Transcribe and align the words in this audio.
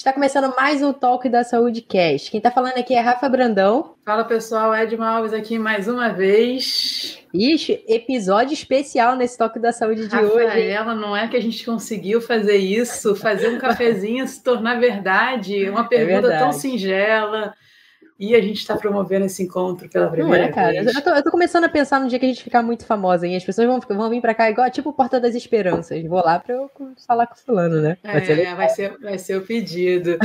Está 0.00 0.14
começando 0.14 0.56
mais 0.56 0.82
um 0.82 0.94
Talk 0.94 1.28
da 1.28 1.44
Saúde 1.44 1.82
Cast. 1.82 2.30
Quem 2.30 2.38
está 2.38 2.50
falando 2.50 2.78
aqui 2.78 2.94
é 2.94 3.00
Rafa 3.00 3.28
Brandão. 3.28 3.96
Fala 4.02 4.24
pessoal, 4.24 4.74
Edma 4.74 5.06
Alves 5.06 5.34
aqui 5.34 5.58
mais 5.58 5.88
uma 5.88 6.08
vez. 6.08 7.22
Ixi, 7.34 7.84
episódio 7.86 8.54
especial 8.54 9.14
nesse 9.14 9.36
Talk 9.36 9.58
da 9.58 9.74
Saúde 9.74 10.08
de 10.08 10.14
Rafaela, 10.14 10.34
hoje. 10.34 10.46
Rafaela, 10.46 10.94
não 10.94 11.14
é 11.14 11.28
que 11.28 11.36
a 11.36 11.42
gente 11.42 11.66
conseguiu 11.66 12.18
fazer 12.18 12.56
isso, 12.56 13.14
fazer 13.14 13.48
um 13.50 13.58
cafezinho 13.58 14.26
se 14.26 14.42
tornar 14.42 14.80
verdade, 14.80 15.68
uma 15.68 15.86
pergunta 15.86 16.32
é 16.32 16.38
tão 16.38 16.50
singela. 16.50 17.52
E 18.20 18.34
a 18.34 18.40
gente 18.42 18.58
está 18.58 18.76
promovendo 18.76 19.24
esse 19.24 19.42
encontro 19.42 19.88
pela 19.88 20.10
primeira 20.10 20.42
não 20.42 20.50
é, 20.50 20.52
cara? 20.52 20.72
vez. 20.72 20.94
Eu 20.94 21.02
tô, 21.02 21.08
eu 21.08 21.22
tô, 21.22 21.30
começando 21.30 21.64
a 21.64 21.70
pensar 21.70 21.98
no 21.98 22.06
dia 22.06 22.18
que 22.18 22.26
a 22.26 22.28
gente 22.28 22.44
ficar 22.44 22.62
muito 22.62 22.84
famosa, 22.84 23.26
e 23.26 23.34
as 23.34 23.42
pessoas 23.42 23.66
vão, 23.66 23.80
vão 23.96 24.10
vir 24.10 24.20
para 24.20 24.34
cá 24.34 24.50
igual 24.50 24.70
tipo 24.70 24.92
Porta 24.92 25.18
das 25.18 25.34
Esperanças. 25.34 26.04
Vou 26.04 26.22
lá 26.22 26.38
para 26.38 26.54
eu 26.54 26.70
falar 27.06 27.26
com 27.26 27.34
o 27.34 27.38
fulano, 27.38 27.80
né? 27.80 27.96
Vai, 28.04 28.18
é, 28.18 28.24
ser, 28.26 28.54
vai, 28.54 28.68
ser, 28.68 28.98
vai 28.98 29.18
ser 29.18 29.36
o 29.38 29.40
pedido. 29.40 30.18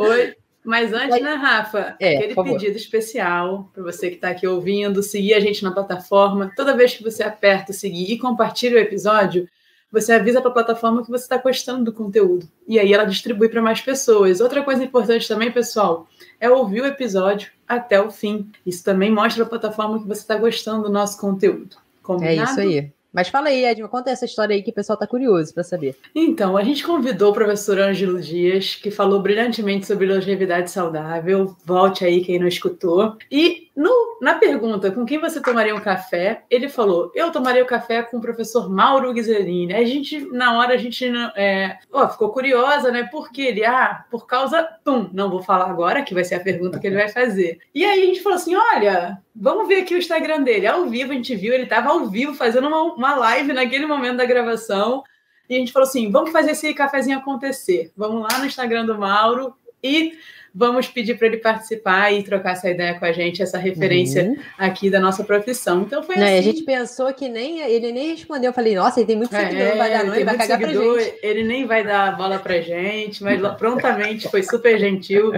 Oi. 0.00 0.34
Mas 0.64 0.92
antes, 0.94 1.20
né, 1.20 1.34
Rafa? 1.34 1.94
É, 2.00 2.16
aquele 2.16 2.34
pedido 2.34 2.76
especial 2.76 3.70
para 3.74 3.82
você 3.82 4.08
que 4.08 4.14
está 4.14 4.30
aqui 4.30 4.46
ouvindo, 4.46 5.02
seguir 5.02 5.34
a 5.34 5.40
gente 5.40 5.62
na 5.62 5.72
plataforma. 5.72 6.50
Toda 6.56 6.74
vez 6.74 6.94
que 6.94 7.02
você 7.02 7.22
aperta 7.22 7.74
seguir 7.74 8.10
e 8.10 8.18
compartilha 8.18 8.76
o 8.76 8.80
episódio, 8.80 9.46
você 9.92 10.12
avisa 10.12 10.40
para 10.40 10.50
a 10.50 10.54
plataforma 10.54 11.04
que 11.04 11.10
você 11.10 11.24
está 11.24 11.36
gostando 11.36 11.84
do 11.84 11.92
conteúdo. 11.92 12.48
E 12.66 12.80
aí 12.80 12.92
ela 12.92 13.04
distribui 13.04 13.50
para 13.50 13.60
mais 13.60 13.82
pessoas. 13.82 14.40
Outra 14.40 14.62
coisa 14.62 14.82
importante 14.82 15.28
também, 15.28 15.52
pessoal, 15.52 16.08
é 16.40 16.48
ouvir 16.48 16.80
o 16.80 16.86
episódio 16.86 17.52
até 17.68 18.00
o 18.00 18.10
fim. 18.10 18.50
Isso 18.64 18.82
também 18.82 19.10
mostra 19.10 19.44
a 19.44 19.46
plataforma 19.46 20.00
que 20.00 20.08
você 20.08 20.22
está 20.22 20.36
gostando 20.36 20.84
do 20.84 20.90
nosso 20.90 21.20
conteúdo. 21.20 21.76
Combinado? 22.02 22.40
É 22.40 22.44
isso 22.44 22.60
aí. 22.60 22.92
Mas 23.12 23.28
fala 23.28 23.48
aí, 23.48 23.64
Edma, 23.64 23.88
conta 23.88 24.10
essa 24.10 24.24
história 24.24 24.54
aí 24.54 24.62
que 24.62 24.70
o 24.70 24.74
pessoal 24.74 24.94
está 24.94 25.06
curioso 25.06 25.52
para 25.52 25.62
saber. 25.62 25.94
Então, 26.14 26.56
a 26.56 26.64
gente 26.64 26.82
convidou 26.82 27.30
o 27.30 27.34
professor 27.34 27.78
Ângelo 27.78 28.18
Dias, 28.18 28.74
que 28.74 28.90
falou 28.90 29.20
brilhantemente 29.20 29.86
sobre 29.86 30.06
longevidade 30.06 30.70
saudável. 30.70 31.54
Volte 31.62 32.06
aí 32.06 32.24
quem 32.24 32.38
não 32.38 32.48
escutou. 32.48 33.16
E 33.30 33.68
no, 33.74 34.18
na 34.20 34.34
pergunta 34.34 34.90
com 34.90 35.06
quem 35.06 35.18
você 35.18 35.40
tomaria 35.40 35.74
um 35.74 35.80
café, 35.80 36.44
ele 36.50 36.68
falou: 36.68 37.10
eu 37.14 37.32
tomaria 37.32 37.62
o 37.62 37.66
café 37.66 38.02
com 38.02 38.18
o 38.18 38.20
professor 38.20 38.68
Mauro 38.70 39.12
Ghiserini. 39.14 39.72
A 39.72 39.82
gente, 39.84 40.20
na 40.30 40.58
hora, 40.58 40.74
a 40.74 40.76
gente 40.76 41.10
é, 41.34 41.78
ficou 42.10 42.30
curiosa, 42.30 42.90
né? 42.90 43.04
Por 43.04 43.32
que 43.32 43.40
ele? 43.40 43.64
Ah, 43.64 44.04
por 44.10 44.26
causa. 44.26 44.62
Pum, 44.84 45.08
não 45.12 45.30
vou 45.30 45.42
falar 45.42 45.70
agora, 45.70 46.02
que 46.02 46.12
vai 46.12 46.22
ser 46.22 46.34
a 46.34 46.40
pergunta 46.40 46.78
que 46.78 46.86
ele 46.86 46.96
vai 46.96 47.08
fazer. 47.08 47.60
E 47.74 47.82
aí 47.82 48.02
a 48.02 48.06
gente 48.06 48.22
falou 48.22 48.36
assim: 48.36 48.54
olha, 48.54 49.18
vamos 49.34 49.66
ver 49.66 49.82
aqui 49.82 49.94
o 49.94 49.98
Instagram 49.98 50.42
dele. 50.42 50.66
Ao 50.66 50.84
vivo, 50.86 51.12
a 51.12 51.14
gente 51.14 51.34
viu, 51.34 51.54
ele 51.54 51.64
estava 51.64 51.88
ao 51.88 52.06
vivo 52.06 52.34
fazendo 52.34 52.68
uma, 52.68 52.82
uma 52.82 53.14
live 53.14 53.54
naquele 53.54 53.86
momento 53.86 54.18
da 54.18 54.26
gravação. 54.26 55.02
E 55.48 55.56
a 55.56 55.58
gente 55.58 55.72
falou 55.72 55.88
assim: 55.88 56.10
vamos 56.10 56.30
fazer 56.30 56.50
esse 56.50 56.74
cafezinho 56.74 57.16
acontecer. 57.16 57.90
Vamos 57.96 58.22
lá 58.30 58.38
no 58.38 58.44
Instagram 58.44 58.84
do 58.84 58.98
Mauro 58.98 59.54
e 59.82 60.12
vamos 60.54 60.86
pedir 60.86 61.16
para 61.16 61.28
ele 61.28 61.38
participar 61.38 62.12
e 62.12 62.22
trocar 62.22 62.52
essa 62.52 62.68
ideia 62.68 62.98
com 62.98 63.04
a 63.04 63.12
gente, 63.12 63.42
essa 63.42 63.58
referência 63.58 64.24
uhum. 64.24 64.36
aqui 64.58 64.90
da 64.90 65.00
nossa 65.00 65.24
profissão. 65.24 65.82
Então 65.82 66.02
foi 66.02 66.16
Não, 66.16 66.24
assim. 66.24 66.38
A 66.38 66.42
gente 66.42 66.62
pensou 66.62 67.12
que 67.14 67.28
nem 67.28 67.60
ele 67.60 67.92
nem 67.92 68.10
respondeu. 68.10 68.50
Eu 68.50 68.54
falei, 68.54 68.74
nossa, 68.74 69.00
ele 69.00 69.06
tem 69.06 69.16
muito 69.16 69.34
seguidor, 69.34 69.60
é, 69.60 69.76
vai 69.76 69.90
dar 69.90 70.04
não, 70.04 70.14
ele 70.14 70.24
vai 70.24 70.36
cagar 70.36 70.60
seguidor, 70.60 70.94
pra 70.94 71.04
gente. 71.04 71.18
Ele 71.22 71.42
nem 71.44 71.66
vai 71.66 71.84
dar 71.84 72.08
a 72.08 72.12
bola 72.12 72.38
pra 72.38 72.60
gente, 72.60 73.22
mas 73.24 73.40
prontamente 73.56 74.28
foi 74.28 74.42
super 74.42 74.78
gentil. 74.78 75.32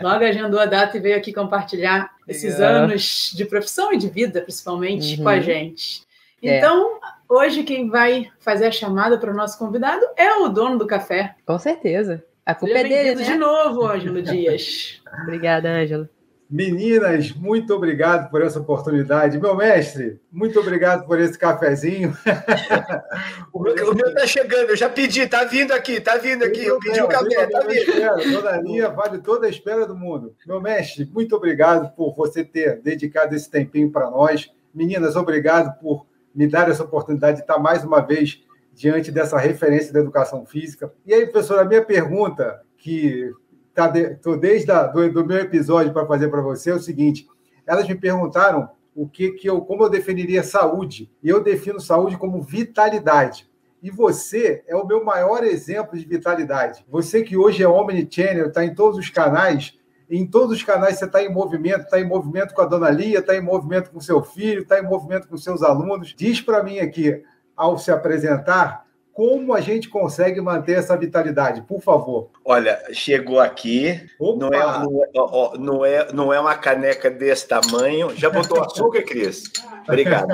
Logo 0.00 0.24
agendou 0.24 0.58
a 0.58 0.66
data 0.66 0.96
e 0.96 1.00
veio 1.00 1.16
aqui 1.16 1.32
compartilhar 1.32 2.10
esses 2.26 2.60
anos 2.60 3.32
de 3.34 3.44
profissão 3.44 3.92
e 3.92 3.98
de 3.98 4.08
vida, 4.08 4.40
principalmente, 4.40 5.16
uhum. 5.16 5.22
com 5.22 5.28
a 5.28 5.40
gente. 5.40 6.06
Então, 6.42 6.96
é. 6.96 6.98
hoje 7.28 7.62
quem 7.62 7.88
vai 7.88 8.30
fazer 8.38 8.66
a 8.66 8.70
chamada 8.70 9.18
para 9.18 9.30
o 9.30 9.34
nosso 9.34 9.58
convidado 9.58 10.04
é 10.16 10.34
o 10.34 10.48
dono 10.48 10.78
do 10.78 10.86
café. 10.86 11.34
Com 11.44 11.58
certeza. 11.58 12.24
A 12.46 12.54
culpa 12.54 12.76
Seja 12.76 12.86
é 12.86 12.88
dele, 12.88 13.14
né? 13.16 13.24
de 13.24 13.34
novo, 13.34 13.84
Ângelo 13.84 14.22
Dias. 14.22 15.02
Obrigada, 15.24 15.68
Ângelo. 15.68 16.08
Meninas, 16.48 17.32
muito 17.32 17.74
obrigado 17.74 18.30
por 18.30 18.40
essa 18.40 18.60
oportunidade. 18.60 19.40
Meu 19.40 19.56
mestre, 19.56 20.20
muito 20.30 20.60
obrigado 20.60 21.04
por 21.04 21.18
esse 21.18 21.36
cafezinho. 21.36 22.16
o 23.52 23.60
meu, 23.60 23.74
o 23.90 23.94
meu 23.96 24.14
tá 24.14 24.24
chegando, 24.28 24.70
eu 24.70 24.76
já 24.76 24.88
pedi, 24.88 25.26
tá 25.26 25.42
vindo 25.42 25.72
aqui, 25.72 26.00
tá 26.00 26.18
vindo 26.18 26.44
aqui. 26.44 26.64
Eu 26.64 26.78
pedi 26.78 27.00
o 27.02 27.08
café, 27.08 27.48
tá 27.48 27.66
vindo. 27.66 28.32
Toda 28.32 28.50
a 28.50 28.62
linha 28.62 28.88
vale 28.90 29.18
toda 29.18 29.48
a 29.48 29.50
espera 29.50 29.84
do 29.84 29.96
mundo. 29.96 30.36
Meu 30.46 30.60
mestre, 30.60 31.04
muito 31.12 31.34
obrigado 31.34 31.92
por 31.96 32.14
você 32.14 32.44
ter 32.44 32.80
dedicado 32.80 33.34
esse 33.34 33.50
tempinho 33.50 33.90
para 33.90 34.08
nós. 34.08 34.48
Meninas, 34.72 35.16
obrigado 35.16 35.76
por 35.80 36.06
me 36.32 36.46
dar 36.46 36.70
essa 36.70 36.84
oportunidade 36.84 37.38
de 37.38 37.42
estar 37.42 37.58
mais 37.58 37.82
uma 37.82 38.00
vez 38.00 38.45
diante 38.76 39.10
dessa 39.10 39.38
referência 39.38 39.90
da 39.90 40.00
educação 40.00 40.44
física. 40.44 40.92
E 41.06 41.14
aí, 41.14 41.26
professor, 41.26 41.58
a 41.58 41.64
minha 41.64 41.82
pergunta, 41.82 42.60
que 42.76 43.32
está 43.70 43.88
de, 43.88 44.18
desde 44.38 44.70
a, 44.70 44.84
do, 44.84 45.10
do 45.10 45.24
meu 45.24 45.38
episódio 45.38 45.94
para 45.94 46.06
fazer 46.06 46.28
para 46.28 46.42
você, 46.42 46.70
é 46.70 46.74
o 46.74 46.78
seguinte: 46.78 47.26
elas 47.66 47.88
me 47.88 47.94
perguntaram 47.94 48.68
o 48.94 49.08
que, 49.08 49.32
que 49.32 49.48
eu, 49.48 49.62
como 49.62 49.84
eu 49.84 49.90
definiria 49.90 50.42
saúde. 50.42 51.10
E 51.22 51.28
eu 51.28 51.42
defino 51.42 51.80
saúde 51.80 52.18
como 52.18 52.42
vitalidade. 52.42 53.48
E 53.82 53.90
você 53.90 54.62
é 54.66 54.76
o 54.76 54.86
meu 54.86 55.02
maior 55.02 55.42
exemplo 55.42 55.98
de 55.98 56.04
vitalidade. 56.04 56.84
Você 56.88 57.22
que 57.22 57.36
hoje 57.36 57.62
é 57.62 57.68
omnichannel, 57.68 58.48
está 58.48 58.62
em 58.64 58.74
todos 58.74 58.98
os 58.98 59.08
canais, 59.08 59.78
em 60.08 60.26
todos 60.26 60.56
os 60.56 60.62
canais 60.62 60.98
você 60.98 61.06
está 61.06 61.22
em 61.22 61.32
movimento, 61.32 61.82
está 61.82 61.98
em 61.98 62.06
movimento 62.06 62.52
com 62.52 62.62
a 62.62 62.66
dona 62.66 62.90
Lia, 62.90 63.20
está 63.20 63.34
em 63.34 63.40
movimento 63.40 63.90
com 63.90 64.00
seu 64.00 64.22
filho, 64.22 64.62
está 64.62 64.78
em 64.78 64.82
movimento 64.82 65.28
com 65.28 65.36
seus 65.36 65.62
alunos. 65.62 66.14
Diz 66.16 66.40
para 66.40 66.62
mim 66.62 66.78
aqui, 66.78 67.22
ao 67.56 67.78
se 67.78 67.90
apresentar, 67.90 68.86
como 69.16 69.54
a 69.54 69.62
gente 69.62 69.88
consegue 69.88 70.42
manter 70.42 70.76
essa 70.76 70.94
vitalidade, 70.94 71.62
por 71.62 71.80
favor. 71.80 72.28
Olha, 72.44 72.78
chegou 72.92 73.40
aqui, 73.40 73.98
não 74.20 74.48
é, 74.48 74.60
não 74.60 75.02
é, 75.02 75.58
não, 75.58 75.84
é, 75.84 76.12
não 76.12 76.32
é 76.34 76.38
uma 76.38 76.54
caneca 76.54 77.10
desse 77.10 77.48
tamanho. 77.48 78.14
Já 78.14 78.28
botou 78.28 78.62
açúcar, 78.62 79.02
Cris? 79.02 79.44
Obrigado. 79.86 80.26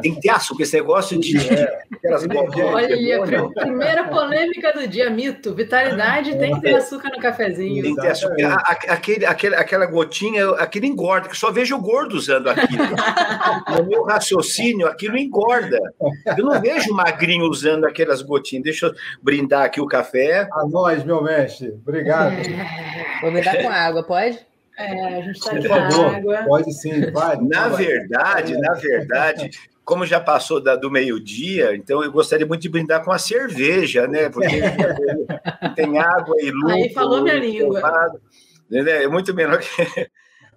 Tem 0.00 0.14
que 0.14 0.20
ter 0.20 0.30
açúcar, 0.30 0.62
esse 0.62 0.76
negócio 0.76 1.18
de. 1.18 1.36
É, 1.36 1.84
Olha, 2.62 2.96
primeira 3.54 4.04
polêmica 4.08 4.72
do 4.72 4.86
dia, 4.86 5.10
mito. 5.10 5.54
Vitalidade 5.54 6.36
tem 6.38 6.54
que 6.54 6.60
ter 6.60 6.74
açúcar 6.74 7.10
no 7.10 7.20
cafezinho. 7.20 7.82
Tem 7.82 7.94
que 7.94 8.00
ter 8.00 8.08
açúcar. 8.08 8.56
Aquele, 8.88 9.26
aquele, 9.26 9.54
aquela 9.54 9.86
gotinha, 9.86 10.50
aquilo 10.52 10.86
engorda, 10.86 11.28
que 11.28 11.36
só 11.36 11.50
vejo 11.50 11.76
o 11.76 11.80
gordo 11.80 12.14
usando 12.14 12.48
aquilo. 12.48 12.84
no 13.78 13.86
meu 13.86 14.04
raciocínio, 14.04 14.86
aquilo 14.86 15.16
engorda. 15.16 15.78
Eu 16.36 16.44
não 16.44 16.60
vejo 16.60 16.94
magrinho 16.94 17.46
usando 17.46 17.84
aquelas 17.84 18.22
gotinhas. 18.22 18.64
Deixa 18.64 18.86
eu 18.86 18.94
brindar 19.22 19.64
aqui 19.64 19.80
o 19.80 19.86
café. 19.86 20.48
A 20.52 20.66
nós, 20.66 21.04
meu 21.04 21.22
mestre. 21.22 21.70
Obrigado. 21.86 22.34
É. 22.34 23.20
Vou 23.20 23.32
brindar 23.32 23.62
com 23.62 23.68
água, 23.68 24.02
pode? 24.02 24.53
É, 24.76 25.18
a 25.18 25.20
gente 25.22 25.36
está 25.36 26.16
água. 26.16 26.44
Pode 26.44 26.72
sim, 26.72 27.10
vai. 27.10 27.36
Na 27.42 27.68
verdade, 27.68 28.56
na 28.58 28.74
verdade, 28.74 29.50
como 29.84 30.06
já 30.06 30.20
passou 30.20 30.60
da, 30.60 30.74
do 30.74 30.90
meio-dia, 30.90 31.76
então 31.76 32.02
eu 32.02 32.10
gostaria 32.10 32.46
muito 32.46 32.62
de 32.62 32.68
brindar 32.68 33.04
com 33.04 33.12
a 33.12 33.18
cerveja, 33.18 34.06
né? 34.08 34.28
Porque 34.28 34.48
tem 35.76 35.98
água 35.98 36.36
e 36.40 36.50
lúpulo. 36.50 36.72
Aí 36.72 36.92
falou 36.92 37.22
minha 37.22 37.36
língua. 37.36 37.80
Né? 38.68 39.04
É 39.04 39.08
muito 39.08 39.32
menor 39.34 39.58
que. 39.58 39.66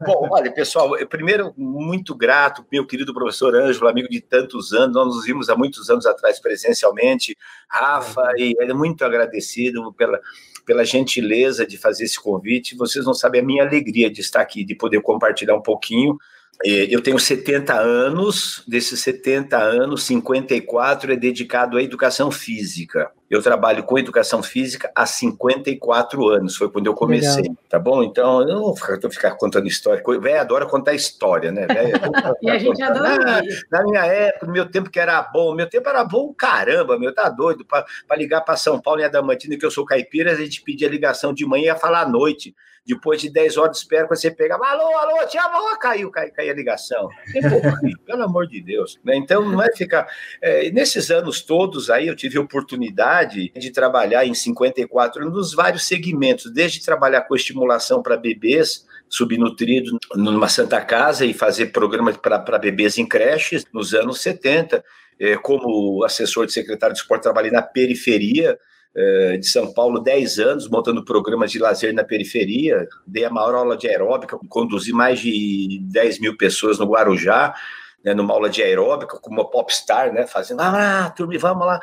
Bom, 0.06 0.27
olha, 0.29 0.51
pessoal, 0.51 0.91
primeiro, 1.07 1.51
muito 1.57 2.13
grato, 2.13 2.63
meu 2.72 2.85
querido 2.85 3.16
professor 3.16 3.56
Ângelo, 3.56 3.88
amigo 3.88 4.07
de 4.07 4.22
tantos 4.22 4.72
anos, 4.72 4.95
nós 4.95 5.07
nos 5.07 5.25
vimos 5.25 5.50
há 5.50 5.56
muitos 5.56 5.89
anos 5.89 6.06
atrás 6.06 6.39
presencialmente, 6.39 7.35
Rafa, 7.67 8.31
e 8.38 8.56
é 8.59 8.73
muito 8.73 9.03
agradecido 9.03 9.91
pela, 9.94 10.22
pela 10.67 10.83
gentileza 10.83 11.66
de 11.66 11.78
fazer 11.78 12.03
esse 12.03 12.22
convite. 12.22 12.75
Vocês 12.75 13.05
não 13.05 13.13
sabem 13.13 13.39
a 13.39 13.44
minha 13.44 13.63
alegria 13.63 14.11
de 14.11 14.19
estar 14.19 14.41
aqui, 14.41 14.66
de 14.66 14.75
poder 14.75 15.01
compartilhar 15.01 15.55
um 15.55 15.61
pouquinho. 15.61 16.17
Eu 16.63 17.01
tenho 17.01 17.19
70 17.19 17.73
anos, 17.73 18.63
desses 18.68 19.00
70 19.01 19.57
anos, 19.57 20.03
54 20.03 21.13
é 21.13 21.15
dedicado 21.15 21.77
à 21.77 21.83
educação 21.83 22.31
física. 22.31 23.12
Eu 23.30 23.44
trabalho 23.44 23.83
com 23.83 24.00
educação 24.00 24.42
física 24.42 24.89
há 24.95 25.06
54 25.06 26.30
anos, 26.30 26.56
foi 26.56 26.71
quando 26.71 26.88
eu 26.88 26.94
comecei, 26.94 27.44
Legal. 27.44 27.57
tá 27.69 27.77
bom? 27.77 28.01
Então, 28.01 28.42
eu 28.42 28.48
não 28.48 28.62
vou 28.62 28.75
ficar, 28.75 28.98
ficar 29.12 29.31
contando 29.31 29.68
história. 29.68 30.01
Véia 30.19 30.42
adora 30.42 30.65
contar 30.65 30.94
história, 30.94 31.51
né? 31.51 31.68
Véia, 31.68 31.94
e 32.42 32.50
a 32.50 32.57
gente 32.57 32.81
adora. 32.81 33.39
Ah, 33.39 33.42
na 33.69 33.83
minha 33.83 34.06
época, 34.06 34.48
no 34.48 34.54
meu 34.54 34.65
tempo 34.65 34.89
que 34.89 35.00
era 35.00 35.21
bom, 35.21 35.54
meu 35.54 35.69
tempo 35.69 35.88
era 35.89 36.04
bom, 36.06 36.33
caramba, 36.33 36.98
meu, 36.98 37.13
tá 37.13 37.30
doido. 37.30 37.65
Para 37.65 37.86
ligar 38.15 38.42
para 38.42 38.56
São 38.56 38.81
Paulo 38.81 39.01
e 39.01 39.04
Adamantina, 39.04 39.57
que 39.57 39.65
eu 39.65 39.71
sou 39.71 39.86
caipira, 39.86 40.31
a 40.31 40.36
gente 40.36 40.62
pedia 40.62 40.89
ligação 40.89 41.33
de 41.33 41.45
manhã 41.45 41.63
e 41.63 41.65
ia 41.68 41.75
falar 41.75 42.01
à 42.01 42.09
noite. 42.09 42.56
Depois 42.88 43.19
de 43.19 43.30
10 43.30 43.57
horas 43.57 43.72
de 43.74 43.78
espera, 43.80 44.07
você 44.07 44.31
pega, 44.31 44.56
alô, 44.56 44.98
alô, 44.98 45.28
te 45.28 45.38
amo, 45.38 45.78
caiu, 45.78 46.10
caiu, 46.10 46.31
caiu 46.31 46.51
a 46.51 46.56
ligação. 46.56 47.10
Pelo 48.06 48.24
amor 48.24 48.48
de 48.48 48.62
Deus. 48.62 48.98
Né? 49.04 49.18
Então, 49.18 49.44
não 49.44 49.62
é 49.62 49.69
ficar. 49.75 50.07
É, 50.42 50.72
nesses 50.72 51.12
anos 51.12 51.42
todos 51.42 51.89
aí, 51.89 52.07
eu 52.07 52.16
tive 52.16 52.39
oportunidade 52.39 53.51
de 53.54 53.72
trabalhar 53.72 54.25
em 54.25 54.34
54 54.34 55.22
anos 55.22 55.34
nos 55.34 55.54
vários 55.54 55.86
segmentos, 55.86 56.50
desde 56.50 56.84
trabalhar 56.84 57.24
com 57.24 57.36
estimulação 57.36 58.01
para 58.01 58.16
bebês, 58.16 58.86
subnutridos 59.10 59.92
numa 60.16 60.48
Santa 60.48 60.80
Casa 60.80 61.25
e 61.25 61.33
fazer 61.33 61.68
programas 61.68 62.16
para 62.16 62.57
bebês 62.57 62.98
em 62.98 63.06
creches 63.06 63.66
nos 63.74 63.94
anos 63.94 64.22
70. 64.22 64.81
É, 65.19 65.36
como 65.36 66.06
assessor 66.06 66.45
de 66.45 66.54
secretário 66.54 66.94
de 66.94 67.01
esporte, 67.01 67.24
trabalhei 67.24 67.51
na 67.51 67.62
periferia 67.62 68.57
de 69.39 69.48
São 69.48 69.72
Paulo 69.74 70.00
10 70.00 70.39
anos, 70.39 70.69
montando 70.69 71.06
programas 71.06 71.51
de 71.51 71.60
lazer 71.60 71.94
na 71.94 72.04
periferia. 72.04 72.88
Dei 73.06 73.25
a 73.25 73.30
maior 73.30 73.54
aula 73.54 73.78
de 73.78 73.88
aeróbica, 73.88 74.39
conduzi 74.50 74.92
mais 74.92 75.19
de 75.19 75.80
10 75.84 76.19
mil 76.19 76.36
pessoas 76.36 76.80
no 76.80 76.88
Guarujá, 76.88 77.54
né, 78.04 78.13
numa 78.13 78.34
aula 78.34 78.50
de 78.50 78.63
aeróbica, 78.63 79.19
com 79.19 79.30
uma 79.30 79.50
popstar, 79.50 80.13
né, 80.13 80.25
fazendo, 80.25 80.62
ah, 80.62 81.13
turma, 81.16 81.38
vamos 81.38 81.68
lá. 81.68 81.80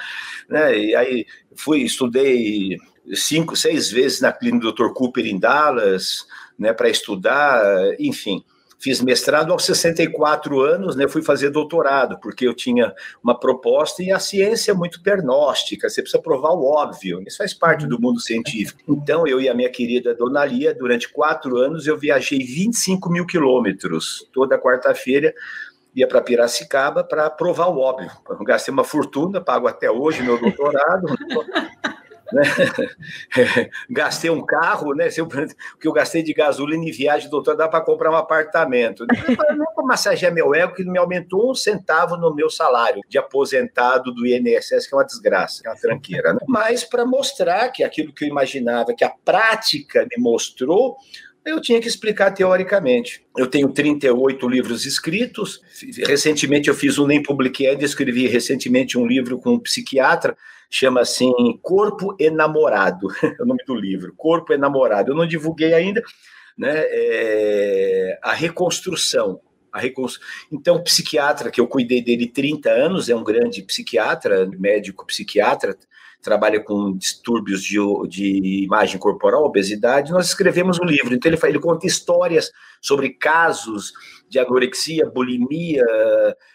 Né, 0.48 0.78
e 0.78 0.96
aí 0.96 1.26
fui, 1.54 1.82
estudei 1.82 2.78
cinco, 3.12 3.54
seis 3.54 3.90
vezes 3.90 4.20
na 4.20 4.32
clínica 4.32 4.66
do 4.66 4.72
Dr. 4.72 4.92
Cooper 4.94 5.26
em 5.26 5.38
Dallas, 5.38 6.26
né, 6.58 6.72
para 6.72 6.88
estudar, 6.88 7.62
enfim. 7.98 8.44
Fiz 8.84 9.00
mestrado 9.00 9.50
aos 9.50 9.64
64 9.64 10.60
anos, 10.60 10.94
né? 10.94 11.08
Fui 11.08 11.22
fazer 11.22 11.48
doutorado, 11.48 12.18
porque 12.20 12.46
eu 12.46 12.52
tinha 12.52 12.92
uma 13.22 13.34
proposta 13.34 14.02
e 14.02 14.12
a 14.12 14.18
ciência 14.18 14.72
é 14.72 14.74
muito 14.74 15.02
pernóstica, 15.02 15.88
você 15.88 16.02
precisa 16.02 16.22
provar 16.22 16.50
o 16.50 16.66
óbvio, 16.66 17.22
isso 17.26 17.38
faz 17.38 17.54
parte 17.54 17.86
do 17.86 17.98
mundo 17.98 18.20
científico. 18.20 18.78
Então, 18.86 19.26
eu 19.26 19.40
e 19.40 19.48
a 19.48 19.54
minha 19.54 19.70
querida 19.70 20.14
Dona 20.14 20.44
Lia, 20.44 20.74
durante 20.74 21.10
quatro 21.10 21.56
anos, 21.56 21.86
eu 21.86 21.96
viajei 21.96 22.40
25 22.40 23.10
mil 23.10 23.24
quilômetros 23.24 24.28
toda 24.34 24.60
quarta-feira 24.60 25.32
ia 25.96 26.06
para 26.06 26.20
Piracicaba 26.20 27.02
para 27.02 27.30
provar 27.30 27.68
o 27.68 27.78
óbvio. 27.78 28.10
Eu 28.28 28.44
gastei 28.44 28.70
uma 28.70 28.84
fortuna, 28.84 29.40
pago 29.40 29.66
até 29.66 29.90
hoje 29.90 30.22
meu 30.22 30.38
doutorado. 30.38 31.06
Né? 32.34 32.42
gastei 33.88 34.30
um 34.30 34.44
carro, 34.44 34.94
né? 34.94 35.08
O 35.18 35.28
que 35.78 35.88
eu 35.88 35.92
gastei 35.92 36.22
de 36.22 36.34
gasolina 36.34 36.84
e 36.84 36.92
viagem, 36.92 37.30
doutor, 37.30 37.56
dá 37.56 37.68
para 37.68 37.80
comprar 37.80 38.10
um 38.10 38.16
apartamento. 38.16 39.06
Não 39.56 39.72
para 39.74 39.84
massagear 39.84 40.32
meu 40.32 40.54
ego, 40.54 40.74
que 40.74 40.84
não 40.84 40.92
me 40.92 40.98
aumentou 40.98 41.50
um 41.50 41.54
centavo 41.54 42.16
no 42.16 42.34
meu 42.34 42.50
salário 42.50 43.00
de 43.08 43.18
aposentado 43.18 44.12
do 44.12 44.26
INSS, 44.26 44.86
que 44.86 44.94
é 44.94 44.98
uma 44.98 45.04
desgraça, 45.04 45.62
que 45.62 45.68
é 45.68 45.70
uma 45.70 45.78
tranqueira. 45.78 46.34
Né? 46.34 46.40
Mas 46.48 46.84
para 46.84 47.06
mostrar 47.06 47.68
que 47.70 47.82
aquilo 47.82 48.12
que 48.12 48.24
eu 48.24 48.28
imaginava, 48.28 48.94
que 48.94 49.04
a 49.04 49.12
prática 49.24 50.06
me 50.10 50.22
mostrou, 50.22 50.96
eu 51.44 51.60
tinha 51.60 51.80
que 51.80 51.86
explicar 51.86 52.30
teoricamente. 52.30 53.22
Eu 53.36 53.46
tenho 53.46 53.68
38 53.68 54.48
livros 54.48 54.86
escritos. 54.86 55.60
Recentemente 56.06 56.68
eu 56.68 56.74
fiz 56.74 56.98
um, 56.98 57.06
nem 57.06 57.22
publiquei 57.22 57.68
ainda, 57.68 57.84
escrevi 57.84 58.26
recentemente 58.26 58.96
um 58.96 59.06
livro 59.06 59.38
com 59.38 59.50
um 59.50 59.58
psiquiatra 59.58 60.36
chama 60.70 61.00
assim 61.00 61.32
Corpo 61.62 62.16
Enamorado, 62.18 63.08
é 63.22 63.36
o 63.42 63.46
nome 63.46 63.62
do 63.66 63.74
livro, 63.74 64.14
Corpo 64.16 64.52
Enamorado. 64.52 65.12
Eu 65.12 65.16
não 65.16 65.26
divulguei 65.26 65.74
ainda, 65.74 66.02
né? 66.56 66.72
É, 66.74 68.18
a 68.22 68.32
reconstrução. 68.32 69.40
A 69.72 69.80
reconstru... 69.80 70.24
Então, 70.52 70.82
psiquiatra, 70.82 71.50
que 71.50 71.60
eu 71.60 71.66
cuidei 71.66 72.00
dele 72.00 72.28
30 72.28 72.70
anos, 72.70 73.08
é 73.08 73.16
um 73.16 73.24
grande 73.24 73.62
psiquiatra, 73.62 74.46
médico 74.46 75.04
psiquiatra, 75.04 75.76
trabalha 76.24 76.58
com 76.58 76.96
distúrbios 76.96 77.62
de, 77.62 77.78
de 78.08 78.64
imagem 78.64 78.98
corporal, 78.98 79.44
obesidade, 79.44 80.10
nós 80.10 80.26
escrevemos 80.26 80.80
um 80.80 80.84
livro. 80.84 81.14
Então, 81.14 81.30
ele, 81.30 81.38
ele 81.44 81.60
conta 81.60 81.86
histórias 81.86 82.50
sobre 82.80 83.10
casos 83.10 83.92
de 84.28 84.38
anorexia, 84.38 85.08
bulimia, 85.08 85.84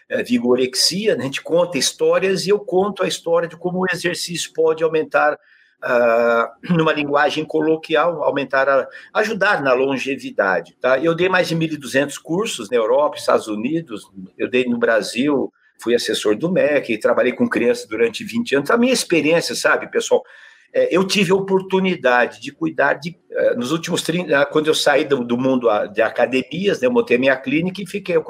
é, 0.09 0.23
vigorexia, 0.23 1.15
né? 1.15 1.21
a 1.21 1.25
gente 1.25 1.41
conta 1.41 1.77
histórias 1.77 2.45
e 2.45 2.49
eu 2.49 2.59
conto 2.59 3.03
a 3.03 3.07
história 3.07 3.47
de 3.47 3.55
como 3.55 3.79
o 3.79 3.85
exercício 3.93 4.51
pode 4.53 4.83
aumentar, 4.83 5.33
uh, 5.33 6.49
numa 6.75 6.91
linguagem 6.91 7.45
coloquial, 7.45 8.23
aumentar, 8.23 8.67
a, 8.67 8.87
ajudar 9.13 9.61
na 9.61 9.71
longevidade. 9.73 10.75
Tá? 10.81 10.97
Eu 10.97 11.13
dei 11.13 11.29
mais 11.29 11.47
de 11.47 11.55
1.200 11.55 12.15
cursos 12.21 12.71
na 12.71 12.77
Europa, 12.77 13.17
Estados 13.17 13.47
Unidos, 13.47 14.09
eu 14.35 14.49
dei 14.49 14.65
no 14.65 14.79
Brasil, 14.79 15.53
fui 15.81 15.95
assessor 15.95 16.35
do 16.35 16.51
MEC, 16.51 16.97
trabalhei 16.97 17.33
com 17.33 17.47
crianças 17.47 17.87
durante 17.87 18.23
20 18.23 18.55
anos. 18.55 18.71
A 18.71 18.77
minha 18.77 18.93
experiência, 18.93 19.55
sabe, 19.55 19.89
pessoal, 19.89 20.23
é, 20.71 20.95
eu 20.95 21.03
tive 21.03 21.31
a 21.31 21.35
oportunidade 21.35 22.39
de 22.39 22.51
cuidar 22.51 22.93
de, 22.93 23.17
é, 23.31 23.55
nos 23.55 23.71
últimos 23.71 24.01
30, 24.03 24.45
quando 24.47 24.67
eu 24.67 24.75
saí 24.75 25.03
do, 25.03 25.23
do 25.23 25.37
mundo 25.37 25.67
de 25.87 26.01
academias, 26.01 26.79
né, 26.79 26.87
eu 26.87 26.91
montei 26.91 27.17
minha 27.17 27.35
clínica 27.35 27.81
e 27.81 27.87
fiquei, 27.87 28.15
eu 28.15 28.23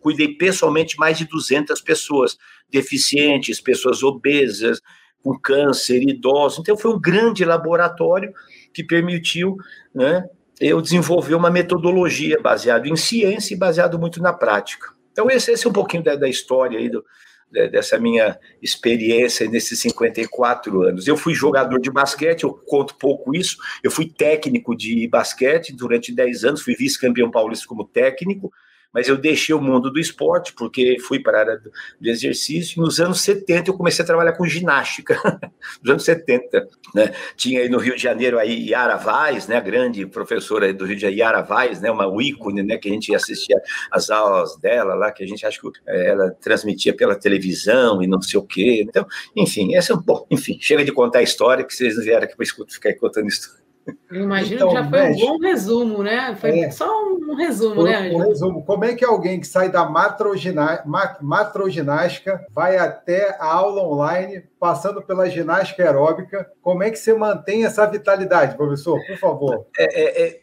cuidei 0.00 0.28
pessoalmente 0.28 0.98
mais 0.98 1.16
de 1.16 1.26
200 1.26 1.80
pessoas, 1.80 2.36
deficientes, 2.70 3.60
pessoas 3.60 4.02
obesas, 4.02 4.80
com 5.22 5.38
câncer, 5.38 6.02
idosos. 6.02 6.60
Então, 6.60 6.76
foi 6.76 6.92
um 6.92 7.00
grande 7.00 7.44
laboratório 7.44 8.32
que 8.72 8.84
permitiu 8.84 9.56
né, 9.94 10.24
eu 10.60 10.80
desenvolver 10.80 11.34
uma 11.34 11.50
metodologia 11.50 12.38
baseada 12.40 12.86
em 12.86 12.96
ciência 12.96 13.54
e 13.54 13.58
baseado 13.58 13.98
muito 13.98 14.22
na 14.22 14.32
prática. 14.32 14.95
Então, 15.16 15.30
esse, 15.30 15.50
esse 15.50 15.66
é 15.66 15.70
um 15.70 15.72
pouquinho 15.72 16.02
da, 16.02 16.14
da 16.14 16.28
história 16.28 16.78
aí 16.78 16.90
do, 16.90 17.02
dessa 17.50 17.98
minha 17.98 18.38
experiência 18.60 19.48
nesses 19.48 19.80
54 19.80 20.82
anos. 20.82 21.08
Eu 21.08 21.16
fui 21.16 21.32
jogador 21.32 21.80
de 21.80 21.90
basquete, 21.90 22.42
eu 22.42 22.52
conto 22.52 22.96
pouco 22.96 23.34
isso. 23.34 23.56
Eu 23.82 23.90
fui 23.90 24.06
técnico 24.06 24.76
de 24.76 25.08
basquete 25.08 25.72
durante 25.72 26.14
10 26.14 26.44
anos, 26.44 26.62
fui 26.62 26.74
vice-campeão 26.74 27.30
paulista 27.30 27.66
como 27.66 27.82
técnico 27.82 28.52
mas 28.96 29.08
eu 29.08 29.16
deixei 29.18 29.54
o 29.54 29.60
mundo 29.60 29.90
do 29.90 30.00
esporte, 30.00 30.54
porque 30.54 30.96
fui 31.00 31.20
para 31.20 31.36
a 31.36 31.40
área 31.42 31.58
do, 31.58 31.70
exercício. 32.08 32.80
Nos 32.80 32.98
anos 32.98 33.20
70, 33.20 33.68
eu 33.68 33.74
comecei 33.74 34.02
a 34.02 34.06
trabalhar 34.06 34.32
com 34.32 34.46
ginástica. 34.46 35.20
Nos 35.84 35.90
anos 35.90 36.04
70, 36.04 36.66
né? 36.94 37.12
Tinha 37.36 37.60
aí 37.60 37.68
no 37.68 37.76
Rio 37.76 37.94
de 37.94 38.02
Janeiro 38.02 38.38
aí 38.38 38.70
Yara 38.70 38.96
Vaz, 38.96 39.48
né? 39.48 39.58
A 39.58 39.60
grande 39.60 40.06
professora 40.06 40.72
do 40.72 40.86
Rio 40.86 40.96
de 40.96 41.02
Janeiro, 41.02 41.20
Yara 41.20 41.42
Vaz, 41.42 41.78
né? 41.78 41.90
Uma 41.90 42.06
ícone, 42.22 42.62
né? 42.62 42.78
Que 42.78 42.88
a 42.88 42.92
gente 42.92 43.14
assistia 43.14 43.60
as 43.90 44.08
aulas 44.08 44.56
dela 44.56 44.94
lá, 44.94 45.12
que 45.12 45.22
a 45.22 45.26
gente 45.26 45.44
acha 45.44 45.60
que 45.60 45.68
é, 45.86 46.06
ela 46.08 46.30
transmitia 46.40 46.96
pela 46.96 47.14
televisão 47.14 48.02
e 48.02 48.06
não 48.06 48.22
sei 48.22 48.40
o 48.40 48.42
quê. 48.44 48.82
Então, 48.88 49.06
enfim, 49.36 49.74
essa 49.76 49.92
é 49.92 49.96
um 49.96 50.00
bom, 50.00 50.26
enfim, 50.30 50.56
chega 50.58 50.82
de 50.82 50.90
contar 50.90 51.18
a 51.18 51.22
história, 51.22 51.62
que 51.64 51.74
vocês 51.74 52.02
vieram 52.02 52.24
aqui 52.24 52.34
para 52.34 52.46
ficar 52.66 52.94
contando 52.94 53.28
história. 53.28 53.65
Eu 54.10 54.22
imagino 54.22 54.56
então, 54.56 54.68
que 54.68 54.74
já 54.74 54.88
foi 54.88 55.02
um 55.02 55.16
bom 55.16 55.38
resumo, 55.38 56.02
né? 56.02 56.34
Foi 56.40 56.58
é, 56.58 56.70
só 56.70 57.04
um 57.04 57.34
resumo, 57.36 57.84
né, 57.84 57.96
Ângelo? 57.96 58.18
Um 58.18 58.28
resumo. 58.28 58.64
Como 58.64 58.84
é 58.84 58.94
que 58.94 59.04
alguém 59.04 59.38
que 59.38 59.46
sai 59.46 59.70
da 59.70 59.88
matroginástica 59.88 62.44
vai 62.50 62.76
até 62.76 63.36
a 63.38 63.46
aula 63.46 63.82
online, 63.82 64.42
passando 64.58 65.00
pela 65.02 65.28
ginástica 65.28 65.84
aeróbica? 65.84 66.50
Como 66.62 66.82
é 66.82 66.90
que 66.90 66.98
você 66.98 67.14
mantém 67.14 67.64
essa 67.64 67.86
vitalidade, 67.86 68.56
professor? 68.56 68.98
Por 69.06 69.18
favor. 69.18 69.66
É, 69.78 69.84
é, 69.84 70.28
é 70.28 70.40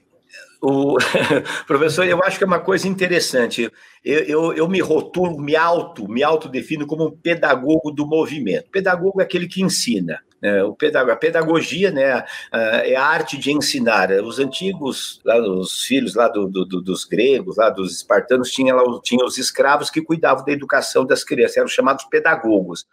o 0.62 0.96
professor, 1.68 2.06
eu 2.06 2.24
acho 2.24 2.38
que 2.38 2.46
é 2.46 2.48
uma 2.48 2.62
coisa 2.62 2.88
interessante. 2.88 3.70
Eu, 4.04 4.20
eu, 4.20 4.54
eu 4.54 4.70
me 4.70 4.80
rotulo, 4.80 5.42
me 5.42 5.58
auto, 5.58 6.10
me 6.10 6.24
autodefino 6.24 6.88
como 6.88 7.08
um 7.08 7.12
pedagogo 7.12 7.92
do 7.92 8.06
movimento. 8.06 8.70
Pedagogo 8.72 9.20
é 9.20 9.26
aquele 9.26 9.48
que 9.48 9.62
ensina. 9.62 10.22
É, 10.44 10.62
o 10.62 10.76
pedag 10.76 11.10
a 11.10 11.16
pedagogia 11.16 11.90
né, 11.90 12.26
é 12.52 12.98
a 12.98 13.06
arte 13.06 13.38
de 13.38 13.50
ensinar. 13.50 14.12
Os 14.12 14.40
antigos, 14.40 15.22
lá, 15.24 15.40
os 15.40 15.84
filhos 15.84 16.16
lá 16.16 16.28
do, 16.28 16.50
do, 16.50 16.66
dos 16.66 17.06
gregos, 17.06 17.56
lá 17.56 17.70
dos 17.70 17.96
espartanos, 17.96 18.52
tinham, 18.52 18.76
lá, 18.76 18.84
tinham 19.02 19.26
os 19.26 19.38
escravos 19.38 19.90
que 19.90 20.02
cuidavam 20.02 20.44
da 20.44 20.52
educação 20.52 21.06
das 21.06 21.24
crianças, 21.24 21.56
eram 21.56 21.70
chamados 21.70 22.04
pedagogos. 22.06 22.86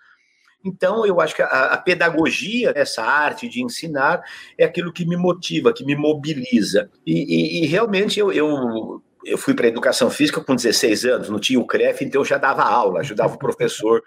Então, 0.65 1.05
eu 1.05 1.21
acho 1.21 1.35
que 1.35 1.43
a, 1.43 1.47
a, 1.47 1.77
pedagogia, 1.77 2.73
essa 2.77 3.03
arte 3.03 3.49
de 3.49 3.65
ensinar, 3.65 4.23
é 4.57 4.65
aquilo 4.65 4.93
que 4.93 5.05
me 5.05 5.17
motiva, 5.17 5.73
que 5.73 5.85
me 5.85 5.97
mobiliza. 5.97 6.89
E, 7.05 7.15
e, 7.15 7.65
e 7.65 7.67
realmente 7.67 8.21
eu, 8.21 8.31
eu, 8.31 9.03
eu 9.25 9.39
fui 9.39 9.55
para 9.55 9.67
a 9.67 9.71
educação 9.71 10.09
física 10.09 10.41
com 10.41 10.55
16 10.55 11.05
anos, 11.05 11.29
não 11.31 11.41
tinha 11.41 11.59
o 11.59 11.67
CREF, 11.67 12.05
então 12.05 12.21
eu 12.21 12.25
já 12.25 12.39
dava 12.39 12.63
aula, 12.63 13.01
ajudava 13.01 13.35
o 13.35 13.39
professor 13.39 14.05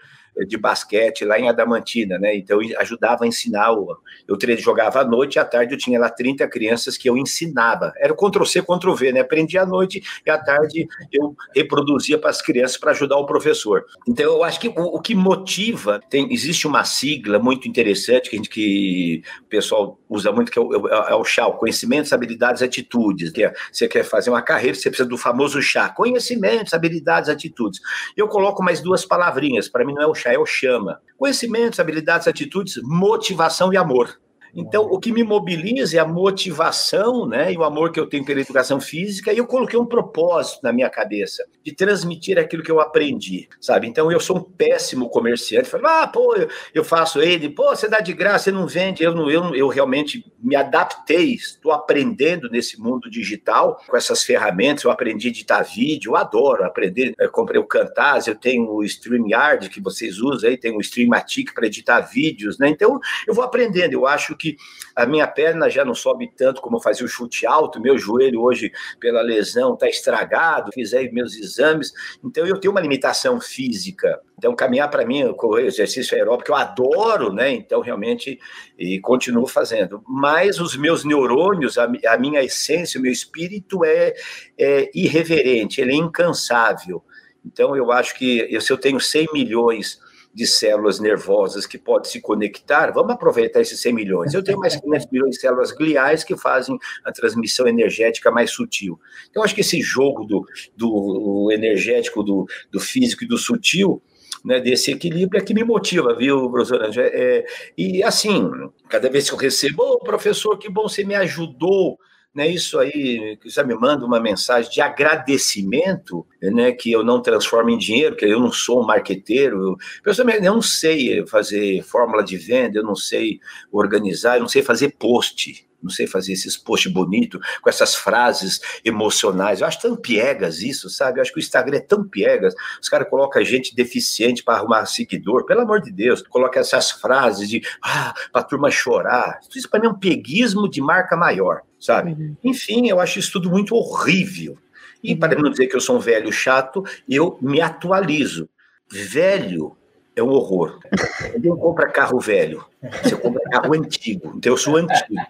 de 0.48 0.58
basquete 0.58 1.26
lá 1.26 1.40
em 1.40 1.48
Adamantina, 1.48 2.18
né? 2.18 2.36
Então 2.36 2.60
ajudava 2.80 3.24
a 3.24 3.28
ensinar. 3.28 3.72
O, 3.72 3.98
eu 4.28 4.38
jogava 4.58 5.02
à 5.02 5.06
noite 5.06 5.40
à 5.40 5.46
tarde 5.46 5.74
eu 5.74 5.78
tinha 5.78 6.00
lá 6.00 6.10
30 6.10 6.48
crianças 6.48 6.98
que 6.98 7.10
eu 7.10 7.18
ensinava. 7.18 7.94
Era 7.98 8.14
o 8.14 8.16
Ctrl-C, 8.16 8.62
Ctrl-V, 8.62 9.12
né? 9.12 9.20
Aprendia 9.20 9.62
à 9.62 9.66
noite 9.66 10.02
e 10.26 10.30
à 10.30 10.38
tarde 10.38 10.88
eu 11.12 11.36
reproduzia 11.56 12.18
para 12.18 12.30
as 12.30 12.42
crianças 12.42 12.78
para 12.78 12.92
ajudar 12.92 13.18
o 13.18 13.26
professor. 13.26 13.86
Então 14.08 14.26
eu 14.26 14.44
acho 14.44 14.60
que 14.60 14.70
o, 14.70 14.98
o, 14.98 15.02
que 15.02 15.14
motiva, 15.14 16.02
tem, 16.10 16.32
existe 16.34 16.68
uma 16.68 16.84
sigla 16.84 17.38
muito 17.38 17.68
interessante 17.68 18.30
que, 18.30 18.38
gente, 18.38 18.50
que 18.50 19.22
o 19.42 19.46
pessoal 19.46 20.00
usa 20.10 20.32
muito, 20.32 20.52
que 20.52 20.58
é 20.58 20.62
o, 20.62 20.88
é, 20.88 21.12
é 21.12 21.16
o 21.16 21.24
chá, 21.24 21.50
conhecimentos, 21.52 22.14
habilidades, 22.14 22.62
atitudes. 22.62 23.32
Que 23.32 23.44
é, 23.44 23.54
você 23.72 23.88
quer 23.88 24.04
fazer 24.04 24.30
uma 24.30 24.42
carreira, 24.42 24.76
você 24.76 24.90
precisa 24.90 25.08
do 25.08 25.18
famoso 25.18 25.62
chá, 25.62 25.90
conhecimentos, 25.90 26.74
habilidades, 26.74 27.30
atitudes. 27.30 27.80
Eu 28.16 28.28
coloco 28.28 28.64
mais 28.64 28.82
duas 28.82 29.06
palavrinhas, 29.06 29.70
para 29.70 29.86
mim 29.86 29.94
não 29.94 30.02
é 30.02 30.08
o 30.08 30.16
é 30.32 30.38
o 30.38 30.46
chama. 30.46 31.02
Conhecimentos, 31.18 31.80
habilidades, 31.80 32.28
atitudes, 32.28 32.80
motivação 32.84 33.74
e 33.74 33.78
amor. 33.78 34.20
Então, 34.56 34.84
o 34.84 35.00
que 35.00 35.12
me 35.12 35.24
mobiliza 35.24 35.98
é 35.98 36.00
a 36.00 36.06
motivação, 36.06 37.28
né, 37.28 37.52
e 37.52 37.58
o 37.58 37.64
amor 37.64 37.92
que 37.92 38.00
eu 38.00 38.08
tenho 38.08 38.24
pela 38.24 38.42
educação 38.42 38.80
física, 38.80 39.34
e 39.34 39.38
eu 39.38 39.48
coloquei 39.48 39.80
um 39.80 39.86
propósito 39.86 40.60
na 40.62 40.72
minha 40.72 40.90
cabeça 40.90 41.44
de 41.64 41.74
transmitir 41.74 42.38
aquilo 42.38 42.62
que 42.62 42.72
eu 42.72 42.80
aprendi, 42.80 43.48
sabe? 43.60 43.88
Então, 43.88 44.12
eu 44.12 44.20
sou 44.20 44.38
um 44.38 44.44
péssimo 44.44 45.10
comerciante. 45.10 45.70
Falei, 45.70 45.88
ah, 45.90 46.08
pô, 46.08 46.36
eu, 46.74 46.84
faço 46.84 47.22
ele, 47.22 47.50
pô, 47.50 47.70
você 47.70 47.88
dá 47.88 48.00
de 48.00 48.14
graça, 48.14 48.46
você 48.46 48.52
não 48.52 48.68
vende. 48.68 49.04
Eu, 49.04 49.16
não, 49.16 49.30
eu, 49.32 49.56
eu 49.56 49.68
realmente 49.70 50.26
me 50.40 50.56
adaptei, 50.56 51.34
estou 51.34 51.72
aprendendo 51.72 52.50
nesse 52.50 52.80
mundo 52.80 53.10
digital 53.10 53.82
com 53.88 53.96
essas 53.96 54.24
ferramentas. 54.24 54.84
Eu 54.84 54.92
aprendi 54.92 55.28
a 55.28 55.30
editar 55.30 55.64
vídeo, 55.64 56.12
eu 56.12 56.16
adoro 56.18 56.66
aprender. 56.66 57.14
Eu 57.18 57.32
comprei 57.32 57.60
o 57.60 57.66
Camtasia, 57.66 58.34
eu 58.34 58.38
tenho 58.38 58.70
o 58.70 58.84
StreamYard 58.84 59.70
que 59.70 59.80
vocês 59.80 60.20
usam 60.20 60.50
aí, 60.50 60.58
tem 60.58 60.76
o 60.76 60.82
Streamatic 60.82 61.54
para 61.54 61.66
editar 61.66 62.02
vídeos, 62.02 62.60
né? 62.60 62.68
Então, 62.68 63.00
eu 63.26 63.34
vou 63.34 63.44
aprendendo. 63.44 63.94
Eu 63.94 64.06
acho 64.06 64.36
que 64.36 64.43
que 64.44 64.58
a 64.94 65.06
minha 65.06 65.26
perna 65.26 65.70
já 65.70 65.86
não 65.86 65.96
sobe 65.96 66.30
tanto 66.36 66.62
como 66.62 66.76
eu 66.76 66.82
fazia 66.82 67.06
o 67.06 67.10
chute 67.10 67.46
alto, 67.46 67.80
meu 67.80 67.98
joelho 67.98 68.42
hoje, 68.42 68.72
pela 69.00 69.22
lesão, 69.22 69.74
está 69.74 69.88
estragado, 69.88 70.72
fiz 70.74 70.94
aí 70.94 71.10
meus 71.12 71.36
exames, 71.36 71.94
então 72.22 72.46
eu 72.46 72.60
tenho 72.60 72.72
uma 72.72 72.82
limitação 72.82 73.40
física. 73.40 74.20
Então, 74.38 74.54
caminhar 74.54 74.90
para 74.90 75.06
mim, 75.06 75.32
correr, 75.34 75.66
exercício 75.68 76.18
aeróbico, 76.18 76.52
eu 76.52 76.56
adoro, 76.56 77.32
né? 77.32 77.52
Então, 77.52 77.80
realmente, 77.80 78.38
e 78.78 79.00
continuo 79.00 79.48
fazendo. 79.48 80.04
Mas 80.06 80.60
os 80.60 80.76
meus 80.76 81.06
neurônios, 81.06 81.78
a, 81.78 81.90
a 82.08 82.18
minha 82.18 82.44
essência, 82.44 83.00
o 83.00 83.04
meu 83.04 83.12
espírito 83.12 83.86
é, 83.86 84.14
é 84.58 84.92
irreverente, 84.94 85.80
ele 85.80 85.94
é 85.94 85.96
incansável. 85.96 87.02
Então, 87.46 87.76
eu 87.76 87.92
acho 87.92 88.16
que 88.16 88.60
se 88.60 88.74
eu 88.74 88.78
tenho 88.78 89.00
100 89.00 89.28
milhões 89.32 90.03
de 90.34 90.48
células 90.48 91.00
nervosas 91.00 91.66
que 91.66 91.78
pode 91.78 92.08
se 92.08 92.20
conectar, 92.20 92.92
vamos 92.92 93.14
aproveitar 93.14 93.62
esses 93.62 93.80
100 93.80 93.94
milhões. 93.94 94.34
Eu 94.34 94.44
tenho 94.44 94.60
mais 94.60 94.76
500 94.76 95.08
milhões 95.12 95.36
de 95.36 95.42
células 95.42 95.72
gliais 95.72 96.24
que 96.24 96.36
fazem 96.36 96.78
a 97.06 97.12
transmissão 97.12 97.68
energética 97.68 98.32
mais 98.32 98.52
sutil. 98.52 99.00
Então, 99.30 99.44
acho 99.44 99.54
que 99.54 99.62
esse 99.62 99.82
jogo 99.82 100.26
do, 100.26 100.46
do 100.76 101.50
energético, 101.52 102.24
do, 102.24 102.48
do 102.72 102.80
físico 102.80 103.24
e 103.24 103.28
do 103.28 103.38
sutil, 103.38 104.02
né, 104.44 104.60
desse 104.60 104.92
equilíbrio 104.92 105.40
é 105.40 105.44
que 105.44 105.54
me 105.54 105.64
motiva, 105.64 106.16
viu, 106.16 106.50
professor 106.50 106.84
Anjo? 106.84 107.00
É, 107.00 107.08
é, 107.08 107.46
e 107.78 108.04
assim, 108.04 108.50
cada 108.90 109.10
vez 109.10 109.30
que 109.30 109.36
eu 109.36 109.40
recebo, 109.40 109.84
oh, 109.84 110.00
professor, 110.00 110.58
que 110.58 110.70
bom 110.70 110.84
você 110.84 111.04
me 111.04 111.16
ajudou 111.16 111.98
né, 112.34 112.48
isso 112.48 112.80
aí, 112.80 113.38
que 113.38 113.50
você 113.50 113.64
me 113.64 113.76
manda 113.76 114.06
uma 114.06 114.20
mensagem 114.20 114.72
de 114.72 114.82
agradecimento, 114.82 116.26
né, 116.42 116.72
que 116.72 116.92
eu 116.92 117.04
não 117.04 117.22
transformo 117.22 117.70
em 117.70 117.78
dinheiro, 117.78 118.16
que 118.16 118.26
eu 118.26 118.40
não 118.40 118.52
sou 118.52 118.82
um 118.82 118.86
marqueteiro, 118.86 119.78
eu, 120.04 120.26
eu 120.26 120.42
não 120.54 120.62
sei 120.62 121.26
fazer 121.28 121.84
fórmula 121.84 122.24
de 122.24 122.38
venda, 122.38 122.80
eu 122.80 122.84
não 122.84 122.96
sei 122.96 123.40
organizar, 123.72 124.38
eu 124.38 124.42
não 124.42 124.48
sei 124.48 124.64
fazer 124.64 124.96
post, 124.98 125.68
não 125.84 125.90
sei 125.90 126.08
fazer 126.08 126.34
esses 126.34 126.58
posts 126.58 126.92
bonitos, 126.92 127.40
com 127.62 127.70
essas 127.70 127.94
frases 127.94 128.62
emocionais. 128.86 129.60
Eu 129.60 129.68
acho 129.68 129.82
tão 129.82 129.96
piegas 129.96 130.62
isso, 130.62 130.90
sabe? 130.90 131.20
Eu 131.20 131.22
acho 131.22 131.34
que 131.34 131.40
o 131.40 131.42
Instagram 131.42 131.78
é 131.78 131.82
tão 131.82 132.08
piegas. 132.08 132.56
Os 132.82 132.88
caras 132.88 133.10
colocam 133.10 133.44
gente 133.44 133.76
deficiente 133.76 134.44
para 134.44 134.56
arrumar 134.56 134.86
seguidor, 134.86 135.46
pelo 135.46 135.62
amor 135.62 135.82
de 135.82 135.92
Deus. 135.92 136.22
Coloca 136.22 136.60
essas 136.60 136.90
frases 136.90 137.50
de, 137.50 137.62
ah, 137.84 138.14
para 138.32 138.42
a 138.42 138.46
turma 138.46 138.72
chorar. 138.72 139.40
Isso 139.54 139.70
para 139.70 139.82
mim 139.82 139.88
é 139.88 139.90
um 139.90 140.00
peguismo 140.00 140.70
de 140.70 140.82
marca 140.82 141.18
maior 141.18 141.62
sabe? 141.84 142.12
Uhum. 142.12 142.36
Enfim, 142.44 142.88
eu 142.88 143.00
acho 143.00 143.20
isso 143.20 143.34
tudo 143.34 143.50
muito 143.50 143.76
horrível. 143.76 144.58
E 145.04 145.14
uhum. 145.14 145.20
para 145.20 145.38
não 145.38 145.50
dizer 145.50 145.68
que 145.68 145.76
eu 145.76 145.82
sou 145.82 145.98
um 145.98 146.00
velho 146.00 146.32
chato, 146.32 146.84
eu 147.10 147.38
me 147.42 147.60
atualizo. 147.60 148.48
Velho 148.90 149.76
é 150.16 150.24
um 150.24 150.30
horror. 150.30 150.80
Ninguém 151.36 151.56
compra 151.58 151.90
carro 151.90 152.20
velho, 152.20 152.66
você 153.04 153.16
compra 153.16 153.42
carro 153.50 153.74
antigo. 153.74 154.34
Então 154.38 154.54
eu 154.54 154.58
sou 154.58 154.78
antigo. 154.78 155.22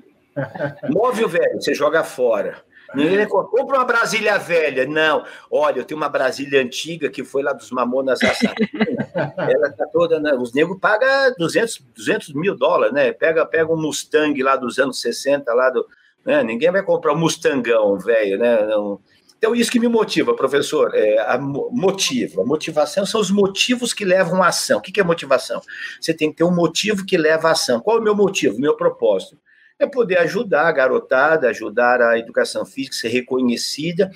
Move 0.89 1.25
o 1.25 1.29
velho, 1.29 1.59
você 1.59 1.73
joga 1.73 2.03
fora. 2.03 2.63
Ninguém 2.93 3.27
compra 3.27 3.77
uma 3.77 3.85
Brasília 3.85 4.37
velha. 4.37 4.85
Não. 4.85 5.25
Olha, 5.49 5.79
eu 5.79 5.83
tenho 5.83 5.99
uma 5.99 6.09
Brasília 6.09 6.61
antiga 6.61 7.09
que 7.09 7.23
foi 7.23 7.41
lá 7.41 7.51
dos 7.51 7.71
Mamonas 7.71 8.21
Assassinas. 8.21 8.55
Ela 9.37 9.71
tá 9.71 9.87
toda. 9.91 10.19
Né? 10.19 10.33
Os 10.33 10.53
negros 10.53 10.77
pagam 10.79 11.33
200, 11.39 11.83
200 11.95 12.33
mil 12.33 12.55
dólares, 12.55 12.93
né? 12.93 13.11
Pega, 13.11 13.45
pega 13.47 13.71
um 13.73 13.81
Mustang 13.81 14.39
lá 14.43 14.55
dos 14.55 14.77
anos 14.77 15.01
60, 15.01 15.51
lá 15.55 15.71
do, 15.71 15.87
né? 16.25 16.43
Ninguém 16.43 16.71
vai 16.71 16.83
comprar 16.83 17.13
um 17.13 17.17
Mustangão, 17.17 17.97
velho, 17.99 18.37
né? 18.37 18.65
Não... 18.65 18.99
Então, 19.37 19.53
isso 19.53 19.69
que 19.69 19.79
me 19.79 19.89
motiva, 19.89 20.33
professor, 20.33 20.95
é 20.95 21.19
a 21.19 21.37
motiva. 21.37 22.45
Motivação 22.45 23.05
são 23.05 23.19
os 23.19 23.29
motivos 23.29 23.93
que 23.93 24.05
levam 24.05 24.41
à 24.41 24.47
ação. 24.47 24.79
O 24.79 24.81
que 24.81 24.97
é 25.01 25.03
motivação? 25.03 25.61
Você 25.99 26.13
tem 26.13 26.31
que 26.31 26.37
ter 26.37 26.45
um 26.45 26.55
motivo 26.55 27.05
que 27.05 27.17
leva 27.17 27.49
à 27.49 27.51
ação. 27.51 27.81
Qual 27.81 27.97
é 27.97 27.99
o 27.99 28.03
meu 28.03 28.15
motivo, 28.15 28.57
meu 28.57 28.77
propósito? 28.77 29.37
É 29.77 29.85
poder 29.85 30.19
ajudar 30.19 30.67
a 30.67 30.71
garotada, 30.71 31.49
ajudar 31.49 32.01
a 32.01 32.17
educação 32.17 32.65
física 32.65 32.95
a 32.95 32.99
ser 32.99 33.09
reconhecida 33.09 34.09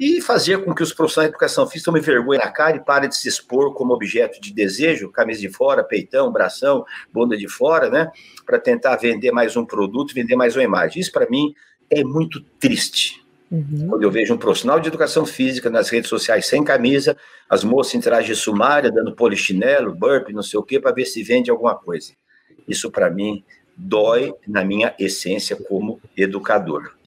e 0.00 0.18
fazer 0.18 0.64
com 0.64 0.74
que 0.74 0.82
os 0.82 0.94
profissionais 0.94 1.28
de 1.28 1.34
educação 1.34 1.66
física 1.66 1.90
tomem 1.90 2.00
vergonha 2.00 2.40
na 2.40 2.50
cara 2.50 2.78
e 2.78 2.80
parem 2.80 3.10
de 3.10 3.16
se 3.16 3.28
expor 3.28 3.74
como 3.74 3.92
objeto 3.92 4.40
de 4.40 4.50
desejo, 4.50 5.12
camisa 5.12 5.40
de 5.40 5.50
fora, 5.50 5.84
peitão, 5.84 6.32
bração, 6.32 6.86
bunda 7.12 7.36
de 7.36 7.46
fora, 7.46 7.90
né? 7.90 8.10
Para 8.46 8.58
tentar 8.58 8.96
vender 8.96 9.30
mais 9.30 9.58
um 9.58 9.66
produto, 9.66 10.14
vender 10.14 10.36
mais 10.36 10.56
uma 10.56 10.64
imagem. 10.64 11.02
Isso, 11.02 11.12
para 11.12 11.28
mim, 11.28 11.54
é 11.90 12.02
muito 12.02 12.40
triste. 12.58 13.22
Uhum. 13.50 13.88
Quando 13.90 14.02
eu 14.02 14.10
vejo 14.10 14.32
um 14.32 14.38
profissional 14.38 14.80
de 14.80 14.88
educação 14.88 15.26
física 15.26 15.68
nas 15.68 15.90
redes 15.90 16.08
sociais 16.08 16.46
sem 16.46 16.64
camisa, 16.64 17.14
as 17.46 17.62
moças 17.62 17.94
em 17.94 18.00
traje 18.00 18.34
sumária, 18.34 18.90
dando 18.90 19.14
polichinelo, 19.14 19.94
burp, 19.94 20.30
não 20.30 20.42
sei 20.42 20.58
o 20.58 20.62
quê, 20.62 20.80
para 20.80 20.92
ver 20.92 21.04
se 21.04 21.22
vende 21.22 21.50
alguma 21.50 21.74
coisa. 21.74 22.14
Isso, 22.66 22.90
para 22.90 23.10
mim, 23.10 23.44
dói 23.76 24.32
na 24.48 24.64
minha 24.64 24.94
essência 24.98 25.56
como 25.56 26.00
educador. 26.16 26.99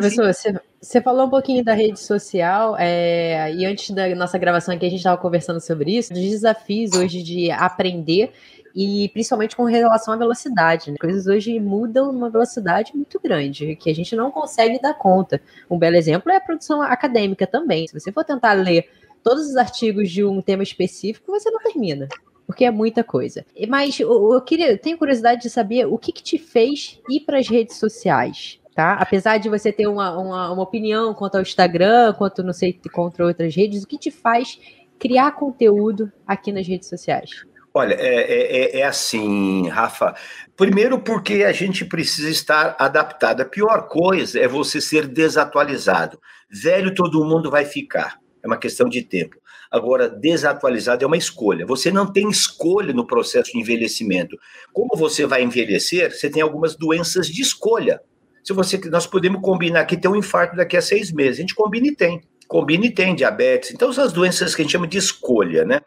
Professor, 0.00 0.60
você, 0.80 1.00
falou 1.00 1.26
um 1.26 1.30
pouquinho 1.30 1.62
da 1.62 1.74
rede 1.74 2.00
social, 2.00 2.76
é, 2.78 3.52
e 3.54 3.64
antes 3.66 3.90
da 3.90 4.14
nossa 4.14 4.38
gravação 4.38 4.74
aqui 4.74 4.86
a 4.86 4.88
gente 4.88 4.98
estava 4.98 5.20
conversando 5.20 5.60
sobre 5.60 5.96
isso, 5.96 6.12
dos 6.12 6.22
desafios 6.22 6.92
hoje 6.92 7.22
de 7.22 7.50
aprender 7.50 8.32
e 8.74 9.10
principalmente 9.10 9.54
com 9.54 9.64
relação 9.64 10.14
à 10.14 10.16
velocidade. 10.16 10.90
Né? 10.90 10.96
Coisas 10.98 11.26
hoje 11.26 11.58
mudam 11.60 12.12
numa 12.12 12.30
velocidade 12.30 12.92
muito 12.94 13.20
grande, 13.20 13.76
que 13.76 13.90
a 13.90 13.94
gente 13.94 14.16
não 14.16 14.30
consegue 14.30 14.80
dar 14.80 14.94
conta. 14.94 15.40
Um 15.70 15.78
belo 15.78 15.96
exemplo 15.96 16.32
é 16.32 16.36
a 16.36 16.40
produção 16.40 16.80
acadêmica 16.80 17.46
também. 17.46 17.86
Se 17.86 17.98
você 17.98 18.10
for 18.10 18.24
tentar 18.24 18.54
ler 18.54 18.88
todos 19.22 19.46
os 19.46 19.56
artigos 19.56 20.10
de 20.10 20.24
um 20.24 20.40
tema 20.40 20.62
específico, 20.62 21.30
você 21.30 21.50
não 21.50 21.60
termina. 21.60 22.08
Porque 22.46 22.64
é 22.64 22.70
muita 22.70 23.04
coisa. 23.04 23.44
Mas 23.68 24.00
eu, 24.00 24.40
queria, 24.40 24.76
tenho 24.76 24.98
curiosidade 24.98 25.42
de 25.42 25.50
saber 25.50 25.86
o 25.86 25.96
que, 25.96 26.12
que 26.12 26.22
te 26.22 26.38
fez 26.38 26.98
ir 27.08 27.20
para 27.20 27.38
as 27.38 27.48
redes 27.48 27.76
sociais 27.76 28.58
tá? 28.74 28.94
Apesar 28.94 29.38
de 29.38 29.48
você 29.48 29.72
ter 29.72 29.86
uma, 29.86 30.18
uma, 30.18 30.52
uma, 30.52 30.62
opinião 30.62 31.14
quanto 31.14 31.36
ao 31.36 31.42
Instagram, 31.42 32.12
quanto, 32.14 32.42
não 32.42 32.52
sei, 32.52 32.78
contra 32.92 33.26
outras 33.26 33.54
redes, 33.54 33.82
o 33.82 33.86
que 33.86 33.98
te 33.98 34.10
faz 34.10 34.58
criar 34.98 35.32
conteúdo 35.32 36.10
aqui 36.26 36.52
nas 36.52 36.66
redes 36.66 36.88
sociais? 36.88 37.30
Olha, 37.74 37.94
é, 37.94 37.98
é, 37.98 38.78
é, 38.78 38.80
é 38.80 38.84
assim, 38.84 39.66
Rafa. 39.68 40.14
Primeiro, 40.56 40.98
porque 40.98 41.44
a 41.44 41.52
gente 41.52 41.84
precisa 41.84 42.28
estar 42.28 42.76
adaptado. 42.78 43.40
A 43.40 43.46
pior 43.46 43.88
coisa 43.88 44.38
é 44.38 44.46
você 44.46 44.80
ser 44.80 45.06
desatualizado. 45.08 46.18
Velho, 46.50 46.94
todo 46.94 47.24
mundo 47.24 47.50
vai 47.50 47.64
ficar. 47.64 48.18
É 48.42 48.46
uma 48.46 48.58
questão 48.58 48.88
de 48.88 49.02
tempo. 49.02 49.36
Agora, 49.70 50.06
desatualizado 50.06 51.02
é 51.02 51.06
uma 51.06 51.16
escolha. 51.16 51.64
Você 51.64 51.90
não 51.90 52.06
tem 52.06 52.28
escolha 52.28 52.92
no 52.92 53.06
processo 53.06 53.52
de 53.52 53.58
envelhecimento. 53.58 54.36
Como 54.70 54.90
você 54.94 55.24
vai 55.24 55.42
envelhecer, 55.42 56.12
você 56.12 56.28
tem 56.28 56.42
algumas 56.42 56.76
doenças 56.76 57.26
de 57.26 57.40
escolha. 57.40 57.98
Se 58.42 58.52
você, 58.52 58.78
nós 58.90 59.06
podemos 59.06 59.40
combinar 59.40 59.84
que 59.84 59.96
tem 59.96 60.10
um 60.10 60.16
infarto 60.16 60.56
daqui 60.56 60.76
a 60.76 60.82
seis 60.82 61.12
meses, 61.12 61.38
a 61.38 61.40
gente 61.42 61.54
combina 61.54 61.86
e 61.86 61.94
tem, 61.94 62.20
combina 62.48 62.86
e 62.86 62.90
tem 62.90 63.14
diabetes. 63.14 63.70
Então, 63.70 63.92
são 63.92 64.04
as 64.04 64.12
doenças 64.12 64.54
que 64.54 64.62
a 64.62 64.64
gente 64.64 64.72
chama 64.72 64.86
de 64.86 64.98
escolha, 64.98 65.64
né? 65.64 65.80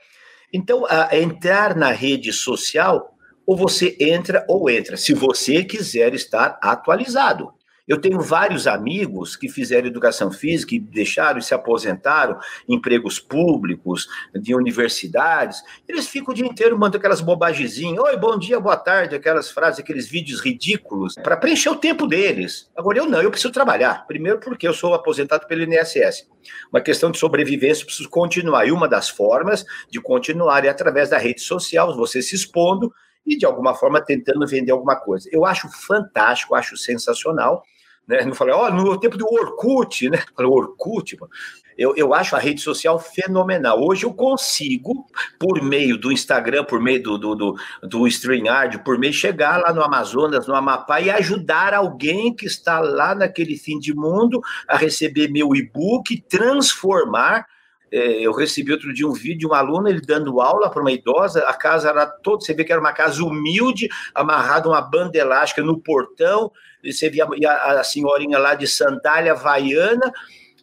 Então, 0.53 0.85
a, 0.85 1.13
a 1.13 1.19
entrar 1.19 1.75
na 1.75 1.91
rede 1.91 2.31
social, 2.31 3.15
ou 3.45 3.57
você 3.57 3.95
entra 3.99 4.45
ou 4.47 4.69
entra, 4.69 4.97
se 4.97 5.13
você 5.13 5.63
quiser 5.63 6.13
estar 6.13 6.57
atualizado. 6.61 7.53
Eu 7.87 8.01
tenho 8.01 8.19
vários 8.19 8.65
amigos 8.65 9.35
que 9.35 9.47
fizeram 9.47 9.87
educação 9.87 10.31
física 10.31 10.73
e 10.73 10.79
deixaram 10.79 11.37
e 11.37 11.43
se 11.43 11.53
aposentaram, 11.53 12.39
empregos 12.67 13.19
públicos, 13.19 14.07
de 14.33 14.55
universidades. 14.55 15.61
Eles 15.87 16.07
ficam 16.07 16.33
o 16.33 16.35
dia 16.35 16.47
inteiro 16.47 16.75
mandando 16.75 16.97
aquelas 16.97 17.21
bobagemzinhas. 17.21 18.03
Oi, 18.03 18.17
bom 18.17 18.39
dia, 18.39 18.59
boa 18.59 18.75
tarde, 18.75 19.15
aquelas 19.15 19.51
frases, 19.51 19.79
aqueles 19.79 20.09
vídeos 20.09 20.41
ridículos, 20.41 21.13
para 21.13 21.37
preencher 21.37 21.69
o 21.69 21.75
tempo 21.75 22.07
deles. 22.07 22.71
Agora, 22.75 22.97
eu 22.97 23.05
não, 23.05 23.21
eu 23.21 23.29
preciso 23.29 23.53
trabalhar. 23.53 24.07
Primeiro, 24.07 24.39
porque 24.39 24.67
eu 24.67 24.73
sou 24.73 24.95
aposentado 24.95 25.45
pelo 25.45 25.61
INSS. 25.61 26.27
Uma 26.73 26.81
questão 26.81 27.11
de 27.11 27.19
sobrevivência, 27.19 27.83
eu 27.83 27.85
preciso 27.85 28.09
continuar. 28.09 28.65
E 28.65 28.71
uma 28.71 28.87
das 28.87 29.09
formas 29.09 29.63
de 29.91 30.01
continuar 30.01 30.65
é 30.65 30.69
através 30.69 31.09
da 31.09 31.19
rede 31.19 31.41
social, 31.41 31.95
você 31.95 32.19
se 32.23 32.35
expondo 32.35 32.91
e, 33.23 33.37
de 33.37 33.45
alguma 33.45 33.75
forma, 33.75 34.03
tentando 34.03 34.47
vender 34.47 34.71
alguma 34.71 34.95
coisa. 34.95 35.29
Eu 35.31 35.45
acho 35.45 35.69
fantástico, 35.69 36.55
acho 36.55 36.75
sensacional 36.75 37.63
né? 38.07 38.23
Não 38.23 38.33
falei, 38.33 38.53
ó, 38.53 38.67
oh, 38.67 38.71
no 38.71 38.99
tempo 38.99 39.17
do 39.17 39.25
Orkut, 39.25 40.09
né? 40.09 40.23
Falei, 40.35 40.51
Orkut, 40.51 41.17
mano. 41.19 41.31
Eu, 41.77 41.93
eu 41.97 42.13
acho 42.13 42.37
a 42.37 42.39
rede 42.39 42.61
social 42.61 42.97
fenomenal. 42.97 43.83
Hoje 43.83 44.05
eu 44.05 44.13
consigo, 44.13 45.05
por 45.37 45.61
meio 45.61 45.97
do 45.97 46.09
Instagram, 46.09 46.63
por 46.63 46.79
meio 46.81 47.03
do, 47.03 47.17
do, 47.17 47.35
do, 47.35 47.55
do 47.83 48.07
StreamYard, 48.07 48.81
por 48.81 48.97
meio 48.97 49.11
chegar 49.11 49.57
lá 49.57 49.73
no 49.73 49.83
Amazonas, 49.83 50.47
no 50.47 50.55
Amapá 50.55 51.01
e 51.01 51.09
ajudar 51.09 51.73
alguém 51.73 52.33
que 52.33 52.45
está 52.45 52.79
lá 52.79 53.13
naquele 53.13 53.57
fim 53.57 53.77
de 53.77 53.93
mundo 53.93 54.41
a 54.69 54.77
receber 54.77 55.27
meu 55.29 55.53
e-book, 55.53 56.21
transformar 56.29 57.45
é, 57.91 58.19
eu 58.19 58.33
recebi 58.33 58.71
outro 58.71 58.93
dia 58.93 59.07
um 59.07 59.13
vídeo 59.13 59.39
de 59.39 59.47
um 59.47 59.53
aluno 59.53 59.87
ele 59.87 60.01
dando 60.01 60.41
aula 60.41 60.69
para 60.69 60.81
uma 60.81 60.91
idosa, 60.91 61.41
a 61.47 61.53
casa 61.53 61.89
era 61.89 62.05
toda, 62.05 62.43
você 62.43 62.53
vê 62.53 62.63
que 62.63 62.71
era 62.71 62.81
uma 62.81 62.91
casa 62.91 63.23
humilde, 63.23 63.87
amarrada 64.13 64.67
uma 64.67 64.81
banda 64.81 65.17
elástica 65.17 65.61
no 65.61 65.79
portão, 65.79 66.51
você 66.91 67.09
via 67.09 67.25
a, 67.25 67.79
a 67.79 67.83
senhorinha 67.83 68.37
lá 68.37 68.55
de 68.55 68.67
sandália 68.67 69.31
havaiana, 69.31 70.11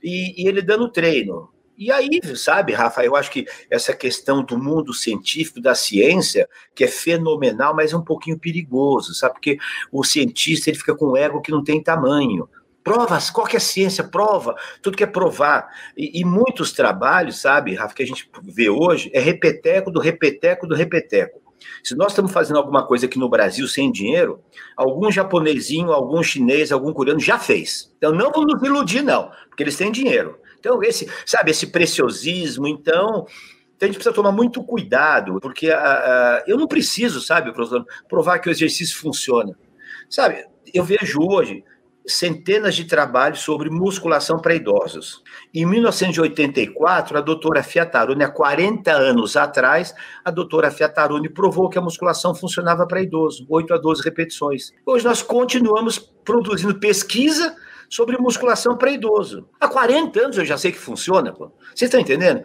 e, 0.03 0.43
e 0.43 0.49
ele 0.49 0.61
dando 0.61 0.91
treino. 0.91 1.51
E 1.77 1.91
aí, 1.91 2.21
sabe, 2.37 2.73
Rafa, 2.73 3.05
eu 3.05 3.17
acho 3.17 3.31
que 3.31 3.47
essa 3.71 3.93
questão 3.93 4.45
do 4.45 4.59
mundo 4.59 4.93
científico, 4.93 5.61
da 5.61 5.75
ciência, 5.75 6.49
que 6.75 6.85
é 6.85 6.87
fenomenal, 6.89 7.75
mas 7.75 7.93
é 7.93 7.97
um 7.97 8.05
pouquinho 8.05 8.39
perigoso, 8.39 9.15
sabe? 9.15 9.35
Porque 9.35 9.59
o 9.91 10.05
cientista 10.05 10.71
ele 10.71 10.79
fica 10.79 10.95
com 10.95 11.13
um 11.13 11.17
ego 11.17 11.41
que 11.41 11.51
não 11.51 11.65
tem 11.65 11.83
tamanho. 11.83 12.49
Provas, 12.85 13.31
qual 13.31 13.47
que 13.47 13.57
é 13.57 13.59
a 13.59 13.61
ciência? 13.61 14.05
Prova, 14.05 14.55
tudo 14.81 14.97
que 14.97 15.05
é 15.05 15.07
provar. 15.07 15.69
E, 15.97 16.21
e, 16.21 16.25
muitos 16.25 16.73
trabalhos, 16.73 17.41
sabe, 17.41 17.75
Rafa, 17.75 17.95
que 17.95 18.03
a 18.03 18.07
gente 18.07 18.31
vê 18.43 18.69
hoje, 18.69 19.11
é 19.13 19.21
repeteco 19.21 19.91
do 19.91 19.99
repeteco 19.99 20.67
do 20.67 20.75
repeteco. 20.75 21.42
Se 21.83 21.95
nós 21.95 22.13
estamos 22.13 22.33
fazendo 22.33 22.57
alguma 22.57 22.87
coisa 22.87 23.07
aqui 23.07 23.19
no 23.19 23.29
Brasil 23.29 23.67
sem 23.67 23.91
dinheiro, 23.91 24.41
algum 24.77 25.11
japonesinho, 25.11 25.93
algum 25.93 26.23
chinês, 26.23 26.73
algum 26.73 26.93
coreano 26.93 27.21
já 27.21 27.39
fez. 27.39 27.93
Então 27.97 28.13
não 28.13 28.31
vamos 28.31 28.55
nos 28.55 28.63
iludir, 28.63 29.03
não, 29.03 29.31
porque 29.49 29.63
eles 29.63 29.77
têm 29.77 29.91
dinheiro. 29.91 30.39
Então, 30.59 30.83
esse, 30.83 31.11
sabe, 31.27 31.51
esse 31.51 31.67
preciosismo, 31.69 32.67
então. 32.67 33.27
A 33.81 33.85
gente 33.87 33.97
precisa 33.97 34.15
tomar 34.15 34.31
muito 34.31 34.63
cuidado, 34.63 35.41
porque 35.41 35.69
uh, 35.69 35.75
uh, 35.75 36.43
eu 36.47 36.57
não 36.57 36.69
preciso, 36.69 37.21
sabe, 37.21 37.53
professor, 37.53 37.85
provar 38.09 38.39
que 38.39 38.49
o 38.49 38.53
exercício 38.53 38.97
funciona. 38.97 39.59
Sabe, 40.09 40.47
eu 40.73 40.85
vejo 40.85 41.21
hoje 41.21 41.65
centenas 42.07 42.75
de 42.75 42.85
trabalhos 42.85 43.41
sobre 43.41 43.71
musculação 43.71 44.39
para 44.41 44.55
idosos. 44.55 45.23
Em 45.55 45.65
1984, 45.65 47.17
a 47.17 47.21
doutora 47.21 47.63
Fiatarone, 47.63 48.25
há 48.25 48.29
40 48.31 48.93
anos 48.93 49.37
atrás, 49.37 49.95
a 50.25 50.31
doutora 50.31 50.71
Fiatarone 50.71 51.29
provou 51.29 51.69
que 51.69 51.79
a 51.79 51.83
musculação 51.83 52.35
funcionava 52.35 52.87
para 52.87 53.03
idoso, 53.03 53.47
8 53.49 53.75
a 53.75 53.79
12 53.79 54.03
repetições. 54.03 54.73
Hoje 54.85 55.05
nós 55.05 55.23
continuamos 55.23 55.99
produzindo 55.99 56.79
pesquisa 56.79 57.55
sobre 57.89 58.17
musculação 58.19 58.77
para 58.77 58.91
idoso. 58.91 59.49
Há 59.61 59.69
40 59.69 60.21
anos 60.21 60.39
eu 60.39 60.45
já 60.45 60.57
sei 60.57 60.73
que 60.73 60.79
funciona, 60.79 61.33
pô. 61.33 61.53
Vocês 61.75 61.89
estão 61.89 62.01
entendendo? 62.01 62.43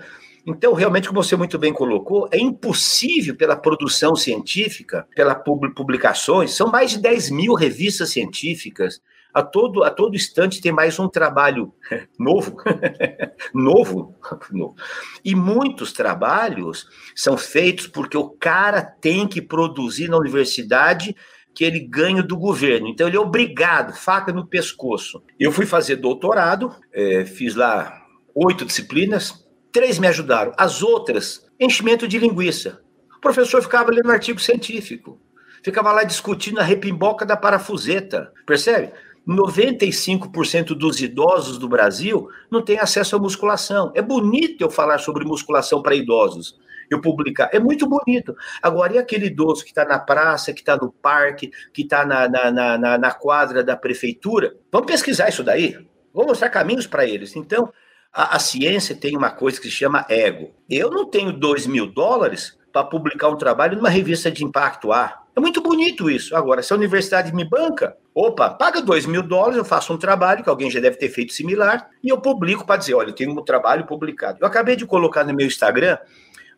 Então, 0.49 0.71
realmente, 0.73 1.09
como 1.09 1.21
você 1.21 1.35
muito 1.35 1.59
bem 1.59 1.73
colocou, 1.73 2.29
é 2.31 2.39
impossível 2.39 3.35
pela 3.35 3.57
produção 3.57 4.15
científica, 4.15 5.05
pelas 5.13 5.43
publicações, 5.75 6.53
são 6.53 6.71
mais 6.71 6.91
de 6.91 6.99
10 6.99 7.31
mil 7.31 7.53
revistas 7.53 8.11
científicas, 8.11 9.01
a 9.33 9.43
todo, 9.43 9.83
a 9.83 9.89
todo 9.89 10.15
instante 10.15 10.61
tem 10.61 10.71
mais 10.71 10.99
um 10.99 11.07
trabalho 11.07 11.73
novo, 12.17 12.57
novo, 13.53 14.15
novo. 14.51 14.75
E 15.23 15.35
muitos 15.35 15.93
trabalhos 15.93 16.87
são 17.15 17.37
feitos 17.37 17.87
porque 17.87 18.17
o 18.17 18.29
cara 18.29 18.81
tem 18.81 19.27
que 19.27 19.41
produzir 19.41 20.09
na 20.09 20.17
universidade 20.17 21.15
que 21.53 21.63
ele 21.63 21.79
ganha 21.79 22.21
do 22.21 22.37
governo. 22.37 22.87
Então 22.87 23.07
ele 23.07 23.17
é 23.17 23.19
obrigado, 23.19 23.95
faca 23.95 24.31
no 24.31 24.45
pescoço. 24.45 25.23
Eu 25.39 25.51
fui 25.51 25.65
fazer 25.65 25.95
doutorado, 25.95 26.75
é, 26.93 27.25
fiz 27.25 27.55
lá 27.55 28.05
oito 28.35 28.63
disciplinas, 28.63 29.47
três 29.71 29.97
me 29.97 30.07
ajudaram. 30.07 30.53
As 30.55 30.83
outras, 30.83 31.47
enchimento 31.59 32.07
de 32.07 32.19
linguiça. 32.19 32.81
O 33.17 33.19
professor 33.19 33.61
ficava 33.63 33.91
lendo 33.91 34.11
artigo 34.11 34.39
científico, 34.39 35.19
ficava 35.63 35.91
lá 35.91 36.03
discutindo 36.03 36.59
a 36.59 36.63
repimboca 36.63 37.25
da 37.25 37.35
parafuseta, 37.35 38.31
percebe? 38.45 38.93
95% 39.27 40.67
dos 40.67 41.01
idosos 41.01 41.57
do 41.57 41.67
Brasil 41.67 42.29
não 42.49 42.61
têm 42.61 42.79
acesso 42.79 43.15
à 43.15 43.19
musculação. 43.19 43.91
É 43.93 44.01
bonito 44.01 44.61
eu 44.61 44.69
falar 44.69 44.99
sobre 44.99 45.25
musculação 45.25 45.81
para 45.81 45.95
idosos. 45.95 46.57
Eu 46.89 47.01
publicar. 47.01 47.49
É 47.51 47.59
muito 47.59 47.85
bonito. 47.85 48.33
Agora, 48.61 48.93
e 48.93 48.97
aquele 48.97 49.25
idoso 49.25 49.63
que 49.63 49.71
está 49.71 49.83
na 49.83 49.99
praça, 49.99 50.53
que 50.53 50.61
está 50.61 50.77
no 50.77 50.89
parque, 50.89 51.51
que 51.73 51.81
está 51.81 52.05
na, 52.05 52.29
na, 52.29 52.77
na, 52.77 52.97
na, 52.97 53.11
quadra 53.11 53.61
da 53.61 53.75
prefeitura? 53.75 54.55
Vamos 54.71 54.89
pesquisar 54.89 55.27
isso 55.27 55.43
daí. 55.43 55.77
Vamos 56.13 56.29
mostrar 56.29 56.49
caminhos 56.49 56.87
para 56.87 57.05
eles. 57.05 57.35
Então, 57.35 57.69
a, 58.13 58.37
a 58.37 58.39
ciência 58.39 58.95
tem 58.95 59.17
uma 59.17 59.29
coisa 59.29 59.59
que 59.59 59.69
se 59.69 59.75
chama 59.75 60.05
ego. 60.09 60.55
Eu 60.69 60.89
não 60.89 61.09
tenho 61.09 61.33
2 61.33 61.67
mil 61.67 61.87
dólares 61.87 62.57
para 62.71 62.85
publicar 62.85 63.27
um 63.27 63.37
trabalho 63.37 63.75
numa 63.75 63.89
revista 63.89 64.31
de 64.31 64.45
impacto 64.45 64.93
A. 64.93 65.23
É 65.37 65.39
muito 65.39 65.61
bonito 65.61 66.09
isso. 66.09 66.35
Agora, 66.35 66.63
se 66.63 66.73
a 66.73 66.75
universidade 66.75 67.31
me 67.31 67.45
banca, 67.45 67.95
opa, 68.11 68.49
paga 68.49 68.81
dois 68.81 69.05
mil 69.05 69.21
dólares, 69.21 69.55
eu 69.55 69.63
faço 69.63 69.93
um 69.93 69.97
trabalho 69.97 70.43
que 70.43 70.49
alguém 70.49 70.71
já 70.71 70.79
deve 70.79 70.97
ter 70.97 71.09
feito 71.09 71.31
similar 71.31 71.91
e 72.03 72.09
eu 72.09 72.19
publico 72.19 72.65
para 72.65 72.77
dizer, 72.77 72.95
olha, 72.95 73.09
eu 73.09 73.13
tenho 73.13 73.39
um 73.39 73.45
trabalho 73.45 73.85
publicado. 73.85 74.39
Eu 74.41 74.47
acabei 74.47 74.75
de 74.75 74.83
colocar 74.83 75.23
no 75.23 75.35
meu 75.35 75.45
Instagram 75.45 75.99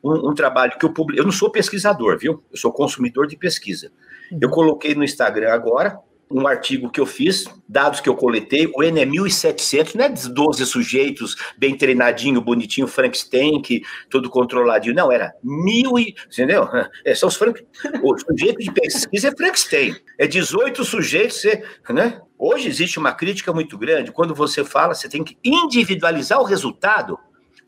um, 0.02 0.30
um 0.30 0.34
trabalho 0.34 0.80
que 0.80 0.86
eu 0.86 0.94
publico. 0.94 1.20
Eu 1.20 1.26
não 1.26 1.32
sou 1.34 1.52
pesquisador, 1.52 2.18
viu? 2.18 2.42
Eu 2.50 2.58
sou 2.58 2.72
consumidor 2.72 3.28
de 3.28 3.36
pesquisa. 3.36 3.92
Eu 4.32 4.48
uhum. 4.48 4.56
coloquei 4.56 4.96
no 4.96 5.04
Instagram 5.04 5.52
agora 5.52 6.00
um 6.30 6.48
artigo 6.48 6.89
que 6.89 7.00
eu 7.00 7.06
fiz, 7.06 7.46
dados 7.68 8.00
que 8.00 8.08
eu 8.08 8.15
coletei, 8.15 8.70
o 8.74 8.84
N 8.84 9.02
é 9.02 9.06
1.700, 9.06 9.96
não 9.96 10.06
é 10.06 10.10
12 10.10 10.65
sujeitos, 10.65 11.36
bem 11.58 11.76
treinadinho, 11.76 12.42
bonitinho, 12.42 12.88
Frankenstein, 12.88 13.62
tudo 14.10 14.30
controladinho, 14.30 14.94
não, 14.94 15.12
era 15.12 15.34
mil 15.44 15.98
e, 15.98 16.15
entendeu? 16.32 16.68
É, 17.06 17.15
são 17.15 17.30
os 17.30 17.36
Frank, 17.36 17.65
o 18.04 18.18
sujeito 18.18 18.60
de 18.60 18.72
pesquisa 18.72 19.30
é 19.30 19.36
Frankenstein, 19.36 19.96
é 20.18 20.28
18 20.28 20.84
sujeitos, 20.84 21.44
né? 21.89 22.22
Hoje 22.38 22.68
existe 22.68 23.00
uma 23.00 23.13
crítica 23.13 23.54
muito 23.54 23.78
grande, 23.78 24.12
quando 24.12 24.36
você 24.36 24.63
fala, 24.63 24.94
você 24.94 25.08
tem 25.08 25.24
que 25.24 25.38
individualizar 25.44 26.39
o 26.39 26.44
resultado, 26.44 27.18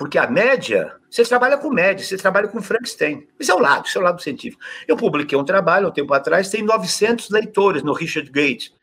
porque 0.01 0.17
a 0.17 0.25
média, 0.25 0.95
você 1.07 1.23
trabalha 1.23 1.59
com 1.59 1.69
média, 1.69 2.03
você 2.03 2.17
trabalha 2.17 2.47
com 2.47 2.59
Frankenstein. 2.59 3.27
Esse 3.39 3.51
é 3.51 3.53
o 3.53 3.59
lado, 3.59 3.85
esse 3.85 3.95
é 3.95 4.01
o 4.01 4.03
lado 4.03 4.19
científico. 4.19 4.59
Eu 4.87 4.97
publiquei 4.97 5.37
um 5.37 5.45
trabalho 5.45 5.89
um 5.89 5.91
tempo 5.91 6.11
atrás, 6.11 6.49
tem 6.49 6.63
900 6.63 7.29
leitores 7.29 7.83
no 7.83 7.93
Richard 7.93 8.27
Gates. 8.31 8.73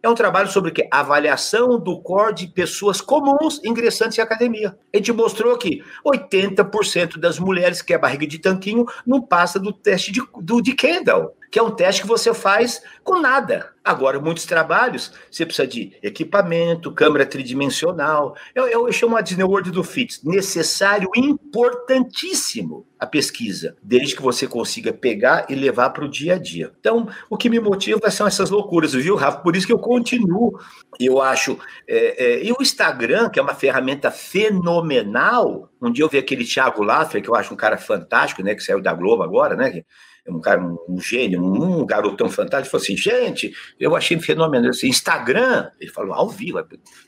É 0.00 0.08
um 0.08 0.14
trabalho 0.14 0.48
sobre 0.48 0.70
o 0.70 0.72
quê? 0.72 0.86
Avaliação 0.88 1.76
do 1.76 2.00
core 2.00 2.34
de 2.34 2.46
pessoas 2.46 3.00
comuns 3.00 3.60
ingressantes 3.64 4.16
em 4.16 4.20
academia. 4.20 4.78
A 4.94 4.96
gente 4.96 5.12
mostrou 5.12 5.58
que 5.58 5.82
80% 6.06 7.18
das 7.18 7.40
mulheres 7.40 7.82
que 7.82 7.92
é 7.92 7.98
barriga 7.98 8.24
de 8.24 8.38
tanquinho 8.38 8.86
não 9.04 9.20
passa 9.20 9.58
do 9.58 9.72
teste 9.72 10.12
de, 10.12 10.22
do, 10.40 10.62
de 10.62 10.72
Kendall 10.72 11.34
que 11.50 11.58
é 11.58 11.62
um 11.62 11.70
teste 11.70 12.02
que 12.02 12.08
você 12.08 12.32
faz 12.32 12.82
com 13.02 13.18
nada. 13.18 13.72
Agora, 13.82 14.20
muitos 14.20 14.44
trabalhos, 14.44 15.12
você 15.30 15.44
precisa 15.44 15.66
de 15.66 15.96
equipamento, 16.02 16.92
câmera 16.92 17.26
tridimensional. 17.26 18.36
Eu, 18.54 18.68
eu, 18.68 18.86
eu 18.86 18.92
chamo 18.92 19.16
a 19.16 19.20
Disney 19.20 19.42
World 19.42 19.70
do 19.70 19.82
FITS. 19.82 20.22
Necessário, 20.22 21.08
importantíssimo 21.16 22.86
a 22.98 23.06
pesquisa, 23.06 23.76
desde 23.82 24.14
que 24.14 24.22
você 24.22 24.46
consiga 24.46 24.92
pegar 24.92 25.46
e 25.48 25.54
levar 25.54 25.90
para 25.90 26.04
o 26.04 26.08
dia 26.08 26.34
a 26.34 26.38
dia. 26.38 26.70
Então, 26.78 27.08
o 27.28 27.36
que 27.36 27.48
me 27.48 27.58
motiva 27.58 28.10
são 28.10 28.26
essas 28.26 28.50
loucuras, 28.50 28.92
viu, 28.92 29.16
Rafa? 29.16 29.38
Por 29.38 29.56
isso 29.56 29.66
que 29.66 29.72
eu 29.72 29.78
continuo. 29.78 30.60
Eu 31.00 31.20
acho. 31.20 31.58
É, 31.88 32.24
é, 32.24 32.44
e 32.44 32.52
o 32.52 32.58
Instagram, 32.60 33.30
que 33.30 33.40
é 33.40 33.42
uma 33.42 33.54
ferramenta 33.54 34.10
fenomenal. 34.10 35.70
Um 35.80 35.90
dia 35.90 36.04
eu 36.04 36.08
vi 36.08 36.18
aquele 36.18 36.44
Thiago 36.44 36.82
Laffer, 36.82 37.22
que 37.22 37.30
eu 37.30 37.34
acho 37.34 37.54
um 37.54 37.56
cara 37.56 37.78
fantástico, 37.78 38.42
né? 38.42 38.54
Que 38.54 38.62
saiu 38.62 38.82
da 38.82 38.92
Globo 38.92 39.22
agora, 39.22 39.56
né? 39.56 39.82
Um 40.30 40.40
cara, 40.40 40.60
um, 40.62 41.00
gênio, 41.00 41.42
um, 41.42 41.84
garotão 41.84 42.28
fantástico, 42.28 42.70
falou 42.70 42.82
assim, 42.82 42.96
gente, 42.96 43.52
eu 43.78 43.94
achei 43.96 44.18
fenomenal, 44.20 44.70
assim, 44.70 44.88
Instagram, 44.88 45.70
ele 45.80 45.90
falou 45.90 46.14
ao 46.14 46.28
vivo, 46.28 46.64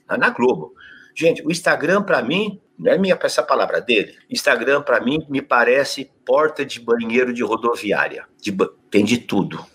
na 0.08 0.30
Globo. 0.30 0.74
Gente, 1.14 1.46
o 1.46 1.50
Instagram 1.50 2.02
para 2.02 2.22
mim, 2.22 2.60
não 2.78 2.92
é 2.92 2.98
minha 2.98 3.18
essa 3.20 3.42
palavra 3.42 3.80
dele, 3.80 4.14
Instagram 4.30 4.82
para 4.82 5.00
mim 5.00 5.24
me 5.28 5.42
parece 5.42 6.10
porta 6.24 6.64
de 6.64 6.80
banheiro 6.80 7.32
de 7.32 7.42
rodoviária, 7.42 8.26
de, 8.40 8.56
tem 8.90 9.04
de 9.04 9.18
tudo. 9.18 9.71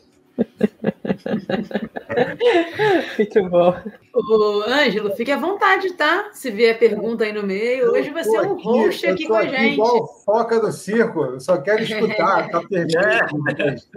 Muito 3.18 3.50
bom. 3.50 3.74
Ô, 4.14 4.64
Ângelo, 4.68 5.16
fique 5.16 5.32
à 5.32 5.38
vontade, 5.38 5.94
tá? 5.94 6.30
Se 6.34 6.52
vier 6.52 6.78
pergunta 6.78 7.24
aí 7.24 7.34
no 7.34 7.44
meio. 7.44 7.92
Hoje 7.92 8.10
vai 8.10 8.24
ser 8.24 8.40
um 8.42 8.54
aqui, 8.54 8.64
host 8.64 9.08
aqui 9.08 9.28
com 9.28 9.36
a 9.36 9.42
aqui 9.42 9.50
gente. 9.50 9.74
Igual 9.74 10.08
foca 10.24 10.60
do 10.60 10.72
circo, 10.72 11.22
eu 11.22 11.40
só 11.40 11.58
quero 11.62 11.84
escutar, 11.84 12.50
tá 12.52 12.62
perfeito. 12.62 13.88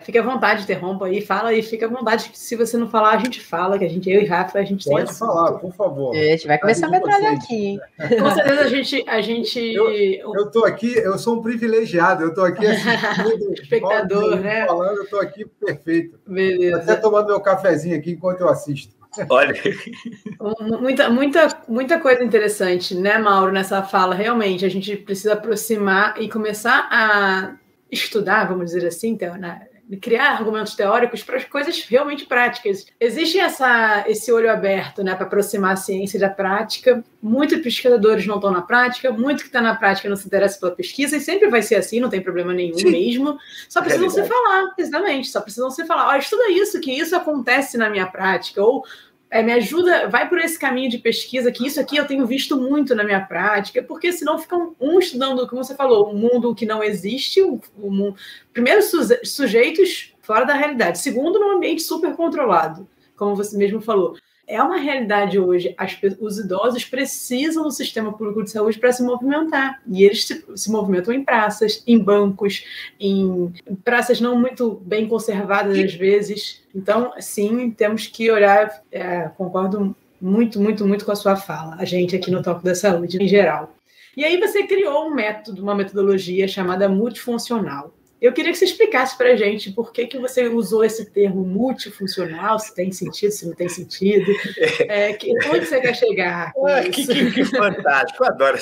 Fique 0.00 0.16
à 0.16 0.22
vontade, 0.22 0.62
interrompa 0.62 1.06
aí, 1.06 1.20
fala 1.20 1.50
aí, 1.50 1.62
fica 1.62 1.86
à 1.86 1.88
vontade. 1.88 2.30
Se 2.32 2.54
você 2.54 2.76
não 2.76 2.88
falar, 2.88 3.10
a 3.10 3.18
gente 3.18 3.40
fala, 3.40 3.78
que 3.78 3.84
a 3.84 3.88
gente, 3.88 4.08
eu 4.08 4.22
e 4.22 4.26
Rafa, 4.26 4.58
a 4.58 4.64
gente 4.64 4.88
Pode 4.88 5.12
falar, 5.12 5.52
por 5.58 5.72
favor. 5.74 6.14
É, 6.14 6.28
a 6.28 6.30
gente 6.36 6.46
vai 6.46 6.58
começar 6.58 6.86
a 6.86 6.90
metralhar 6.90 7.34
aqui. 7.34 7.78
Com 8.18 8.30
certeza 8.30 8.60
a 8.60 8.68
gente. 8.68 9.04
A 9.08 9.20
gente... 9.20 9.58
Eu, 9.58 10.46
estou 10.46 10.64
aqui, 10.64 10.96
eu 10.96 11.18
sou 11.18 11.38
um 11.38 11.42
privilegiado, 11.42 12.22
eu 12.22 12.28
estou 12.28 12.44
aqui 12.44 12.64
assistindo. 12.66 13.52
Espectador, 13.52 14.36
né? 14.36 14.66
Falando, 14.66 14.96
eu 14.98 15.02
estou 15.02 15.20
aqui 15.20 15.44
perfeito. 15.44 16.18
Beleza. 16.26 16.76
Até 16.76 16.96
tomando 16.96 17.26
meu 17.26 17.40
cafezinho 17.40 17.96
aqui 17.96 18.12
enquanto 18.12 18.40
eu 18.40 18.48
assisto. 18.48 18.96
Olha. 19.28 19.54
Muita, 20.80 21.10
muita, 21.10 21.48
muita 21.66 21.98
coisa 21.98 22.22
interessante, 22.22 22.94
né, 22.94 23.18
Mauro, 23.18 23.52
nessa 23.52 23.82
fala. 23.82 24.14
Realmente, 24.14 24.64
a 24.64 24.68
gente 24.68 24.96
precisa 24.96 25.32
aproximar 25.32 26.20
e 26.20 26.28
começar 26.28 26.88
a 26.90 27.56
estudar, 27.90 28.46
vamos 28.46 28.66
dizer 28.66 28.86
assim, 28.86 29.10
então, 29.10 29.36
né? 29.36 29.67
Criar 29.96 30.32
argumentos 30.32 30.74
teóricos 30.74 31.22
para 31.22 31.36
as 31.36 31.44
coisas 31.44 31.82
realmente 31.84 32.26
práticas. 32.26 32.86
Existe 33.00 33.38
essa, 33.38 34.04
esse 34.06 34.30
olho 34.30 34.50
aberto 34.50 35.02
né, 35.02 35.14
para 35.14 35.26
aproximar 35.26 35.72
a 35.72 35.76
ciência 35.76 36.20
da 36.20 36.28
prática. 36.28 37.02
Muitos 37.22 37.58
pesquisadores 37.60 38.26
não 38.26 38.36
estão 38.36 38.50
na 38.50 38.62
prática, 38.62 39.10
muito 39.10 39.40
que 39.40 39.48
está 39.48 39.60
na 39.60 39.74
prática 39.74 40.08
não 40.08 40.16
se 40.16 40.26
interessa 40.26 40.60
pela 40.60 40.72
pesquisa, 40.72 41.16
e 41.16 41.20
sempre 41.20 41.48
vai 41.48 41.62
ser 41.62 41.76
assim, 41.76 42.00
não 42.00 42.10
tem 42.10 42.20
problema 42.20 42.52
nenhum 42.52 42.78
Sim. 42.78 42.90
mesmo. 42.90 43.38
Só 43.68 43.80
precisam 43.80 44.10
se 44.10 44.24
falar, 44.24 44.74
exatamente, 44.76 45.28
só 45.28 45.40
precisam 45.40 45.70
se 45.70 45.86
falar. 45.86 46.08
Ó, 46.08 46.16
estuda 46.16 46.50
isso, 46.50 46.80
que 46.80 46.92
isso 46.92 47.16
acontece 47.16 47.78
na 47.78 47.88
minha 47.88 48.06
prática, 48.06 48.62
ou 48.62 48.84
é, 49.30 49.42
me 49.42 49.52
ajuda, 49.52 50.08
vai 50.08 50.28
por 50.28 50.38
esse 50.38 50.58
caminho 50.58 50.90
de 50.90 50.98
pesquisa, 50.98 51.52
que 51.52 51.66
isso 51.66 51.80
aqui 51.80 51.96
eu 51.96 52.06
tenho 52.06 52.26
visto 52.26 52.56
muito 52.56 52.94
na 52.94 53.04
minha 53.04 53.20
prática, 53.20 53.82
porque 53.82 54.12
senão 54.12 54.38
ficam 54.38 54.74
um 54.80 54.98
estudando, 54.98 55.46
como 55.46 55.62
você 55.62 55.74
falou, 55.74 56.10
um 56.10 56.16
mundo 56.16 56.54
que 56.54 56.64
não 56.64 56.82
existe, 56.82 57.42
um, 57.42 57.60
um, 57.78 58.14
primeiro, 58.52 58.80
sujeitos 59.24 60.14
fora 60.22 60.44
da 60.44 60.54
realidade, 60.54 60.98
segundo, 60.98 61.38
num 61.38 61.56
ambiente 61.56 61.82
super 61.82 62.14
controlado, 62.14 62.88
como 63.16 63.36
você 63.36 63.56
mesmo 63.56 63.80
falou 63.80 64.16
é 64.48 64.62
uma 64.62 64.78
realidade 64.78 65.38
hoje. 65.38 65.74
As, 65.76 65.96
os 66.18 66.38
idosos 66.38 66.84
precisam 66.84 67.64
do 67.64 67.70
sistema 67.70 68.12
público 68.12 68.42
de 68.42 68.50
saúde 68.50 68.78
para 68.78 68.90
se 68.90 69.02
movimentar. 69.02 69.80
E 69.86 70.02
eles 70.02 70.26
se, 70.26 70.44
se, 70.56 70.70
movimentam 70.70 71.12
em 71.12 71.22
praças, 71.22 71.82
em 71.86 71.98
bancos, 71.98 72.64
em 72.98 73.52
praças 73.84 74.20
não 74.20 74.40
muito 74.40 74.80
bem 74.84 75.06
conservadas 75.06 75.78
às 75.78 75.94
vezes. 75.94 76.62
Então, 76.74 77.12
sim, 77.20 77.70
temos 77.70 78.06
que 78.06 78.30
olhar. 78.30 78.82
É, 78.90 79.28
concordo 79.36 79.94
muito, 80.20 80.58
muito, 80.58 80.86
muito 80.86 81.04
com 81.04 81.12
a 81.12 81.16
sua 81.16 81.36
fala, 81.36 81.76
a 81.78 81.84
gente 81.84 82.16
aqui 82.16 82.30
no 82.30 82.42
Toque 82.42 82.64
da 82.64 82.74
Saúde 82.74 83.22
em 83.22 83.28
geral. 83.28 83.74
E 84.16 84.24
aí 84.24 84.36
você 84.36 84.66
criou 84.66 85.06
um 85.06 85.14
método, 85.14 85.62
uma 85.62 85.76
metodologia 85.76 86.48
chamada 86.48 86.88
multifuncional. 86.88 87.94
Eu 88.20 88.32
queria 88.32 88.50
que 88.50 88.58
você 88.58 88.64
explicasse 88.64 89.16
para 89.16 89.32
a 89.32 89.36
gente 89.36 89.70
por 89.70 89.92
que, 89.92 90.06
que 90.06 90.18
você 90.18 90.48
usou 90.48 90.84
esse 90.84 91.06
termo 91.06 91.44
multifuncional, 91.44 92.58
se 92.58 92.74
tem 92.74 92.90
sentido, 92.90 93.30
se 93.30 93.46
não 93.46 93.54
tem 93.54 93.68
sentido. 93.68 94.32
É, 94.88 95.12
que, 95.12 95.30
onde 95.48 95.66
você 95.66 95.80
quer 95.80 95.94
chegar? 95.94 96.52
Ah, 96.66 96.82
que, 96.82 97.06
que, 97.06 97.30
que, 97.30 97.44
fantástico, 97.44 98.24
eu 98.24 98.28
adoro. 98.28 98.56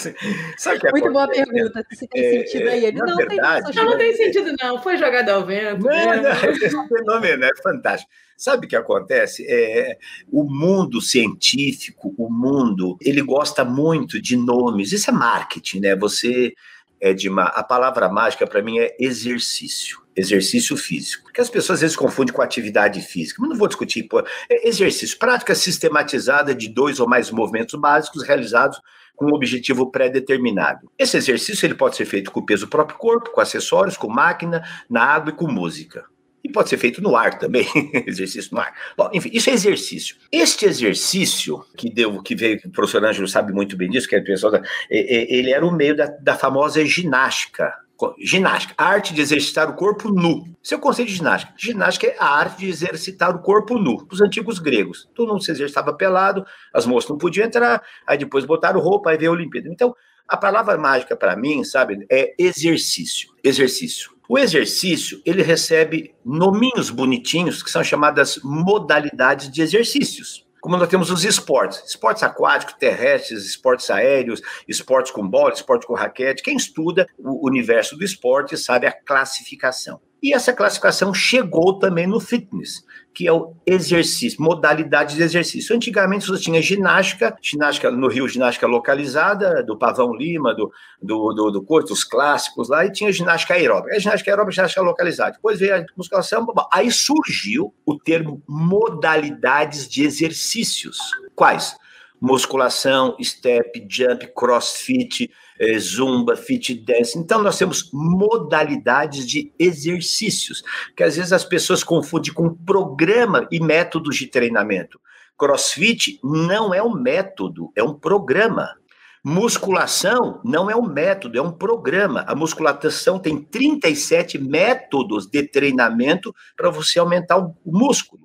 Sabe 0.57 0.81
que 0.81 0.91
Muito 0.91 1.13
boa 1.13 1.29
pergunta, 1.29 1.85
se 1.93 2.07
tem 2.09 2.25
é, 2.25 2.31
sentido 2.31 2.69
aí. 2.69 2.87
Ele, 2.87 2.99
não, 2.99 3.17
verdade, 3.17 3.73
tem, 3.73 3.75
não, 3.77 3.91
não 3.91 3.99
tem 3.99 4.15
sentido, 4.15 4.53
não. 4.61 4.83
Foi 4.83 4.97
jogado 4.97 5.29
ao 5.31 5.47
vento. 5.47 5.85
Não, 5.85 5.91
né? 5.91 6.17
não, 6.17 6.31
é 6.31 6.89
fenomenal, 6.89 7.51
é 7.51 7.63
fantástico. 7.63 8.11
Sabe 8.37 8.67
o 8.67 8.69
que 8.69 8.77
acontece? 8.77 9.47
É, 9.49 9.97
o 10.31 10.45
mundo 10.45 11.01
científico, 11.01 12.15
o 12.19 12.31
mundo, 12.31 12.97
ele 13.01 13.23
gosta 13.23 13.65
muito 13.65 14.21
de 14.21 14.37
nomes. 14.37 14.93
Isso 14.93 15.09
é 15.11 15.13
marketing, 15.13 15.81
né? 15.81 15.97
Você 15.97 16.53
Edma, 17.01 17.45
a 17.45 17.63
palavra 17.63 18.09
mágica 18.09 18.47
para 18.47 18.63
mim 18.63 18.79
é 18.79 18.97
exercício, 18.99 20.01
exercício 20.15 20.77
físico. 20.77 21.25
Porque 21.25 21.41
as 21.41 21.51
pessoas 21.51 21.77
às 21.77 21.81
vezes 21.83 21.97
confundem 21.97 22.35
com 22.35 22.43
atividade 22.43 23.01
física, 23.01 23.41
mas 23.41 23.51
não 23.51 23.57
vou 23.57 23.69
discutir. 23.69 24.05
Pô, 24.05 24.21
é 24.49 24.69
exercício, 24.69 25.19
prática 25.19 25.55
sistematizada 25.55 26.55
de 26.55 26.69
dois 26.69 27.01
ou 27.01 27.09
mais 27.09 27.31
movimentos 27.31 27.79
básicos 27.79 28.23
realizados 28.23 28.81
com 29.15 29.27
um 29.27 29.35
objetivo 29.35 29.91
pré-determinado. 29.91 30.91
Esse 30.99 31.17
exercício 31.17 31.67
ele 31.67 31.75
pode 31.75 31.97
ser 31.97 32.05
feito 32.05 32.31
com 32.31 32.41
o 32.41 32.47
peso 32.47 32.67
do 32.67 32.71
próprio 32.71 32.99
corpo, 32.99 33.31
com 33.31 33.41
acessórios, 33.41 33.97
com 33.97 34.09
máquina, 34.09 34.63
na 34.89 35.03
água 35.03 35.31
e 35.31 35.37
com 35.37 35.51
música. 35.51 36.05
E 36.47 36.49
pode 36.49 36.69
ser 36.69 36.77
feito 36.77 37.03
no 37.03 37.17
ar 37.17 37.41
também, 37.41 37.67
exercício 38.07 38.55
no 38.55 38.61
ar. 38.61 38.73
Bom, 38.97 39.11
enfim, 39.13 39.31
isso 39.33 39.51
é 39.51 39.53
exercício. 39.53 40.15
Este 40.31 40.65
exercício, 40.65 41.65
que 41.77 41.93
deu, 41.93 42.23
que 42.23 42.37
veio, 42.37 42.61
o 42.65 42.71
professor 42.71 43.05
Ângelo 43.05 43.27
sabe 43.27 43.53
muito 43.53 43.77
bem 43.77 43.91
disso, 43.91 44.09
que 44.09 44.15
é 44.15 44.21
pessoal 44.21 44.53
da, 44.53 44.63
ele 44.89 45.51
era 45.51 45.67
o 45.67 45.73
meio 45.73 45.97
da, 45.97 46.07
da 46.07 46.37
famosa 46.37 46.85
ginástica. 46.87 47.75
Ginástica, 48.21 48.75
a 48.79 48.85
arte 48.85 49.13
de 49.13 49.21
exercitar 49.21 49.69
o 49.69 49.75
corpo 49.75 50.09
nu. 50.09 50.45
Esse 50.63 50.75
é 50.75 50.79
conceito 50.79 51.09
de 51.09 51.17
ginástica. 51.17 51.53
Ginástica 51.57 52.07
é 52.07 52.17
a 52.17 52.27
arte 52.27 52.59
de 52.59 52.69
exercitar 52.69 53.35
o 53.35 53.41
corpo 53.41 53.77
nu. 53.77 54.07
Os 54.09 54.21
antigos 54.21 54.61
gregos. 54.61 55.09
Todo 55.17 55.33
mundo 55.33 55.43
se 55.43 55.51
exercitava 55.51 55.95
pelado, 55.95 56.47
as 56.73 56.87
moças 56.87 57.11
não 57.11 57.19
podiam 57.19 57.45
entrar, 57.45 57.83
aí 58.07 58.19
depois 58.19 58.45
botaram 58.45 58.79
roupa, 58.79 59.11
aí 59.11 59.19
veio 59.19 59.33
a 59.33 59.35
Olimpíada. 59.35 59.69
Então, 59.69 59.97
a 60.29 60.37
palavra 60.37 60.79
mágica 60.79 61.17
para 61.17 61.35
mim, 61.37 61.65
sabe, 61.65 62.07
é 62.09 62.35
exercício. 62.39 63.31
Exercício. 63.43 64.16
O 64.29 64.37
exercício, 64.39 65.23
ele 65.25 65.43
recebe 65.43 66.13
nominhos 66.25 66.91
bonitinhos, 66.91 67.63
que 67.63 67.71
são 67.71 67.85
chamadas 67.85 68.41
modalidades 68.43 69.49
de 69.51 69.63
exercícios. 69.63 70.45
Como 70.61 70.77
nós 70.77 70.89
temos 70.89 71.13
os 71.13 71.25
esportes, 71.25 71.81
esportes 71.89 72.25
aquáticos, 72.25 72.75
terrestres, 72.75 73.47
esportes 73.47 73.89
aéreos, 73.89 74.43
esportes 74.67 75.13
com 75.13 75.25
bola, 75.25 75.53
esporte 75.53 75.87
com 75.87 75.95
raquete. 75.95 76.43
Quem 76.43 76.57
estuda 76.57 77.07
o 77.17 77.47
universo 77.47 77.97
do 77.97 78.03
esporte 78.03 78.57
sabe 78.57 78.85
a 78.89 78.93
classificação. 78.93 80.01
E 80.23 80.35
essa 80.35 80.53
classificação 80.53 81.13
chegou 81.13 81.79
também 81.79 82.07
no 82.07 82.21
fitness 82.21 82.85
que 83.17 83.27
é 83.27 83.33
o 83.33 83.55
exercício, 83.65 84.43
modalidade 84.43 85.17
de 85.17 85.23
exercício. 85.23 85.75
Antigamente 85.75 86.27
você 86.27 86.43
tinha 86.43 86.61
ginástica, 86.61 87.35
ginástica 87.41 87.91
no 87.91 88.09
Rio, 88.09 88.29
ginástica 88.29 88.67
localizada, 88.67 89.63
do 89.63 89.75
Pavão 89.75 90.15
Lima, 90.15 90.55
do, 90.55 90.71
do, 91.01 91.33
do, 91.33 91.51
do 91.51 91.63
Corto, 91.63 91.95
os 91.95 92.05
clássicos 92.05 92.69
lá, 92.69 92.85
e 92.85 92.93
tinha 92.93 93.11
ginástica 93.11 93.55
aeróbica. 93.55 93.97
A 93.97 93.99
ginástica 93.99 94.31
aeróbica, 94.31 94.57
ginástica 94.57 94.83
localizada. 94.83 95.33
Depois 95.33 95.59
veio 95.59 95.77
a 95.77 95.85
musculação, 95.97 96.47
aí 96.71 96.93
surgiu 96.93 97.73
o 97.87 97.99
termo 97.99 98.43
modalidades 98.47 99.89
de 99.89 100.05
exercícios. 100.05 100.99
Quais? 101.35 101.75
Musculação, 102.21 103.17
step, 103.23 103.87
jump, 103.89 104.31
crossfit, 104.37 105.31
é, 105.59 105.79
zumba, 105.79 106.37
fit 106.37 106.75
dance. 106.75 107.19
Então, 107.19 107.43
nós 107.43 107.59
temos 107.59 107.91
modalidades 107.93 109.27
de 109.27 109.53
exercícios, 109.59 110.63
que 110.97 111.03
às 111.03 111.17
vezes 111.17 111.33
as 111.33 111.45
pessoas 111.45 111.83
confundem 111.83 112.33
com 112.33 112.55
programa 112.55 113.47
e 113.51 113.61
métodos 113.61 114.17
de 114.17 114.27
treinamento. 114.27 115.01
Crossfit 115.39 116.19
não 116.25 116.73
é 116.73 116.83
um 116.83 116.95
método, 116.95 117.71
é 117.77 117.83
um 117.83 117.95
programa. 117.95 118.75
Musculação 119.23 120.41
não 120.45 120.71
é 120.71 120.77
um 120.77 120.87
método, 120.87 121.37
é 121.37 121.43
um 121.43 121.51
programa. 121.51 122.25
A 122.29 122.35
musculação 122.35 123.19
tem 123.19 123.43
37 123.43 124.39
métodos 124.39 125.27
de 125.27 125.43
treinamento 125.43 126.35
para 126.57 126.71
você 126.71 126.99
aumentar 126.99 127.37
o 127.39 127.55
músculo. 127.67 128.23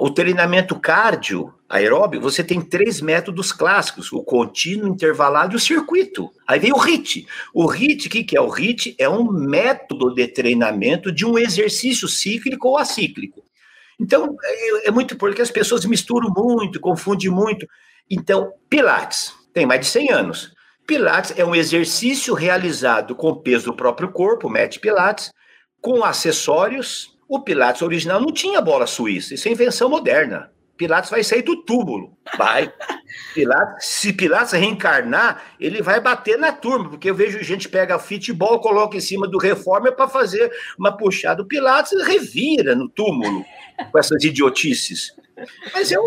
O 0.00 0.08
treinamento 0.08 0.80
cardio 0.80 1.52
aeróbio, 1.68 2.22
você 2.22 2.42
tem 2.42 2.58
três 2.58 3.02
métodos 3.02 3.52
clássicos: 3.52 4.10
o 4.10 4.22
contínuo, 4.22 4.88
intervalado 4.88 5.52
e 5.52 5.56
o 5.56 5.60
circuito. 5.60 6.32
Aí 6.48 6.58
vem 6.58 6.72
o 6.72 6.78
HIT. 6.78 7.26
O 7.52 7.66
HIT, 7.66 8.08
o 8.08 8.10
que, 8.10 8.34
é? 8.34 8.40
O 8.40 8.48
HIT 8.48 8.96
é 8.98 9.06
um 9.06 9.30
método 9.30 10.14
de 10.14 10.26
treinamento 10.26 11.12
de 11.12 11.26
um 11.26 11.36
exercício 11.36 12.08
cíclico 12.08 12.68
ou 12.68 12.78
acíclico. 12.78 13.44
Então, 14.00 14.34
é, 14.42 14.88
é 14.88 14.90
muito 14.90 15.18
porque 15.18 15.42
as 15.42 15.50
pessoas 15.50 15.84
misturam 15.84 16.32
muito, 16.34 16.80
confundem 16.80 17.28
muito. 17.28 17.66
Então, 18.10 18.54
Pilates 18.70 19.34
tem 19.52 19.66
mais 19.66 19.80
de 19.80 19.86
100 19.88 20.12
anos. 20.12 20.54
Pilates 20.86 21.34
é 21.36 21.44
um 21.44 21.54
exercício 21.54 22.32
realizado 22.32 23.14
com 23.14 23.34
peso 23.34 23.66
do 23.66 23.76
próprio 23.76 24.10
corpo, 24.10 24.48
mete 24.48 24.80
Pilates, 24.80 25.30
com 25.78 26.02
acessórios 26.02 27.19
o 27.30 27.38
Pilates 27.38 27.80
original 27.80 28.20
não 28.20 28.32
tinha 28.32 28.60
bola 28.60 28.88
suíça, 28.88 29.34
isso 29.34 29.46
é 29.46 29.52
invenção 29.52 29.88
moderna. 29.88 30.50
Pilates 30.76 31.10
vai 31.10 31.22
sair 31.22 31.42
do 31.42 31.62
túmulo, 31.62 32.18
vai. 32.36 32.72
Pilates, 33.32 33.86
se 33.86 34.12
Pilates 34.12 34.52
reencarnar, 34.52 35.40
ele 35.60 35.80
vai 35.80 36.00
bater 36.00 36.36
na 36.36 36.50
turma, 36.50 36.90
porque 36.90 37.08
eu 37.08 37.14
vejo 37.14 37.40
gente 37.44 37.68
pega 37.68 38.00
futebol, 38.00 38.58
coloca 38.58 38.96
em 38.96 39.00
cima 39.00 39.28
do 39.28 39.38
reforma 39.38 39.92
para 39.92 40.08
fazer 40.08 40.50
uma 40.76 40.96
puxada. 40.96 41.42
O 41.42 41.46
Pilates 41.46 41.92
revira 42.04 42.74
no 42.74 42.88
túmulo 42.88 43.44
com 43.92 43.98
essas 43.98 44.24
idiotices. 44.24 45.14
Mas 45.72 45.92
eu. 45.92 46.02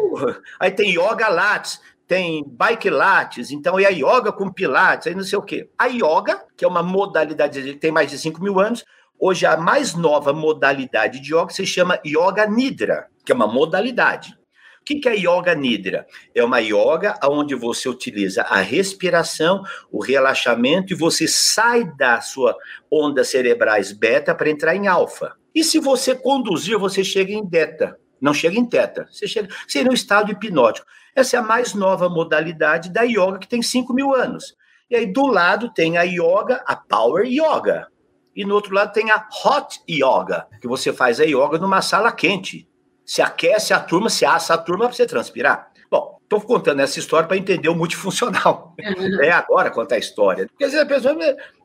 Aí 0.59 0.71
tem 0.71 0.91
yoga 0.91 1.29
lattes, 1.29 1.79
tem 2.05 2.43
bike 2.45 2.89
lattes, 2.89 3.49
então 3.49 3.79
é 3.79 3.85
a 3.85 3.89
yoga 3.89 4.31
com 4.33 4.51
pilates, 4.51 5.07
aí 5.07 5.15
não 5.15 5.23
sei 5.23 5.37
o 5.37 5.41
quê. 5.41 5.69
A 5.77 5.85
yoga, 5.85 6.43
que 6.57 6.65
é 6.65 6.67
uma 6.67 6.83
modalidade, 6.83 7.61
que 7.61 7.75
tem 7.75 7.91
mais 7.91 8.11
de 8.11 8.19
5 8.19 8.43
mil 8.43 8.59
anos, 8.59 8.83
Hoje, 9.19 9.45
a 9.45 9.55
mais 9.55 9.95
nova 9.95 10.33
modalidade 10.33 11.19
de 11.19 11.33
yoga 11.33 11.49
se 11.51 11.65
chama 11.65 11.99
Yoga 12.05 12.45
Nidra, 12.45 13.07
que 13.25 13.31
é 13.31 13.35
uma 13.35 13.47
modalidade. 13.47 14.37
O 14.81 14.85
que 14.85 15.07
é 15.07 15.15
Yoga 15.15 15.55
Nidra? 15.55 16.05
É 16.35 16.43
uma 16.43 16.59
yoga 16.59 17.17
onde 17.23 17.55
você 17.55 17.87
utiliza 17.87 18.41
a 18.41 18.59
respiração, 18.59 19.63
o 19.89 20.03
relaxamento 20.03 20.91
e 20.91 20.95
você 20.95 21.25
sai 21.25 21.85
da 21.95 22.19
sua 22.19 22.57
ondas 22.91 23.29
cerebrais 23.29 23.93
beta 23.93 24.35
para 24.35 24.49
entrar 24.49 24.75
em 24.75 24.87
alfa. 24.87 25.37
E 25.55 25.63
se 25.63 25.79
você 25.79 26.13
conduzir, 26.13 26.77
você 26.77 27.01
chega 27.01 27.31
em 27.31 27.45
beta, 27.45 27.97
não 28.19 28.33
chega 28.33 28.59
em 28.59 28.65
teta, 28.65 29.07
você 29.09 29.25
chega 29.25 29.47
seria 29.69 29.89
um 29.89 29.93
estado 29.93 30.33
hipnótico. 30.33 30.85
Essa 31.15 31.37
é 31.37 31.39
a 31.39 31.43
mais 31.43 31.73
nova 31.73 32.09
modalidade 32.09 32.91
da 32.91 33.03
yoga 33.03 33.39
que 33.39 33.47
tem 33.47 33.61
5 33.61 33.93
mil 33.93 34.13
anos. 34.13 34.53
E 34.89 34.97
aí 34.97 35.05
do 35.05 35.27
lado 35.27 35.73
tem 35.73 35.97
a 35.97 36.03
yoga, 36.03 36.61
a 36.67 36.75
power 36.75 37.25
yoga 37.25 37.87
e 38.35 38.45
no 38.45 38.55
outro 38.55 38.73
lado 38.73 38.93
tem 38.93 39.11
a 39.11 39.27
hot 39.43 39.81
yoga, 39.89 40.47
que 40.61 40.67
você 40.67 40.91
faz 40.91 41.19
a 41.19 41.23
yoga 41.23 41.57
numa 41.57 41.81
sala 41.81 42.11
quente. 42.11 42.67
Se 43.05 43.21
aquece 43.21 43.73
a 43.73 43.79
turma, 43.79 44.09
se 44.09 44.25
assa 44.25 44.53
a 44.53 44.57
turma 44.57 44.85
para 44.85 44.95
você 44.95 45.05
transpirar. 45.05 45.71
Bom, 45.91 46.17
estou 46.23 46.41
contando 46.41 46.79
essa 46.79 46.97
história 46.97 47.27
para 47.27 47.37
entender 47.37 47.69
o 47.69 47.75
multifuncional. 47.75 48.73
É 49.21 49.31
agora 49.31 49.69
contar 49.69 49.95
a 49.95 49.99
história. 49.99 50.47
Porque 50.47 50.63
às 50.63 50.71
vezes 50.71 50.85
a 50.85 50.89
pessoa. 50.89 51.15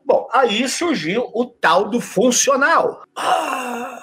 Bom, 0.05 0.27
aí 0.33 0.67
surgiu 0.67 1.29
o 1.33 1.45
tal 1.45 1.89
do 1.89 1.99
funcional. 1.99 3.03
Ah, 3.15 3.99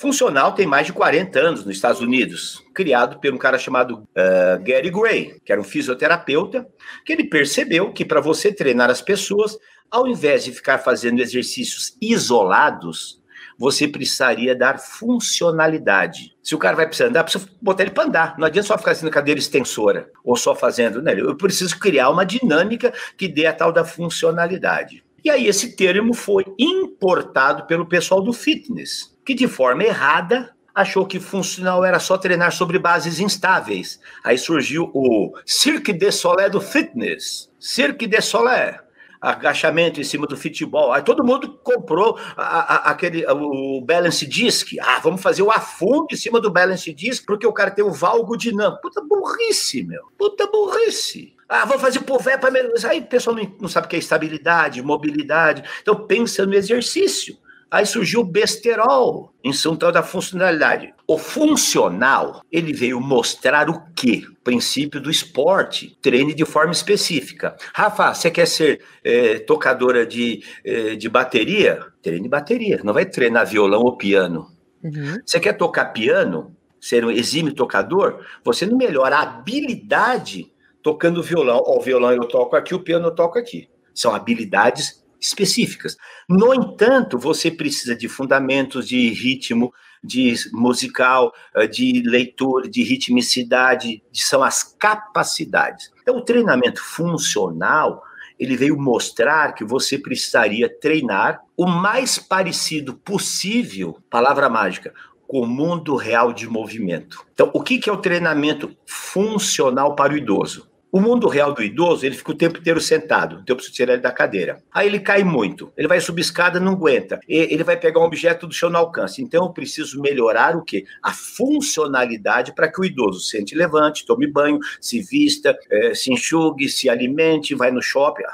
funcional 0.00 0.52
tem 0.52 0.66
mais 0.66 0.86
de 0.86 0.92
40 0.92 1.38
anos 1.38 1.64
nos 1.64 1.76
Estados 1.76 2.00
Unidos, 2.00 2.64
criado 2.74 3.20
por 3.20 3.32
um 3.32 3.38
cara 3.38 3.58
chamado 3.58 3.98
uh, 3.98 4.62
Gary 4.62 4.90
Gray, 4.90 5.40
que 5.44 5.52
era 5.52 5.60
um 5.60 5.64
fisioterapeuta, 5.64 6.66
que 7.04 7.12
ele 7.12 7.24
percebeu 7.24 7.92
que 7.92 8.04
para 8.04 8.20
você 8.20 8.52
treinar 8.52 8.88
as 8.90 9.02
pessoas, 9.02 9.58
ao 9.90 10.06
invés 10.06 10.44
de 10.44 10.52
ficar 10.52 10.78
fazendo 10.78 11.20
exercícios 11.20 11.96
isolados, 12.00 13.20
você 13.58 13.86
precisaria 13.86 14.54
dar 14.54 14.78
funcionalidade. 14.78 16.34
Se 16.42 16.54
o 16.54 16.58
cara 16.58 16.76
vai 16.76 16.86
precisar 16.86 17.08
andar, 17.08 17.24
precisa 17.24 17.46
botar 17.60 17.82
ele 17.82 17.90
para 17.90 18.04
andar. 18.04 18.38
Não 18.38 18.46
adianta 18.46 18.68
só 18.68 18.78
ficar 18.78 18.96
na 19.02 19.10
cadeira 19.10 19.38
extensora 19.38 20.10
ou 20.24 20.34
só 20.34 20.54
fazendo. 20.54 21.02
Né? 21.02 21.12
Eu 21.20 21.36
preciso 21.36 21.78
criar 21.78 22.08
uma 22.08 22.24
dinâmica 22.24 22.90
que 23.18 23.28
dê 23.28 23.44
a 23.44 23.52
tal 23.52 23.70
da 23.70 23.84
funcionalidade. 23.84 25.04
E 25.22 25.28
aí 25.28 25.46
esse 25.46 25.76
termo 25.76 26.14
foi 26.14 26.46
importado 26.58 27.66
pelo 27.66 27.84
pessoal 27.84 28.22
do 28.22 28.32
fitness, 28.32 29.14
que 29.26 29.34
de 29.34 29.46
forma 29.46 29.84
errada 29.84 30.54
achou 30.74 31.04
que 31.04 31.20
funcional 31.20 31.84
era 31.84 31.98
só 31.98 32.16
treinar 32.16 32.52
sobre 32.52 32.78
bases 32.78 33.20
instáveis. 33.20 34.00
Aí 34.24 34.38
surgiu 34.38 34.90
o 34.94 35.34
Cirque 35.44 35.92
de 35.92 36.10
Solé 36.10 36.48
do 36.48 36.62
fitness. 36.62 37.50
Cirque 37.58 38.06
de 38.06 38.22
Solé 38.22 38.80
agachamento 39.20 40.00
em 40.00 40.04
cima 40.04 40.26
do 40.26 40.36
futebol. 40.36 40.92
Aí 40.92 41.02
todo 41.02 41.24
mundo 41.24 41.58
comprou 41.62 42.18
a, 42.36 42.42
a, 42.42 42.90
aquele 42.90 43.24
o 43.26 43.80
balance 43.82 44.26
disc. 44.26 44.72
Ah, 44.80 44.98
vamos 45.00 45.20
fazer 45.20 45.42
o 45.42 45.50
afundo 45.50 46.06
em 46.12 46.16
cima 46.16 46.40
do 46.40 46.50
balance 46.50 46.92
disc 46.92 47.24
porque 47.26 47.46
o 47.46 47.52
cara 47.52 47.70
tem 47.70 47.84
o 47.84 47.92
valgo 47.92 48.36
dinâmico. 48.36 48.80
Puta 48.82 49.02
burrice, 49.02 49.82
meu. 49.82 50.04
Puta 50.16 50.46
burrice. 50.46 51.34
Ah, 51.48 51.64
vou 51.64 51.78
fazer 51.78 52.00
pové 52.00 52.38
para 52.38 52.50
Aí 52.88 53.00
o 53.00 53.06
pessoal 53.06 53.34
não, 53.34 53.56
não 53.60 53.68
sabe 53.68 53.86
o 53.86 53.90
que 53.90 53.96
é 53.96 53.98
estabilidade, 53.98 54.80
mobilidade. 54.80 55.64
Então 55.82 56.06
pensa 56.06 56.46
no 56.46 56.54
exercício. 56.54 57.36
Aí 57.70 57.86
surgiu 57.86 58.20
o 58.20 58.24
besterol, 58.24 59.32
em 59.44 59.52
São 59.52 59.76
tal 59.76 59.92
da 59.92 60.02
funcionalidade. 60.02 60.92
O 61.06 61.16
funcional, 61.16 62.42
ele 62.50 62.72
veio 62.72 63.00
mostrar 63.00 63.70
o 63.70 63.80
quê? 63.94 64.24
O 64.28 64.34
princípio 64.42 65.00
do 65.00 65.10
esporte. 65.10 65.96
Treine 66.02 66.34
de 66.34 66.44
forma 66.44 66.72
específica. 66.72 67.56
Rafa, 67.72 68.12
você 68.12 68.30
quer 68.30 68.46
ser 68.46 68.82
é, 69.04 69.38
tocadora 69.38 70.04
de, 70.04 70.42
é, 70.64 70.96
de 70.96 71.08
bateria? 71.08 71.86
Treine 72.02 72.28
bateria. 72.28 72.80
Não 72.82 72.92
vai 72.92 73.06
treinar 73.06 73.46
violão 73.46 73.82
ou 73.82 73.96
piano. 73.96 74.50
Uhum. 74.82 75.18
Você 75.24 75.38
quer 75.38 75.52
tocar 75.52 75.86
piano? 75.86 76.56
Ser 76.80 77.04
um 77.04 77.10
exímio 77.10 77.54
tocador? 77.54 78.24
Você 78.42 78.66
não 78.66 78.76
melhora 78.76 79.16
a 79.16 79.22
habilidade 79.22 80.52
tocando 80.82 81.22
violão. 81.22 81.62
Ó, 81.64 81.78
o 81.78 81.80
violão 81.80 82.10
eu 82.10 82.24
toco 82.24 82.56
aqui, 82.56 82.74
o 82.74 82.80
piano 82.80 83.08
eu 83.08 83.14
toco 83.14 83.38
aqui. 83.38 83.68
São 83.94 84.14
habilidades 84.14 85.04
específicas. 85.20 85.96
No 86.28 86.54
entanto, 86.54 87.18
você 87.18 87.50
precisa 87.50 87.94
de 87.94 88.08
fundamentos 88.08 88.88
de 88.88 89.10
ritmo, 89.10 89.72
de 90.02 90.34
musical, 90.52 91.32
eh, 91.54 91.66
de 91.66 92.02
leitura, 92.04 92.68
de 92.68 92.82
ritmicidade, 92.82 94.02
são 94.12 94.42
as 94.42 94.62
capacidades. 94.62 95.92
Então, 96.00 96.16
o 96.16 96.24
treinamento 96.24 96.82
funcional, 96.82 98.02
ele 98.38 98.56
veio 98.56 98.78
mostrar 98.78 99.52
que 99.52 99.64
você 99.64 99.98
precisaria 99.98 100.68
treinar 100.80 101.42
o 101.56 101.66
mais 101.66 102.18
parecido 102.18 102.94
possível, 102.94 103.98
palavra 104.08 104.48
mágica, 104.48 104.94
com 105.28 105.42
o 105.42 105.46
mundo 105.46 105.94
real 105.94 106.32
de 106.32 106.48
movimento. 106.48 107.24
Então, 107.34 107.50
o 107.52 107.62
que 107.62 107.88
é 107.88 107.92
o 107.92 107.98
treinamento 107.98 108.74
funcional 108.86 109.94
para 109.94 110.14
o 110.14 110.16
idoso? 110.16 110.69
O 110.92 111.00
mundo 111.00 111.28
real 111.28 111.54
do 111.54 111.62
idoso, 111.62 112.04
ele 112.04 112.16
fica 112.16 112.32
o 112.32 112.36
tempo 112.36 112.58
inteiro 112.58 112.80
sentado, 112.80 113.40
então 113.42 113.54
eu 113.54 113.56
preciso 113.56 113.76
tirar 113.76 113.92
ele 113.92 114.02
da 114.02 114.10
cadeira. 114.10 114.60
Aí 114.72 114.88
ele 114.88 114.98
cai 114.98 115.22
muito, 115.22 115.72
ele 115.76 115.86
vai 115.86 116.00
subir 116.00 116.22
escada, 116.22 116.58
não 116.58 116.72
aguenta, 116.72 117.20
ele 117.28 117.62
vai 117.62 117.76
pegar 117.76 118.00
um 118.00 118.04
objeto 118.04 118.46
do 118.46 118.52
chão 118.52 118.68
no 118.68 118.78
alcance. 118.78 119.22
Então 119.22 119.44
eu 119.44 119.52
preciso 119.52 120.00
melhorar 120.00 120.56
o 120.56 120.64
quê? 120.64 120.84
A 121.00 121.12
funcionalidade 121.12 122.52
para 122.54 122.70
que 122.70 122.80
o 122.80 122.84
idoso 122.84 123.20
sente, 123.20 123.54
levante, 123.54 124.04
tome 124.04 124.26
banho, 124.26 124.58
se 124.80 125.00
vista, 125.00 125.56
é, 125.70 125.94
se 125.94 126.12
enxugue, 126.12 126.68
se 126.68 126.90
alimente, 126.90 127.54
vai 127.54 127.70
no 127.70 127.80
shopping. 127.80 128.24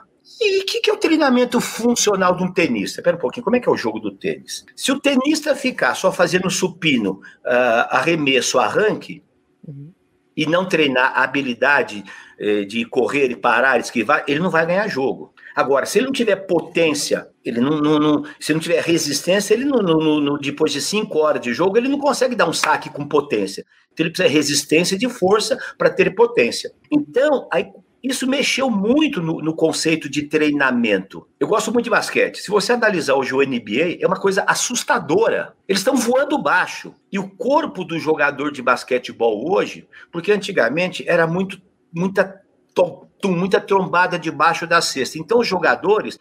E 0.41 0.63
o 0.63 0.67
que, 0.67 0.81
que, 0.81 0.91
é 0.91 0.93
o 0.93 0.99
treinamento 0.99 1.61
funcional 1.61 2.37
de 2.37 2.43
um 2.43 2.53
tenista? 2.53 3.01
Espera 3.01 3.17
um 3.17 3.21
pouquinho, 3.21 3.45
como 3.45 3.57
é 3.57 3.61
que 3.61 3.69
é 3.69 3.73
o 3.73 3.77
jogo 3.77 3.99
do 3.99 4.13
tênis? 4.13 4.65
Se 4.75 4.93
o 4.93 5.01
tenista 5.01 5.55
ficar 5.55 5.95
só 5.95 6.13
fazendo 6.13 6.51
supino, 6.51 7.21
uh, 7.45 7.89
arremesso, 7.89 8.59
arranque, 8.59 9.23
uhum. 9.67 9.93
E 10.37 10.47
não 10.47 10.69
treinar 10.69 11.13
a 11.15 11.25
habilidade 11.25 12.05
eh, 12.39 12.65
de 12.65 12.85
correr 12.85 13.31
e 13.31 13.37
parar, 13.37 13.81
esquivar, 13.81 14.25
ele 14.29 14.41
não 14.41 14.51
vai 14.51 14.67
ganhar 14.67 14.87
jogo. 14.89 15.33
Agora, 15.55 15.87
se 15.87 15.99
ele 15.99 16.07
não 16.07 16.13
tiver 16.13 16.37
potência, 16.37 17.29
ele 17.43 17.61
não, 17.61 17.81
não, 17.81 17.99
não 17.99 18.23
se 18.39 18.53
não 18.53 18.61
tiver 18.61 18.83
resistência, 18.83 19.55
ele 19.55 19.65
não, 19.65 19.81
não, 19.81 20.39
depois 20.39 20.71
de 20.71 20.83
cinco 20.83 21.19
horas 21.19 21.41
de 21.41 21.55
jogo, 21.55 21.79
ele 21.79 21.89
não 21.89 21.99
consegue 21.99 22.37
dar 22.37 22.47
um 22.47 22.53
saque 22.53 22.91
com 22.91 23.09
potência. 23.09 23.65
Então, 23.91 24.05
ele 24.05 24.11
precisa 24.11 24.29
de 24.29 24.35
resistência 24.35 24.99
de 24.99 25.09
força 25.09 25.59
para 25.79 25.89
ter 25.89 26.15
potência. 26.15 26.71
Então, 26.93 27.49
aí, 27.51 27.65
isso 28.03 28.27
mexeu 28.27 28.71
muito 28.71 29.23
no, 29.23 29.41
no, 29.43 29.55
conceito 29.55 30.09
de 30.09 30.23
treinamento. 30.23 31.27
Eu 31.41 31.49
gosto 31.49 31.73
muito 31.73 31.85
de 31.85 31.91
basquete. 31.91 32.39
Se 32.39 32.51
você 32.51 32.73
analisar 32.73 33.15
hoje 33.15 33.35
o 33.35 33.43
NBA, 33.43 33.99
é 34.01 34.07
uma 34.07 34.21
coisa 34.21 34.45
assustadora. 34.47 35.55
Eles 35.67 35.81
estão 35.81 35.97
voando 35.97 36.41
baixo. 36.41 36.95
E 37.11 37.19
o 37.19 37.29
corpo 37.29 37.85
do 37.85 37.99
jogador 37.99 38.53
de 38.53 38.63
basquetebol 38.63 39.51
hoje, 39.51 39.89
porque 40.13 40.31
antigamente 40.31 41.05
era 41.09 41.27
muito 41.27 41.61
muita, 41.97 42.43
muita 43.25 43.61
trombada 43.61 44.19
debaixo 44.19 44.67
da 44.67 44.81
cesta. 44.83 45.19
Então, 45.19 45.41
os 45.41 45.49
jogadores 45.49 46.19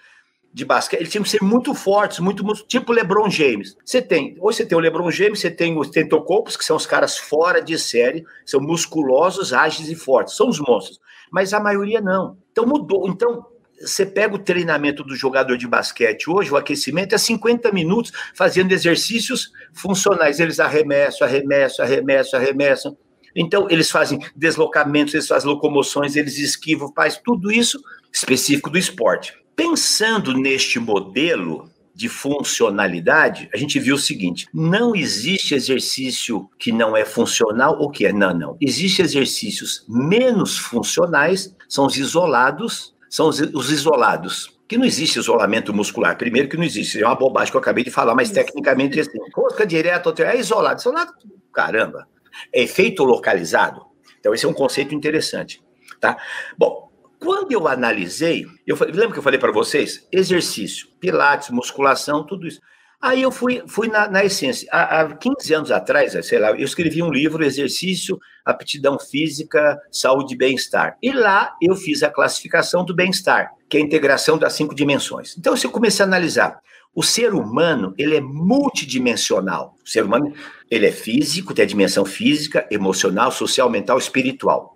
de 0.56 0.64
basquete, 0.64 1.02
eles 1.02 1.12
tinham 1.12 1.24
que 1.24 1.30
ser 1.30 1.44
muito 1.44 1.74
fortes, 1.74 2.20
muito, 2.20 2.42
muito 2.42 2.66
tipo 2.66 2.94
LeBron 2.94 3.30
James. 3.30 3.76
Você 3.84 4.02
tem, 4.02 4.38
hoje 4.40 4.60
você 4.60 4.66
tem 4.66 4.78
o 4.78 4.80
LeBron 4.80 5.12
James, 5.12 5.42
você 5.42 5.52
tem 5.52 5.78
os 5.78 5.90
Tentocopos, 5.90 6.56
que 6.56 6.64
são 6.64 6.78
os 6.78 6.86
caras 6.86 7.18
fora 7.18 7.62
de 7.62 7.78
série, 7.78 8.24
são 8.46 8.62
musculosos, 8.62 9.52
ágeis 9.52 9.90
e 9.90 9.96
fortes, 9.96 10.34
são 10.34 10.48
os 10.48 10.58
monstros. 10.58 10.98
Mas 11.30 11.54
a 11.54 11.60
maioria 11.60 12.00
não. 12.00 12.38
Então 12.54 12.66
mudou. 12.66 13.06
Então, 13.10 13.46
você 13.82 14.06
pega 14.06 14.34
o 14.34 14.40
treinamento 14.40 15.04
do 15.04 15.14
jogador 15.14 15.58
de 15.58 15.68
basquete 15.68 16.30
hoje, 16.30 16.54
o 16.54 16.56
aquecimento 16.56 17.14
é 17.14 17.18
50 17.18 17.70
minutos 17.74 18.14
fazendo 18.34 18.72
exercícios 18.72 19.52
funcionais. 19.74 20.40
Eles 20.40 20.62
arremessam, 20.62 21.28
arremessam, 21.28 21.84
arremessam, 21.84 22.40
arremessam. 22.40 22.98
Então, 23.36 23.68
eles 23.70 23.92
fazem 23.92 24.20
deslocamentos, 24.34 25.14
eles 25.14 25.28
fazem 25.28 25.50
locomoções, 25.50 26.16
eles 26.16 26.38
esquivam, 26.38 26.94
faz 26.96 27.18
tudo 27.18 27.52
isso 27.52 27.78
específico 28.14 28.70
do 28.70 28.78
esporte. 28.78 29.34
Pensando 29.56 30.34
neste 30.34 30.80
modelo 30.80 31.70
de 31.94 32.10
funcionalidade, 32.10 33.50
a 33.54 33.58
gente 33.58 33.80
viu 33.80 33.96
o 33.96 34.00
seguinte: 34.00 34.48
não 34.54 34.96
existe 34.96 35.56
exercício 35.56 36.50
que 36.60 36.72
não 36.72 36.96
é 36.96 37.06
funcional 37.06 37.78
ou 37.80 37.90
que 37.90 38.06
é. 38.06 38.14
Não, 38.14 38.34
não. 38.34 38.58
Existem 38.60 39.06
exercícios 39.06 39.86
menos 39.88 40.58
funcionais, 40.58 41.56
são 41.70 41.86
os 41.86 41.98
isolados, 41.98 42.94
são 43.10 43.30
os, 43.30 43.40
os 43.40 43.72
isolados 43.72 44.54
que 44.68 44.78
não 44.78 44.86
existe 44.86 45.20
isolamento 45.20 45.74
muscular. 45.74 46.18
Primeiro 46.18 46.50
que 46.50 46.58
não 46.58 46.64
existe, 46.64 47.02
é 47.02 47.06
uma 47.06 47.16
bobagem 47.16 47.52
que 47.52 47.58
eu 47.58 47.62
acabei 47.62 47.84
de 47.84 47.92
falar, 47.92 48.16
mas 48.16 48.32
tecnicamente 48.32 49.00
assim, 49.00 49.20
rosca 49.34 49.66
direta, 49.66 50.12
é 50.24 50.40
isolado. 50.40 50.80
Isolado, 50.80 51.14
caramba 51.54 52.08
é 52.52 52.64
efeito 52.64 53.04
localizado. 53.04 53.86
Então, 54.20 54.34
esse 54.34 54.46
é 54.46 54.50
um 54.50 54.54
conceito 54.54 54.94
interessante. 54.94 55.62
Tá? 56.00 56.18
Bom, 56.58 56.85
quando 57.20 57.52
eu 57.52 57.68
analisei, 57.68 58.46
eu 58.66 58.76
falei, 58.76 58.94
lembra 58.94 59.14
que 59.14 59.20
eu 59.20 59.24
falei 59.24 59.40
para 59.40 59.52
vocês? 59.52 60.08
Exercício, 60.12 60.88
pilates, 61.00 61.50
musculação, 61.50 62.26
tudo 62.26 62.48
isso. 62.48 62.60
Aí 63.02 63.22
eu 63.22 63.32
fui, 63.32 63.64
fui 63.68 63.88
na, 63.88 64.08
na 64.08 64.24
essência. 64.24 64.68
Há, 64.72 65.02
há 65.02 65.16
15 65.16 65.54
anos 65.54 65.72
atrás, 65.72 66.14
sei 66.26 66.40
lá, 66.40 66.52
eu 66.52 66.66
escrevi 66.66 67.04
um 67.04 67.12
livro, 67.12 67.44
Exercício, 67.44 68.20
Aptidão 68.44 68.98
Física, 69.00 69.80
Saúde 69.92 70.34
e 70.34 70.38
Bem-Estar. 70.38 70.98
E 71.02 71.12
lá 71.12 71.56
eu 71.62 71.76
fiz 71.76 72.04
a 72.04 72.10
classificação 72.10 72.84
do 72.84 72.96
bem-estar, 72.96 73.52
que 73.70 73.78
é 73.78 73.80
a 73.80 73.84
integração 73.84 74.38
das 74.38 74.54
cinco 74.54 74.74
dimensões. 74.74 75.36
Então, 75.38 75.56
se 75.56 75.68
eu 75.68 75.72
comecei 75.72 76.04
a 76.04 76.08
analisar 76.08 76.60
o 76.96 77.04
ser 77.04 77.34
humano, 77.34 77.94
ele 77.98 78.16
é 78.16 78.22
multidimensional. 78.22 79.76
O 79.86 79.90
ser 79.90 80.06
humano, 80.06 80.34
ele 80.72 80.88
é 80.88 80.92
físico, 80.92 81.54
tem 81.54 81.64
a 81.64 81.68
dimensão 81.68 82.06
física, 82.06 82.66
emocional, 82.72 83.32
social, 83.32 83.70
mental, 83.70 83.98
espiritual. 83.98 84.75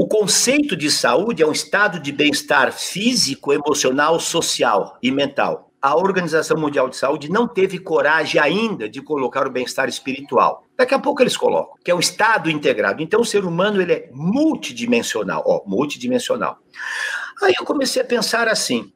O 0.00 0.06
conceito 0.06 0.76
de 0.76 0.92
saúde 0.92 1.42
é 1.42 1.46
um 1.46 1.50
estado 1.50 1.98
de 1.98 2.12
bem-estar 2.12 2.72
físico, 2.72 3.52
emocional, 3.52 4.20
social 4.20 4.96
e 5.02 5.10
mental. 5.10 5.72
A 5.82 5.96
Organização 5.96 6.56
Mundial 6.56 6.88
de 6.88 6.96
Saúde 6.96 7.28
não 7.28 7.48
teve 7.48 7.80
coragem 7.80 8.40
ainda 8.40 8.88
de 8.88 9.02
colocar 9.02 9.44
o 9.44 9.50
bem-estar 9.50 9.88
espiritual. 9.88 10.64
Daqui 10.76 10.94
a 10.94 11.00
pouco 11.00 11.20
eles 11.20 11.36
colocam, 11.36 11.74
que 11.84 11.90
é 11.90 11.94
um 11.96 11.98
estado 11.98 12.48
integrado. 12.48 13.02
Então 13.02 13.22
o 13.22 13.24
ser 13.24 13.44
humano 13.44 13.82
ele 13.82 13.92
é 13.92 14.08
multidimensional, 14.12 15.42
ó, 15.44 15.62
multidimensional. 15.66 16.60
Aí 17.42 17.54
eu 17.58 17.64
comecei 17.64 18.00
a 18.00 18.04
pensar 18.04 18.46
assim: 18.46 18.92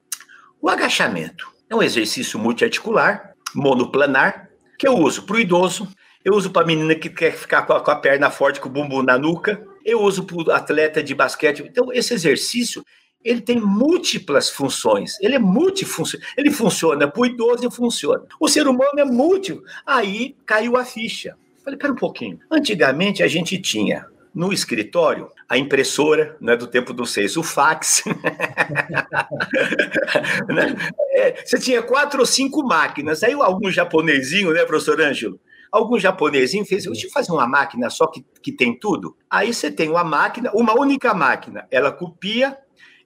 o 0.61 0.69
agachamento 0.69 1.49
é 1.69 1.75
um 1.75 1.83
exercício 1.83 2.39
multiarticular, 2.39 3.35
monoplanar, 3.53 4.51
que 4.79 4.87
eu 4.87 4.97
uso 4.97 5.25
para 5.25 5.35
o 5.35 5.41
idoso, 5.41 5.89
Eu 6.25 6.35
uso 6.35 6.53
para 6.53 6.65
menina 6.65 6.95
que 6.95 7.11
quer 7.11 7.33
ficar 7.33 7.63
com 7.63 7.73
a, 7.73 7.81
com 7.81 7.91
a 7.91 7.97
perna 7.97 8.31
forte, 8.31 8.61
com 8.61 8.69
o 8.69 8.73
bumbum 8.73 9.03
na 9.03 9.19
nuca. 9.19 9.67
Eu 9.85 10.01
uso 10.01 10.25
para 10.25 10.57
atleta 10.57 11.03
de 11.03 11.15
basquete. 11.15 11.65
Então, 11.67 11.93
esse 11.93 12.15
exercício, 12.15 12.85
ele 13.25 13.41
tem 13.41 13.61
múltiplas 13.61 14.51
funções. 14.51 15.19
Ele 15.21 15.37
é 15.37 15.39
multifuncional. 15.39 16.27
Ele 16.37 16.51
funciona 16.51 17.09
para 17.09 17.21
o 17.21 17.27
idoso 17.27 17.67
e 17.67 17.71
funciona. 17.71 18.25
O 18.41 18.49
ser 18.49 18.67
humano 18.67 18.99
é 18.99 19.05
múltiplo. 19.05 19.63
Aí 19.87 20.37
caiu 20.47 20.77
a 20.77 20.85
ficha. 20.85 21.37
Falei, 21.65 21.79
pera 21.79 21.93
um 21.93 21.97
pouquinho. 21.97 22.41
Antigamente 22.51 23.23
a 23.23 23.29
gente 23.29 23.59
tinha 23.59 24.07
no 24.35 24.53
escritório 24.53 25.31
a 25.49 25.59
impressora, 25.59 26.37
não 26.41 26.55
é 26.55 26.57
do 26.57 26.67
tempo 26.67 26.93
do 26.93 27.05
seis, 27.05 27.37
o 27.37 27.43
fax. 27.43 28.03
né? 30.49 30.75
é, 31.11 31.45
você 31.45 31.59
tinha 31.59 31.83
quatro 31.83 32.21
ou 32.21 32.27
cinco 32.27 32.63
máquinas. 32.63 33.23
Aí 33.23 33.35
algum 33.35 33.71
japonesinho, 33.71 34.53
né, 34.53 34.65
professor 34.65 35.01
Ângelo? 35.01 35.39
Algum 35.73 35.99
japonesinho 35.99 36.67
fez, 36.67 36.85
deixa 36.85 37.07
eu 37.07 37.11
fazer 37.11 37.33
uma 37.33 37.49
máquina 37.49 37.89
só 37.89 38.07
que, 38.07 38.23
que 38.43 38.53
tem 38.53 38.79
tudo. 38.79 39.17
Aí 39.31 39.55
você 39.55 39.71
tem 39.71 39.89
uma 39.89 40.05
máquina, 40.05 40.51
uma 40.55 40.79
única 40.79 41.15
máquina, 41.15 41.67
ela 41.71 41.91
copia, 41.91 42.59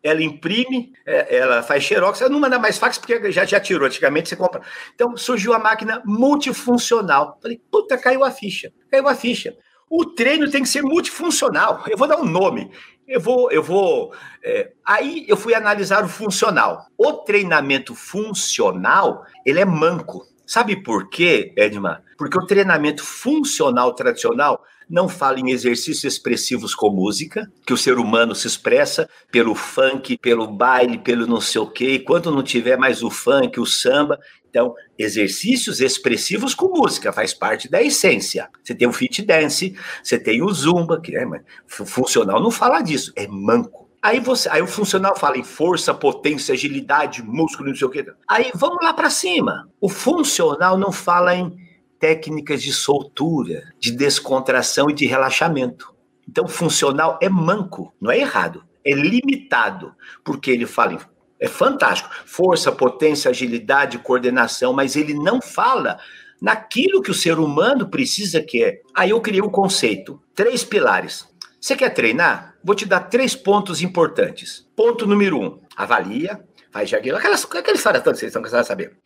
ela 0.03 0.23
imprime, 0.23 0.93
é, 1.07 1.37
ela 1.37 1.63
faz 1.63 1.85
xerox, 1.85 2.21
ela 2.21 2.31
não 2.31 2.41
manda 2.41 2.59
mais 2.59 2.77
fax 2.77 2.99
porque 2.99 3.31
já, 3.31 3.45
já 3.45 3.61
tirou, 3.61 3.87
antigamente 3.87 4.29
você 4.29 4.37
compra. 4.37 4.63
Então 4.95 5.17
surgiu 5.17 5.53
a 5.53 5.59
máquina 5.61 6.03
multifuncional. 6.05 7.39
Falei, 7.41 7.61
puta, 7.71 7.97
caiu 7.97 8.25
a 8.25 8.31
ficha, 8.33 8.73
caiu 8.91 9.07
a 9.07 9.15
ficha. 9.15 9.57
O 9.89 10.05
treino 10.05 10.51
tem 10.51 10.63
que 10.63 10.69
ser 10.69 10.83
multifuncional. 10.83 11.85
Eu 11.89 11.97
vou 11.97 12.09
dar 12.09 12.19
um 12.19 12.25
nome. 12.25 12.71
Eu 13.07 13.21
vou, 13.21 13.53
eu 13.53 13.63
vou. 13.63 14.13
É, 14.45 14.73
aí 14.85 15.25
eu 15.29 15.37
fui 15.37 15.55
analisar 15.55 16.05
o 16.05 16.09
funcional. 16.09 16.87
O 16.99 17.13
treinamento 17.13 17.95
funcional, 17.95 19.25
ele 19.45 19.61
é 19.61 19.65
manco. 19.65 20.27
Sabe 20.47 20.77
por 20.77 21.09
quê, 21.09 21.53
Edmar? 21.57 22.03
Porque 22.17 22.39
o 22.39 22.47
treinamento 22.47 23.03
funcional 23.05 23.95
tradicional 23.95 24.63
não 24.89 25.09
fala 25.09 25.41
em 25.41 25.51
exercícios 25.51 26.05
expressivos 26.05 26.73
com 26.75 26.91
música, 26.91 27.51
que 27.67 27.73
o 27.73 27.77
ser 27.77 27.99
humano 27.99 28.35
se 28.35 28.47
expressa 28.47 29.09
pelo 29.33 29.55
funk, 29.55 30.17
pelo 30.19 30.47
baile, 30.47 30.99
pelo 30.99 31.27
não 31.27 31.41
sei 31.41 31.61
o 31.61 31.67
quê, 31.67 31.95
e 31.95 31.99
quando 31.99 32.31
não 32.31 32.43
tiver 32.43 32.77
mais 32.77 33.03
o 33.03 33.11
funk, 33.11 33.59
o 33.59 33.67
samba, 33.67 34.19
então, 34.49 34.75
exercícios 34.99 35.81
expressivos 35.81 36.55
com 36.55 36.69
música 36.69 37.13
faz 37.13 37.35
parte 37.35 37.69
da 37.69 37.83
essência. 37.83 38.49
Você 38.65 38.75
tem 38.75 38.89
o 38.89 38.93
fit 38.93 39.21
dance, 39.23 39.77
você 40.03 40.19
tem 40.19 40.43
o 40.43 40.51
zumba, 40.51 41.01
que 41.01 41.15
é, 41.15 41.27
mas 41.27 41.43
funcional 41.67 42.41
não 42.41 42.51
fala 42.51 42.81
disso, 42.81 43.13
é 43.17 43.27
manco. 43.27 43.86
Aí 44.03 44.21
você, 44.21 44.49
aí 44.49 44.63
o 44.63 44.67
funcional 44.67 45.17
fala 45.17 45.39
em 45.39 45.45
força, 45.45 45.93
potência, 45.93 46.53
agilidade, 46.53 47.23
músculo, 47.23 47.71
não 47.71 47.77
sei 47.77 47.87
o 47.87 47.91
quê. 47.91 48.07
Aí 48.29 48.51
vamos 48.55 48.85
lá 48.85 48.93
para 48.93 49.11
cima. 49.11 49.69
O 49.81 49.89
funcional 49.89 50.79
não 50.79 50.93
fala 50.93 51.35
em 51.35 51.57
técnicas 51.99 52.63
de 52.63 52.73
soltura, 52.73 53.73
de 53.81 53.91
descontração 53.91 54.89
e 54.91 54.95
de 54.95 55.07
relaxamento. 55.07 55.95
Então, 56.29 56.47
funcional 56.47 57.19
é 57.23 57.29
manco, 57.29 57.93
não 58.01 58.11
é 58.11 58.19
errado, 58.19 58.65
é 58.85 58.93
limitado, 58.93 59.95
porque 60.25 60.51
ele 60.51 60.67
fala 60.67 60.95
em 60.95 60.99
é 61.39 61.49
fantástico. 61.49 62.11
Força, 62.25 62.73
potência, 62.73 63.31
agilidade, 63.31 63.99
coordenação, 63.99 64.73
mas 64.73 64.97
ele 64.97 65.15
não 65.15 65.41
fala 65.41 65.99
naquilo 66.41 67.03
que 67.03 67.11
o 67.11 67.15
ser 67.15 67.39
humano 67.39 67.89
precisa 67.89 68.43
que 68.43 68.63
é. 68.63 68.81
Aí 68.95 69.11
eu 69.11 69.21
criei 69.21 69.43
um 69.43 69.51
conceito, 69.51 70.21
três 70.35 70.65
pilares. 70.65 71.29
Você 71.67 71.75
quer 71.75 71.91
treinar? 71.91 72.55
Vou 72.63 72.77
te 72.77 72.87
dar 72.87 73.01
três 73.01 73.35
pontos 73.35 73.83
importantes. 73.83 74.65
Ponto 74.77 75.05
número 75.05 75.37
um, 75.37 75.61
avalia, 75.77 76.41
faz 76.71 76.89
jagueiro, 76.89 77.19
aquelas, 77.19 77.45
aquela 77.45 77.77
história 77.77 78.01
toda 78.01 78.15
que 78.15 78.21
vocês 78.21 78.31
estão 78.31 78.41
cansados 78.41 78.67
de 78.67 78.69
saber. 78.69 78.97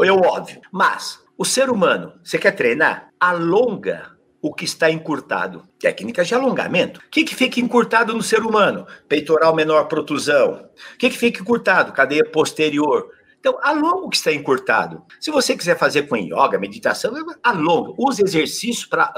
É 0.00 0.10
óbvio. 0.10 0.60
Mas 0.72 1.22
o 1.36 1.44
ser 1.44 1.70
humano, 1.70 2.18
você 2.24 2.36
quer 2.36 2.50
treinar? 2.56 3.10
Alonga 3.20 4.16
o 4.42 4.52
que 4.52 4.64
está 4.64 4.90
encurtado. 4.90 5.62
Técnicas 5.78 6.26
de 6.26 6.34
alongamento. 6.34 6.98
O 6.98 7.08
que, 7.08 7.22
que 7.22 7.36
fica 7.36 7.60
encurtado 7.60 8.12
no 8.12 8.20
ser 8.20 8.40
humano? 8.40 8.84
Peitoral 9.08 9.54
menor 9.54 9.84
protusão. 9.84 10.68
O 10.94 10.98
que, 10.98 11.10
que 11.10 11.16
fica 11.16 11.40
encurtado? 11.40 11.92
Cadeia 11.92 12.24
posterior. 12.24 13.12
Então, 13.38 13.60
alonga 13.62 14.06
o 14.06 14.10
que 14.10 14.16
está 14.16 14.32
encurtado. 14.32 15.04
Se 15.20 15.30
você 15.30 15.56
quiser 15.56 15.78
fazer 15.78 16.08
com 16.08 16.16
yoga, 16.16 16.58
meditação, 16.58 17.14
alonga. 17.44 17.92
Use 17.96 18.20
exercício 18.24 18.88
para. 18.88 19.14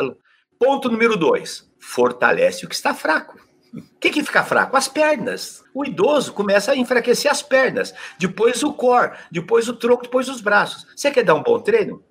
Ponto 0.58 0.90
número 0.90 1.16
dois: 1.16 1.69
fortalece 1.90 2.64
o 2.64 2.68
que 2.68 2.74
está 2.74 2.94
fraco. 2.94 3.38
O 3.74 3.82
que, 4.00 4.10
que 4.10 4.24
fica 4.24 4.42
fraco? 4.42 4.76
As 4.76 4.88
pernas. 4.88 5.62
O 5.72 5.84
idoso 5.84 6.32
começa 6.32 6.72
a 6.72 6.76
enfraquecer 6.76 7.30
as 7.30 7.42
pernas, 7.42 7.94
depois 8.18 8.62
o 8.62 8.72
core, 8.72 9.12
depois 9.30 9.68
o 9.68 9.76
tronco, 9.76 10.02
depois 10.02 10.28
os 10.28 10.40
braços. 10.40 10.86
Você 10.96 11.10
quer 11.10 11.22
dar 11.22 11.34
um 11.34 11.42
bom 11.42 11.60
treino? 11.60 12.02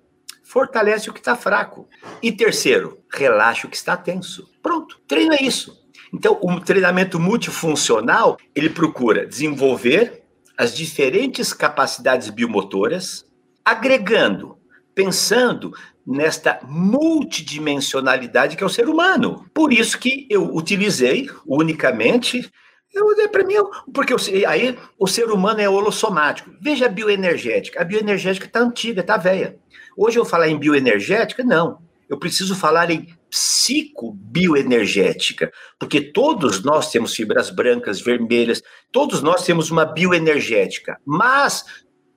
fortalece 0.50 1.08
o 1.08 1.12
que 1.12 1.20
está 1.20 1.36
fraco. 1.36 1.88
E 2.20 2.32
terceiro, 2.32 2.98
relaxa 3.12 3.68
o 3.68 3.70
que 3.70 3.76
está 3.76 3.96
tenso. 3.96 4.50
Pronto, 4.60 5.00
treino 5.06 5.32
é 5.32 5.42
isso. 5.42 5.78
Então, 6.12 6.40
o 6.42 6.60
treinamento 6.60 7.20
multifuncional, 7.20 8.36
ele 8.52 8.68
procura 8.68 9.24
desenvolver 9.24 10.24
as 10.58 10.74
diferentes 10.74 11.52
capacidades 11.52 12.28
biomotoras, 12.30 13.24
agregando, 13.64 14.58
pensando 14.92 15.72
nesta 16.10 16.58
multidimensionalidade 16.64 18.56
que 18.56 18.64
é 18.64 18.66
o 18.66 18.70
ser 18.70 18.88
humano. 18.88 19.46
Por 19.54 19.72
isso 19.72 19.96
que 19.98 20.26
eu 20.28 20.52
utilizei 20.54 21.30
unicamente 21.46 22.50
para 23.30 23.44
mim, 23.44 23.54
porque 23.94 24.12
aí 24.46 24.76
o 24.98 25.06
ser 25.06 25.30
humano 25.30 25.60
é 25.60 25.68
holossomático. 25.68 26.50
Veja 26.60 26.86
a 26.86 26.88
bioenergética. 26.88 27.80
A 27.80 27.84
bioenergética 27.84 28.46
está 28.46 28.58
antiga, 28.58 29.00
está 29.00 29.16
velha. 29.16 29.56
Hoje 29.96 30.18
eu 30.18 30.24
falar 30.24 30.48
em 30.48 30.58
bioenergética? 30.58 31.44
Não. 31.44 31.78
Eu 32.08 32.18
preciso 32.18 32.56
falar 32.56 32.90
em 32.90 33.06
psicobioenergética, 33.30 35.52
porque 35.78 36.00
todos 36.00 36.64
nós 36.64 36.90
temos 36.90 37.14
fibras 37.14 37.48
brancas, 37.48 38.00
vermelhas, 38.00 38.60
todos 38.90 39.22
nós 39.22 39.44
temos 39.44 39.70
uma 39.70 39.84
bioenergética, 39.84 40.98
mas 41.06 41.64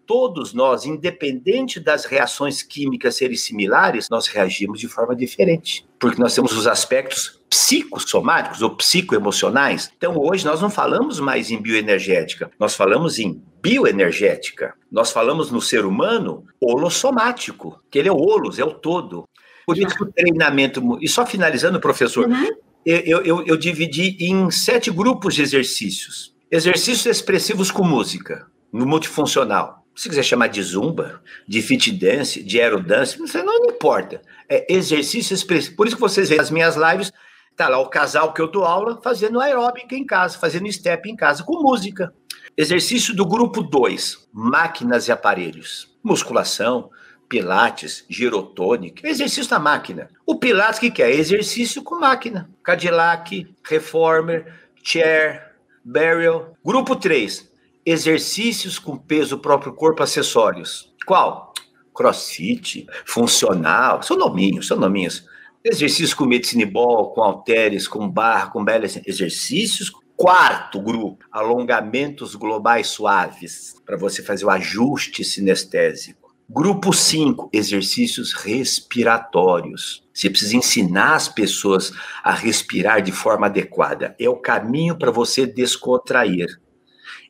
todos 0.06 0.54
nós, 0.54 0.86
independente 0.86 1.80
das 1.80 2.06
reações 2.06 2.62
químicas 2.62 3.16
serem 3.16 3.36
similares, 3.36 4.10
nós 4.10 4.28
reagimos 4.28 4.80
de 4.80 4.88
forma 4.88 5.16
diferente, 5.16 5.86
porque 6.00 6.22
nós 6.22 6.34
temos 6.34 6.52
os 6.52 6.68
aspectos 6.68 7.42
psicossomáticos 7.50 8.62
ou 8.62 8.76
psicoemocionais. 8.76 9.92
Então, 9.98 10.18
hoje 10.18 10.46
nós 10.46 10.62
não 10.62 10.70
falamos 10.70 11.20
mais 11.20 11.52
em 11.52 11.62
bioenergética, 11.62 12.52
nós 12.60 12.76
falamos 12.76 13.20
em 13.20 13.42
bioenergética. 13.62 14.74
Nós 14.92 15.12
falamos 15.12 15.50
no 15.50 15.62
ser 15.62 15.86
humano 15.86 16.46
holossomático, 16.60 17.82
que 17.90 17.98
ele 17.98 18.10
é 18.10 18.12
o 18.12 18.18
holos, 18.18 18.60
é 18.60 18.66
o 18.66 18.74
todo. 18.74 19.24
Por 19.66 19.78
isso 19.78 19.96
que 19.96 20.04
o 20.04 20.12
treinamento. 20.12 20.82
E 21.02 21.08
só 21.08 21.26
finalizando, 21.26 21.80
professor, 21.80 22.28
uhum. 22.28 22.50
eu, 22.86 23.24
eu, 23.24 23.46
eu 23.46 23.58
dividi 23.58 24.18
em 24.20 24.52
sete 24.52 24.92
grupos 24.92 25.36
de 25.36 25.42
exercícios. 25.42 26.36
Exercícios 26.52 27.06
expressivos 27.06 27.72
com 27.72 27.84
música, 27.84 28.46
no 28.72 28.86
multifuncional 28.86 29.83
se 29.96 30.10
quiser 30.10 30.24
chamar 30.24 30.48
de 30.48 30.62
zumba, 30.62 31.22
de 31.48 31.62
fit 31.62 31.92
dance, 31.92 32.44
de 32.44 32.60
aerodance, 32.60 33.20
não, 33.20 33.46
não 33.46 33.70
importa. 33.70 34.22
É 34.50 34.74
exercício 34.74 35.34
expressivo. 35.34 35.76
Por 35.76 35.88
isso 35.88 35.96
que 35.96 36.02
vocês 36.02 36.30
veem 36.30 36.42
as 36.42 36.50
minhas 36.50 36.76
lives, 36.76 37.12
tá 37.56 37.70
lá 37.70 37.80
o 37.80 37.90
casal 37.90 38.34
que 38.34 38.42
eu 38.42 38.48
dou 38.48 38.66
aula 38.66 39.00
fazendo 39.04 39.40
aeróbica 39.40 39.96
em 39.96 40.06
casa, 40.06 40.38
fazendo 40.38 40.72
step 40.72 41.10
em 41.10 41.16
casa 41.16 41.44
com 41.44 41.62
música. 41.62 42.14
Exercício 42.58 43.16
do 43.16 43.26
grupo 43.26 43.62
2, 43.62 44.30
máquinas 44.32 45.08
e 45.08 45.12
aparelhos. 45.12 45.92
Musculação, 46.04 46.90
pilates, 47.30 48.06
girotônica, 48.10 49.08
exercício 49.08 49.50
na 49.52 49.60
máquina. 49.60 50.10
O 50.26 50.36
pilates 50.36 50.80
que 50.80 51.02
é? 51.02 51.12
Exercício 51.12 51.82
com 51.82 52.00
máquina. 52.00 52.50
Cadillac, 52.64 53.48
reformer, 53.64 54.54
chair, 54.84 55.52
burial. 55.84 56.56
Grupo 56.64 56.96
3, 56.96 57.52
exercícios 57.86 58.80
com 58.80 58.98
peso 58.98 59.40
próprio 59.40 59.74
corpo, 59.74 60.04
acessórios. 60.04 60.94
Qual? 61.06 61.54
Crossfit, 61.94 62.88
funcional, 63.06 64.02
são 64.02 64.18
nominhos, 64.18 64.68
são 64.68 64.78
nominhos. 64.78 65.26
Exercícios 65.64 66.14
com 66.14 66.26
medicine 66.26 66.66
ball, 66.66 67.14
com 67.14 67.22
halteres, 67.22 67.88
com 67.88 68.10
barra, 68.10 68.50
com 68.50 68.64
belas 68.64 69.00
exercícios. 69.06 69.92
Quarto 70.16 70.80
grupo, 70.80 71.26
alongamentos 71.32 72.36
globais 72.36 72.88
suaves, 72.88 73.76
para 73.86 73.98
você 73.98 74.22
fazer 74.22 74.46
o 74.46 74.50
ajuste 74.50 75.24
sinestésico. 75.24 76.24
Grupo 76.50 76.94
5, 76.94 77.50
exercícios 77.52 78.34
respiratórios. 78.34 80.04
Você 80.14 80.30
precisa 80.30 80.56
ensinar 80.56 81.16
as 81.16 81.28
pessoas 81.28 81.92
a 82.24 82.32
respirar 82.32 83.02
de 83.02 83.12
forma 83.12 83.48
adequada. 83.48 84.16
É 84.20 84.30
o 84.30 84.36
caminho 84.36 84.98
para 84.98 85.10
você 85.10 85.48
descontrair. 85.48 86.48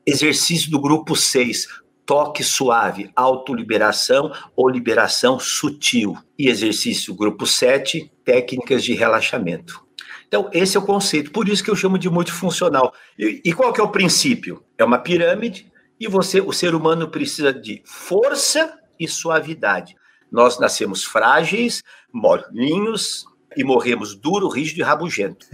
Exercício 0.05 0.69
do 0.69 0.79
grupo 0.79 1.15
6, 1.15 1.67
toque 2.05 2.43
suave, 2.43 3.09
autoliberação 3.15 4.31
ou 4.55 4.69
liberação 4.69 5.39
sutil. 5.39 6.17
E 6.37 6.49
exercício 6.49 7.13
grupo 7.13 7.45
7, 7.45 8.11
técnicas 8.25 8.83
de 8.83 8.93
relaxamento. 8.93 9.83
Então, 10.27 10.49
esse 10.51 10.75
é 10.75 10.79
o 10.79 10.85
conceito, 10.85 11.31
por 11.31 11.47
isso 11.47 11.63
que 11.63 11.69
eu 11.69 11.75
chamo 11.75 11.97
de 11.97 12.09
multifuncional. 12.09 12.93
E, 13.17 13.41
e 13.45 13.53
qual 13.53 13.71
que 13.71 13.79
é 13.79 13.83
o 13.83 13.91
princípio? 13.91 14.63
É 14.77 14.83
uma 14.83 14.97
pirâmide 14.97 15.71
e 15.99 16.07
você, 16.07 16.41
o 16.41 16.51
ser 16.51 16.73
humano 16.73 17.07
precisa 17.07 17.53
de 17.53 17.81
força 17.85 18.77
e 18.99 19.07
suavidade. 19.07 19.95
Nós 20.31 20.59
nascemos 20.59 21.03
frágeis, 21.03 21.83
molinhos 22.11 23.25
e 23.55 23.63
morremos 23.63 24.15
duro, 24.15 24.49
rígido 24.49 24.79
e 24.79 24.83
rabugento. 24.83 25.45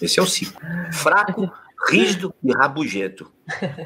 Esse 0.00 0.18
é 0.18 0.22
o 0.22 0.26
ciclo. 0.26 0.58
Fraco, 0.92 1.52
rígido 1.88 2.34
e 2.42 2.52
rabugento. 2.52 3.32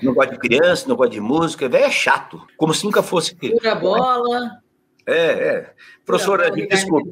Não 0.02 0.14
gosta 0.14 0.32
de 0.32 0.38
criança, 0.38 0.88
não 0.88 0.96
gosta 0.96 1.12
de 1.12 1.20
música, 1.20 1.68
velho 1.68 1.84
é 1.84 1.90
chato, 1.90 2.40
como 2.56 2.74
se 2.74 2.84
nunca 2.84 3.02
fosse. 3.02 3.34
Pura 3.34 3.74
bola. 3.74 4.60
É, 5.06 5.14
é. 5.14 5.72
Professora, 6.04 6.50
desculpa. 6.50 7.10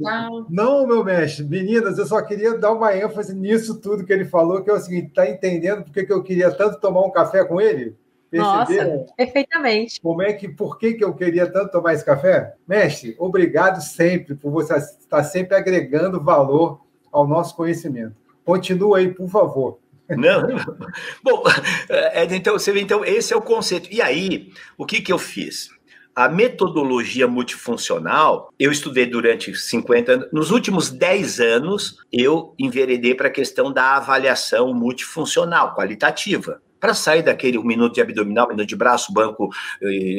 Não, 0.49 0.87
meu 0.87 1.05
mestre, 1.05 1.45
meninas, 1.45 1.99
eu 1.99 2.07
só 2.07 2.23
queria 2.23 2.57
dar 2.57 2.73
uma 2.73 2.97
ênfase 2.97 3.35
nisso 3.35 3.81
tudo 3.81 4.05
que 4.05 4.13
ele 4.13 4.25
falou, 4.25 4.63
que 4.63 4.71
é 4.71 4.73
o 4.73 4.81
seguinte: 4.81 5.13
tá 5.15 5.29
entendendo 5.29 5.85
por 5.85 5.93
que 5.93 6.13
eu 6.13 6.23
queria 6.23 6.51
tanto 6.51 6.81
tomar 6.81 7.05
um 7.05 7.11
café 7.11 7.45
com 7.45 7.61
ele? 7.61 7.97
Perceberam? 8.31 8.99
Nossa, 8.99 9.15
perfeitamente. 9.17 10.01
Como 10.01 10.23
é 10.23 10.33
que, 10.33 10.49
por 10.49 10.79
que, 10.79 10.95
que 10.95 11.05
eu 11.05 11.15
queria 11.15 11.51
tanto 11.51 11.73
tomar 11.73 11.95
esse 11.95 12.05
café? 12.05 12.55
Mestre, 12.67 13.17
obrigado 13.19 13.81
sempre 13.81 14.35
por 14.35 14.51
você 14.51 14.75
estar 14.77 15.25
sempre 15.25 15.57
agregando 15.57 16.23
valor 16.23 16.83
ao 17.11 17.27
nosso 17.27 17.57
conhecimento. 17.57 18.15
Continua 18.45 18.99
aí, 18.99 19.13
por 19.13 19.29
favor. 19.29 19.79
Não, 20.11 20.43
Bom, 21.23 21.45
é, 21.89 22.25
então, 22.35 22.59
você 22.59 22.73
vê, 22.73 22.81
então, 22.81 23.05
esse 23.05 23.33
é 23.33 23.37
o 23.37 23.43
conceito. 23.43 23.89
E 23.93 24.01
aí, 24.01 24.51
o 24.77 24.87
que, 24.87 25.01
que 25.01 25.13
eu 25.13 25.19
fiz? 25.19 25.71
A 26.15 26.29
metodologia 26.29 27.29
multifuncional, 27.29 28.53
eu 28.59 28.73
estudei 28.73 29.07
durante 29.07 29.55
50 29.55 30.13
anos. 30.13 30.29
Nos 30.33 30.51
últimos 30.51 30.91
10 30.91 31.39
anos, 31.39 31.99
eu 32.13 32.55
enveredei 32.59 33.15
para 33.15 33.29
a 33.29 33.31
questão 33.31 33.73
da 33.73 33.97
avaliação 33.97 34.75
multifuncional, 34.75 35.75
qualitativa 35.75 36.61
para 36.81 36.95
sair 36.95 37.23
daquele 37.23 37.59
um 37.59 37.65
minuto 37.65 37.95
de 37.95 38.01
abdominal, 38.01 38.47
um 38.47 38.51
minuto 38.51 38.69
de 38.69 38.77
braço, 38.77 39.13
banco, 39.13 39.49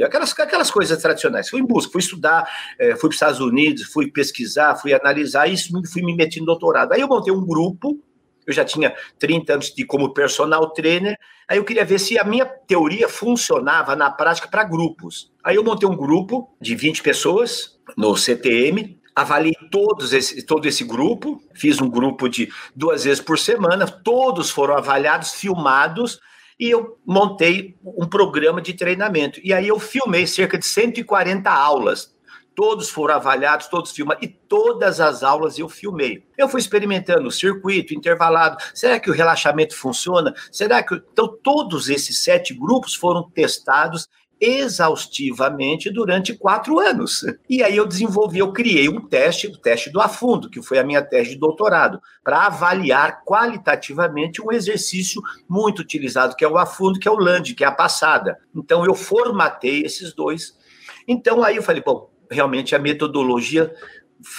aquelas, 0.06 0.38
aquelas 0.38 0.70
coisas 0.70 1.02
tradicionais. 1.02 1.50
Fui 1.50 1.62
em 1.62 1.66
busca, 1.66 1.92
fui 1.92 2.02
estudar, 2.02 2.48
é, 2.78 2.92
fui 2.92 3.02
para 3.02 3.10
os 3.10 3.16
Estados 3.16 3.40
Unidos, 3.40 3.84
fui 3.84 4.12
pesquisar, 4.12 4.76
fui 4.76 4.94
analisar, 4.94 5.48
isso 5.48 5.72
fui 5.92 6.02
me 6.02 6.16
metendo 6.16 6.42
no 6.42 6.48
doutorado. 6.48 6.94
Aí 6.94 7.02
eu 7.02 7.08
montei 7.08 7.34
um 7.34 7.46
grupo, 7.46 7.98
eu 8.46 8.54
já 8.54 8.66
tinha 8.66 8.94
30 9.18 9.54
anos 9.54 9.74
de 9.74 9.86
como 9.86 10.14
personal 10.14 10.70
trainer, 10.72 11.18
aí 11.48 11.58
eu 11.58 11.64
queria 11.64 11.86
ver 11.86 12.00
se 12.00 12.18
a 12.18 12.24
minha 12.24 12.46
teoria 12.46 13.08
funcionava 13.08 13.96
na 13.96 14.10
prática 14.10 14.48
para 14.48 14.64
grupos. 14.64 15.32
Aí 15.44 15.56
eu 15.56 15.64
montei 15.64 15.88
um 15.88 15.96
grupo 15.96 16.56
de 16.60 16.76
20 16.76 17.02
pessoas 17.02 17.80
no 17.98 18.16
CTM, 18.16 19.00
avaliei 19.16 19.56
todos 19.72 20.14
esse, 20.14 20.44
todo 20.44 20.68
esse 20.68 20.84
grupo, 20.84 21.42
fiz 21.54 21.82
um 21.82 21.90
grupo 21.90 22.30
de 22.30 22.50
duas 22.76 23.04
vezes 23.04 23.22
por 23.22 23.38
semana, 23.38 23.86
todos 23.88 24.50
foram 24.50 24.76
avaliados, 24.76 25.34
filmados, 25.34 26.20
e 26.60 26.70
eu 26.70 26.98
montei 27.06 27.78
um 27.84 28.06
programa 28.06 28.62
de 28.62 28.74
treinamento. 28.74 29.40
E 29.44 29.54
aí 29.54 29.68
eu 29.68 29.80
filmei 29.80 30.28
cerca 30.28 30.58
de 30.58 30.66
140 30.66 31.50
aulas. 31.50 32.14
Todos 32.60 32.89
foram 32.89 33.16
avaliados, 33.16 33.68
todos 33.68 33.91
filmados, 33.91 34.22
e 34.22 34.28
todas 34.28 34.99
as 34.99 35.24
aulas 35.24 35.57
eu 35.57 35.70
filmei. 35.70 36.26
Eu 36.38 36.49
fui 36.49 36.60
experimentando 36.60 37.26
o 37.26 37.32
circuito, 37.32 37.93
intervalado. 37.93 38.57
Será 38.74 38.99
que 38.99 39.10
o 39.10 39.14
relaxamento 39.14 39.74
funciona? 39.74 40.34
Será 40.51 40.84
que. 40.84 40.93
Então, 41.14 41.38
todos 41.41 41.88
esses 41.88 42.22
sete 42.22 42.53
grupos 42.53 42.93
foram 42.93 43.30
testados 43.30 44.10
exaustivamente 44.41 45.89
durante 45.89 46.38
quatro 46.38 46.80
anos. 46.80 47.22
E 47.49 47.64
aí 47.64 47.78
eu 47.78 47.88
desenvolvi, 47.88 48.39
eu 48.39 48.51
criei 48.51 48.89
um 48.89 49.07
teste, 49.07 49.47
o 49.47 49.57
teste 49.57 49.89
do 49.89 50.01
afundo, 50.01 50.49
que 50.49 50.62
foi 50.62 50.80
a 50.80 50.84
minha 50.84 51.01
tese 51.01 51.30
de 51.30 51.39
doutorado, 51.39 52.01
para 52.22 52.47
avaliar 52.47 53.24
qualitativamente 53.24 54.41
um 54.41 54.51
exercício 54.51 55.22
muito 55.47 55.80
utilizado, 55.80 56.36
que 56.36 56.43
é 56.43 56.47
o 56.47 56.57
afundo, 56.57 56.99
que 56.99 57.07
é 57.07 57.12
o 57.12 57.18
land, 57.18 57.55
que 57.55 57.64
é 57.64 57.68
a 57.68 57.72
passada. 57.72 58.38
Então 58.53 58.84
eu 58.84 58.95
formatei 58.95 59.84
esses 59.84 60.14
dois. 60.14 60.60
Então 61.07 61.41
aí 61.41 61.55
eu 61.55 61.64
falei, 61.64 61.82
bom, 61.82 62.09
realmente 62.30 62.75
a 62.75 62.80
metodologia 62.80 63.73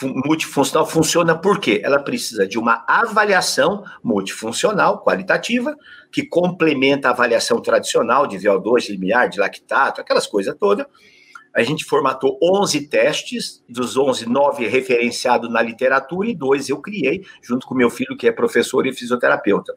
multifuncional 0.03 0.87
funciona 0.87 1.37
porque 1.37 1.81
ela 1.83 1.99
precisa 1.99 2.47
de 2.47 2.59
uma 2.59 2.85
avaliação 2.87 3.83
multifuncional, 4.05 5.03
qualitativa, 5.03 5.75
que 6.13 6.27
complementa 6.27 7.09
a 7.09 7.13
avaliação 7.13 7.61
tradicional 7.63 8.27
de 8.27 8.37
VO2, 8.37 8.87
de 8.87 8.93
limiar, 8.93 9.29
de 9.29 9.39
lactato, 9.39 10.01
aquelas 10.01 10.27
coisas 10.27 10.55
todas. 10.59 10.87
A 11.55 11.63
gente 11.63 11.85
formatou 11.85 12.39
11 12.43 12.89
testes, 12.89 13.65
dos 13.69 13.97
11, 13.97 14.27
9 14.27 14.69
referenciados 14.69 15.51
na 15.51 15.63
literatura 15.63 16.29
e 16.29 16.35
dois 16.35 16.69
eu 16.69 16.81
criei, 16.81 17.25
junto 17.43 17.67
com 17.67 17.75
meu 17.75 17.91
filho, 17.91 18.17
que 18.17 18.29
é 18.29 18.33
professor 18.33 18.87
e 18.87 18.93
fisioterapeuta. 18.93 19.75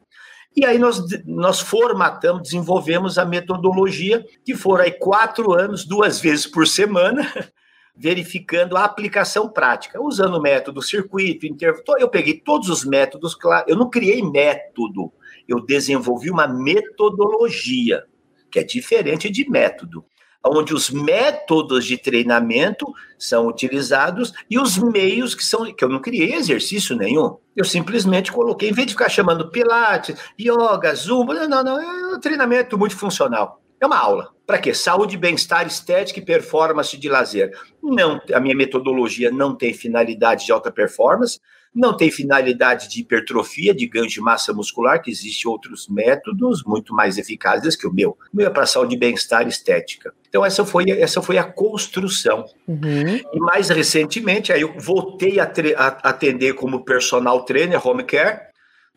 E 0.56 0.66
aí 0.66 0.78
nós, 0.78 1.02
nós 1.26 1.60
formatamos, 1.60 2.44
desenvolvemos 2.44 3.18
a 3.18 3.26
metodologia, 3.26 4.24
que 4.46 4.54
foram 4.54 4.84
aí 4.84 4.92
quatro 4.92 5.54
anos, 5.54 5.84
duas 5.84 6.20
vezes 6.20 6.46
por 6.46 6.68
semana, 6.68 7.24
verificando 7.96 8.76
a 8.76 8.84
aplicação 8.84 9.48
prática, 9.48 10.02
usando 10.02 10.36
o 10.36 10.42
método 10.42 10.82
circuito, 10.82 11.46
intervalo. 11.46 12.00
Eu 12.00 12.10
peguei 12.10 12.34
todos 12.34 12.70
os 12.70 12.84
métodos, 12.84 13.36
claro, 13.36 13.66
eu 13.68 13.76
não 13.76 13.90
criei 13.90 14.22
método, 14.22 15.12
eu 15.48 15.60
desenvolvi 15.60 16.30
uma 16.30 16.48
metodologia, 16.48 18.04
que 18.52 18.60
é 18.60 18.64
diferente 18.64 19.30
de 19.30 19.50
método, 19.50 20.04
onde 20.46 20.74
os 20.74 20.90
métodos 20.90 21.86
de 21.86 21.98
treinamento 21.98 22.86
são 23.18 23.48
utilizados 23.48 24.34
e 24.50 24.60
os 24.60 24.78
meios 24.78 25.34
que 25.34 25.44
são, 25.44 25.74
que 25.74 25.84
eu 25.84 25.90
não 25.90 26.02
criei 26.02 26.34
exercício 26.34 26.98
nenhum. 26.98 27.38
Eu 27.56 27.64
simplesmente 27.64 28.32
coloquei, 28.32 28.70
em 28.70 28.74
vez 28.74 28.88
de 28.88 28.94
ficar 28.94 29.10
chamando 29.10 29.50
Pilates, 29.50 30.18
Yoga, 30.40 30.94
Zumba, 30.96 31.48
não, 31.48 31.64
não, 31.64 31.80
é 31.80 32.16
um 32.16 32.20
treinamento 32.20 32.78
multifuncional. 32.78 33.63
É 33.80 33.86
uma 33.86 33.98
aula. 33.98 34.30
Para 34.46 34.58
quê? 34.58 34.74
Saúde, 34.74 35.18
bem-estar, 35.18 35.66
estética 35.66 36.20
e 36.20 36.26
performance 36.26 36.98
de 36.98 37.10
lazer. 37.10 37.52
Não, 37.82 38.22
a 38.34 38.40
minha 38.40 38.56
metodologia 38.56 39.32
não 39.32 39.56
tem 39.56 39.74
finalidade 39.74 40.46
de 40.46 40.52
alta 40.52 40.72
performance, 40.72 41.40
não 41.74 41.96
tem 41.98 42.12
finalidade 42.12 42.88
de 42.88 43.02
hipertrofia, 43.02 43.74
de 43.74 43.88
ganho 43.88 44.08
de 44.08 44.22
massa 44.22 44.54
muscular, 44.54 45.02
que 45.02 45.10
existem 45.10 45.50
outros 45.50 45.88
métodos 45.88 46.64
muito 46.64 46.94
mais 46.94 47.18
eficazes 47.18 47.76
que 47.76 47.88
o 47.88 47.92
meu. 47.92 48.12
O 48.32 48.38
meu 48.38 48.48
é 48.48 48.50
para 48.50 48.66
saúde, 48.66 48.96
bem-estar 48.96 49.48
estética. 49.48 50.14
Então, 50.30 50.46
essa 50.46 50.64
foi, 50.64 50.92
essa 50.92 51.22
foi 51.22 51.38
a 51.38 51.44
construção. 51.44 52.46
Uhum. 52.68 53.20
E 53.34 53.40
mais 53.40 53.70
recentemente, 53.70 54.54
aí 54.54 54.62
eu 54.62 54.78
voltei 54.78 55.40
a, 55.40 55.52
a 55.78 55.88
atender 56.10 56.54
como 56.54 56.86
personal 56.86 57.44
trainer, 57.44 57.86
home 57.86 58.04
care, 58.04 58.40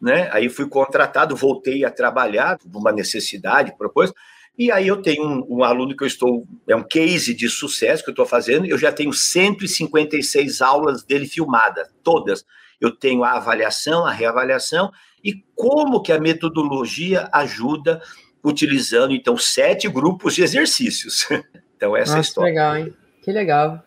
né? 0.00 0.28
Aí 0.32 0.50
fui 0.50 0.68
contratado, 0.68 1.34
voltei 1.34 1.84
a 1.84 1.90
trabalhar, 1.90 2.58
uma 2.74 2.92
necessidade, 2.92 3.74
propôs. 3.78 4.12
E 4.58 4.70
aí 4.72 4.88
eu 4.88 5.02
tenho 5.02 5.22
um, 5.22 5.58
um, 5.58 5.64
aluno 5.64 5.94
que 5.94 6.02
eu 6.02 6.06
estou, 6.06 6.46
é 6.66 6.74
um 6.74 6.82
case 6.82 7.34
de 7.34 7.48
sucesso 7.48 8.02
que 8.02 8.10
eu 8.10 8.12
estou 8.12 8.24
fazendo, 8.24 8.66
eu 8.66 8.78
já 8.78 8.90
tenho 8.90 9.12
156 9.12 10.62
aulas 10.62 11.02
dele 11.02 11.26
filmadas, 11.26 11.88
todas. 12.02 12.44
Eu 12.80 12.90
tenho 12.90 13.22
a 13.22 13.32
avaliação, 13.32 14.06
a 14.06 14.12
reavaliação 14.12 14.90
e 15.22 15.44
como 15.54 16.02
que 16.02 16.12
a 16.12 16.20
metodologia 16.20 17.28
ajuda 17.32 18.00
utilizando, 18.44 19.12
então, 19.12 19.36
sete 19.36 19.88
grupos 19.88 20.34
de 20.34 20.42
exercícios. 20.42 21.26
Então, 21.76 21.94
essa 21.94 22.16
Nossa, 22.16 22.16
é 22.16 22.16
a 22.16 22.22
história. 22.22 22.48
Que 22.48 22.54
legal, 22.54 22.76
hein? 22.78 22.94
Que 23.22 23.32
legal. 23.32 23.84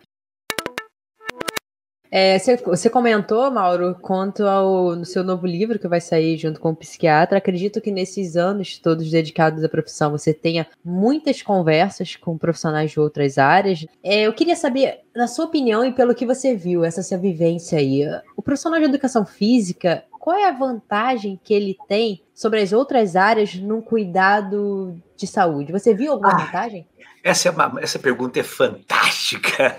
É, 2.11 2.37
você, 2.39 2.89
comentou, 2.89 3.51
Mauro, 3.51 3.95
quanto 4.01 4.43
ao 4.45 5.05
seu 5.05 5.23
novo 5.23 5.45
livro 5.45 5.77
que 5.77 5.87
vai 5.87 6.01
sair 6.01 6.37
junto 6.37 6.59
com 6.59 6.71
o 6.71 6.75
psiquiatra. 6.75 7.37
Acredito 7.37 7.79
que 7.79 7.91
nesses 7.91 8.35
anos 8.35 8.79
todos 8.79 9.11
dedicados 9.11 9.63
à 9.63 9.69
profissão 9.69 10.11
você 10.11 10.33
tenha 10.33 10.65
muitas 10.83 11.41
conversas 11.41 12.15
com 12.15 12.37
profissionais 12.37 12.91
de 12.91 12.99
outras 12.99 13.37
áreas. 13.37 13.85
É, 14.03 14.21
eu 14.21 14.33
queria 14.33 14.55
saber, 14.55 15.01
na 15.15 15.27
sua 15.27 15.45
opinião 15.45 15.85
e 15.85 15.91
pelo 15.91 16.15
que 16.15 16.25
você 16.25 16.55
viu, 16.55 16.83
essa 16.83 17.03
sua 17.03 17.17
vivência 17.17 17.77
aí, 17.77 18.03
o 18.35 18.41
profissional 18.41 18.79
de 18.79 18.85
educação 18.85 19.25
física, 19.25 20.03
qual 20.19 20.37
é 20.37 20.47
a 20.47 20.51
vantagem 20.51 21.39
que 21.41 21.53
ele 21.53 21.77
tem 21.87 22.21
sobre 22.35 22.61
as 22.61 22.73
outras 22.73 23.15
áreas 23.15 23.55
no 23.55 23.81
cuidado 23.81 25.01
de 25.15 25.25
saúde? 25.25 25.71
Você 25.71 25.95
viu 25.95 26.11
alguma 26.11 26.33
ah, 26.33 26.45
vantagem? 26.45 26.85
Essa, 27.23 27.47
é 27.47 27.51
uma, 27.51 27.73
essa 27.81 27.97
pergunta 27.97 28.39
é 28.39 28.43
fantástica. 28.43 29.75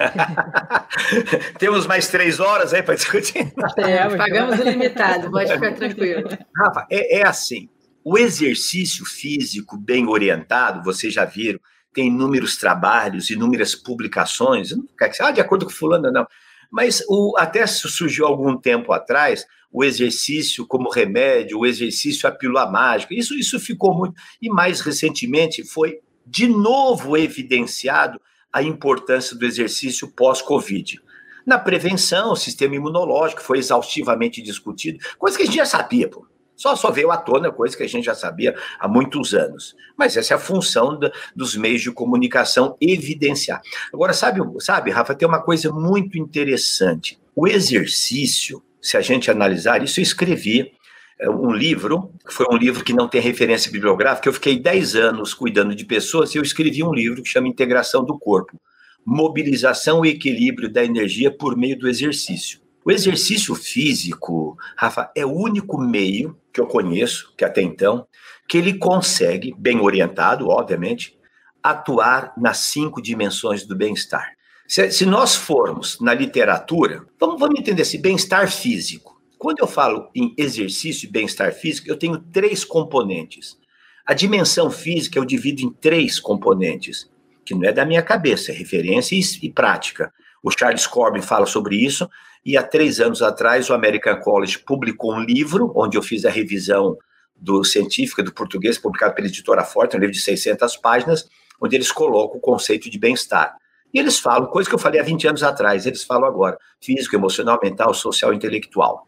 Temos 1.59 1.87
mais 1.87 2.09
três 2.09 2.41
horas 2.41 2.73
aí 2.73 2.83
para 2.83 2.95
discutir? 2.95 3.53
Temos, 3.75 4.17
pagamos 4.17 4.59
o 4.59 4.63
limitado, 4.63 5.31
pode 5.31 5.53
ficar 5.53 5.75
tranquilo. 5.77 6.29
Rafa, 6.57 6.87
é, 6.91 7.19
é 7.19 7.27
assim: 7.27 7.69
o 8.03 8.17
exercício 8.17 9.05
físico 9.05 9.77
bem 9.77 10.09
orientado, 10.09 10.83
vocês 10.83 11.13
já 11.13 11.27
viram, 11.27 11.61
tem 11.93 12.07
inúmeros 12.07 12.57
trabalhos, 12.57 13.31
inúmeras 13.31 13.75
publicações, 13.75 14.71
não 14.71 14.85
ah, 15.21 15.31
de 15.31 15.41
acordo 15.41 15.67
com 15.67 15.71
fulano, 15.71 16.11
não. 16.11 16.27
Mas 16.71 17.03
o, 17.09 17.35
até 17.37 17.67
surgiu 17.67 18.27
algum 18.27 18.57
tempo 18.57 18.93
atrás 18.93 19.45
o 19.73 19.85
exercício 19.85 20.67
como 20.67 20.91
remédio, 20.91 21.59
o 21.59 21.67
exercício 21.67 22.29
a 22.29 22.33
pílula 22.33 22.71
mágica. 22.71 23.15
Isso, 23.15 23.35
isso 23.35 23.59
ficou 23.61 23.95
muito. 23.95 24.15
E 24.41 24.49
mais 24.49 24.81
recentemente 24.81 25.65
foi 25.65 26.01
de 26.27 26.47
novo 26.47 27.17
evidenciado 27.17 28.21
a 28.53 28.63
importância 28.63 29.37
do 29.37 29.47
exercício 29.47 30.09
pós-Covid. 30.09 31.01
Na 31.47 31.59
prevenção, 31.59 32.33
o 32.33 32.37
sistema 32.37 32.75
imunológico 32.75 33.43
foi 33.43 33.59
exaustivamente 33.59 34.43
discutido, 34.43 34.99
coisa 35.19 35.37
que 35.37 35.45
a 35.45 35.47
gente 35.47 35.57
já 35.57 35.65
sabia, 35.65 36.09
pô. 36.09 36.27
Só 36.61 36.77
só 36.77 36.91
veio 36.91 37.11
à 37.11 37.17
tona 37.17 37.51
coisa 37.51 37.75
que 37.75 37.83
a 37.83 37.89
gente 37.89 38.05
já 38.05 38.15
sabia 38.15 38.55
há 38.79 38.87
muitos 38.87 39.33
anos. 39.33 39.75
Mas 39.97 40.15
essa 40.15 40.35
é 40.35 40.37
a 40.37 40.39
função 40.39 40.99
da, 40.99 41.11
dos 41.35 41.57
meios 41.57 41.81
de 41.81 41.91
comunicação 41.91 42.77
evidenciar. 42.79 43.63
Agora, 43.91 44.13
sabe, 44.13 44.41
sabe, 44.61 44.91
Rafa, 44.91 45.15
tem 45.15 45.27
uma 45.27 45.43
coisa 45.43 45.73
muito 45.73 46.19
interessante. 46.19 47.19
O 47.35 47.49
exercício, 47.49 48.63
se 48.81 48.97
a 48.97 49.01
gente 49.01 49.31
analisar 49.31 49.83
isso, 49.83 50.01
eu 50.01 50.03
escrevi 50.03 50.73
é, 51.21 51.29
um 51.29 51.53
livro, 51.53 52.13
que 52.27 52.33
foi 52.33 52.47
um 52.51 52.57
livro 52.57 52.83
que 52.83 52.93
não 52.93 53.09
tem 53.09 53.21
referência 53.21 53.71
bibliográfica, 53.71 54.29
eu 54.29 54.33
fiquei 54.33 54.59
10 54.59 54.97
anos 54.97 55.35
cuidando 55.35 55.75
de 55.75 55.85
pessoas 55.85 56.35
e 56.35 56.39
eu 56.39 56.43
escrevi 56.43 56.83
um 56.83 56.93
livro 56.93 57.23
que 57.23 57.29
chama 57.29 57.49
Integração 57.49 58.05
do 58.05 58.19
Corpo, 58.19 58.61
Mobilização 59.05 60.05
e 60.05 60.11
Equilíbrio 60.11 60.71
da 60.71 60.85
Energia 60.85 61.31
por 61.31 61.57
meio 61.57 61.79
do 61.79 61.89
Exercício. 61.89 62.61
O 62.85 62.91
exercício 62.91 63.55
físico, 63.55 64.57
Rafa, 64.77 65.11
é 65.15 65.25
o 65.25 65.33
único 65.33 65.79
meio 65.79 66.37
que 66.53 66.61
eu 66.61 66.67
conheço, 66.67 67.33
que 67.37 67.45
até 67.45 67.61
então, 67.61 68.07
que 68.49 68.57
ele 68.57 68.79
consegue, 68.79 69.55
bem 69.57 69.81
orientado, 69.81 70.49
obviamente, 70.49 71.17
atuar 71.63 72.33
nas 72.37 72.59
cinco 72.59 73.03
dimensões 73.03 73.67
do 73.67 73.77
bem-estar. 73.77 74.33
Se, 74.71 74.89
se, 74.93 75.05
nós 75.05 75.35
formos 75.35 75.99
na 75.99 76.15
literatura, 76.15 77.05
vamos, 77.19 77.41
vamos 77.41 77.59
entender 77.59 77.83
esse 77.83 77.99
bem-estar 77.99 78.49
físico. 78.49 79.21
Quando 79.37 79.59
eu 79.59 79.67
falo 79.67 80.09
em 80.15 80.33
exercício 80.39 81.09
e 81.09 81.11
bem-estar 81.11 81.53
físico, 81.53 81.91
eu 81.91 81.99
tenho 81.99 82.17
três 82.17 82.65
componentes. 82.65 83.59
A 84.07 84.15
dimensão 84.15 84.71
física 84.71 85.19
eu 85.19 85.25
divido 85.25 85.61
em 85.63 85.71
três 85.71 86.21
componentes, 86.21 87.11
que 87.45 87.53
não 87.53 87.65
é 87.65 87.73
da 87.73 87.85
minha 87.85 88.01
cabeça, 88.01 88.53
é 88.53 88.55
referência 88.55 89.17
e, 89.17 89.23
e 89.45 89.51
prática. 89.51 90.15
O 90.41 90.53
Charles 90.53 90.87
Corbin 90.87 91.21
fala 91.21 91.47
sobre 91.47 91.75
isso, 91.75 92.09
e 92.47 92.57
há 92.57 92.63
três 92.63 93.01
anos 93.01 93.23
atrás, 93.23 93.69
o 93.71 93.75
American 93.75 94.21
College 94.21 94.61
publicou 94.61 95.13
um 95.13 95.21
livro, 95.21 95.73
onde 95.75 95.99
eu 95.99 96.03
fiz 96.03 96.25
a 96.25 96.31
revisão 96.31 96.97
do 97.35 97.65
científica 97.65 98.23
do 98.23 98.33
português, 98.33 98.79
publicado 98.79 99.17
pela 99.17 99.27
editora 99.27 99.65
Forte, 99.65 99.97
um 99.97 99.99
livro 99.99 100.15
de 100.15 100.21
600 100.21 100.77
páginas, 100.77 101.29
onde 101.61 101.75
eles 101.75 101.91
colocam 101.91 102.39
o 102.39 102.41
conceito 102.41 102.89
de 102.89 103.01
bem-estar. 103.01 103.59
E 103.93 103.99
eles 103.99 104.19
falam, 104.19 104.47
coisa 104.47 104.69
que 104.69 104.75
eu 104.75 104.79
falei 104.79 105.01
há 105.01 105.05
20 105.05 105.29
anos 105.29 105.43
atrás, 105.43 105.87
eles 105.87 106.05
falam 106.05 106.29
agora, 106.29 106.57
físico, 106.81 107.15
emocional, 107.17 107.59
mental, 107.63 107.93
social, 107.93 108.33
intelectual. 108.33 109.05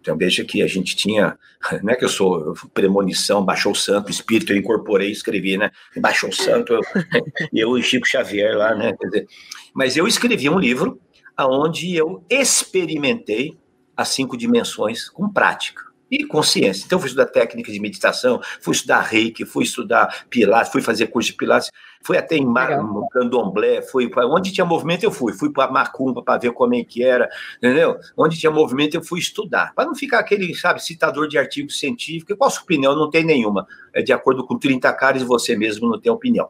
Então 0.00 0.16
veja 0.16 0.44
que 0.44 0.62
a 0.62 0.66
gente 0.66 0.96
tinha, 0.96 1.38
não 1.82 1.92
é 1.92 1.96
que 1.96 2.04
eu 2.04 2.08
sou 2.08 2.54
premonição, 2.74 3.44
baixou 3.44 3.72
o 3.72 3.76
santo, 3.76 4.10
espírito, 4.10 4.52
eu 4.52 4.56
incorporei, 4.56 5.10
escrevi, 5.10 5.56
né? 5.56 5.70
Baixou 5.96 6.30
o 6.30 6.34
santo, 6.34 6.72
eu, 6.72 6.80
eu 7.52 7.78
e 7.78 7.82
Chico 7.82 8.06
Xavier 8.06 8.56
lá, 8.56 8.74
né? 8.74 8.94
Dizer, 9.00 9.26
mas 9.74 9.96
eu 9.96 10.06
escrevi 10.06 10.48
um 10.48 10.58
livro 10.58 11.00
aonde 11.36 11.94
eu 11.94 12.24
experimentei 12.28 13.56
as 13.96 14.08
cinco 14.08 14.36
dimensões 14.36 15.08
com 15.08 15.32
prática 15.32 15.91
e 16.12 16.24
consciência. 16.26 16.84
Então, 16.84 16.98
fui 16.98 17.08
estudar 17.08 17.24
técnica 17.24 17.72
de 17.72 17.80
meditação, 17.80 18.38
fui 18.60 18.74
estudar 18.74 19.00
reiki, 19.00 19.46
fui 19.46 19.64
estudar 19.64 20.26
pilates, 20.28 20.70
fui 20.70 20.82
fazer 20.82 21.06
curso 21.06 21.30
de 21.30 21.36
pilates, 21.38 21.70
fui 22.02 22.18
até 22.18 22.36
em 22.36 22.44
no 22.44 23.08
candomblé, 23.10 23.80
fui 23.80 24.10
para 24.10 24.26
onde 24.26 24.52
tinha 24.52 24.64
movimento 24.66 25.04
eu 25.04 25.10
fui, 25.10 25.32
fui 25.32 25.50
para 25.50 25.72
macumba 25.72 26.22
para 26.22 26.38
ver 26.38 26.52
como 26.52 26.74
é 26.74 26.84
que 26.84 27.02
era, 27.02 27.30
entendeu? 27.56 27.96
Onde 28.14 28.38
tinha 28.38 28.52
movimento 28.52 28.94
eu 28.94 29.02
fui 29.02 29.20
estudar, 29.20 29.72
para 29.74 29.86
não 29.86 29.94
ficar 29.94 30.18
aquele, 30.18 30.54
sabe, 30.54 30.84
citador 30.84 31.26
de 31.26 31.38
artigos 31.38 31.78
científicos. 31.78 32.36
Qual 32.36 32.48
a 32.48 32.50
sua 32.50 32.62
opinião? 32.62 32.94
Não 32.94 33.08
tem 33.08 33.24
nenhuma. 33.24 33.66
É 33.94 34.02
de 34.02 34.12
acordo 34.12 34.44
com 34.44 34.58
30 34.58 34.92
caras 34.92 35.22
você 35.22 35.56
mesmo 35.56 35.88
não 35.88 35.98
tem 35.98 36.12
opinião. 36.12 36.48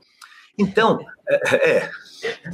Então, 0.59 0.99
é, 1.29 1.91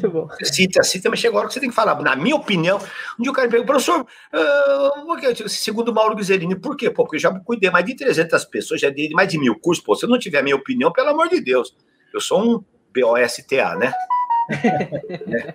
é 0.03 0.07
bom. 0.09 0.29
Cita, 0.43 0.83
cita, 0.83 1.11
mas 1.11 1.19
chega 1.19 1.37
a 1.37 1.39
hora 1.39 1.49
que 1.49 1.55
você 1.55 1.61
tem 1.61 1.69
que 1.69 1.75
falar. 1.75 2.01
Na 2.01 2.17
minha 2.17 2.37
opinião, 2.37 2.79
um 3.19 3.23
dia 3.23 3.31
o 3.31 3.35
cara 3.35 3.47
me 3.47 3.51
pergunta, 3.51 3.73
professor, 3.73 4.01
uh, 4.03 5.49
segundo 5.49 5.93
Mauro 5.93 6.17
Guzerini, 6.17 6.57
por 6.57 6.77
quê? 6.77 6.91
Pô, 6.91 7.05
porque 7.05 7.17
eu 7.17 7.21
já 7.21 7.31
cuidei 7.41 7.71
mais 7.71 7.85
de 7.85 7.95
300 7.95 8.45
pessoas, 8.47 8.81
já 8.81 8.91
dei 8.91 9.11
mais 9.11 9.29
de 9.29 9.39
mil 9.39 9.59
cursos. 9.59 9.85
Pô, 9.85 9.95
se 9.95 10.05
eu 10.05 10.09
não 10.09 10.19
tiver 10.19 10.39
a 10.39 10.43
minha 10.43 10.57
opinião, 10.57 10.93
pelo 10.93 11.11
amor 11.11 11.29
de 11.29 11.41
Deus, 11.41 11.77
eu 12.13 12.21
sou 12.21 12.43
um 12.43 12.65
BOSTA, 12.95 13.77
né? 13.77 13.93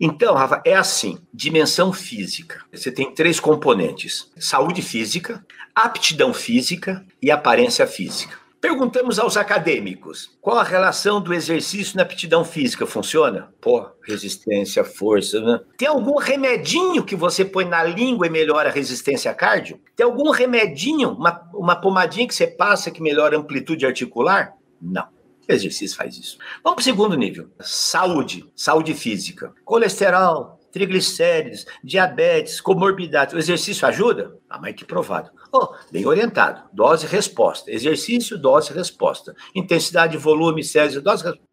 Então, 0.00 0.34
Rafa, 0.34 0.62
é 0.64 0.74
assim: 0.74 1.18
dimensão 1.32 1.92
física. 1.92 2.64
Você 2.72 2.90
tem 2.90 3.12
três 3.12 3.40
componentes: 3.40 4.30
saúde 4.38 4.82
física, 4.82 5.44
aptidão 5.74 6.32
física 6.32 7.04
e 7.20 7.30
aparência 7.30 7.86
física. 7.86 8.36
Perguntamos 8.60 9.18
aos 9.20 9.36
acadêmicos 9.36 10.36
qual 10.40 10.58
a 10.58 10.64
relação 10.64 11.20
do 11.20 11.32
exercício 11.32 11.96
na 11.96 12.02
aptidão 12.02 12.44
física. 12.44 12.86
Funciona? 12.86 13.54
Pô, 13.60 13.86
resistência, 14.02 14.82
força. 14.82 15.40
Né? 15.40 15.60
Tem 15.76 15.86
algum 15.86 16.18
remedinho 16.18 17.04
que 17.04 17.14
você 17.14 17.44
põe 17.44 17.64
na 17.64 17.84
língua 17.84 18.26
e 18.26 18.30
melhora 18.30 18.68
a 18.68 18.72
resistência 18.72 19.32
cardio? 19.32 19.80
Tem 19.94 20.04
algum 20.04 20.30
remedinho, 20.30 21.10
uma, 21.10 21.48
uma 21.54 21.76
pomadinha 21.76 22.26
que 22.26 22.34
você 22.34 22.48
passa 22.48 22.90
que 22.90 23.02
melhora 23.02 23.36
a 23.36 23.40
amplitude 23.40 23.86
articular? 23.86 24.54
Não. 24.82 25.06
Exercício 25.48 25.96
faz 25.96 26.18
isso. 26.18 26.36
Vamos 26.62 26.76
para 26.76 26.80
o 26.80 26.84
segundo 26.84 27.16
nível: 27.16 27.48
saúde, 27.60 28.44
saúde 28.54 28.92
física. 28.92 29.54
Colesterol, 29.64 30.57
triglicérides, 30.72 31.66
diabetes, 31.82 32.60
comorbidade. 32.60 33.34
O 33.34 33.38
exercício 33.38 33.86
ajuda? 33.86 34.36
Ah, 34.48 34.58
mas 34.60 34.74
que 34.74 34.84
provado. 34.84 35.30
Oh, 35.52 35.74
bem 35.90 36.06
orientado. 36.06 36.62
Dose 36.72 37.06
resposta. 37.06 37.70
Exercício, 37.70 38.38
dose 38.38 38.72
resposta. 38.72 39.34
Intensidade, 39.54 40.16
volume, 40.16 40.62
césio, 40.62 41.00
dose 41.00 41.24
resposta. 41.24 41.48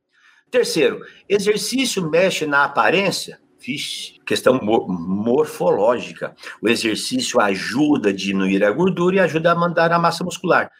Terceiro, 0.52 1.02
exercício 1.28 2.10
mexe 2.10 2.46
na 2.46 2.66
aparência? 2.66 3.40
Vixe, 3.60 4.20
questão 4.26 4.60
morfológica. 4.62 6.36
O 6.62 6.70
exercício 6.70 7.42
ajuda 7.42 8.10
a 8.10 8.14
diminuir 8.14 8.64
a 8.64 8.72
gordura 8.72 9.16
e 9.16 9.20
ajuda 9.20 9.52
a 9.52 9.56
mandar 9.56 9.92
a 9.92 9.98
massa 9.98 10.24
muscular 10.24 10.72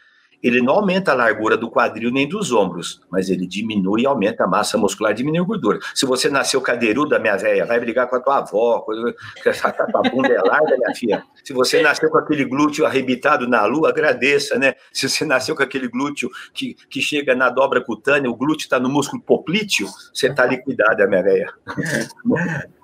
ele 0.42 0.60
não 0.60 0.74
aumenta 0.74 1.12
a 1.12 1.14
largura 1.14 1.56
do 1.56 1.70
quadril 1.70 2.10
nem 2.10 2.28
dos 2.28 2.52
ombros, 2.52 3.00
mas 3.10 3.28
ele 3.30 3.46
diminui 3.46 4.02
e 4.02 4.06
aumenta 4.06 4.44
a 4.44 4.46
massa 4.46 4.78
muscular, 4.78 5.14
diminui 5.14 5.40
a 5.40 5.42
gordura. 5.42 5.78
Se 5.94 6.06
você 6.06 6.28
nasceu 6.28 6.60
cadeiruda, 6.60 7.18
minha 7.18 7.36
velha, 7.36 7.66
vai 7.66 7.80
brigar 7.80 8.08
com 8.08 8.16
a 8.16 8.20
tua 8.20 8.38
avó, 8.38 8.80
com 8.84 8.92
a 8.92 9.72
tua 9.72 10.02
bunda 10.10 10.32
é 10.32 10.40
larga, 10.40 10.76
minha 10.76 10.94
filha. 10.94 11.24
Se 11.44 11.52
você 11.52 11.82
nasceu 11.82 12.10
com 12.10 12.18
aquele 12.18 12.44
glúteo 12.44 12.86
arrebitado 12.86 13.48
na 13.48 13.64
lua, 13.64 13.90
agradeça, 13.90 14.58
né? 14.58 14.74
Se 14.92 15.08
você 15.08 15.24
nasceu 15.24 15.56
com 15.56 15.62
aquele 15.62 15.88
glúteo 15.88 16.30
que, 16.52 16.74
que 16.88 17.00
chega 17.00 17.34
na 17.34 17.50
dobra 17.50 17.80
cutânea, 17.80 18.30
o 18.30 18.36
glúteo 18.36 18.64
está 18.64 18.78
no 18.78 18.88
músculo 18.88 19.22
poplíteo, 19.22 19.88
você 20.12 20.28
está 20.28 20.44
liquidada, 20.46 21.06
minha 21.06 21.22
velha. 21.22 21.52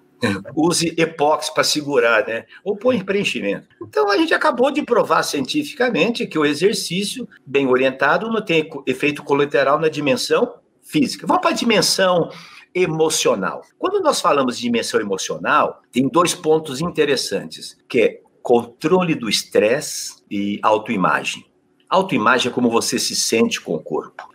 use 0.54 0.94
epóxi 0.96 1.52
para 1.52 1.64
segurar, 1.64 2.26
né? 2.26 2.44
Ou 2.64 2.76
põe 2.76 3.02
preenchimento. 3.02 3.68
Então 3.82 4.10
a 4.10 4.16
gente 4.16 4.32
acabou 4.34 4.70
de 4.70 4.82
provar 4.82 5.22
cientificamente 5.22 6.26
que 6.26 6.38
o 6.38 6.44
exercício 6.44 7.28
bem 7.44 7.66
orientado 7.66 8.28
não 8.28 8.44
tem 8.44 8.68
efeito 8.86 9.22
colateral 9.22 9.78
na 9.78 9.88
dimensão 9.88 10.54
física. 10.82 11.26
Vamos 11.26 11.42
para 11.42 11.50
a 11.50 11.54
dimensão 11.54 12.30
emocional. 12.74 13.62
Quando 13.78 14.00
nós 14.00 14.20
falamos 14.20 14.56
de 14.56 14.62
dimensão 14.62 15.00
emocional, 15.00 15.82
tem 15.90 16.08
dois 16.08 16.34
pontos 16.34 16.80
interessantes, 16.80 17.76
que 17.88 18.00
é 18.00 18.20
controle 18.42 19.14
do 19.14 19.28
estresse 19.28 20.22
e 20.30 20.58
autoimagem. 20.62 21.46
Autoimagem 21.88 22.50
é 22.50 22.54
como 22.54 22.70
você 22.70 22.98
se 22.98 23.14
sente 23.14 23.60
com 23.60 23.74
o 23.74 23.82
corpo. 23.82 24.26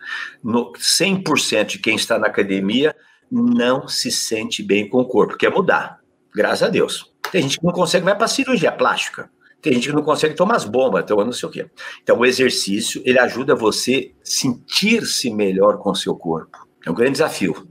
No 0.43 0.71
100% 0.73 1.65
de 1.65 1.79
quem 1.79 1.95
está 1.95 2.19
na 2.19 2.27
academia 2.27 2.95
não 3.31 3.87
se 3.87 4.11
sente 4.11 4.63
bem 4.63 4.87
com 4.87 4.99
o 4.99 5.05
corpo, 5.05 5.37
quer 5.37 5.51
mudar. 5.51 5.99
Graças 6.33 6.63
a 6.63 6.69
Deus. 6.69 7.11
Tem 7.31 7.41
gente 7.41 7.59
que 7.59 7.65
não 7.65 7.73
consegue, 7.73 8.05
vai 8.05 8.15
para 8.15 8.27
cirurgia 8.27 8.71
plástica. 8.71 9.29
Tem 9.61 9.73
gente 9.73 9.89
que 9.89 9.95
não 9.95 10.03
consegue 10.03 10.35
tomar 10.35 10.55
as 10.55 10.65
bombas, 10.65 11.03
então 11.03 11.17
não 11.17 11.31
sei 11.31 11.49
o 11.49 11.51
quê. 11.51 11.69
Então, 12.03 12.19
o 12.19 12.25
exercício, 12.25 13.01
ele 13.03 13.19
ajuda 13.19 13.55
você 13.55 14.13
sentir-se 14.23 15.29
melhor 15.31 15.79
com 15.79 15.91
o 15.91 15.95
seu 15.95 16.15
corpo. 16.15 16.67
É 16.85 16.91
um 16.91 16.93
grande 16.93 17.13
desafio. 17.13 17.67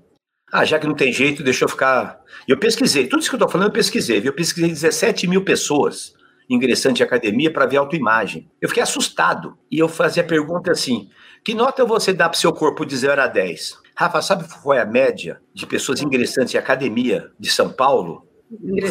Ah, 0.53 0.65
já 0.65 0.79
que 0.79 0.87
não 0.87 0.95
tem 0.95 1.13
jeito, 1.13 1.43
deixa 1.43 1.65
eu 1.65 1.69
ficar. 1.69 2.21
Eu 2.47 2.59
pesquisei, 2.59 3.07
tudo 3.07 3.21
isso 3.21 3.31
que 3.31 3.35
eu 3.35 3.39
estou 3.39 3.49
falando, 3.49 3.69
eu 3.69 3.73
pesquisei. 3.73 4.21
Eu 4.25 4.33
pesquisei 4.33 4.69
17 4.69 5.27
mil 5.27 5.45
pessoas 5.45 6.15
ingressantes 6.49 6.99
de 6.99 7.03
academia 7.03 7.53
para 7.53 7.67
ver 7.67 7.77
autoimagem. 7.77 8.51
Eu 8.61 8.69
fiquei 8.69 8.83
assustado. 8.83 9.57
E 9.71 9.79
eu 9.79 9.89
fazia 9.89 10.23
a 10.23 10.27
pergunta 10.27 10.71
assim: 10.71 11.09
que 11.45 11.55
nota 11.55 11.85
você 11.85 12.13
dá 12.13 12.29
para 12.29 12.37
o 12.37 12.41
seu 12.41 12.53
corpo 12.53 12.85
de 12.85 12.97
0 12.97 13.21
a 13.21 13.27
10? 13.27 13.79
Rafa, 13.97 14.21
sabe 14.21 14.45
qual 14.63 14.77
é 14.77 14.83
a 14.83 14.85
média 14.85 15.41
de 15.55 15.67
pessoas 15.67 16.03
ingressantes 16.03 16.55
em 16.55 16.59
academia 16.59 17.31
de 17.41 17.51
São 17.51 17.71
Paulo? 17.71 18.27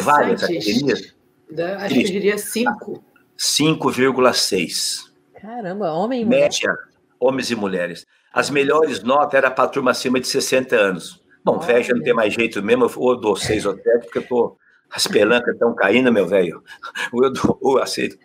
Várias 0.02 0.42
academias? 0.42 1.14
Da, 1.48 1.76
acho 1.76 1.94
que 1.94 2.00
eu 2.00 2.06
diria 2.06 2.36
5. 2.36 3.04
5,6. 3.38 5.10
Caramba, 5.40 5.92
homem 5.92 6.22
e 6.22 6.24
mulher. 6.24 6.40
Média, 6.40 6.76
homens 7.20 7.50
e 7.52 7.54
mulheres. 7.54 8.04
As 8.32 8.50
melhores 8.50 9.02
notas 9.04 9.34
eram 9.34 9.50
para 9.52 9.64
a 9.64 9.68
turma 9.68 9.92
acima 9.92 10.18
de 10.18 10.26
60 10.26 10.74
anos. 10.74 11.22
Bom, 11.44 11.60
velho 11.60 11.84
já 11.84 11.94
não 11.94 12.02
tem 12.02 12.12
mais 12.12 12.34
jeito 12.34 12.60
mesmo, 12.60 12.90
ou 12.96 13.16
dou 13.16 13.36
6 13.36 13.64
ou 13.64 13.74
7, 13.74 14.06
porque 14.06 14.18
eu 14.18 14.26
tô, 14.26 14.56
as 14.90 15.06
pelancas 15.06 15.54
estão 15.54 15.72
caindo, 15.72 16.12
meu 16.12 16.26
velho. 16.26 16.64
Ou 17.12 17.22
eu, 17.24 17.32
dou, 17.32 17.58
ou 17.60 17.76
eu 17.76 17.82
aceito. 17.84 18.18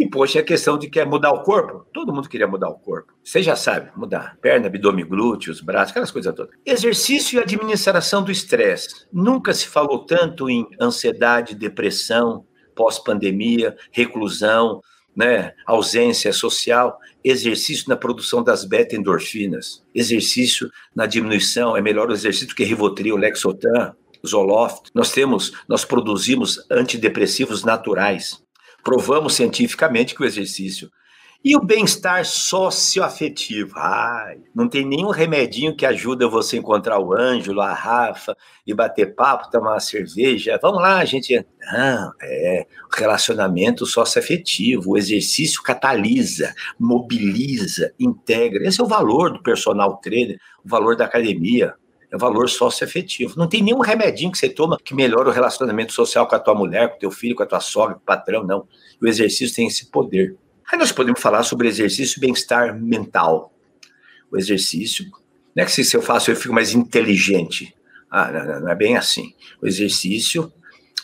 E, 0.00 0.08
poxa, 0.08 0.38
é 0.38 0.40
a 0.40 0.44
questão 0.44 0.78
de 0.78 0.88
quer 0.88 1.04
mudar 1.06 1.30
o 1.30 1.42
corpo. 1.42 1.86
Todo 1.92 2.10
mundo 2.10 2.26
queria 2.26 2.48
mudar 2.48 2.70
o 2.70 2.78
corpo. 2.78 3.12
Você 3.22 3.42
já 3.42 3.54
sabe, 3.54 3.90
mudar. 3.94 4.38
Perna, 4.40 4.66
abdômen, 4.66 5.06
glúteos, 5.06 5.60
braços, 5.60 5.90
aquelas 5.90 6.10
coisas 6.10 6.34
todas. 6.34 6.56
Exercício 6.64 7.38
e 7.38 7.42
administração 7.42 8.24
do 8.24 8.32
estresse. 8.32 9.06
Nunca 9.12 9.52
se 9.52 9.66
falou 9.66 10.06
tanto 10.06 10.48
em 10.48 10.66
ansiedade, 10.80 11.54
depressão, 11.54 12.46
pós-pandemia, 12.74 13.76
reclusão, 13.92 14.80
né, 15.14 15.52
ausência 15.66 16.32
social, 16.32 16.98
exercício 17.22 17.84
na 17.86 17.96
produção 17.96 18.42
das 18.42 18.64
beta-endorfinas, 18.64 19.84
exercício 19.94 20.70
na 20.96 21.04
diminuição, 21.04 21.76
é 21.76 21.82
melhor 21.82 22.08
o 22.08 22.14
exercício 22.14 22.56
que 22.56 22.64
Rivotril, 22.64 23.16
Lexotan, 23.16 23.94
Zoloft. 24.26 24.88
Nós 24.94 25.12
temos, 25.12 25.52
nós 25.68 25.84
produzimos 25.84 26.64
antidepressivos 26.70 27.64
naturais. 27.64 28.42
Provamos 28.82 29.34
cientificamente 29.34 30.14
que 30.14 30.22
o 30.22 30.26
exercício 30.26 30.90
e 31.42 31.56
o 31.56 31.64
bem-estar 31.64 32.26
socioafetivo? 32.26 33.72
Ai, 33.76 34.38
não 34.54 34.68
tem 34.68 34.84
nenhum 34.84 35.08
remedinho 35.08 35.74
que 35.74 35.86
ajuda 35.86 36.28
você 36.28 36.56
a 36.56 36.58
encontrar 36.58 36.98
o 36.98 37.14
Ângelo, 37.14 37.62
a 37.62 37.72
Rafa 37.72 38.36
e 38.66 38.74
bater 38.74 39.14
papo, 39.14 39.50
tomar 39.50 39.72
uma 39.72 39.80
cerveja. 39.80 40.58
Vamos 40.60 40.82
lá, 40.82 41.02
gente. 41.04 41.34
Não, 41.72 42.12
é 42.22 42.66
relacionamento 42.94 43.86
socioafetivo, 43.86 44.90
o 44.90 44.98
exercício 44.98 45.62
catalisa, 45.62 46.54
mobiliza, 46.78 47.92
integra. 47.98 48.66
Esse 48.66 48.80
é 48.80 48.84
o 48.84 48.88
valor 48.88 49.32
do 49.32 49.42
personal 49.42 49.96
trainer, 49.96 50.38
o 50.62 50.68
valor 50.68 50.94
da 50.94 51.06
academia. 51.06 51.74
É 52.12 52.18
valor 52.18 52.48
socioafetivo. 52.48 53.34
Não 53.36 53.48
tem 53.48 53.62
nenhum 53.62 53.78
remedinho 53.78 54.32
que 54.32 54.38
você 54.38 54.48
toma 54.48 54.76
que 54.82 54.94
melhora 54.94 55.28
o 55.28 55.32
relacionamento 55.32 55.92
social 55.92 56.26
com 56.26 56.34
a 56.34 56.40
tua 56.40 56.54
mulher, 56.54 56.88
com 56.88 56.96
o 56.96 56.98
teu 56.98 57.10
filho, 57.10 57.36
com 57.36 57.42
a 57.42 57.46
tua 57.46 57.60
sogra, 57.60 57.94
com 57.94 58.00
o 58.00 58.04
patrão, 58.04 58.44
não. 58.44 58.66
O 59.00 59.06
exercício 59.06 59.54
tem 59.54 59.68
esse 59.68 59.86
poder. 59.86 60.36
Aí 60.70 60.78
nós 60.78 60.90
podemos 60.92 61.20
falar 61.20 61.42
sobre 61.44 61.68
exercício 61.68 62.18
e 62.18 62.20
bem-estar 62.20 62.78
mental. 62.80 63.52
O 64.30 64.36
exercício, 64.36 65.06
não 65.54 65.62
é 65.62 65.66
que 65.66 65.72
se 65.72 65.96
eu 65.96 66.02
faço 66.02 66.30
eu 66.30 66.36
fico 66.36 66.54
mais 66.54 66.74
inteligente. 66.74 67.74
Ah, 68.10 68.30
não, 68.30 68.60
não 68.60 68.68
é 68.68 68.74
bem 68.74 68.96
assim. 68.96 69.34
O 69.62 69.66
exercício, 69.66 70.52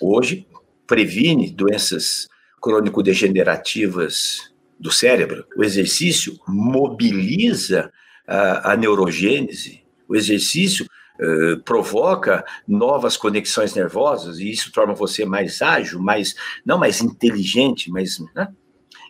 hoje, 0.00 0.46
previne 0.86 1.50
doenças 1.50 2.28
crônico-degenerativas 2.60 4.52
do 4.78 4.90
cérebro. 4.90 5.46
O 5.56 5.64
exercício 5.64 6.38
mobiliza 6.46 7.92
a, 8.26 8.72
a 8.72 8.76
neurogênese. 8.76 9.84
O 10.08 10.16
exercício 10.16 10.86
uh, 11.20 11.62
provoca 11.62 12.44
novas 12.66 13.16
conexões 13.16 13.74
nervosas 13.74 14.38
e 14.38 14.50
isso 14.50 14.72
torna 14.72 14.94
você 14.94 15.24
mais 15.24 15.60
ágil, 15.62 16.00
mais 16.00 16.34
não 16.64 16.78
mais 16.78 17.00
inteligente, 17.00 17.90
mas 17.90 18.18
né? 18.34 18.48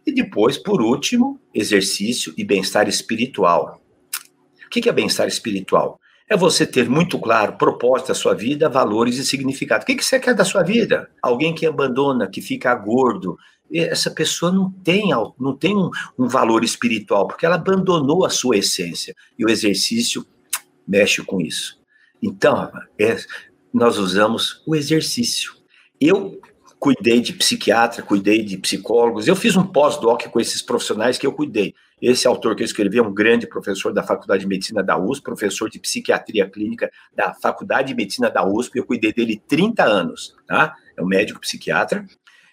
E 0.07 0.13
depois, 0.13 0.57
por 0.57 0.81
último, 0.81 1.41
exercício 1.53 2.33
e 2.37 2.45
bem-estar 2.45 2.89
espiritual. 2.89 3.81
O 4.65 4.69
que 4.71 4.89
é 4.89 4.93
bem-estar 4.93 5.27
espiritual? 5.27 5.99
É 6.29 6.37
você 6.37 6.65
ter 6.65 6.89
muito 6.89 7.19
claro 7.19 7.57
propósito 7.57 8.09
da 8.09 8.15
sua 8.15 8.35
vida, 8.35 8.69
valores 8.69 9.17
e 9.17 9.25
significado. 9.25 9.83
O 9.83 9.87
que 9.87 10.03
você 10.03 10.19
quer 10.21 10.35
da 10.35 10.45
sua 10.45 10.63
vida? 10.63 11.09
Alguém 11.23 11.55
que 11.55 11.67
abandona, 11.67 12.29
que 12.29 12.41
fica 12.41 12.75
gordo, 12.75 13.37
essa 13.73 14.11
pessoa 14.11 14.53
não 14.53 14.71
tem, 14.71 15.11
não 15.39 15.57
tem 15.57 15.75
um 15.77 16.29
valor 16.29 16.63
espiritual, 16.63 17.27
porque 17.27 17.45
ela 17.45 17.57
abandonou 17.57 18.25
a 18.25 18.31
sua 18.31 18.57
essência. 18.57 19.15
E 19.39 19.45
o 19.45 19.51
exercício 19.51 20.25
mexe 20.87 21.23
com 21.23 21.41
isso. 21.41 21.76
Então, 22.27 22.73
é, 22.99 23.17
nós 23.73 23.99
usamos 23.99 24.63
o 24.67 24.75
exercício. 24.75 25.55
Eu 26.01 26.41
cuidei 26.79 27.21
de 27.21 27.33
psiquiatra, 27.33 28.03
cuidei 28.03 28.43
de 28.43 28.59
psicólogos. 28.59 29.29
Eu 29.29 29.37
fiz 29.37 29.57
um 29.57 29.65
pós-doc 29.65 30.25
com 30.25 30.41
esses 30.41 30.61
profissionais 30.61 31.19
que 31.19 31.27
eu 31.27 31.33
cuidei. 31.33 31.73
Esse 32.03 32.27
autor 32.27 32.57
que 32.57 32.63
eu 32.63 32.67
escrevi 32.67 32.99
é 32.99 33.03
um 33.03 33.15
grande 33.15 33.47
professor 33.47 33.93
da 33.93 34.03
Faculdade 34.03 34.41
de 34.41 34.49
Medicina 34.49 34.83
da 34.83 34.99
USP, 34.99 35.23
professor 35.23 35.71
de 35.71 35.79
psiquiatria 35.79 36.51
clínica 36.51 36.91
da 37.15 37.33
Faculdade 37.33 37.89
de 37.89 37.95
Medicina 37.95 38.29
da 38.29 38.45
USP. 38.45 38.79
Eu 38.79 38.85
cuidei 38.85 39.13
dele 39.13 39.41
30 39.49 39.85
anos, 39.85 40.35
tá? 40.47 40.75
É 40.97 41.03
um 41.03 41.07
médico 41.07 41.41
psiquiatra. 41.41 42.05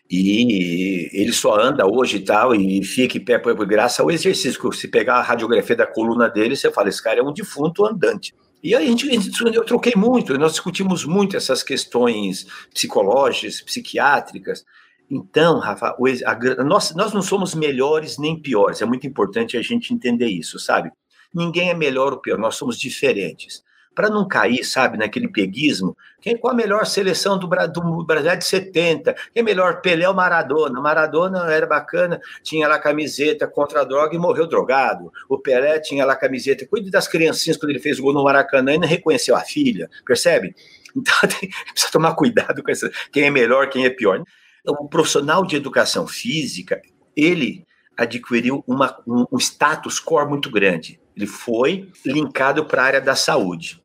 E 0.10 1.10
ele 1.14 1.34
só 1.34 1.60
anda 1.60 1.88
hoje 1.88 2.18
e 2.18 2.20
tal, 2.20 2.54
e 2.54 2.84
fica 2.84 3.18
em 3.18 3.26
pé 3.26 3.40
por 3.40 3.66
graça 3.66 4.04
ao 4.04 4.12
exercício. 4.12 4.72
Se 4.72 4.88
pegar 4.88 5.16
a 5.16 5.22
radiografia 5.22 5.76
da 5.76 5.88
coluna 5.88 6.30
dele, 6.30 6.56
você 6.56 6.72
fala: 6.72 6.90
esse 6.90 7.02
cara 7.02 7.20
é 7.20 7.24
um 7.24 7.34
defunto 7.34 7.84
andante. 7.86 8.34
E 8.64 8.74
aí 8.74 8.86
a 8.86 8.88
gente, 8.88 9.08
eu 9.54 9.66
troquei 9.66 9.94
muito, 9.94 10.38
nós 10.38 10.54
discutimos 10.54 11.04
muito 11.04 11.36
essas 11.36 11.62
questões 11.62 12.48
psicológicas, 12.74 13.62
psiquiátricas. 13.62 14.64
Então, 15.12 15.60
Rafa, 15.60 15.98
a, 16.26 16.64
nós, 16.64 16.96
nós 16.96 17.12
não 17.14 17.22
somos 17.22 17.54
melhores 17.54 18.18
nem 18.18 18.40
piores, 18.40 18.82
é 18.82 18.86
muito 18.86 19.06
importante 19.06 19.58
a 19.58 19.62
gente 19.62 19.94
entender 19.94 20.28
isso, 20.28 20.58
sabe? 20.58 20.92
Ninguém 21.34 21.72
é 21.72 21.74
melhor 21.74 22.14
ou 22.14 22.20
pior, 22.20 22.40
nós 22.40 22.56
somos 22.56 22.80
diferentes 22.80 23.62
para 23.96 24.10
não 24.10 24.28
cair, 24.28 24.64
sabe, 24.64 24.98
naquele 24.98 25.28
peguismo. 25.28 25.96
Quem, 26.22 26.38
qual 26.38 26.54
a 26.54 26.56
melhor 26.56 26.86
seleção 26.86 27.38
do, 27.38 27.48
do 27.48 28.06
Brasil 28.06 28.36
de 28.38 28.46
70? 28.46 29.14
Quem 29.14 29.42
é 29.42 29.44
melhor? 29.44 29.82
Pelé 29.82 30.08
ou 30.08 30.16
Maradona? 30.16 30.80
Maradona 30.80 31.52
era 31.52 31.68
bacana, 31.68 32.20
tinha 32.42 32.68
lá 32.68 32.80
camiseta 32.80 33.46
contra 33.48 33.82
a 33.82 33.84
droga 33.84 34.16
e 34.16 34.18
morreu 34.18 34.48
drogado. 34.48 35.12
O 35.28 35.38
Pelé 35.38 35.80
tinha 35.80 36.06
lá 36.06 36.16
camiseta, 36.16 36.66
cuide 36.66 36.90
das 36.90 37.08
criancinhas 37.08 37.58
quando 37.58 37.72
ele 37.72 37.80
fez 37.80 38.00
o 38.00 38.04
gol 38.04 38.14
no 38.14 38.24
Maracanã 38.24 38.74
e 38.74 38.78
não 38.78 38.88
reconheceu 38.88 39.36
a 39.36 39.42
filha, 39.42 39.90
percebe? 40.06 40.56
Então 40.96 41.16
tem, 41.28 41.50
precisa 41.72 41.92
tomar 41.92 42.14
cuidado 42.14 42.62
com 42.62 42.70
essa, 42.70 42.88
quem 43.12 43.24
é 43.24 43.32
melhor, 43.32 43.68
quem 43.68 43.84
é 43.84 43.90
pior. 43.90 44.24
O 44.64 44.88
profissional 44.88 45.44
de 45.44 45.56
educação 45.56 46.06
física, 46.06 46.80
ele 47.18 47.66
adquiriu 47.98 48.64
uma, 48.68 48.96
um, 49.08 49.26
um 49.32 49.40
status 49.40 50.00
core 50.00 50.30
muito 50.30 50.52
grande. 50.52 51.00
Ele 51.16 51.28
foi 51.28 51.90
linkado 52.06 52.66
para 52.66 52.84
a 52.84 52.86
área 52.86 53.02
da 53.02 53.16
saúde. 53.16 53.83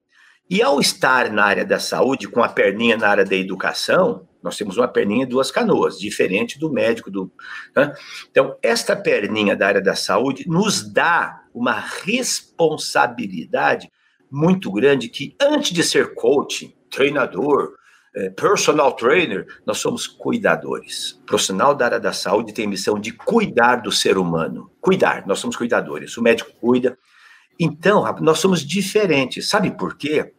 E 0.51 0.62
ao 0.62 0.80
estar 0.80 1.30
na 1.30 1.44
área 1.44 1.64
da 1.64 1.78
saúde, 1.78 2.26
com 2.26 2.42
a 2.42 2.49
perninha 2.49 2.96
na 2.96 3.09
área 3.09 3.24
da 3.24 3.36
educação, 3.36 4.26
nós 4.42 4.57
temos 4.57 4.76
uma 4.76 4.88
perninha 4.88 5.24
e 5.24 5.28
duas 5.28 5.51
canoas, 5.51 5.99
diferente 5.99 6.59
do 6.59 6.72
médico. 6.72 7.11
Do, 7.11 7.30
né? 7.76 7.92
Então, 8.30 8.57
esta 8.62 8.96
perninha 8.96 9.57
da 9.57 9.66
área 9.66 9.82
da 9.82 9.94
saúde 9.94 10.49
nos 10.49 10.90
dá 10.90 11.42
uma 11.53 11.78
responsabilidade 11.78 13.90
muito 14.30 14.72
grande 14.72 15.09
que, 15.09 15.34
antes 15.40 15.72
de 15.72 15.82
ser 15.82 16.14
coach, 16.14 16.76
treinador, 16.90 17.74
é, 18.14 18.30
personal 18.30 18.92
trainer, 18.92 19.46
nós 19.66 19.78
somos 19.78 20.07
cuidadores. 20.07 21.18
O 21.22 21.26
profissional 21.26 21.74
da 21.74 21.84
área 21.84 22.01
da 22.01 22.12
saúde 22.12 22.55
tem 22.55 22.66
a 22.66 22.70
missão 22.70 22.99
de 22.99 23.12
cuidar 23.12 23.76
do 23.76 23.92
ser 23.92 24.16
humano. 24.16 24.70
Cuidar, 24.80 25.26
nós 25.26 25.38
somos 25.38 25.57
cuidadores. 25.57 26.16
O 26.16 26.22
médico 26.22 26.51
cuida. 26.61 26.96
Então, 27.61 28.05
nós 28.20 28.38
somos 28.38 28.64
diferentes. 28.64 29.49
Sabe 29.49 29.72
por 29.72 29.96
quê? 29.96 30.32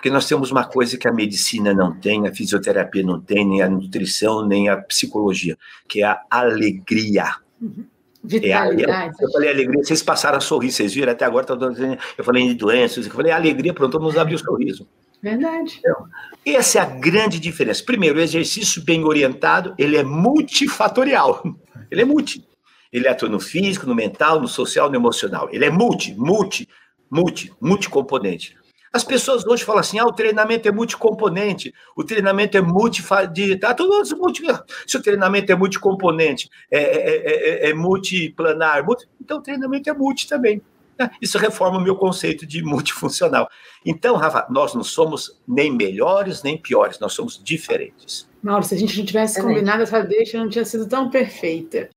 Porque 0.00 0.08
nós 0.08 0.26
temos 0.26 0.50
uma 0.50 0.64
coisa 0.64 0.96
que 0.96 1.06
a 1.06 1.12
medicina 1.12 1.74
não 1.74 1.94
tem, 1.94 2.26
a 2.26 2.34
fisioterapia 2.34 3.02
não 3.02 3.20
tem, 3.20 3.46
nem 3.46 3.60
a 3.60 3.68
nutrição, 3.68 4.46
nem 4.46 4.66
a 4.66 4.78
psicologia, 4.78 5.58
que 5.86 6.02
é 6.02 6.06
a 6.06 6.24
alegria. 6.30 7.36
Uhum. 7.60 7.84
Vitalidade. 8.24 9.14
É, 9.20 9.24
eu 9.24 9.30
falei 9.30 9.50
alegria, 9.50 9.84
vocês 9.84 10.02
passaram 10.02 10.38
a 10.38 10.40
sorrir, 10.40 10.72
vocês 10.72 10.94
viram 10.94 11.12
até 11.12 11.26
agora, 11.26 11.46
eu 12.16 12.24
falei 12.24 12.48
de 12.48 12.54
doenças, 12.54 13.04
eu 13.04 13.12
falei 13.12 13.30
alegria, 13.30 13.74
pronto, 13.74 13.98
vamos 13.98 14.16
abrir 14.16 14.36
o 14.36 14.38
sorriso. 14.38 14.88
Verdade. 15.22 15.80
Então, 15.80 16.06
essa 16.46 16.78
é 16.78 16.80
a 16.80 16.86
grande 16.86 17.38
diferença. 17.38 17.84
Primeiro, 17.84 18.18
o 18.18 18.22
exercício 18.22 18.82
bem 18.82 19.04
orientado, 19.04 19.74
ele 19.76 19.98
é 19.98 20.02
multifatorial. 20.02 21.42
Ele 21.90 22.00
é 22.00 22.04
multi. 22.06 22.42
Ele 22.90 23.06
atua 23.06 23.28
no 23.28 23.38
físico, 23.38 23.86
no 23.86 23.94
mental, 23.94 24.40
no 24.40 24.48
social, 24.48 24.88
no 24.88 24.96
emocional. 24.96 25.50
Ele 25.52 25.66
é 25.66 25.70
multi, 25.70 26.14
multi, 26.14 26.66
multi, 27.10 27.52
multicomponente. 27.60 28.56
As 28.92 29.04
pessoas 29.04 29.46
hoje 29.46 29.64
falam 29.64 29.80
assim: 29.80 29.98
ah, 29.98 30.04
o 30.04 30.12
treinamento 30.12 30.68
é 30.68 30.72
multicomponente, 30.72 31.72
o 31.96 32.02
treinamento 32.02 32.56
é 32.56 32.60
multi. 32.60 33.02
Tá, 33.58 33.76
multi 34.16 34.42
se 34.86 34.96
o 34.96 35.02
treinamento 35.02 35.52
é 35.52 35.54
multicomponente, 35.54 36.50
é, 36.70 36.78
é, 36.78 37.66
é, 37.66 37.70
é 37.70 37.74
multiplanar, 37.74 38.84
multi, 38.84 39.08
então 39.20 39.38
o 39.38 39.42
treinamento 39.42 39.88
é 39.88 39.92
multi 39.92 40.28
também. 40.28 40.60
Isso 41.22 41.38
reforma 41.38 41.78
o 41.78 41.80
meu 41.80 41.96
conceito 41.96 42.46
de 42.46 42.62
multifuncional. 42.62 43.48
Então, 43.86 44.16
Rafa, 44.16 44.46
nós 44.50 44.74
não 44.74 44.84
somos 44.84 45.40
nem 45.48 45.74
melhores 45.74 46.42
nem 46.42 46.58
piores, 46.58 46.98
nós 46.98 47.14
somos 47.14 47.40
diferentes. 47.42 48.28
Mauro, 48.42 48.64
se 48.64 48.74
a 48.74 48.78
gente 48.78 48.98
não 48.98 49.04
tivesse 49.06 49.40
combinado 49.40 49.82
essa 49.82 50.02
deixa, 50.02 50.38
não 50.38 50.48
tinha 50.48 50.64
sido 50.64 50.86
tão 50.86 51.08
perfeita. 51.08 51.88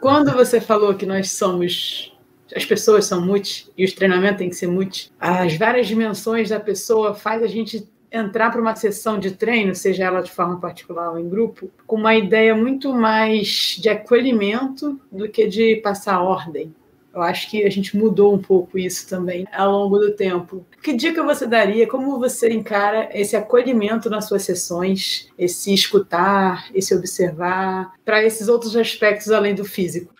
Quando 0.00 0.32
você 0.32 0.60
falou 0.60 0.94
que 0.94 1.06
nós 1.06 1.32
somos 1.32 2.13
as 2.54 2.64
pessoas 2.64 3.04
são 3.06 3.20
multi 3.20 3.70
e 3.76 3.84
os 3.84 3.92
treinamentos 3.92 4.38
têm 4.38 4.48
que 4.48 4.56
ser 4.56 4.68
multi. 4.68 5.10
As 5.18 5.56
várias 5.56 5.86
dimensões 5.86 6.48
da 6.50 6.60
pessoa 6.60 7.14
faz 7.14 7.42
a 7.42 7.46
gente 7.46 7.88
entrar 8.12 8.50
para 8.50 8.60
uma 8.60 8.76
sessão 8.76 9.18
de 9.18 9.32
treino, 9.32 9.74
seja 9.74 10.04
ela 10.04 10.20
de 10.20 10.30
forma 10.30 10.60
particular 10.60 11.10
ou 11.10 11.18
em 11.18 11.28
grupo, 11.28 11.68
com 11.84 11.96
uma 11.96 12.14
ideia 12.14 12.54
muito 12.54 12.94
mais 12.94 13.76
de 13.80 13.88
acolhimento 13.88 15.00
do 15.10 15.28
que 15.28 15.48
de 15.48 15.76
passar 15.76 16.22
ordem. 16.22 16.72
Eu 17.12 17.22
acho 17.22 17.48
que 17.48 17.64
a 17.64 17.70
gente 17.70 17.96
mudou 17.96 18.34
um 18.34 18.38
pouco 18.38 18.76
isso 18.76 19.08
também 19.08 19.46
ao 19.52 19.70
longo 19.70 19.98
do 19.98 20.12
tempo. 20.12 20.66
Que 20.82 20.92
dica 20.92 21.22
você 21.22 21.46
daria? 21.46 21.86
Como 21.86 22.18
você 22.18 22.52
encara 22.52 23.08
esse 23.12 23.36
acolhimento 23.36 24.10
nas 24.10 24.26
suas 24.26 24.42
sessões, 24.42 25.28
esse 25.38 25.72
escutar, 25.72 26.68
esse 26.74 26.92
observar, 26.92 27.92
para 28.04 28.24
esses 28.24 28.48
outros 28.48 28.74
aspectos 28.76 29.30
além 29.30 29.54
do 29.54 29.64
físico? 29.64 30.12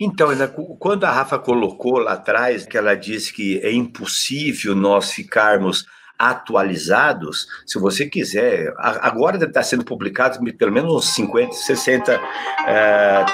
Então, 0.00 0.28
quando 0.78 1.04
a 1.04 1.10
Rafa 1.10 1.38
colocou 1.38 1.98
lá 1.98 2.12
atrás, 2.12 2.64
que 2.64 2.78
ela 2.78 2.94
disse 2.94 3.32
que 3.32 3.58
é 3.60 3.72
impossível 3.72 4.74
nós 4.74 5.10
ficarmos 5.10 5.86
atualizados, 6.18 7.46
se 7.64 7.78
você 7.78 8.06
quiser, 8.06 8.74
agora 8.76 9.38
deve 9.38 9.50
estar 9.50 9.62
sendo 9.62 9.84
publicado 9.84 10.38
pelo 10.54 10.72
menos 10.72 10.92
uns 10.92 11.14
50, 11.14 11.52
60, 11.52 12.12
é, 12.66 13.24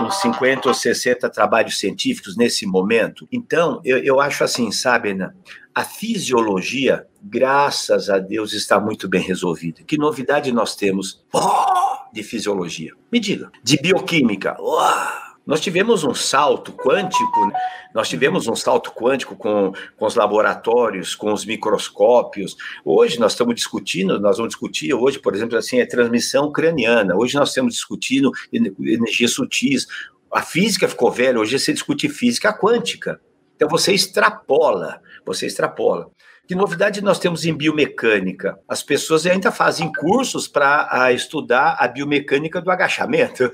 uns 0.00 0.20
50 0.20 0.68
ou 0.68 0.74
60 0.74 1.30
trabalhos 1.30 1.78
científicos 1.78 2.36
nesse 2.36 2.66
momento. 2.66 3.28
Então, 3.30 3.80
eu, 3.84 3.98
eu 3.98 4.20
acho 4.20 4.42
assim, 4.42 4.72
sabe, 4.72 5.10
Ana, 5.10 5.36
a 5.74 5.84
fisiologia, 5.84 7.06
graças 7.22 8.10
a 8.10 8.18
Deus, 8.18 8.52
está 8.52 8.80
muito 8.80 9.08
bem 9.08 9.22
resolvida. 9.22 9.82
Que 9.86 9.96
novidade 9.96 10.50
nós 10.52 10.74
temos 10.74 11.24
oh, 11.32 12.12
de 12.12 12.22
fisiologia? 12.24 12.92
Me 13.10 13.20
diga. 13.20 13.50
De 13.62 13.76
bioquímica. 13.80 14.56
Oh, 14.58 15.31
nós 15.46 15.60
tivemos 15.60 16.04
um 16.04 16.14
salto 16.14 16.72
quântico, 16.72 17.46
né? 17.46 17.52
nós 17.94 18.08
tivemos 18.08 18.46
um 18.46 18.54
salto 18.54 18.92
quântico 18.92 19.36
com, 19.36 19.72
com 19.96 20.06
os 20.06 20.14
laboratórios, 20.14 21.14
com 21.14 21.32
os 21.32 21.44
microscópios. 21.44 22.56
Hoje 22.84 23.18
nós 23.18 23.32
estamos 23.32 23.54
discutindo, 23.54 24.20
nós 24.20 24.36
vamos 24.36 24.50
discutir 24.50 24.94
hoje, 24.94 25.18
por 25.18 25.34
exemplo, 25.34 25.58
assim, 25.58 25.80
a 25.80 25.86
transmissão 25.86 26.50
craniana. 26.50 27.16
Hoje 27.16 27.34
nós 27.34 27.48
estamos 27.48 27.74
discutindo 27.74 28.30
energias 28.52 29.32
sutis. 29.32 29.86
A 30.32 30.42
física 30.42 30.88
ficou 30.88 31.10
velha, 31.10 31.38
hoje 31.38 31.58
você 31.58 31.72
discute 31.72 32.08
física 32.08 32.52
quântica. 32.56 33.20
Então 33.56 33.68
você 33.68 33.92
extrapola, 33.92 35.00
você 35.26 35.46
extrapola. 35.46 36.10
Que 36.52 36.56
novidade 36.56 37.00
nós 37.00 37.18
temos 37.18 37.46
em 37.46 37.54
biomecânica? 37.54 38.58
As 38.68 38.82
pessoas 38.82 39.24
ainda 39.24 39.50
fazem 39.50 39.90
cursos 39.90 40.46
para 40.46 41.10
estudar 41.10 41.78
a 41.80 41.88
biomecânica 41.88 42.60
do 42.60 42.70
agachamento, 42.70 43.50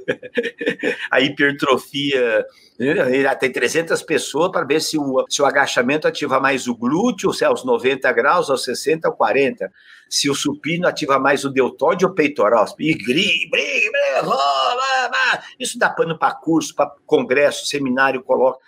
a 1.09 1.21
hipertrofia. 1.21 2.45
Né? 2.77 3.35
Tem 3.37 3.53
300 3.53 4.03
pessoas 4.03 4.51
para 4.51 4.67
ver 4.67 4.81
se 4.81 4.99
o, 4.99 5.25
se 5.29 5.41
o 5.41 5.47
agachamento 5.47 6.09
ativa 6.09 6.41
mais 6.41 6.67
o 6.67 6.75
glúteo, 6.75 7.33
se 7.33 7.45
é 7.45 7.47
aos 7.47 7.65
90 7.65 8.11
graus, 8.11 8.51
aos 8.51 8.65
60 8.65 9.09
ou 9.09 9.15
40. 9.15 9.71
Se 10.11 10.29
o 10.29 10.35
supino 10.35 10.89
ativa 10.89 11.21
mais 11.21 11.45
o 11.45 11.51
deltóide 11.51 12.05
ou 12.05 12.11
o 12.11 12.15
peitoral. 12.17 12.67
E 12.81 12.97
isso 15.61 15.79
dá 15.79 15.89
pano 15.89 16.19
para 16.19 16.35
curso, 16.35 16.75
para 16.75 16.91
congresso, 17.07 17.65
seminário, 17.65 18.25
coloca. 18.25 18.59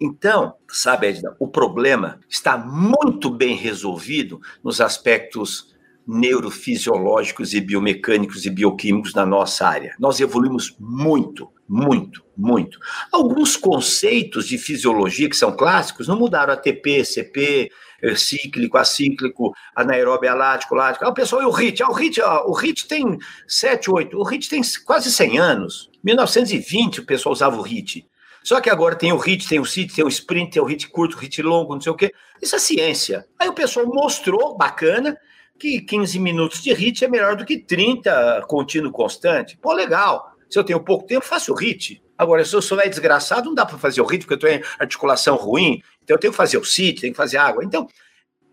Então, 0.00 0.54
sabe, 0.66 1.08
Edna, 1.08 1.36
o 1.38 1.46
problema 1.46 2.20
está 2.26 2.56
muito 2.56 3.28
bem 3.28 3.54
resolvido 3.54 4.40
nos 4.64 4.80
aspectos 4.80 5.74
neurofisiológicos 6.06 7.52
e 7.52 7.60
biomecânicos 7.60 8.46
e 8.46 8.50
bioquímicos 8.50 9.12
na 9.12 9.26
nossa 9.26 9.66
área. 9.66 9.94
Nós 9.98 10.18
evoluímos 10.18 10.74
muito, 10.80 11.50
muito, 11.68 12.24
muito. 12.34 12.78
Alguns 13.12 13.56
conceitos 13.56 14.48
de 14.48 14.56
fisiologia 14.56 15.28
que 15.28 15.36
são 15.36 15.54
clássicos 15.54 16.08
não 16.08 16.18
mudaram. 16.18 16.54
ATP, 16.54 17.04
CP, 17.04 17.70
eh, 18.02 18.14
cíclico, 18.16 18.78
acíclico, 18.78 19.52
anaeróbio, 19.76 20.30
alático, 20.30 20.74
lático. 20.74 21.04
Ah, 21.04 21.10
o 21.10 21.14
pessoal, 21.14 21.42
e 21.42 21.44
o 21.44 21.50
HIT? 21.50 21.82
Ah, 21.82 21.90
o 21.90 21.94
HIT, 21.94 22.22
ó, 22.22 22.46
o 22.46 22.54
HIT 22.58 22.88
tem 22.88 23.18
7, 23.46 23.90
8, 23.90 24.16
o 24.16 24.24
HIT 24.24 24.48
tem 24.48 24.62
quase 24.86 25.12
100 25.12 25.38
anos. 25.38 25.90
1920 26.02 27.00
o 27.00 27.06
pessoal 27.06 27.34
usava 27.34 27.60
o 27.60 27.62
HIT. 27.62 28.08
Só 28.42 28.60
que 28.60 28.70
agora 28.70 28.96
tem 28.96 29.12
o 29.12 29.16
hit, 29.16 29.46
tem 29.48 29.60
o 29.60 29.64
sit, 29.64 29.94
tem 29.94 30.04
o 30.04 30.08
sprint, 30.08 30.52
tem 30.52 30.62
o 30.62 30.66
hit 30.66 30.88
curto, 30.88 31.16
hit 31.18 31.42
longo, 31.42 31.74
não 31.74 31.80
sei 31.80 31.92
o 31.92 31.96
quê. 31.96 32.12
Isso 32.40 32.56
é 32.56 32.58
ciência. 32.58 33.26
Aí 33.38 33.48
o 33.48 33.52
pessoal 33.52 33.86
mostrou, 33.86 34.56
bacana, 34.56 35.16
que 35.58 35.80
15 35.82 36.18
minutos 36.18 36.62
de 36.62 36.72
hit 36.72 37.04
é 37.04 37.08
melhor 37.08 37.36
do 37.36 37.44
que 37.44 37.58
30 37.58 38.44
contínuo 38.48 38.90
constante. 38.90 39.58
Pô, 39.58 39.72
legal. 39.72 40.32
Se 40.48 40.58
eu 40.58 40.64
tenho 40.64 40.80
pouco 40.80 41.06
tempo, 41.06 41.24
faço 41.24 41.52
o 41.52 41.54
hit. 41.54 42.02
Agora, 42.16 42.44
se 42.44 42.54
eu 42.54 42.62
sou 42.62 42.80
é 42.80 42.88
desgraçado, 42.88 43.46
não 43.46 43.54
dá 43.54 43.64
para 43.64 43.78
fazer 43.78 44.00
o 44.00 44.06
hit, 44.06 44.26
porque 44.26 44.34
eu 44.34 44.50
tenho 44.50 44.64
articulação 44.78 45.36
ruim. 45.36 45.82
Então, 46.02 46.16
eu 46.16 46.18
tenho 46.20 46.32
que 46.32 46.36
fazer 46.36 46.58
o 46.58 46.64
sit, 46.64 47.00
tenho 47.00 47.12
que 47.12 47.16
fazer 47.16 47.36
água. 47.36 47.62
Então, 47.64 47.86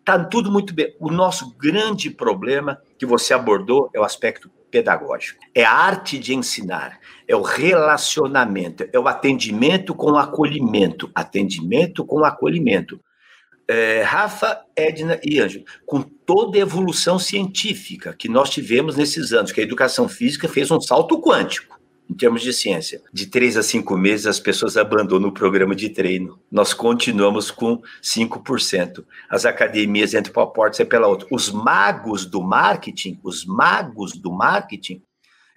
tá 0.05 0.23
tudo 0.23 0.51
muito 0.51 0.73
bem. 0.73 0.95
O 0.99 1.09
nosso 1.09 1.55
grande 1.57 2.09
problema 2.09 2.81
que 2.99 3.05
você 3.05 3.33
abordou 3.33 3.89
é 3.93 3.99
o 3.99 4.03
aspecto 4.03 4.49
pedagógico. 4.69 5.39
É 5.53 5.63
a 5.63 5.71
arte 5.71 6.19
de 6.19 6.33
ensinar, 6.33 6.99
é 7.27 7.35
o 7.35 7.41
relacionamento, 7.41 8.87
é 8.91 8.99
o 8.99 9.07
atendimento 9.07 9.93
com 9.95 10.11
o 10.11 10.17
acolhimento. 10.17 11.09
Atendimento 11.13 12.05
com 12.05 12.21
o 12.21 12.25
acolhimento. 12.25 12.99
É, 13.69 14.01
Rafa, 14.01 14.61
Edna 14.75 15.19
e 15.23 15.39
Ângelo, 15.41 15.65
com 15.85 16.01
toda 16.01 16.57
a 16.57 16.61
evolução 16.61 17.19
científica 17.19 18.15
que 18.17 18.29
nós 18.29 18.49
tivemos 18.49 18.95
nesses 18.95 19.33
anos, 19.33 19.51
que 19.51 19.59
a 19.59 19.63
educação 19.63 20.07
física 20.07 20.47
fez 20.47 20.71
um 20.71 20.79
salto 20.79 21.19
quântico 21.21 21.76
em 22.09 22.13
termos 22.13 22.41
de 22.41 22.53
ciência. 22.53 23.01
De 23.11 23.27
três 23.27 23.57
a 23.57 23.63
cinco 23.63 23.97
meses, 23.97 24.25
as 24.25 24.39
pessoas 24.39 24.77
abandonam 24.77 25.29
o 25.29 25.33
programa 25.33 25.75
de 25.75 25.89
treino. 25.89 26.39
Nós 26.51 26.73
continuamos 26.73 27.51
com 27.51 27.81
5%. 28.01 29.03
As 29.29 29.45
academias 29.45 30.13
entram 30.13 30.33
por 30.33 30.41
uma 30.41 30.53
porta 30.53 30.81
e 30.81 30.85
pela 30.85 31.07
outra. 31.07 31.27
Os 31.31 31.51
magos 31.51 32.25
do 32.25 32.41
marketing, 32.41 33.19
os 33.23 33.45
magos 33.45 34.13
do 34.13 34.31
marketing, 34.31 35.01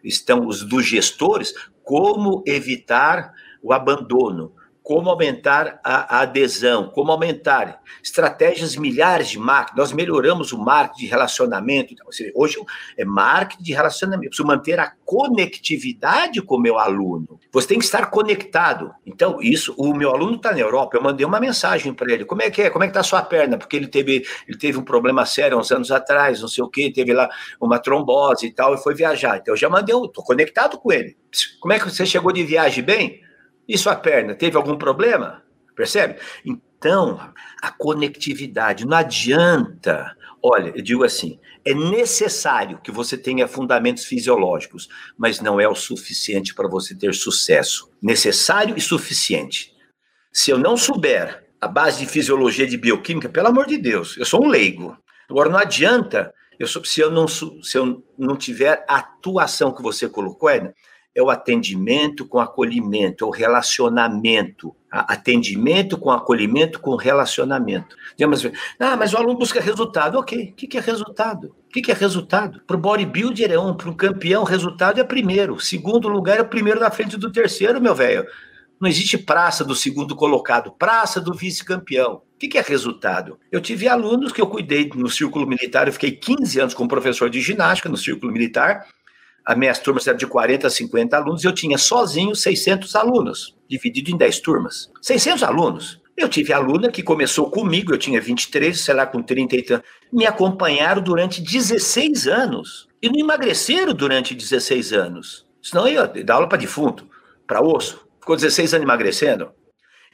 estão 0.03 0.47
os 0.47 0.63
dos 0.63 0.85
gestores, 0.85 1.55
como 1.85 2.43
evitar 2.47 3.33
o 3.63 3.73
abandono, 3.73 4.53
como 4.91 5.09
aumentar 5.09 5.79
a, 5.85 6.23
adesão, 6.23 6.89
como 6.89 7.13
aumentar 7.13 7.81
estratégias 8.03 8.75
milhares 8.75 9.29
de 9.29 9.39
marketing. 9.39 9.79
Nós 9.79 9.93
melhoramos 9.93 10.51
o 10.51 10.59
marketing 10.59 11.03
de 11.03 11.07
relacionamento. 11.07 11.93
Então, 11.93 12.09
hoje 12.35 12.57
é 12.99 13.05
marketing 13.05 13.63
de 13.63 13.73
relacionamento. 13.73 14.31
Preciso 14.31 14.49
manter 14.49 14.81
a 14.81 14.93
conectividade 15.05 16.43
com 16.43 16.57
o 16.57 16.61
meu 16.61 16.77
aluno. 16.77 17.39
Você 17.53 17.69
tem 17.69 17.79
que 17.79 17.85
estar 17.85 18.07
conectado. 18.07 18.93
Então, 19.07 19.41
isso, 19.41 19.77
o 19.79 19.95
meu 19.95 20.11
aluno 20.11 20.35
está 20.35 20.51
na 20.51 20.59
Europa, 20.59 20.97
eu 20.97 21.03
mandei 21.05 21.25
uma 21.25 21.39
mensagem 21.39 21.95
para 21.95 22.13
ele. 22.13 22.25
Como 22.25 22.43
é 22.43 22.51
que 22.51 22.63
é? 22.63 22.69
Como 22.69 22.83
é 22.83 22.89
que 22.89 22.91
está 22.91 22.99
a 22.99 23.05
sua 23.05 23.23
perna? 23.23 23.57
Porque 23.57 23.77
ele 23.77 23.87
teve, 23.87 24.27
ele 24.49 24.59
teve 24.59 24.77
um 24.77 24.83
problema 24.83 25.25
sério 25.25 25.57
uns 25.57 25.71
anos 25.71 25.93
atrás, 25.93 26.41
não 26.41 26.49
sei 26.49 26.65
o 26.65 26.69
quê, 26.69 26.91
teve 26.93 27.13
lá 27.13 27.31
uma 27.61 27.79
trombose 27.79 28.49
e 28.49 28.51
tal, 28.51 28.75
e 28.75 28.79
foi 28.79 28.97
viajar. 28.97 29.37
Então, 29.37 29.55
eu 29.55 29.57
já 29.57 29.71
mandei, 29.71 29.95
estou 29.95 30.25
conectado 30.25 30.81
com 30.81 30.91
ele. 30.91 31.17
Como 31.61 31.73
é 31.73 31.79
que 31.79 31.89
você 31.89 32.05
chegou 32.05 32.33
de 32.33 32.43
viagem 32.43 32.83
bem? 32.83 33.30
E 33.71 33.79
sua 33.79 33.95
perna 33.95 34.35
teve 34.35 34.57
algum 34.57 34.77
problema? 34.77 35.45
Percebe? 35.77 36.19
Então, 36.45 37.33
a 37.63 37.71
conectividade 37.71 38.85
não 38.85 38.97
adianta. 38.97 40.13
Olha, 40.43 40.73
eu 40.75 40.83
digo 40.83 41.05
assim: 41.05 41.39
é 41.65 41.73
necessário 41.73 42.81
que 42.83 42.91
você 42.91 43.17
tenha 43.17 43.47
fundamentos 43.47 44.05
fisiológicos, 44.05 44.89
mas 45.17 45.41
não 45.41 45.61
é 45.61 45.69
o 45.69 45.75
suficiente 45.77 46.53
para 46.53 46.67
você 46.67 46.97
ter 46.97 47.15
sucesso. 47.15 47.89
Necessário 48.03 48.77
e 48.77 48.81
suficiente. 48.81 49.73
Se 50.33 50.51
eu 50.51 50.59
não 50.59 50.77
souber 50.77 51.47
a 51.61 51.69
base 51.69 52.01
de 52.01 52.11
fisiologia 52.11 52.67
de 52.67 52.77
bioquímica, 52.77 53.29
pelo 53.29 53.47
amor 53.47 53.67
de 53.69 53.79
Deus, 53.79 54.17
eu 54.17 54.25
sou 54.25 54.45
um 54.45 54.49
leigo. 54.49 54.99
Agora, 55.29 55.49
não 55.49 55.59
adianta, 55.61 56.35
eu, 56.59 56.67
se, 56.67 57.01
eu 57.01 57.11
não, 57.13 57.29
se 57.29 57.79
eu 57.79 58.03
não 58.19 58.37
tiver 58.37 58.85
a 58.89 58.97
atuação 58.97 59.73
que 59.73 59.81
você 59.81 60.09
colocou, 60.09 60.51
Edna, 60.51 60.75
é 61.15 61.23
o 61.23 61.31
atendimento 61.31 62.25
com 62.25 62.39
acolhimento, 62.39 63.25
é 63.25 63.29
o 63.29 63.31
relacionamento. 63.31 64.75
Atendimento 64.91 65.97
com 65.97 66.11
acolhimento 66.11 66.81
com 66.81 66.97
relacionamento. 66.97 67.97
Ah, 68.79 68.97
mas 68.97 69.13
o 69.13 69.17
aluno 69.17 69.39
busca 69.39 69.61
resultado. 69.61 70.19
Ok, 70.19 70.51
o 70.51 70.55
que 70.55 70.77
é 70.77 70.81
resultado? 70.81 71.55
O 71.69 71.71
que 71.71 71.91
é 71.91 71.95
resultado? 71.95 72.61
Para 72.67 72.77
o 72.77 72.81
bodybuilder 72.81 73.53
é 73.53 73.59
um, 73.59 73.75
para 73.75 73.89
o 73.89 73.95
campeão, 73.95 74.43
resultado 74.43 75.01
é 75.01 75.05
primeiro. 75.05 75.61
Segundo 75.61 76.09
lugar 76.09 76.39
é 76.39 76.43
o 76.43 76.49
primeiro 76.49 76.81
na 76.81 76.91
frente 76.91 77.17
do 77.17 77.31
terceiro, 77.31 77.81
meu 77.81 77.95
velho. 77.95 78.27
Não 78.81 78.89
existe 78.89 79.19
praça 79.19 79.63
do 79.63 79.77
segundo 79.77 80.17
colocado, 80.17 80.73
praça 80.73 81.21
do 81.21 81.35
vice-campeão. 81.35 82.23
O 82.35 82.39
que 82.39 82.57
é 82.57 82.63
resultado? 82.63 83.39
Eu 83.53 83.61
tive 83.61 83.87
alunos 83.87 84.33
que 84.33 84.41
eu 84.41 84.47
cuidei 84.47 84.91
no 84.95 85.09
círculo 85.09 85.47
militar, 85.47 85.87
eu 85.87 85.93
fiquei 85.93 86.13
15 86.13 86.61
anos 86.61 86.75
como 86.75 86.89
professor 86.89 87.29
de 87.29 87.43
ginástica 87.43 87.91
no 87.91 87.97
círculo 87.99 88.33
militar, 88.33 88.87
as 89.45 89.57
minhas 89.57 89.79
turmas 89.79 90.07
eram 90.07 90.19
de 90.19 90.27
40 90.27 90.67
a 90.67 90.71
50 90.71 91.17
alunos, 91.17 91.45
eu 91.45 91.53
tinha 91.53 91.79
sozinho 91.79 92.35
600 92.35 92.95
alunos, 92.95 93.57
dividido 93.69 94.11
em 94.11 94.17
10 94.17 94.41
turmas. 94.41 94.91
600 95.01 95.43
alunos. 95.43 96.01
Eu 96.17 96.29
tive 96.29 96.53
aluna 96.53 96.91
que 96.91 97.03
começou 97.03 97.51
comigo, 97.51 97.95
eu 97.95 97.99
tinha 97.99 98.21
23, 98.21 98.79
sei 98.79 98.95
lá, 98.95 99.07
com 99.07 99.23
30 99.23 99.57
e 99.57 99.63
tanto. 99.63 99.85
Me 100.13 100.27
acompanharam 100.27 101.01
durante 101.03 101.41
16 101.41 102.29
anos. 102.29 102.89
E 103.01 103.09
não 103.09 103.19
emagreceram 103.19 103.95
durante 103.95 104.35
16 104.35 104.93
anos. 104.93 105.47
Senão 105.63 105.89
eu 105.89 105.95
ia 105.95 106.25
dar 106.25 106.35
aula 106.35 106.49
para 106.49 106.59
defunto, 106.59 107.09
para 107.47 107.63
osso. 107.63 108.07
Ficou 108.21 108.37
16 108.37 108.75
anos 108.75 108.85
emagrecendo. 108.85 109.51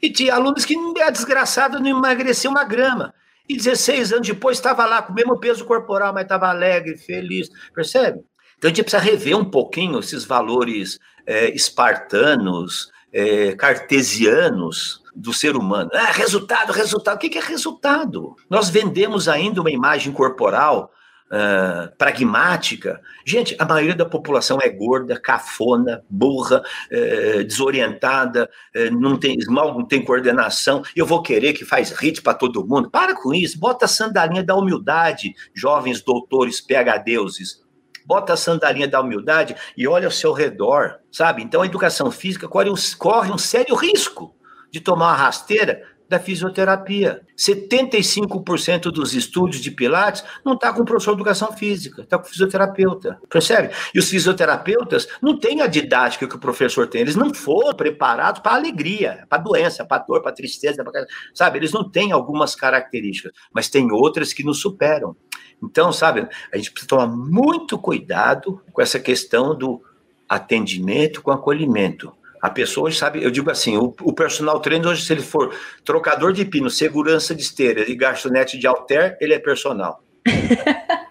E 0.00 0.08
tinha 0.08 0.34
alunos 0.34 0.64
que, 0.64 0.76
a 1.02 1.10
desgraçada, 1.10 1.80
não 1.80 1.88
emagreceu 1.88 2.52
uma 2.52 2.62
grama. 2.62 3.12
E 3.48 3.56
16 3.56 4.12
anos 4.12 4.28
depois 4.28 4.58
estava 4.58 4.86
lá 4.86 5.02
com 5.02 5.12
o 5.12 5.14
mesmo 5.14 5.38
peso 5.40 5.64
corporal, 5.64 6.12
mas 6.14 6.22
estava 6.22 6.48
alegre, 6.48 6.96
feliz. 6.96 7.48
Percebe? 7.74 8.20
Então 8.58 8.70
a 8.70 8.74
gente 8.74 8.82
precisa 8.82 9.02
rever 9.02 9.36
um 9.36 9.44
pouquinho 9.44 9.98
esses 9.98 10.24
valores 10.24 10.98
é, 11.26 11.50
espartanos, 11.50 12.90
é, 13.12 13.52
cartesianos 13.54 15.02
do 15.14 15.32
ser 15.32 15.56
humano. 15.56 15.90
Ah, 15.94 16.12
resultado, 16.12 16.72
resultado. 16.72 17.16
O 17.16 17.18
que 17.18 17.38
é 17.38 17.40
resultado? 17.40 18.36
Nós 18.50 18.68
vendemos 18.68 19.28
ainda 19.28 19.60
uma 19.60 19.70
imagem 19.70 20.12
corporal 20.12 20.92
uh, 21.26 21.94
pragmática. 21.96 23.00
Gente, 23.24 23.56
a 23.58 23.64
maioria 23.64 23.94
da 23.94 24.04
população 24.04 24.58
é 24.60 24.68
gorda, 24.68 25.18
cafona, 25.18 26.04
burra, 26.08 26.62
uh, 26.90 27.44
desorientada, 27.44 28.48
uh, 28.74 28.94
não 28.94 29.16
tem, 29.16 29.36
mal 29.48 29.74
não 29.74 29.84
tem 29.84 30.04
coordenação. 30.04 30.82
Eu 30.94 31.06
vou 31.06 31.22
querer 31.22 31.52
que 31.52 31.64
faz 31.64 31.90
hit 31.90 32.22
para 32.22 32.34
todo 32.34 32.66
mundo. 32.66 32.90
Para 32.90 33.14
com 33.14 33.34
isso, 33.34 33.58
bota 33.58 33.86
a 33.86 33.88
sandalinha 33.88 34.42
da 34.42 34.54
humildade, 34.54 35.34
jovens 35.54 36.02
doutores, 36.02 36.60
PHDeuses. 36.60 37.64
Bota 38.06 38.34
a 38.34 38.36
sandalinha 38.36 38.86
da 38.86 39.00
humildade 39.00 39.56
e 39.76 39.86
olha 39.86 40.06
ao 40.06 40.12
seu 40.12 40.32
redor, 40.32 41.00
sabe? 41.10 41.42
Então 41.42 41.60
a 41.60 41.66
educação 41.66 42.10
física 42.10 42.46
corre 42.46 42.70
um, 42.70 42.74
corre 42.96 43.32
um 43.32 43.38
sério 43.38 43.74
risco 43.74 44.34
de 44.70 44.80
tomar 44.80 45.06
uma 45.06 45.16
rasteira 45.16 45.82
da 46.08 46.18
fisioterapia. 46.18 47.22
75% 47.36 48.92
dos 48.92 49.14
estúdios 49.14 49.60
de 49.60 49.70
Pilates 49.70 50.24
não 50.44 50.54
está 50.54 50.72
com 50.72 50.82
o 50.82 50.84
professor 50.84 51.12
de 51.12 51.16
educação 51.16 51.52
física, 51.52 52.02
está 52.02 52.18
com 52.18 52.24
o 52.24 52.28
fisioterapeuta. 52.28 53.18
Percebe? 53.28 53.74
E 53.94 53.98
os 53.98 54.08
fisioterapeutas 54.08 55.08
não 55.20 55.38
têm 55.38 55.60
a 55.60 55.66
didática 55.66 56.26
que 56.26 56.36
o 56.36 56.40
professor 56.40 56.86
tem, 56.86 57.00
eles 57.00 57.16
não 57.16 57.34
foram 57.34 57.74
preparados 57.74 58.40
para 58.40 58.54
alegria, 58.54 59.26
para 59.28 59.42
doença, 59.42 59.84
para 59.84 60.04
dor, 60.04 60.22
para 60.22 60.32
tristeza, 60.32 60.84
pra... 60.84 61.04
sabe? 61.34 61.58
Eles 61.58 61.72
não 61.72 61.88
têm 61.88 62.12
algumas 62.12 62.54
características, 62.54 63.32
mas 63.52 63.68
tem 63.68 63.90
outras 63.90 64.32
que 64.32 64.44
nos 64.44 64.60
superam. 64.60 65.16
Então, 65.62 65.92
sabe, 65.92 66.28
a 66.52 66.56
gente 66.56 66.70
precisa 66.70 66.88
tomar 66.88 67.06
muito 67.06 67.78
cuidado 67.78 68.60
com 68.72 68.82
essa 68.82 69.00
questão 69.00 69.54
do 69.54 69.82
atendimento 70.28 71.22
com 71.22 71.30
acolhimento. 71.30 72.12
A 72.40 72.50
pessoa 72.50 72.88
hoje 72.88 72.98
sabe, 72.98 73.22
eu 73.22 73.30
digo 73.30 73.50
assim, 73.50 73.76
o, 73.76 73.94
o, 74.02 74.12
personal 74.12 74.60
trainer 74.60 74.88
hoje, 74.88 75.04
se 75.04 75.12
ele 75.12 75.22
for 75.22 75.54
trocador 75.84 76.32
de 76.32 76.44
pino, 76.44 76.68
segurança 76.70 77.34
de 77.34 77.42
esteira 77.42 77.90
e 77.90 77.94
garçonete 77.94 78.58
de 78.58 78.66
alter, 78.66 79.16
ele 79.20 79.34
é 79.34 79.38
personal. 79.38 80.02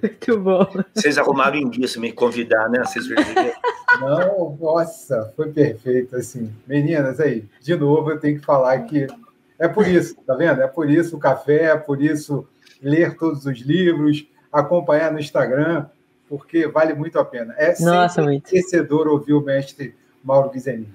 Muito 0.00 0.38
bom. 0.38 0.66
Vocês 0.94 1.18
arrumaram 1.18 1.56
em 1.56 1.68
guia 1.68 1.86
me 1.96 2.12
convidar, 2.12 2.68
né? 2.68 2.82
Vocês 2.84 3.06
Não, 4.00 4.56
nossa, 4.60 5.32
foi 5.36 5.50
perfeito. 5.50 6.16
Assim, 6.16 6.52
meninas, 6.66 7.20
aí, 7.20 7.44
de 7.60 7.76
novo, 7.76 8.10
eu 8.10 8.20
tenho 8.20 8.38
que 8.38 8.44
falar 8.44 8.78
que 8.80 9.06
é 9.60 9.68
por 9.68 9.86
isso, 9.86 10.16
tá 10.26 10.34
vendo? 10.34 10.62
É 10.62 10.66
por 10.66 10.90
isso 10.90 11.16
o 11.16 11.20
café, 11.20 11.66
é 11.66 11.76
por 11.76 12.02
isso 12.02 12.48
ler 12.82 13.16
todos 13.16 13.46
os 13.46 13.60
livros, 13.60 14.26
acompanhar 14.50 15.12
no 15.12 15.20
Instagram 15.20 15.86
porque 16.30 16.68
vale 16.68 16.94
muito 16.94 17.18
a 17.18 17.24
pena. 17.24 17.52
É 17.58 17.74
Nossa, 17.82 18.22
muito. 18.22 18.48
enriquecedor 18.54 19.08
ouvir 19.08 19.32
o 19.32 19.40
mestre 19.40 19.96
Mauro 20.22 20.48
Guizeni. 20.50 20.86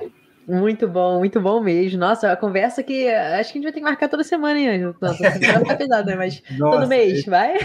Muito 0.48 0.88
bom, 0.88 1.18
muito 1.18 1.42
bom 1.42 1.60
mesmo. 1.60 2.00
Nossa, 2.00 2.32
a 2.32 2.38
conversa 2.38 2.82
que 2.82 3.10
acho 3.10 3.52
que 3.52 3.58
a 3.58 3.62
gente 3.62 3.64
vai 3.64 3.74
ter 3.74 3.80
que 3.80 3.84
marcar 3.84 4.08
toda 4.08 4.24
semana, 4.24 4.58
hein, 4.58 4.70
Anjo? 4.70 4.96
Toda 4.98 5.14
semana 5.14 5.66
tá 5.66 5.76
pesado, 5.76 6.08
né? 6.08 6.16
Mas 6.16 6.42
Nossa, 6.58 6.78
todo 6.78 6.88
mês, 6.88 7.20
ele... 7.20 7.24
vai? 7.24 7.58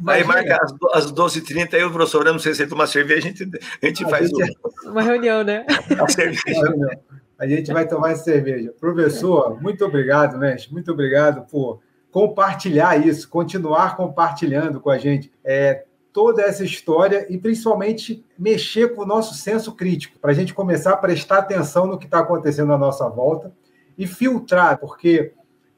Vai 0.00 0.24
marcar 0.24 0.60
às 0.94 1.12
12h30 1.12 1.74
aí 1.74 1.84
o 1.84 1.90
professor, 1.90 2.24
não 2.24 2.38
sei 2.38 2.54
se 2.54 2.62
ele 2.62 2.70
toma 2.70 2.86
cerveja, 2.86 3.28
a 3.28 3.30
gente, 3.30 3.42
a 3.82 3.86
gente 3.86 4.04
a 4.04 4.08
faz 4.08 4.30
gente... 4.30 4.56
uma 4.84 5.02
reunião, 5.02 5.44
né? 5.44 5.66
A 6.00 6.08
cerveja. 6.08 7.00
A 7.42 7.46
gente 7.48 7.72
vai 7.72 7.88
tomar 7.88 8.14
cerveja. 8.14 8.72
Professor, 8.78 9.60
muito 9.60 9.84
obrigado, 9.84 10.38
mestre. 10.38 10.72
Muito 10.72 10.92
obrigado 10.92 11.44
por 11.50 11.80
compartilhar 12.08 13.04
isso, 13.04 13.28
continuar 13.28 13.96
compartilhando 13.96 14.78
com 14.78 14.88
a 14.88 14.96
gente. 14.96 15.28
É, 15.42 15.82
toda 16.12 16.40
essa 16.42 16.62
história 16.62 17.26
e 17.28 17.36
principalmente 17.36 18.24
mexer 18.38 18.94
com 18.94 19.02
o 19.02 19.06
nosso 19.06 19.34
senso 19.34 19.72
crítico, 19.74 20.20
para 20.20 20.30
a 20.30 20.34
gente 20.34 20.54
começar 20.54 20.92
a 20.92 20.96
prestar 20.96 21.38
atenção 21.38 21.84
no 21.84 21.98
que 21.98 22.04
está 22.04 22.20
acontecendo 22.20 22.72
à 22.72 22.78
nossa 22.78 23.08
volta 23.08 23.52
e 23.98 24.06
filtrar, 24.06 24.78
porque 24.78 25.32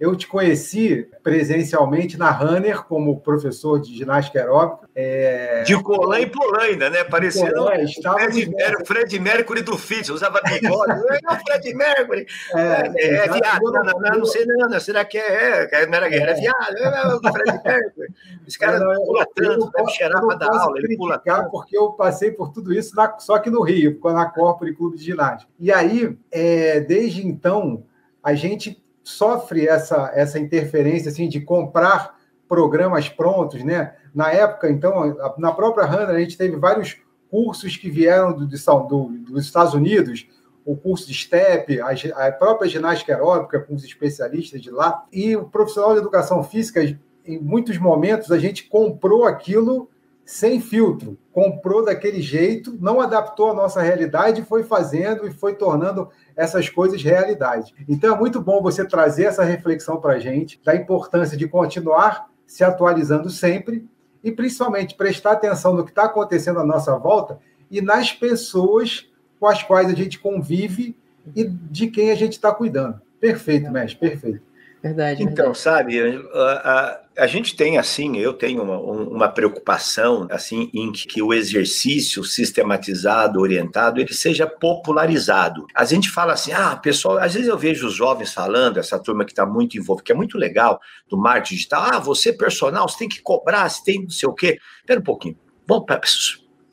eu 0.04 0.14
te 0.14 0.26
conheci 0.26 1.08
presencialmente 1.22 2.18
na 2.18 2.30
Runner 2.30 2.84
como 2.84 3.20
professor 3.20 3.80
de 3.80 3.96
ginástica 3.96 4.38
aeróbica. 4.38 4.86
É... 4.94 5.62
De 5.62 5.82
Colã 5.82 6.20
e 6.20 6.26
Polaina, 6.26 6.90
né? 6.90 7.02
Parecendo 7.04 7.64
o 7.64 7.68
Fred, 7.70 8.54
era 8.58 8.82
o 8.82 8.86
Fred 8.86 9.18
Mercury 9.18 9.62
do 9.62 9.78
Fit, 9.78 10.12
usava 10.12 10.42
bigode. 10.42 10.92
é 11.24 11.32
o 11.32 11.36
Fred 11.40 11.74
Mercury. 11.74 12.26
É, 12.54 12.92
é, 12.96 13.14
é 13.14 13.28
viado. 13.28 13.62
Não, 13.62 13.82
não, 13.82 13.98
não, 13.98 14.18
não, 14.18 14.24
sei 14.26 14.44
não. 14.44 14.78
Será 14.78 15.06
que 15.06 15.16
é? 15.16 15.68
é 15.72 15.82
era 15.82 16.08
guerra, 16.08 16.30
é 16.30 16.34
viado. 16.34 16.76
É 16.76 17.14
o 17.14 17.32
Fred 17.32 17.60
Mercury. 17.64 18.08
Esse 18.46 18.58
cara 18.58 18.78
não, 18.78 18.92
não, 18.92 19.06
pula 19.06 19.26
tanto, 19.34 19.70
deve 19.74 19.90
cheirar 19.90 20.20
para 20.26 20.36
dar 20.36 20.54
aula. 20.54 20.78
Ele 20.78 20.96
pula 20.98 21.18
tanto. 21.18 21.50
Porque 21.50 21.76
eu 21.76 21.92
passei 21.92 22.30
por 22.30 22.52
tudo 22.52 22.74
isso 22.74 22.94
na, 22.94 23.18
só 23.18 23.38
que 23.38 23.48
no 23.48 23.62
Rio, 23.62 23.98
na 24.04 24.26
Corpore 24.26 24.74
Clube 24.74 24.98
de 24.98 25.04
Ginástica. 25.04 25.50
E 25.58 25.72
aí, 25.72 26.14
é, 26.30 26.80
desde 26.80 27.26
então, 27.26 27.84
a 28.22 28.34
gente 28.34 28.83
sofre 29.04 29.68
essa, 29.68 30.10
essa 30.14 30.38
interferência 30.38 31.10
assim, 31.10 31.28
de 31.28 31.40
comprar 31.40 32.18
programas 32.48 33.08
prontos, 33.08 33.62
né? 33.62 33.94
Na 34.14 34.32
época, 34.32 34.70
então, 34.70 35.16
na 35.38 35.52
própria 35.52 35.86
Runner, 35.86 36.10
a 36.10 36.20
gente 36.20 36.38
teve 36.38 36.56
vários 36.56 36.96
cursos 37.30 37.76
que 37.76 37.90
vieram 37.90 38.32
do, 38.32 38.46
do, 38.46 39.08
dos 39.08 39.44
Estados 39.44 39.74
Unidos, 39.74 40.26
o 40.64 40.76
curso 40.76 41.06
de 41.06 41.14
STEP, 41.14 41.80
a, 41.80 41.90
a 42.26 42.32
própria 42.32 42.70
ginástica 42.70 43.12
aeróbica 43.12 43.60
com 43.60 43.74
os 43.74 43.84
especialistas 43.84 44.62
de 44.62 44.70
lá, 44.70 45.04
e 45.12 45.36
o 45.36 45.44
profissional 45.44 45.92
de 45.92 45.98
educação 45.98 46.42
física, 46.42 46.80
em 47.26 47.38
muitos 47.38 47.76
momentos, 47.76 48.30
a 48.30 48.38
gente 48.38 48.68
comprou 48.68 49.24
aquilo 49.24 49.90
sem 50.24 50.60
filtro, 50.60 51.18
comprou 51.32 51.84
daquele 51.84 52.22
jeito, 52.22 52.76
não 52.80 53.00
adaptou 53.00 53.50
à 53.50 53.54
nossa 53.54 53.82
realidade, 53.82 54.42
foi 54.42 54.62
fazendo 54.62 55.26
e 55.26 55.30
foi 55.30 55.54
tornando 55.54 56.08
essas 56.34 56.68
coisas 56.68 57.02
realidade. 57.02 57.74
Então 57.88 58.14
é 58.14 58.18
muito 58.18 58.40
bom 58.40 58.62
você 58.62 58.84
trazer 58.84 59.24
essa 59.24 59.44
reflexão 59.44 60.00
para 60.00 60.14
a 60.14 60.18
gente 60.18 60.60
da 60.64 60.74
importância 60.74 61.36
de 61.36 61.46
continuar 61.46 62.30
se 62.46 62.64
atualizando 62.64 63.28
sempre 63.28 63.86
e 64.22 64.32
principalmente 64.32 64.94
prestar 64.94 65.32
atenção 65.32 65.74
no 65.74 65.84
que 65.84 65.90
está 65.90 66.04
acontecendo 66.04 66.58
à 66.58 66.64
nossa 66.64 66.96
volta 66.96 67.38
e 67.70 67.80
nas 67.80 68.12
pessoas 68.12 69.10
com 69.38 69.46
as 69.46 69.62
quais 69.62 69.90
a 69.90 69.94
gente 69.94 70.18
convive 70.18 70.96
e 71.36 71.44
de 71.44 71.88
quem 71.88 72.10
a 72.10 72.14
gente 72.14 72.32
está 72.32 72.52
cuidando. 72.52 73.00
Perfeito, 73.20 73.70
mestre, 73.70 73.98
perfeito. 73.98 74.53
Verdade. 74.84 75.22
Então, 75.22 75.46
verdade. 75.46 75.58
sabe, 75.58 75.98
a, 76.34 77.00
a, 77.16 77.22
a, 77.24 77.26
gente 77.26 77.56
tem 77.56 77.78
assim, 77.78 78.18
eu 78.18 78.34
tenho 78.34 78.62
uma, 78.62 78.78
uma 78.78 79.28
preocupação 79.30 80.26
assim 80.30 80.70
em 80.74 80.92
que 80.92 81.22
o 81.22 81.32
exercício 81.32 82.22
sistematizado, 82.22 83.40
orientado, 83.40 83.98
ele 83.98 84.12
seja 84.12 84.46
popularizado. 84.46 85.66
A 85.74 85.86
gente 85.86 86.10
fala 86.10 86.34
assim, 86.34 86.52
ah, 86.52 86.76
pessoal, 86.76 87.16
às 87.16 87.32
vezes 87.32 87.48
eu 87.48 87.56
vejo 87.56 87.86
os 87.86 87.94
jovens 87.94 88.34
falando, 88.34 88.78
essa 88.78 88.98
turma 88.98 89.24
que 89.24 89.32
está 89.32 89.46
muito 89.46 89.78
envolvida, 89.78 90.04
que 90.04 90.12
é 90.12 90.14
muito 90.14 90.36
legal, 90.36 90.78
do 91.08 91.16
marketing 91.16 91.54
digital, 91.54 91.82
ah, 91.90 91.98
você 91.98 92.30
personal, 92.30 92.86
você 92.86 92.98
tem 92.98 93.08
que 93.08 93.22
cobrar, 93.22 93.66
você 93.70 93.82
tem 93.82 94.02
não 94.02 94.10
sei 94.10 94.28
o 94.28 94.34
quê. 94.34 94.58
Espera 94.80 95.00
um 95.00 95.04
pouquinho. 95.04 95.38
Bom, 95.66 95.86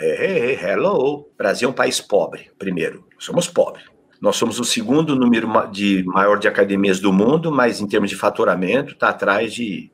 hey, 0.01 0.59
hello, 0.61 1.29
Brasil 1.37 1.69
é 1.69 1.71
um 1.71 1.73
país 1.73 2.01
pobre, 2.01 2.51
primeiro, 2.59 3.07
somos 3.17 3.47
pobres. 3.47 3.90
Nós 4.21 4.35
somos 4.35 4.59
o 4.59 4.63
segundo 4.63 5.15
número 5.15 5.49
de 5.71 6.03
maior 6.05 6.37
de 6.37 6.47
academias 6.47 6.99
do 6.99 7.11
mundo, 7.11 7.51
mas 7.51 7.81
em 7.81 7.87
termos 7.87 8.09
de 8.09 8.15
faturamento 8.15 8.93
está 8.93 9.09
atrás 9.09 9.51
de 9.51 9.91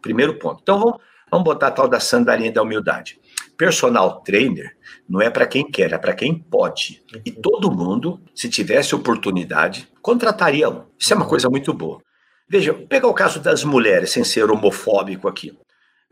primeiro 0.00 0.36
ponto. 0.36 0.58
Então 0.60 0.80
vamos, 0.80 0.96
vamos 1.30 1.44
botar 1.44 1.68
a 1.68 1.70
tal 1.70 1.86
da 1.86 2.00
sandalinha 2.00 2.50
da 2.50 2.60
humildade. 2.60 3.20
Personal 3.56 4.20
trainer 4.22 4.76
não 5.08 5.20
é 5.20 5.30
para 5.30 5.46
quem 5.46 5.70
quer, 5.70 5.92
é 5.92 5.98
para 5.98 6.12
quem 6.12 6.34
pode. 6.34 7.04
E 7.24 7.30
todo 7.30 7.70
mundo, 7.70 8.20
se 8.34 8.48
tivesse 8.48 8.96
oportunidade, 8.96 9.88
contrataria 10.02 10.68
um. 10.68 10.82
Isso 10.98 11.12
é 11.12 11.16
uma 11.16 11.28
coisa 11.28 11.48
muito 11.48 11.72
boa. 11.72 12.02
Veja, 12.48 12.74
pegar 12.74 13.06
o 13.06 13.14
caso 13.14 13.38
das 13.38 13.62
mulheres, 13.62 14.10
sem 14.10 14.24
ser 14.24 14.50
homofóbico 14.50 15.28
aqui. 15.28 15.50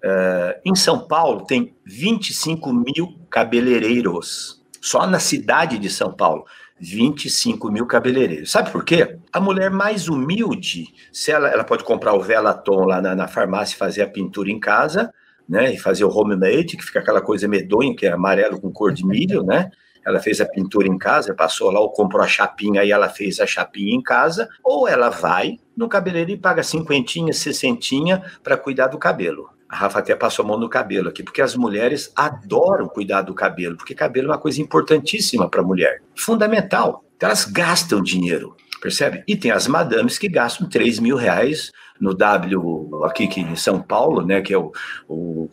Uh, 0.03 0.61
em 0.65 0.75
São 0.75 1.01
Paulo 1.01 1.45
tem 1.45 1.77
25 1.85 2.73
mil 2.73 3.19
cabeleireiros, 3.29 4.63
só 4.81 5.07
na 5.07 5.19
cidade 5.19 5.77
de 5.79 5.91
São 5.91 6.13
Paulo. 6.13 6.45
25 6.81 7.71
mil 7.71 7.87
cabeleireiros. 7.87 8.51
Sabe 8.51 8.71
por 8.71 8.85
quê? 8.85 9.19
A 9.33 9.39
mulher 9.39 9.71
mais 9.71 10.09
humilde, 10.09 10.87
se 11.13 11.31
ela, 11.31 11.49
ela 11.49 11.63
pode 11.63 11.85
comprar 11.85 12.15
o 12.15 12.23
Velaton 12.23 12.85
lá 12.85 13.03
na, 13.03 13.15
na 13.15 13.29
farmácia 13.29 13.75
e 13.75 13.79
fazer 13.79 14.03
a 14.03 14.09
pintura 14.09 14.51
em 14.51 14.59
casa, 14.59 15.13
né? 15.49 15.75
E 15.75 15.79
fazer 15.79 16.05
o 16.05 16.11
homemade, 16.11 16.77
que 16.77 16.85
fica 16.85 17.01
aquela 17.01 17.21
coisa 17.21 17.47
medonha, 17.47 17.95
que 17.95 18.07
é 18.07 18.13
amarelo 18.13 18.61
com 18.61 18.73
cor 18.73 18.93
de 18.93 19.05
milho, 19.05 19.43
né? 19.43 19.71
Ela 20.07 20.19
fez 20.19 20.41
a 20.41 20.47
pintura 20.47 20.89
em 20.89 20.97
casa, 20.97 21.35
passou 21.35 21.71
lá 21.71 21.79
ou 21.81 21.93
comprou 21.93 22.23
a 22.23 22.29
chapinha 22.29 22.83
e 22.83 22.91
ela 22.91 23.09
fez 23.09 23.39
a 23.39 23.47
chapinha 23.47 23.95
em 23.95 24.03
casa, 24.03 24.49
ou 24.65 24.89
ela 24.89 25.11
vai 25.11 25.59
no 25.77 25.89
cabeleireiro 25.89 26.39
e 26.39 26.43
paga 26.43 26.63
cinquentinha, 26.63 27.33
sessentinha 27.33 28.23
para 28.43 28.57
cuidar 28.57 28.87
do 28.87 28.99
cabelo. 28.99 29.51
A 29.71 29.77
Rafa 29.77 30.01
até 30.01 30.17
passou 30.17 30.45
a 30.45 30.49
mão 30.49 30.59
no 30.59 30.69
cabelo 30.69 31.09
aqui, 31.09 31.23
porque 31.23 31.41
as 31.41 31.55
mulheres 31.55 32.13
adoram 32.17 32.89
cuidar 32.89 33.23
do 33.23 33.33
cabelo, 33.33 33.77
porque 33.77 33.95
cabelo 33.95 34.27
é 34.27 34.31
uma 34.33 34.39
coisa 34.39 34.61
importantíssima 34.61 35.49
para 35.49 35.61
a 35.61 35.65
mulher, 35.65 36.03
fundamental. 36.17 37.05
Então 37.17 37.29
elas 37.29 37.45
gastam 37.45 38.03
dinheiro, 38.03 38.57
percebe? 38.83 39.23
E 39.29 39.37
tem 39.37 39.53
as 39.53 39.69
madames 39.69 40.19
que 40.19 40.29
gastam 40.29 40.69
3 40.69 40.99
mil 40.99 41.15
reais 41.15 41.71
no 42.01 42.13
W 42.13 43.05
aqui, 43.05 43.27
aqui 43.27 43.43
em 43.43 43.55
São 43.55 43.81
Paulo, 43.81 44.27
né, 44.27 44.41
que 44.41 44.53
é 44.53 44.59
o, 44.59 44.73
o 45.09 45.49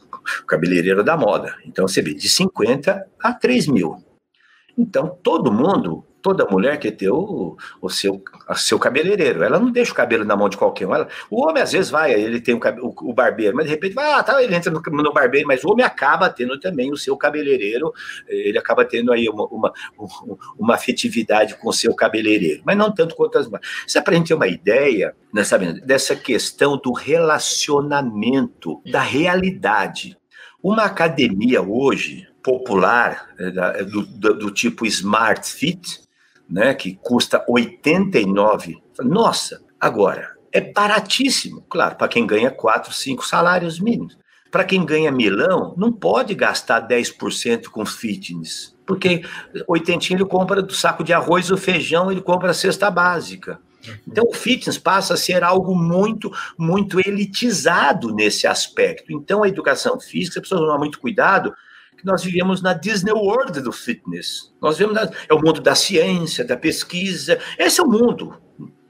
cabeleireiro 0.48 1.04
da 1.04 1.16
moda. 1.16 1.56
Então 1.64 1.88
você 1.88 2.02
vê 2.02 2.16
de 2.16 2.28
50 2.28 3.06
a 3.22 3.34
3 3.34 3.68
mil. 3.68 4.04
Então 4.76 5.16
todo 5.22 5.54
mundo 5.54 6.04
Toda 6.28 6.46
mulher 6.46 6.78
quer 6.78 6.92
ter 6.92 7.10
o, 7.10 7.56
o 7.82 7.90
seu, 7.90 8.22
o 8.50 8.56
seu 8.56 8.78
cabeleireiro. 8.78 9.44
Ela 9.44 9.58
não 9.58 9.72
deixa 9.72 9.94
o 9.94 9.96
cabelo 9.96 10.26
na 10.26 10.36
mão 10.36 10.50
de 10.50 10.58
qualquer 10.58 10.86
um. 10.86 10.94
Ela, 10.94 11.08
o 11.30 11.42
homem, 11.42 11.64
às 11.64 11.72
vezes, 11.72 11.90
vai, 11.90 12.12
ele 12.12 12.42
tem 12.42 12.54
o, 12.54 12.60
o, 12.82 13.12
o 13.12 13.14
barbeiro, 13.14 13.56
mas 13.56 13.64
de 13.64 13.72
repente 13.72 13.94
vai, 13.94 14.12
ah, 14.12 14.22
tá, 14.22 14.44
ele 14.44 14.54
entra 14.54 14.70
no, 14.70 14.82
no, 14.82 15.14
barbeiro, 15.14 15.48
mas 15.48 15.64
o 15.64 15.70
homem 15.70 15.86
acaba 15.86 16.30
tendo 16.30 16.60
também 16.60 16.92
o 16.92 16.98
seu 16.98 17.16
cabeleireiro, 17.16 17.94
ele 18.28 18.58
acaba 18.58 18.84
tendo 18.84 19.14
aí 19.14 19.30
uma, 19.30 19.46
uma, 19.46 19.74
uma 20.60 20.76
afetividade 20.76 21.56
com 21.56 21.70
o 21.70 21.74
seu 21.74 21.96
cabeleireiro, 21.96 22.62
mas 22.66 22.76
não 22.76 22.94
tanto 22.94 23.16
quanto 23.16 23.38
as 23.38 23.46
mulheres. 23.46 23.70
Isso 23.88 23.98
é 23.98 24.02
para 24.02 24.14
a 24.14 24.18
gente 24.18 24.28
ter 24.28 24.34
uma 24.34 24.50
ideia 24.50 25.16
né, 25.34 25.46
sabe, 25.46 25.80
dessa 25.80 26.14
questão 26.14 26.76
do 26.76 26.92
relacionamento, 26.92 28.82
da 28.92 29.00
realidade. 29.00 30.18
Uma 30.62 30.84
academia 30.84 31.62
hoje, 31.62 32.28
popular, 32.44 33.30
é, 33.40 33.84
do, 33.86 34.06
do, 34.06 34.34
do 34.34 34.52
tipo 34.52 34.86
Smart 34.86 35.48
Fit, 35.50 36.07
né, 36.50 36.74
que 36.74 36.96
custa 37.02 37.44
89. 37.48 38.78
Nossa, 39.00 39.62
agora, 39.80 40.36
é 40.52 40.62
baratíssimo, 40.62 41.64
claro, 41.70 41.96
para 41.96 42.08
quem 42.08 42.26
ganha 42.26 42.50
4, 42.50 42.94
5 42.94 43.26
salários 43.26 43.80
mínimos. 43.80 44.18
Para 44.50 44.64
quem 44.64 44.86
ganha 44.86 45.12
milão, 45.12 45.74
não 45.78 45.92
pode 45.92 46.34
gastar 46.34 46.88
10% 46.88 47.66
com 47.66 47.86
fitness, 47.86 48.76
porque 48.86 49.22
oitentinho 49.68 50.18
ele 50.18 50.26
compra 50.26 50.62
do 50.62 50.74
saco 50.74 51.04
de 51.04 51.12
arroz, 51.12 51.52
o 51.52 51.58
feijão, 51.58 52.12
ele 52.12 52.22
compra 52.22 52.52
a 52.52 52.54
cesta 52.54 52.90
básica. 52.90 53.60
Então, 54.08 54.26
o 54.28 54.34
fitness 54.34 54.78
passa 54.78 55.14
a 55.14 55.18
ser 55.18 55.44
algo 55.44 55.76
muito, 55.76 56.32
muito 56.58 57.00
elitizado 57.00 58.14
nesse 58.14 58.48
aspecto. 58.48 59.12
Então, 59.12 59.44
a 59.44 59.48
educação 59.48 60.00
física, 60.00 60.42
pessoas 60.42 60.62
tomar 60.62 60.78
muito 60.78 61.00
cuidado, 61.00 61.54
que 61.98 62.06
nós 62.06 62.24
vivemos 62.24 62.62
na 62.62 62.74
Disney 62.74 63.12
World 63.12 63.60
do 63.62 63.72
fitness. 63.72 64.54
Nós 64.62 64.78
vivemos 64.78 65.02
na, 65.02 65.12
é 65.28 65.34
o 65.34 65.42
mundo 65.42 65.60
da 65.60 65.74
ciência, 65.74 66.46
da 66.46 66.56
pesquisa. 66.56 67.40
Esse 67.58 67.82
é 67.82 67.84
o 67.84 67.90
mundo 67.90 68.40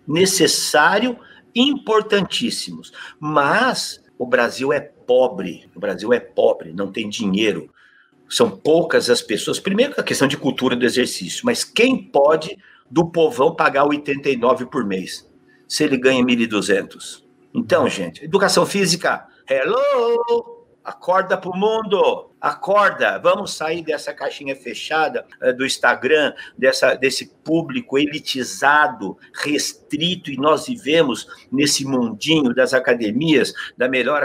necessário, 0.05 1.17
importantíssimos. 1.55 2.91
Mas 3.19 4.03
o 4.19 4.25
Brasil 4.25 4.73
é 4.73 4.79
pobre. 4.79 5.69
O 5.75 5.79
Brasil 5.79 6.11
é 6.13 6.19
pobre, 6.19 6.73
não 6.73 6.91
tem 6.91 7.09
dinheiro. 7.09 7.69
São 8.29 8.49
poucas 8.49 9.09
as 9.09 9.21
pessoas. 9.21 9.59
Primeiro, 9.59 9.93
a 9.97 10.03
questão 10.03 10.27
de 10.27 10.37
cultura 10.37 10.75
do 10.75 10.85
exercício, 10.85 11.45
mas 11.45 11.63
quem 11.63 12.03
pode 12.03 12.57
do 12.89 13.09
povão 13.09 13.55
pagar 13.55 13.85
89 13.85 14.65
por 14.67 14.85
mês, 14.85 15.29
se 15.67 15.83
ele 15.83 15.97
ganha 15.97 16.23
1.200? 16.23 17.23
Então, 17.53 17.87
gente, 17.87 18.25
educação 18.25 18.65
física, 18.65 19.25
hello! 19.49 20.65
Acorda 20.83 21.37
para 21.37 21.49
o 21.49 21.57
mundo, 21.57 22.26
acorda. 22.39 23.17
Vamos 23.19 23.53
sair 23.53 23.83
dessa 23.83 24.13
caixinha 24.13 24.55
fechada 24.55 25.25
uh, 25.41 25.53
do 25.55 25.65
Instagram, 25.65 26.33
dessa, 26.57 26.95
desse 26.95 27.33
público 27.43 27.97
elitizado, 27.97 29.17
restrito, 29.33 30.31
e 30.31 30.37
nós 30.37 30.67
vivemos 30.67 31.27
nesse 31.51 31.85
mundinho 31.85 32.53
das 32.53 32.73
academias, 32.73 33.53
da 33.77 33.87
melhor, 33.87 34.21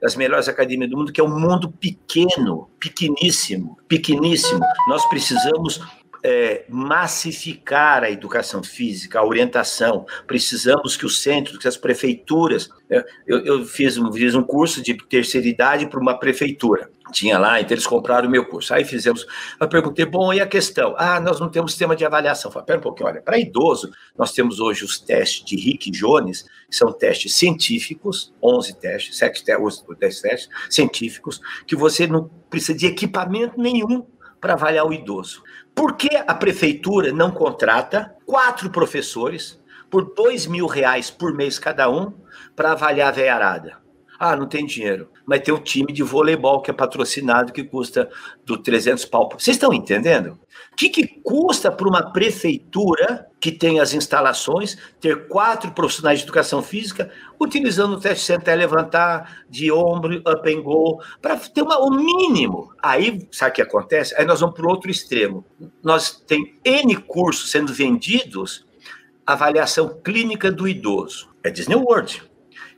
das 0.00 0.16
melhores 0.16 0.48
academias 0.48 0.90
do 0.90 0.96
mundo, 0.96 1.12
que 1.12 1.20
é 1.20 1.24
um 1.24 1.38
mundo 1.38 1.70
pequeno, 1.70 2.70
pequeníssimo, 2.78 3.78
pequeníssimo. 3.88 4.60
Nós 4.88 5.06
precisamos 5.08 5.80
é, 6.22 6.64
massificar 6.68 8.04
a 8.04 8.10
educação 8.10 8.62
física, 8.62 9.18
a 9.18 9.24
orientação. 9.24 10.06
Precisamos 10.26 10.96
que 10.96 11.06
os 11.06 11.22
centros, 11.22 11.58
que 11.58 11.68
as 11.68 11.76
prefeituras. 11.76 12.68
É, 12.88 13.04
eu, 13.26 13.44
eu 13.44 13.64
fiz, 13.64 13.96
um, 13.96 14.12
fiz 14.12 14.34
um 14.34 14.42
curso 14.42 14.82
de 14.82 14.94
terceira 14.94 15.46
idade 15.46 15.86
para 15.86 16.00
uma 16.00 16.18
prefeitura. 16.18 16.90
Tinha 17.12 17.38
lá, 17.38 17.60
então 17.60 17.74
eles 17.74 17.86
compraram 17.86 18.28
o 18.28 18.30
meu 18.30 18.46
curso. 18.46 18.72
Aí 18.72 18.84
fizemos. 18.84 19.26
Eu 19.58 19.68
perguntei, 19.68 20.04
bom, 20.04 20.32
e 20.32 20.40
a 20.40 20.46
questão? 20.46 20.94
Ah, 20.96 21.20
nós 21.20 21.40
não 21.40 21.48
temos 21.48 21.72
sistema 21.72 21.96
de 21.96 22.04
avaliação. 22.04 22.50
Falei, 22.50 22.66
pera 22.66 22.78
um 22.78 22.82
pouquinho, 22.82 23.08
olha, 23.08 23.20
para 23.20 23.38
idoso, 23.38 23.90
nós 24.16 24.32
temos 24.32 24.60
hoje 24.60 24.84
os 24.84 24.98
testes 24.98 25.44
de 25.44 25.56
Rick 25.56 25.90
Jones, 25.90 26.44
que 26.68 26.76
são 26.76 26.92
testes 26.92 27.34
científicos, 27.34 28.32
11 28.42 28.74
testes, 28.78 29.18
7 29.18 29.44
testes, 29.44 29.84
10 29.98 30.20
testes 30.20 30.48
científicos, 30.68 31.40
que 31.66 31.76
você 31.76 32.06
não 32.06 32.30
precisa 32.48 32.78
de 32.78 32.86
equipamento 32.86 33.60
nenhum 33.60 34.06
para 34.40 34.54
avaliar 34.54 34.86
o 34.86 34.92
idoso. 34.92 35.42
Por 35.74 35.96
que 35.96 36.16
a 36.16 36.34
prefeitura 36.34 37.12
não 37.12 37.30
contrata 37.30 38.14
quatro 38.24 38.70
professores 38.70 39.60
por 39.90 40.14
dois 40.14 40.46
mil 40.46 40.66
reais 40.66 41.10
por 41.10 41.34
mês 41.34 41.58
cada 41.58 41.90
um 41.90 42.12
para 42.56 42.72
avaliar 42.72 43.08
a 43.08 43.12
veiarada? 43.12 43.89
Ah, 44.22 44.36
não 44.36 44.46
tem 44.46 44.66
dinheiro. 44.66 45.08
Mas 45.24 45.40
tem 45.40 45.54
o 45.54 45.58
time 45.58 45.90
de 45.94 46.02
voleibol 46.02 46.60
que 46.60 46.70
é 46.70 46.74
patrocinado 46.74 47.54
que 47.54 47.64
custa 47.64 48.06
do 48.44 48.58
300 48.58 49.06
pau. 49.06 49.30
Vocês 49.32 49.56
estão 49.56 49.72
entendendo? 49.72 50.38
O 50.70 50.76
que, 50.76 50.90
que 50.90 51.06
custa 51.06 51.72
para 51.72 51.88
uma 51.88 52.12
prefeitura 52.12 53.26
que 53.40 53.50
tem 53.50 53.80
as 53.80 53.94
instalações 53.94 54.76
ter 55.00 55.26
quatro 55.26 55.70
profissionais 55.70 56.18
de 56.18 56.26
educação 56.26 56.62
física 56.62 57.10
utilizando 57.40 57.94
o 57.94 57.98
teste 57.98 58.26
sentar 58.26 58.58
levantar 58.58 59.44
de 59.48 59.72
ombro, 59.72 60.18
up 60.18 60.54
and 60.54 60.60
go, 60.60 61.02
para 61.22 61.38
ter 61.38 61.62
uma, 61.62 61.78
o 61.78 61.90
mínimo. 61.90 62.74
Aí, 62.82 63.26
sabe 63.32 63.52
o 63.52 63.54
que 63.54 63.62
acontece? 63.62 64.14
Aí 64.18 64.26
nós 64.26 64.40
vamos 64.40 64.54
para 64.54 64.66
o 64.66 64.68
outro 64.68 64.90
extremo. 64.90 65.46
Nós 65.82 66.22
tem 66.26 66.58
N 66.62 66.94
cursos 66.96 67.50
sendo 67.50 67.72
vendidos 67.72 68.66
avaliação 69.26 69.88
clínica 70.04 70.52
do 70.52 70.68
idoso. 70.68 71.30
É 71.42 71.50
Disney 71.50 71.76
World. 71.76 72.29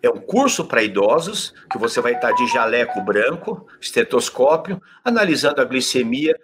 É 0.02 0.10
um 0.10 0.18
curso 0.18 0.64
para 0.64 0.82
idosos, 0.82 1.54
que 1.70 1.78
você 1.78 2.00
vai 2.00 2.14
estar 2.14 2.32
de 2.32 2.46
jaleco 2.48 3.00
branco, 3.02 3.66
estetoscópio, 3.80 4.82
analisando 5.04 5.60
a 5.60 5.64
glicemia. 5.64 6.36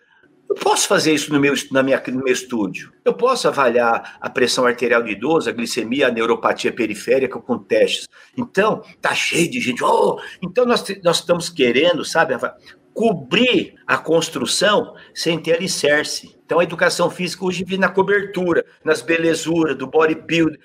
Eu 0.48 0.54
posso 0.54 0.86
fazer 0.86 1.12
isso 1.12 1.32
no 1.32 1.40
meu, 1.40 1.52
na 1.72 1.82
minha, 1.82 2.00
no 2.06 2.22
meu 2.22 2.32
estúdio. 2.32 2.92
Eu 3.04 3.12
posso 3.12 3.48
avaliar 3.48 4.16
a 4.20 4.30
pressão 4.30 4.64
arterial 4.64 5.02
do 5.02 5.10
idoso, 5.10 5.50
a 5.50 5.52
glicemia, 5.52 6.06
a 6.06 6.10
neuropatia 6.10 6.72
periférica 6.72 7.40
com 7.40 7.58
testes. 7.58 8.08
Então, 8.36 8.82
tá 9.00 9.14
cheio 9.14 9.50
de 9.50 9.60
gente. 9.60 9.82
Oh, 9.82 10.18
então, 10.40 10.64
nós, 10.64 10.84
nós 11.02 11.16
estamos 11.16 11.50
querendo, 11.50 12.04
sabe, 12.04 12.34
cobrir 12.94 13.74
a 13.86 13.98
construção 13.98 14.94
sem 15.12 15.38
ter 15.38 15.54
alicerce. 15.54 16.38
Então, 16.44 16.60
a 16.60 16.64
educação 16.64 17.10
física 17.10 17.44
hoje 17.44 17.64
vive 17.64 17.76
na 17.76 17.88
cobertura, 17.88 18.64
nas 18.84 19.02
belezuras, 19.02 19.76
do 19.76 19.86
bodybuilding. 19.86 20.58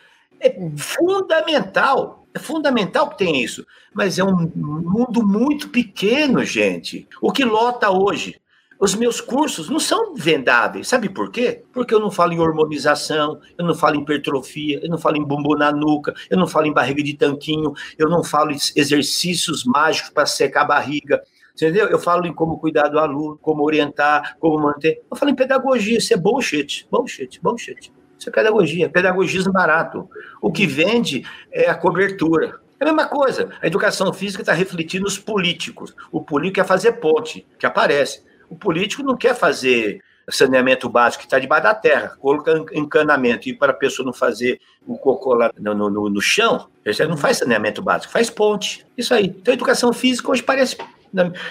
É 0.44 0.56
fundamental 0.78 2.24
é 2.34 2.40
fundamental 2.40 3.10
que 3.10 3.20
tenha 3.20 3.44
isso, 3.44 3.66
mas 3.94 4.18
é 4.18 4.24
um 4.24 4.52
mundo 4.56 5.26
muito 5.26 5.70
pequeno, 5.70 6.44
gente. 6.44 7.08
O 7.22 7.32
que 7.32 7.46
lota 7.46 7.92
hoje? 7.92 8.42
Os 8.80 8.96
meus 8.96 9.22
cursos 9.22 9.70
não 9.70 9.80
são 9.80 10.16
vendáveis. 10.16 10.88
Sabe 10.88 11.08
por 11.08 11.32
quê? 11.32 11.64
Porque 11.72 11.94
eu 11.94 12.00
não 12.00 12.10
falo 12.10 12.34
em 12.34 12.40
hormonização, 12.40 13.40
eu 13.58 13.64
não 13.64 13.76
falo 13.76 13.96
em 13.96 14.02
hipertrofia, 14.02 14.80
eu 14.84 14.90
não 14.90 14.98
falo 14.98 15.18
em 15.18 15.24
bumbum 15.24 15.56
na 15.56 15.72
nuca, 15.72 16.14
eu 16.30 16.38
não 16.38 16.48
falo 16.48 16.66
em 16.66 16.74
barriga 16.74 17.04
de 17.04 17.14
tanquinho, 17.14 17.72
eu 17.98 18.10
não 18.10 18.24
falo 18.24 18.52
em 18.52 18.58
exercícios 18.76 19.64
mágicos 19.64 20.10
para 20.10 20.26
secar 20.26 20.64
a 20.64 20.66
barriga. 20.66 21.22
Entendeu? 21.56 21.88
Eu 21.88 22.00
falo 22.00 22.26
em 22.26 22.34
como 22.34 22.58
cuidar 22.58 22.88
do 22.88 22.98
aluno, 22.98 23.38
como 23.40 23.64
orientar, 23.64 24.38
como 24.40 24.58
manter. 24.58 25.04
Eu 25.10 25.16
falo 25.16 25.30
em 25.30 25.36
pedagogia, 25.36 26.00
isso 26.00 26.12
é 26.12 26.18
bullshit, 26.18 26.88
bullshit, 26.90 27.40
bullshit. 27.40 27.94
Isso 28.24 28.30
é 28.30 28.32
pedagogia, 28.32 28.90
pedagogismo 28.90 29.52
barato. 29.52 30.10
O 30.42 30.50
que 30.50 30.66
vende 30.66 31.26
é 31.52 31.70
a 31.70 31.76
cobertura. 31.76 32.58
É 32.80 32.84
a 32.84 32.86
mesma 32.86 33.06
coisa. 33.06 33.50
A 33.62 33.68
educação 33.68 34.14
física 34.14 34.42
está 34.42 34.54
refletindo 34.54 35.06
os 35.06 35.20
políticos. 35.20 35.94
O 36.10 36.22
político 36.22 36.56
quer 36.56 36.66
fazer 36.66 36.94
ponte, 36.94 37.46
que 37.60 37.66
aparece. 37.66 38.24
O 38.50 38.56
político 38.56 39.04
não 39.04 39.18
quer 39.18 39.36
fazer 39.36 40.02
saneamento 40.30 40.88
básico 40.88 41.20
que 41.20 41.26
está 41.28 41.38
debaixo 41.38 41.66
da 41.66 41.76
terra, 41.76 42.16
colocar 42.18 42.54
encanamento 42.72 43.50
e 43.50 43.54
para 43.54 43.74
a 43.74 43.76
pessoa 43.76 44.06
não 44.06 44.14
fazer 44.14 44.58
o 44.88 44.98
cocô 44.98 45.34
lá 45.34 45.52
no, 45.60 45.74
no, 45.90 46.10
no 46.10 46.22
chão, 46.22 46.70
você 46.86 47.06
não 47.06 47.18
faz 47.18 47.40
saneamento 47.40 47.82
básico, 47.82 48.14
faz 48.14 48.30
ponte. 48.30 48.86
Isso 48.98 49.14
aí. 49.14 49.26
Então, 49.26 49.52
a 49.52 49.56
educação 49.56 49.92
física 49.92 50.32
hoje 50.32 50.42
parece 50.42 50.78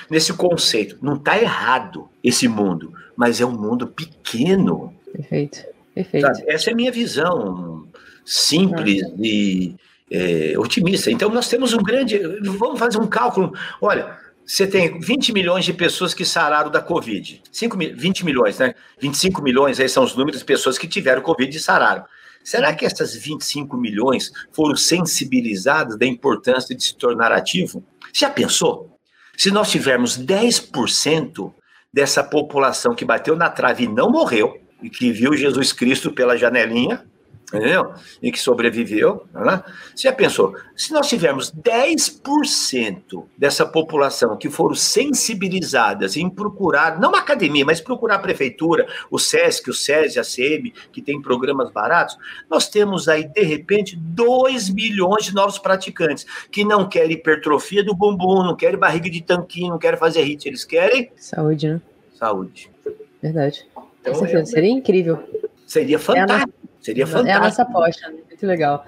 nesse 0.08 0.32
conceito. 0.32 0.96
Não 1.02 1.16
está 1.16 1.38
errado 1.38 2.08
esse 2.24 2.48
mundo, 2.48 2.94
mas 3.14 3.42
é 3.42 3.44
um 3.44 3.52
mundo 3.52 3.86
pequeno. 3.86 4.94
Perfeito. 5.12 5.72
Perfeito. 5.94 6.26
Sabe? 6.26 6.44
Essa 6.46 6.70
é 6.70 6.72
a 6.72 6.76
minha 6.76 6.92
visão 6.92 7.88
simples 8.24 9.02
e 9.18 9.74
é, 10.10 10.54
otimista. 10.58 11.10
Então, 11.10 11.28
nós 11.28 11.48
temos 11.48 11.72
um 11.72 11.82
grande. 11.82 12.18
Vamos 12.42 12.78
fazer 12.78 12.98
um 12.98 13.06
cálculo. 13.06 13.52
Olha, 13.80 14.16
você 14.44 14.66
tem 14.66 14.98
20 15.00 15.32
milhões 15.32 15.64
de 15.64 15.72
pessoas 15.72 16.12
que 16.12 16.24
sararam 16.24 16.70
da 16.70 16.80
Covid. 16.80 17.42
5, 17.50 17.76
20 17.76 18.24
milhões, 18.24 18.58
né? 18.58 18.74
25 19.00 19.42
milhões 19.42 19.78
aí 19.80 19.88
são 19.88 20.04
os 20.04 20.16
números 20.16 20.40
de 20.40 20.44
pessoas 20.44 20.76
que 20.76 20.86
tiveram 20.88 21.22
Covid 21.22 21.56
e 21.56 21.60
sararam. 21.60 22.04
Será 22.44 22.74
que 22.74 22.84
essas 22.84 23.14
25 23.14 23.76
milhões 23.76 24.32
foram 24.52 24.74
sensibilizadas 24.74 25.96
da 25.96 26.04
importância 26.04 26.74
de 26.74 26.82
se 26.82 26.96
tornar 26.96 27.30
ativo? 27.30 27.84
Já 28.12 28.28
pensou? 28.28 28.98
Se 29.36 29.50
nós 29.50 29.70
tivermos 29.70 30.18
10% 30.18 31.52
dessa 31.92 32.22
população 32.22 32.94
que 32.94 33.04
bateu 33.04 33.36
na 33.36 33.48
trave 33.48 33.84
e 33.84 33.88
não 33.88 34.10
morreu, 34.10 34.61
e 34.82 34.90
que 34.90 35.12
viu 35.12 35.36
Jesus 35.36 35.72
Cristo 35.72 36.12
pela 36.12 36.36
janelinha, 36.36 37.04
entendeu? 37.54 37.92
E 38.22 38.32
que 38.32 38.40
sobreviveu. 38.40 39.26
Né? 39.32 39.62
Você 39.94 40.08
já 40.08 40.12
pensou, 40.12 40.56
se 40.74 40.92
nós 40.92 41.08
tivermos 41.08 41.52
10% 41.52 43.24
dessa 43.36 43.66
população 43.66 44.36
que 44.36 44.48
foram 44.48 44.74
sensibilizadas 44.74 46.16
em 46.16 46.30
procurar, 46.30 46.98
não 46.98 47.14
a 47.14 47.18
academia, 47.18 47.64
mas 47.64 47.80
procurar 47.80 48.16
a 48.16 48.18
prefeitura, 48.18 48.86
o 49.10 49.18
SESC, 49.18 49.68
o 49.68 49.74
SESI, 49.74 50.18
a 50.18 50.24
CM, 50.24 50.72
que 50.92 51.02
tem 51.02 51.20
programas 51.20 51.70
baratos, 51.70 52.16
nós 52.50 52.68
temos 52.68 53.08
aí, 53.08 53.24
de 53.24 53.42
repente, 53.42 53.96
2 53.96 54.70
milhões 54.70 55.26
de 55.26 55.34
novos 55.34 55.58
praticantes 55.58 56.24
que 56.50 56.64
não 56.64 56.88
querem 56.88 57.12
hipertrofia 57.12 57.84
do 57.84 57.94
bumbum, 57.94 58.42
não 58.42 58.56
querem 58.56 58.78
barriga 58.78 59.10
de 59.10 59.22
tanquinho, 59.22 59.70
não 59.70 59.78
querem 59.78 59.98
fazer 59.98 60.22
hit, 60.22 60.48
eles 60.48 60.64
querem... 60.64 61.10
Saúde, 61.16 61.68
né? 61.68 61.80
Saúde. 62.14 62.70
Verdade. 63.20 63.66
Então, 64.02 64.24
é... 64.24 64.44
Seria 64.44 64.70
incrível. 64.70 65.22
Seria 65.66 65.98
fantástico. 65.98 66.52
Seria 66.80 67.06
fantástico. 67.06 67.32
É 67.32 67.34
a 67.34 67.40
nossa 67.40 67.62
aposta, 67.62 68.08
né? 68.08 68.18
muito 68.28 68.46
legal. 68.46 68.84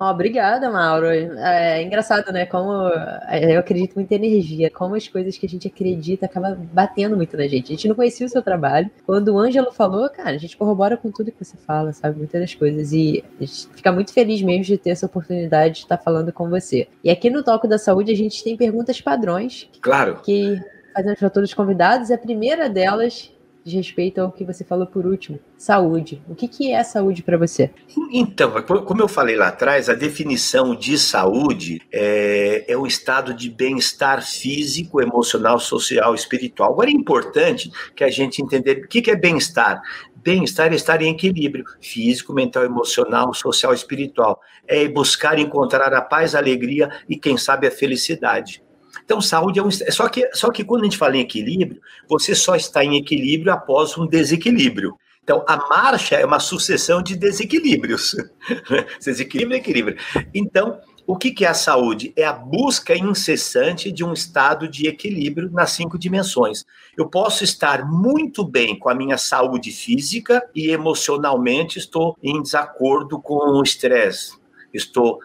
Oh, 0.00 0.04
obrigada, 0.04 0.70
Mauro. 0.70 1.06
É, 1.06 1.80
é 1.80 1.82
engraçado, 1.82 2.32
né? 2.32 2.46
Como 2.46 2.88
é, 3.26 3.56
eu 3.56 3.58
acredito 3.58 3.96
muito 3.96 4.12
em 4.12 4.14
energia, 4.14 4.70
como 4.70 4.94
as 4.94 5.08
coisas 5.08 5.36
que 5.36 5.44
a 5.44 5.48
gente 5.48 5.66
acredita 5.66 6.26
acabam 6.26 6.56
batendo 6.72 7.16
muito 7.16 7.36
na 7.36 7.48
gente. 7.48 7.72
A 7.72 7.74
gente 7.74 7.88
não 7.88 7.96
conhecia 7.96 8.24
o 8.24 8.28
seu 8.28 8.40
trabalho. 8.40 8.88
Quando 9.04 9.34
o 9.34 9.38
Ângelo 9.38 9.72
falou, 9.72 10.08
cara, 10.08 10.30
a 10.30 10.38
gente 10.38 10.56
corrobora 10.56 10.96
com 10.96 11.10
tudo 11.10 11.32
que 11.32 11.44
você 11.44 11.56
fala, 11.56 11.92
sabe? 11.92 12.16
Muitas 12.16 12.40
das 12.40 12.54
coisas. 12.54 12.92
E 12.92 13.24
a 13.40 13.44
gente 13.44 13.68
fica 13.74 13.90
muito 13.90 14.12
feliz 14.12 14.40
mesmo 14.40 14.62
de 14.62 14.78
ter 14.78 14.90
essa 14.90 15.06
oportunidade 15.06 15.74
de 15.74 15.80
estar 15.80 15.98
falando 15.98 16.32
com 16.32 16.48
você. 16.48 16.86
E 17.02 17.10
aqui 17.10 17.28
no 17.28 17.42
Toco 17.42 17.66
da 17.66 17.78
Saúde 17.78 18.12
a 18.12 18.16
gente 18.16 18.44
tem 18.44 18.56
perguntas 18.56 19.00
padrões. 19.00 19.68
Claro. 19.80 20.20
Que 20.24 20.60
fazemos 20.98 21.18
para 21.20 21.30
todos 21.30 21.50
os 21.50 21.54
convidados. 21.54 22.10
A 22.10 22.18
primeira 22.18 22.68
delas 22.68 23.32
diz 23.64 23.74
respeito 23.74 24.20
ao 24.20 24.32
que 24.32 24.44
você 24.44 24.64
falou 24.64 24.86
por 24.86 25.06
último, 25.06 25.38
saúde. 25.56 26.22
O 26.28 26.34
que, 26.34 26.48
que 26.48 26.72
é 26.72 26.82
saúde 26.82 27.22
para 27.22 27.36
você? 27.36 27.70
Então, 28.12 28.50
como 28.62 29.02
eu 29.02 29.08
falei 29.08 29.36
lá 29.36 29.48
atrás, 29.48 29.88
a 29.88 29.94
definição 29.94 30.74
de 30.74 30.98
saúde 30.98 31.80
é, 31.92 32.64
é 32.66 32.76
um 32.76 32.86
estado 32.86 33.34
de 33.34 33.50
bem-estar 33.50 34.22
físico, 34.22 35.00
emocional, 35.00 35.60
social, 35.60 36.14
espiritual. 36.14 36.72
Agora 36.72 36.88
é 36.88 36.94
importante 36.94 37.70
que 37.94 38.02
a 38.02 38.10
gente 38.10 38.42
entender 38.42 38.84
o 38.84 38.88
que, 38.88 39.02
que 39.02 39.10
é 39.10 39.16
bem-estar. 39.16 39.80
Bem-estar 40.16 40.72
é 40.72 40.76
estar 40.76 41.00
em 41.00 41.12
equilíbrio 41.12 41.64
físico, 41.80 42.32
mental, 42.32 42.64
emocional, 42.64 43.32
social, 43.34 43.72
espiritual. 43.72 44.40
É 44.66 44.88
buscar 44.88 45.38
encontrar 45.38 45.92
a 45.94 46.00
paz, 46.00 46.34
a 46.34 46.38
alegria 46.38 46.90
e, 47.08 47.16
quem 47.16 47.36
sabe, 47.36 47.66
a 47.66 47.70
felicidade. 47.70 48.62
Então, 49.08 49.22
saúde 49.22 49.58
é 49.58 49.62
um. 49.62 49.70
Só 49.70 50.06
que, 50.06 50.28
só 50.34 50.50
que 50.50 50.62
quando 50.62 50.82
a 50.82 50.84
gente 50.84 50.98
fala 50.98 51.16
em 51.16 51.20
equilíbrio, 51.20 51.80
você 52.06 52.34
só 52.34 52.54
está 52.54 52.84
em 52.84 52.98
equilíbrio 52.98 53.50
após 53.50 53.96
um 53.96 54.06
desequilíbrio. 54.06 54.98
Então, 55.24 55.42
a 55.48 55.56
marcha 55.56 56.16
é 56.16 56.26
uma 56.26 56.38
sucessão 56.38 57.02
de 57.02 57.16
desequilíbrios. 57.16 58.14
Desequilíbrio 59.00 59.56
e 59.56 59.60
equilíbrio. 59.60 59.96
Então, 60.34 60.78
o 61.06 61.16
que, 61.16 61.30
que 61.30 61.46
é 61.46 61.48
a 61.48 61.54
saúde? 61.54 62.12
É 62.16 62.24
a 62.24 62.34
busca 62.34 62.94
incessante 62.94 63.90
de 63.90 64.04
um 64.04 64.12
estado 64.12 64.68
de 64.68 64.86
equilíbrio 64.86 65.50
nas 65.50 65.70
cinco 65.70 65.98
dimensões. 65.98 66.66
Eu 66.94 67.08
posso 67.08 67.44
estar 67.44 67.90
muito 67.90 68.44
bem 68.44 68.78
com 68.78 68.90
a 68.90 68.94
minha 68.94 69.16
saúde 69.16 69.70
física 69.70 70.46
e 70.54 70.70
emocionalmente 70.70 71.78
estou 71.78 72.14
em 72.22 72.42
desacordo 72.42 73.18
com 73.18 73.58
o 73.58 73.62
estresse. 73.62 74.36
Estou 74.72 75.18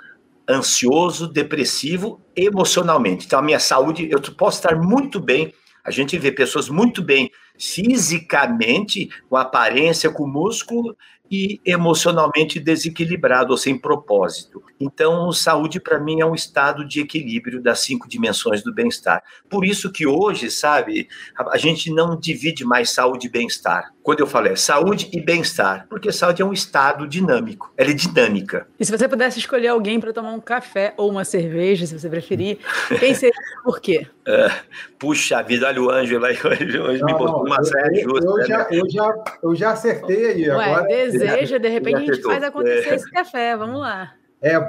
ansioso, 0.50 1.28
depressivo 1.28 2.22
emocionalmente. 2.36 3.26
Então, 3.26 3.40
a 3.40 3.44
minha 3.44 3.60
saúde, 3.60 4.10
eu 4.12 4.22
posso 4.36 4.58
estar 4.58 4.76
muito 4.76 5.20
bem. 5.20 5.54
A 5.84 5.92
gente 5.92 6.18
vê 6.18 6.32
pessoas 6.32 6.70
muito 6.70 7.02
bem 7.02 7.30
fisicamente, 7.58 9.10
com 9.30 9.38
aparência, 9.38 10.10
com 10.10 10.28
músculo, 10.28 10.96
e 11.34 11.60
emocionalmente 11.66 12.60
desequilibrado 12.60 13.54
ou 13.54 13.58
sem 13.58 13.76
propósito. 13.76 14.62
Então, 14.80 15.32
saúde 15.32 15.80
para 15.80 16.00
mim 16.00 16.22
é 16.22 16.26
um 16.26 16.36
estado 16.36 16.86
de 16.86 17.00
equilíbrio 17.00 17.60
das 17.60 17.80
cinco 17.80 18.08
dimensões 18.08 18.62
do 18.62 18.72
bem-estar. 18.72 19.24
Por 19.50 19.66
isso 19.66 19.92
que 19.92 20.06
hoje, 20.06 20.52
sabe, 20.52 21.08
a, 21.36 21.58
gente 21.58 21.90
não 21.90 22.16
divide 22.20 22.64
mais 22.64 22.92
saúde 22.92 23.26
e 23.26 23.32
bem-estar. 23.32 23.92
Quando 24.04 24.20
eu 24.20 24.28
falo 24.28 24.48
é 24.48 24.56
saúde 24.56 25.10
e 25.12 25.22
bem-estar, 25.22 25.88
porque 25.90 26.12
saúde 26.12 26.42
é 26.42 26.46
um 26.46 26.54
estado 26.54 27.08
dinâmico, 27.08 27.74
ela 27.78 27.90
é 27.90 27.94
dinâmica. 27.94 28.68
E 28.80 28.86
se 28.86 28.92
você 28.92 29.08
pudesse 29.08 29.40
escolher 29.40 29.70
alguém 29.70 30.00
para 30.00 30.14
tomar 30.14 30.34
um 30.34 30.42
café 30.42 30.94
ou 30.98 31.10
uma 31.10 31.24
cerveja, 31.24 31.88
se 31.88 31.98
você 31.98 32.10
preferir, 32.10 32.60
quem 33.00 33.16
seria 33.16 33.34
por 33.64 33.80
quê? 33.80 34.06
É, 34.28 34.52
puxa 35.00 35.42
vida, 35.42 35.68
olha 35.68 35.82
o 35.82 35.90
Ângelo 35.90 36.26
aí, 36.26 36.38
hoje 36.46 37.04
me 37.04 37.14
botou 37.14 37.46
uma 37.46 37.64
série 37.64 38.02
justa. 38.02 38.26
Eu, 38.26 38.46
já, 38.46 38.68
eu, 38.72 38.90
já, 38.90 39.24
eu 39.42 39.56
já 39.56 39.72
acertei 39.72 40.26
aí. 40.28 40.50
Ué, 40.50 40.66
agora, 40.66 40.88
deseja, 41.26 41.58
de 41.58 41.70
repente 41.70 41.96
a 41.96 42.14
gente 42.14 42.22
faz 42.22 42.44
acontecer 42.44 42.90
é. 42.90 42.96
esse 42.96 43.10
café, 43.12 43.56
vamos 43.58 43.80
lá. 43.80 44.14
É, 44.42 44.60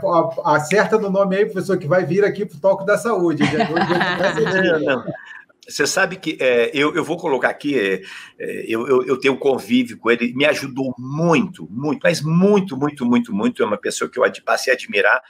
acerta 0.44 0.96
no 0.98 1.10
nome 1.10 1.36
aí, 1.36 1.46
professor, 1.46 1.76
que 1.76 1.88
vai 1.88 2.04
vir 2.04 2.24
aqui 2.24 2.46
para 2.46 2.56
o 2.56 2.60
Toque 2.60 2.86
da 2.86 2.96
Saúde. 2.96 3.42
Você 5.68 5.86
sabe 5.86 6.16
que 6.16 6.36
é, 6.40 6.70
eu, 6.74 6.94
eu 6.94 7.02
vou 7.02 7.16
colocar 7.16 7.48
aqui, 7.48 7.76
é, 7.78 8.02
é, 8.38 8.64
eu, 8.68 8.86
eu, 8.86 9.02
eu, 9.04 9.18
tenho 9.18 9.36
convívio 9.36 9.98
com 9.98 10.10
ele, 10.10 10.32
me 10.34 10.44
ajudou 10.44 10.94
muito, 10.98 11.66
muito, 11.70 12.00
mas 12.04 12.20
muito, 12.22 12.76
muito, 12.76 13.04
muito, 13.04 13.34
muito. 13.34 13.62
É 13.62 13.66
uma 13.66 13.78
pessoa 13.78 14.08
que 14.08 14.18
eu 14.18 14.24
passei 14.44 14.72
a 14.72 14.76
admirar, 14.76 15.22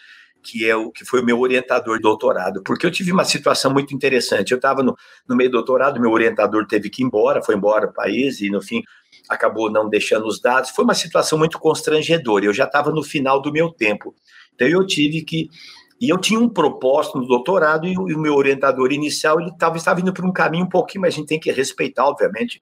que 0.43 0.69
é 0.69 0.77
o 0.77 0.91
que 0.91 1.05
foi 1.05 1.23
o 1.23 1.25
meu 1.25 1.41
orientador 1.41 1.97
de 1.97 2.03
doutorado, 2.03 2.63
porque 2.65 2.85
eu 2.85 2.91
tive 2.91 3.13
uma 3.13 3.25
situação 3.25 3.73
muito 3.73 3.95
interessante. 3.95 4.51
Eu 4.51 4.57
estava 4.57 4.83
no, 4.83 4.97
no 5.27 5.37
meio 5.37 5.51
do 5.51 5.55
doutorado, 5.55 6.01
meu 6.01 6.11
orientador 6.11 6.67
teve 6.67 6.91
que 6.91 7.03
ir 7.03 7.07
embora, 7.07 7.43
foi 7.43 7.55
embora 7.55 7.87
do 7.87 7.95
país, 7.95 8.41
e 8.41 8.51
no 8.51 8.61
fim 8.61 8.83
acabou 9.29 9.71
não 9.71 9.89
deixando 9.89 10.27
os 10.27 10.41
dados. 10.41 10.71
Foi 10.71 10.85
uma 10.85 10.95
situação 10.95 11.39
muito 11.39 11.59
constrangedora. 11.59 12.45
Eu 12.45 12.53
já 12.53 12.65
estava 12.65 12.91
no 12.91 13.03
final 13.03 13.41
do 13.41 13.53
meu 13.53 13.71
tempo. 13.71 14.15
Então 14.55 14.69
eu 14.69 14.87
tive 14.87 15.23
que 15.23 15.49
e 16.01 16.09
eu 16.09 16.19
tinha 16.19 16.39
um 16.39 16.49
propósito 16.49 17.19
no 17.19 17.27
doutorado 17.27 17.87
e 17.87 17.97
o, 17.97 18.19
meu 18.19 18.35
orientador 18.35 18.93
inicial 18.93 19.41
ele 19.41 19.57
tava, 19.57 19.77
estava 19.77 20.01
indo 20.01 20.13
por 20.13 20.25
um 20.25 20.33
caminho 20.33 20.65
um 20.65 20.69
pouquinho, 20.69 21.03
mas 21.03 21.15
a 21.15 21.17
gente 21.17 21.29
tem 21.29 21.41
que 21.41 21.51
respeitar, 21.51 22.05
obviamente, 22.05 22.61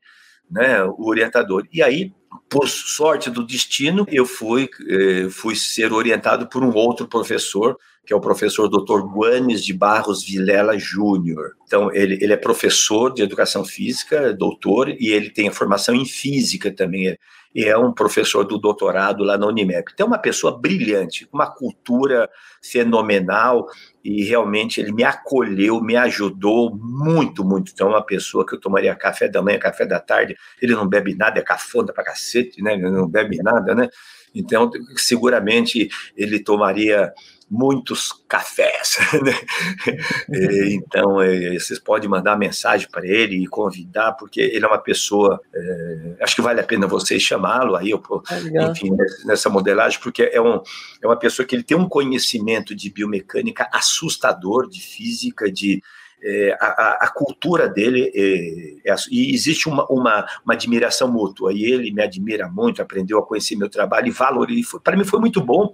né, 0.50 0.84
o 0.84 1.08
orientador. 1.08 1.66
E 1.72 1.82
aí, 1.82 2.12
por 2.48 2.68
sorte 2.68 3.30
do 3.30 3.44
destino, 3.44 4.06
eu 4.10 4.26
fui, 4.26 4.68
eh, 4.88 5.28
fui 5.30 5.56
ser 5.56 5.92
orientado 5.92 6.46
por 6.48 6.62
um 6.62 6.72
outro 6.74 7.08
professor 7.08 7.76
que 8.12 8.14
é 8.14 8.18
o 8.18 8.20
professor 8.20 8.68
Dr. 8.68 9.00
Guanes 9.06 9.64
de 9.64 9.72
Barros 9.72 10.22
Vilela 10.22 10.78
Júnior. 10.78 11.52
Então, 11.64 11.90
ele, 11.94 12.18
ele 12.20 12.34
é 12.34 12.36
professor 12.36 13.10
de 13.10 13.22
educação 13.22 13.64
física, 13.64 14.34
doutor, 14.34 14.90
e 14.90 15.08
ele 15.08 15.30
tem 15.30 15.50
formação 15.50 15.94
em 15.94 16.04
física 16.04 16.70
também, 16.70 17.16
e 17.54 17.64
é 17.64 17.78
um 17.78 17.90
professor 17.90 18.44
do 18.44 18.58
doutorado 18.58 19.24
lá 19.24 19.38
na 19.38 19.46
Unimep. 19.46 19.90
Então, 19.94 20.04
é 20.04 20.10
uma 20.10 20.18
pessoa 20.18 20.58
brilhante, 20.58 21.26
uma 21.32 21.46
cultura 21.46 22.28
fenomenal, 22.62 23.66
e 24.04 24.24
realmente 24.24 24.78
ele 24.78 24.92
me 24.92 25.04
acolheu, 25.04 25.80
me 25.80 25.96
ajudou 25.96 26.70
muito, 26.76 27.42
muito. 27.42 27.72
Então, 27.72 27.86
é 27.86 27.90
uma 27.92 28.04
pessoa 28.04 28.44
que 28.44 28.54
eu 28.54 28.60
tomaria 28.60 28.94
café 28.94 29.26
da 29.26 29.40
manhã, 29.40 29.58
café 29.58 29.86
da 29.86 30.00
tarde, 30.00 30.36
ele 30.60 30.74
não 30.74 30.86
bebe 30.86 31.14
nada, 31.14 31.40
é 31.40 31.42
cafona 31.42 31.94
pra 31.94 32.04
cacete, 32.04 32.62
né? 32.62 32.74
Ele 32.74 32.90
não 32.90 33.08
bebe 33.08 33.38
nada, 33.42 33.74
né? 33.74 33.88
Então, 34.34 34.70
seguramente 34.96 35.88
ele 36.16 36.38
tomaria 36.38 37.12
muitos 37.52 38.24
cafés. 38.26 38.96
Né? 39.22 40.70
então, 40.70 41.20
é, 41.20 41.52
vocês 41.54 41.78
podem 41.78 42.08
mandar 42.08 42.36
mensagem 42.36 42.88
para 42.90 43.06
ele 43.06 43.36
e 43.36 43.46
convidar, 43.46 44.12
porque 44.12 44.40
ele 44.40 44.64
é 44.64 44.68
uma 44.68 44.78
pessoa. 44.78 45.40
É, 45.54 46.16
acho 46.22 46.36
que 46.36 46.42
vale 46.42 46.60
a 46.60 46.64
pena 46.64 46.86
vocês 46.86 47.22
chamá-lo 47.22 47.76
aí, 47.76 47.92
é 47.92 48.70
enfim, 48.70 48.90
nessa 49.24 49.50
modelagem, 49.50 50.00
porque 50.00 50.22
é, 50.22 50.40
um, 50.40 50.60
é 51.02 51.06
uma 51.06 51.16
pessoa 51.16 51.46
que 51.46 51.54
ele 51.54 51.62
tem 51.62 51.76
um 51.76 51.88
conhecimento 51.88 52.74
de 52.74 52.90
biomecânica 52.90 53.68
assustador, 53.72 54.68
de 54.68 54.80
física, 54.80 55.50
de. 55.50 55.82
É, 56.24 56.56
a, 56.60 56.98
a, 57.00 57.08
cultura 57.12 57.68
dele 57.68 58.12
é, 58.14 58.92
é, 58.92 58.94
e 59.10 59.34
existe 59.34 59.68
uma, 59.68 59.84
uma, 59.86 60.24
uma, 60.44 60.54
admiração 60.54 61.10
mútua 61.10 61.52
e 61.52 61.64
ele 61.64 61.92
me 61.92 62.00
admira 62.00 62.48
muito, 62.48 62.80
aprendeu 62.80 63.18
a 63.18 63.26
conhecer 63.26 63.56
meu 63.56 63.68
trabalho 63.68 64.06
e 64.06 64.12
valoriza. 64.12 64.78
Para 64.78 64.96
mim 64.96 65.04
foi 65.04 65.18
muito 65.18 65.40
bom 65.40 65.72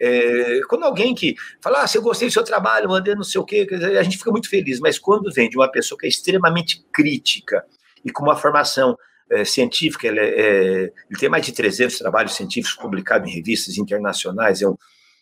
é, 0.00 0.60
quando 0.68 0.84
alguém 0.84 1.14
que 1.14 1.34
fala, 1.60 1.82
ah, 1.82 1.86
se 1.86 1.98
eu 1.98 2.02
gostei 2.02 2.28
do 2.28 2.32
seu 2.32 2.44
trabalho, 2.44 2.88
mandei 2.88 3.14
não 3.14 3.24
sei 3.24 3.40
o 3.40 3.44
quê, 3.44 3.66
a 3.98 4.02
gente 4.02 4.18
fica 4.18 4.30
muito 4.30 4.48
feliz, 4.48 4.78
mas 4.78 4.98
quando 4.98 5.32
vem 5.32 5.48
de 5.48 5.56
uma 5.56 5.70
pessoa 5.70 5.98
que 5.98 6.06
é 6.06 6.08
extremamente 6.08 6.84
crítica 6.92 7.64
e 8.04 8.10
com 8.10 8.22
uma 8.22 8.36
formação 8.36 8.96
é, 9.30 9.44
científica, 9.44 10.06
ele, 10.06 10.20
é, 10.20 10.28
é 10.28 10.82
ele, 10.82 11.18
tem 11.18 11.28
mais 11.28 11.44
de 11.44 11.52
300 11.52 11.98
trabalhos 11.98 12.34
científicos 12.34 12.78
publicados 12.80 13.28
em 13.28 13.34
revistas 13.34 13.76
internacionais, 13.76 14.62
é 14.62 14.68
um, 14.68 14.76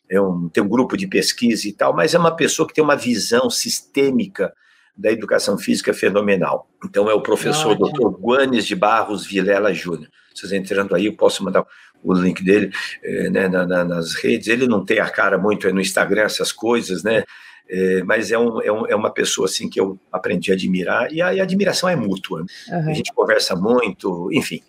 é 0.08 0.20
um, 0.20 0.48
tem 0.48 0.62
um 0.62 0.68
grupo 0.68 0.96
de 0.96 1.06
pesquisa 1.06 1.66
e 1.66 1.72
tal, 1.72 1.94
mas 1.94 2.14
é 2.14 2.18
uma 2.18 2.36
pessoa 2.36 2.68
que 2.68 2.74
tem 2.74 2.84
uma 2.84 2.96
visão 2.96 3.48
sistêmica 3.48 4.52
da 4.96 5.10
educação 5.10 5.58
física 5.58 5.92
fenomenal. 5.92 6.70
Então 6.84 7.10
é 7.10 7.14
o 7.14 7.20
professor 7.20 7.72
ah, 7.72 7.74
Dr. 7.74 8.08
Guanes 8.18 8.66
de 8.66 8.74
Barros 8.74 9.26
Vilela 9.26 9.72
Júnior. 9.74 10.10
Vocês 10.34 10.52
entrando 10.52 10.94
aí, 10.94 11.06
eu 11.06 11.16
posso 11.16 11.42
mandar 11.42 11.64
o 12.12 12.14
link 12.14 12.42
dele 12.42 12.70
é, 13.02 13.30
né, 13.30 13.48
na, 13.48 13.66
na, 13.66 13.84
nas 13.84 14.14
redes. 14.14 14.48
Ele 14.48 14.66
não 14.66 14.84
tem 14.84 15.00
a 15.00 15.10
cara 15.10 15.36
muito 15.36 15.72
no 15.72 15.80
Instagram, 15.80 16.22
essas 16.22 16.52
coisas, 16.52 17.02
né? 17.02 17.24
É, 17.68 18.02
mas 18.04 18.30
é, 18.30 18.38
um, 18.38 18.62
é, 18.62 18.70
um, 18.70 18.86
é, 18.86 18.94
uma 18.94 19.10
pessoa 19.10 19.46
assim 19.46 19.68
que 19.68 19.80
eu 19.80 19.98
aprendi 20.12 20.52
a 20.52 20.54
admirar 20.54 21.12
e 21.12 21.20
a, 21.20 21.34
e 21.34 21.40
a 21.40 21.42
admiração 21.42 21.88
é 21.88 21.96
mútua. 21.96 22.44
Uhum. 22.68 22.90
A 22.90 22.92
gente 22.92 23.12
conversa 23.12 23.56
muito, 23.56 24.30
enfim. 24.32 24.62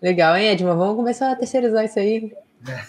Legal, 0.00 0.34
hein, 0.36 0.48
Edma? 0.48 0.74
Vamos 0.74 0.96
começar 0.96 1.30
a 1.30 1.36
terceirizar 1.36 1.84
isso 1.84 1.98
aí. 1.98 2.32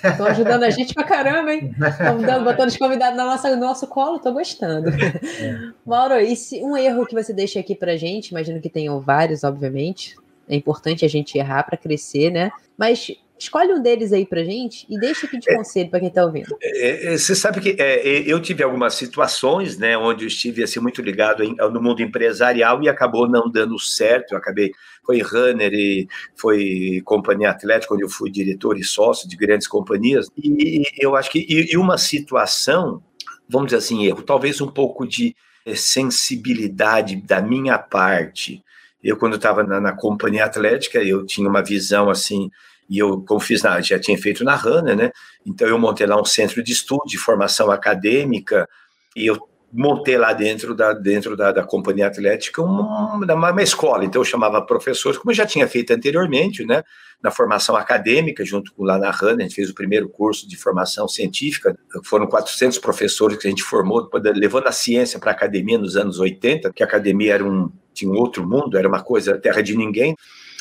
Estão 0.04 0.26
ajudando 0.26 0.64
a 0.64 0.70
gente 0.70 0.94
pra 0.94 1.04
caramba, 1.04 1.54
hein? 1.54 1.74
Estão 1.80 2.22
dando, 2.22 2.44
botando 2.44 2.70
os 2.70 2.78
convidados 2.78 3.18
na 3.18 3.26
nossa, 3.26 3.54
no 3.54 3.62
nosso 3.62 3.88
colo, 3.88 4.20
tô 4.20 4.32
gostando. 4.32 4.90
É. 4.90 5.72
Mauro, 5.86 6.20
e 6.20 6.36
se 6.36 6.62
um 6.62 6.76
erro 6.76 7.06
que 7.06 7.14
você 7.14 7.34
deixa 7.34 7.60
aqui 7.60 7.76
pra 7.76 7.96
gente, 7.96 8.30
imagino 8.30 8.62
que 8.62 8.70
tenham 8.70 9.00
vários, 9.00 9.44
obviamente. 9.44 10.16
É 10.48 10.56
importante 10.56 11.06
a 11.06 11.08
gente 11.08 11.38
errar 11.38 11.64
para 11.64 11.78
crescer, 11.78 12.32
né? 12.32 12.52
Mas 12.78 13.12
Escolhe 13.42 13.74
um 13.74 13.82
deles 13.82 14.14
aí 14.14 14.24
pra 14.24 14.44
gente 14.44 14.86
e 14.88 15.00
deixa 15.00 15.26
aqui 15.26 15.40
de 15.40 15.50
é. 15.52 15.56
conselho 15.56 15.90
para 15.90 16.00
quem 16.00 16.10
está 16.10 16.24
ouvindo. 16.24 16.56
É, 16.62 17.14
é, 17.14 17.18
você 17.18 17.34
sabe 17.34 17.60
que 17.60 17.76
é, 17.82 18.22
eu 18.32 18.40
tive 18.40 18.62
algumas 18.62 18.94
situações, 18.94 19.80
né, 19.80 19.98
onde 19.98 20.26
eu 20.26 20.28
estive 20.28 20.62
assim, 20.62 20.80
muito 20.80 21.02
ligado 21.02 21.44
em, 21.44 21.56
no 21.56 21.82
mundo 21.82 22.04
empresarial 22.04 22.84
e 22.84 22.88
acabou 22.88 23.28
não 23.28 23.50
dando 23.50 23.80
certo. 23.80 24.34
Eu 24.34 24.38
acabei, 24.38 24.72
foi 25.04 25.22
runner 25.24 25.74
e 25.74 26.08
foi 26.36 27.02
companhia 27.04 27.50
atlética, 27.50 27.96
onde 27.96 28.04
eu 28.04 28.10
fui 28.10 28.30
diretor 28.30 28.78
e 28.78 28.84
sócio 28.84 29.28
de 29.28 29.36
grandes 29.36 29.68
companhias. 29.68 30.28
E 30.38 30.84
eu 31.00 31.16
acho 31.16 31.32
que, 31.32 31.40
e, 31.40 31.74
e 31.74 31.78
uma 31.78 31.98
situação, 31.98 33.02
vamos 33.50 33.70
dizer 33.70 33.78
assim, 33.78 34.06
erro, 34.06 34.22
talvez 34.22 34.62
um 34.62 34.70
pouco 34.70 35.08
de 35.08 35.36
sensibilidade 35.76 37.16
da 37.16 37.42
minha 37.42 37.80
parte. 37.80 38.64
Eu, 39.04 39.18
quando 39.18 39.38
estava 39.38 39.64
na, 39.64 39.82
na 39.82 39.94
companhia 39.94 40.46
atlética, 40.46 41.00
eu 41.00 41.26
tinha 41.26 41.50
uma 41.50 41.64
visão 41.64 42.08
assim 42.08 42.52
e 42.92 43.00
eu, 43.00 43.22
como 43.22 43.40
fiz 43.40 43.64
na, 43.64 43.80
já 43.80 43.98
tinha 43.98 44.18
feito 44.18 44.44
na 44.44 44.54
Hanna, 44.54 44.94
né? 44.94 45.12
Então 45.46 45.66
eu 45.66 45.80
montei 45.80 46.06
lá 46.06 46.20
um 46.20 46.26
centro 46.26 46.62
de 46.62 46.74
estudo, 46.74 47.06
de 47.08 47.18
formação 47.18 47.72
acadêmica, 47.72 48.68
e 49.16 49.26
eu 49.26 49.40
montei 49.72 50.18
lá 50.18 50.34
dentro 50.34 50.76
da, 50.76 50.92
dentro 50.92 51.38
da, 51.38 51.54
da 51.54 51.64
companhia 51.64 52.08
atlética 52.08 52.62
uma, 52.62 53.16
uma, 53.16 53.64
escola. 53.64 54.04
Então 54.04 54.20
eu 54.20 54.26
chamava 54.26 54.62
professores, 54.62 55.18
como 55.18 55.32
eu 55.32 55.36
já 55.36 55.46
tinha 55.46 55.66
feito 55.70 55.94
anteriormente, 55.94 56.66
né? 56.66 56.84
Na 57.24 57.32
formação 57.32 57.78
acadêmica, 57.78 58.44
junto 58.44 58.74
com 58.74 58.84
lá 58.84 58.98
na 58.98 59.10
Hanna, 59.10 59.38
a 59.38 59.42
gente 59.44 59.56
fez 59.56 59.70
o 59.70 59.74
primeiro 59.74 60.10
curso 60.10 60.46
de 60.46 60.58
formação 60.58 61.08
científica. 61.08 61.74
Foram 62.04 62.28
400 62.28 62.78
professores 62.80 63.38
que 63.38 63.48
a 63.48 63.50
gente 63.50 63.64
formou, 63.64 64.10
levando 64.36 64.68
a 64.68 64.72
ciência 64.74 65.18
para 65.18 65.32
a 65.32 65.34
academia 65.34 65.78
nos 65.78 65.96
anos 65.96 66.20
80, 66.20 66.74
que 66.74 66.84
a 66.84 66.86
academia 66.86 67.36
era 67.36 67.46
um, 67.46 67.72
tinha 67.94 68.12
um 68.12 68.18
outro 68.18 68.46
mundo, 68.46 68.78
era 68.78 68.88
uma 68.88 69.02
coisa 69.02 69.38
terra 69.38 69.62
de 69.62 69.78
ninguém. 69.78 70.14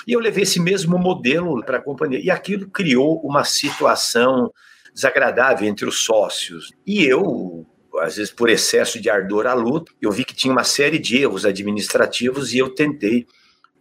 E 0.06 0.12
eu 0.12 0.20
levei 0.20 0.42
esse 0.42 0.60
mesmo 0.60 0.98
modelo 0.98 1.62
para 1.64 1.78
a 1.78 1.82
companhia. 1.82 2.20
E 2.22 2.30
aquilo 2.30 2.68
criou 2.68 3.20
uma 3.20 3.44
situação 3.44 4.52
desagradável 4.94 5.68
entre 5.68 5.86
os 5.86 6.00
sócios. 6.00 6.72
E 6.86 7.04
eu, 7.04 7.66
às 8.00 8.16
vezes 8.16 8.32
por 8.32 8.48
excesso 8.48 9.00
de 9.00 9.08
ardor 9.08 9.46
à 9.46 9.54
luta, 9.54 9.92
eu 10.00 10.10
vi 10.10 10.24
que 10.24 10.34
tinha 10.34 10.52
uma 10.52 10.64
série 10.64 10.98
de 10.98 11.18
erros 11.18 11.44
administrativos 11.44 12.52
e 12.52 12.58
eu 12.58 12.70
tentei. 12.74 13.26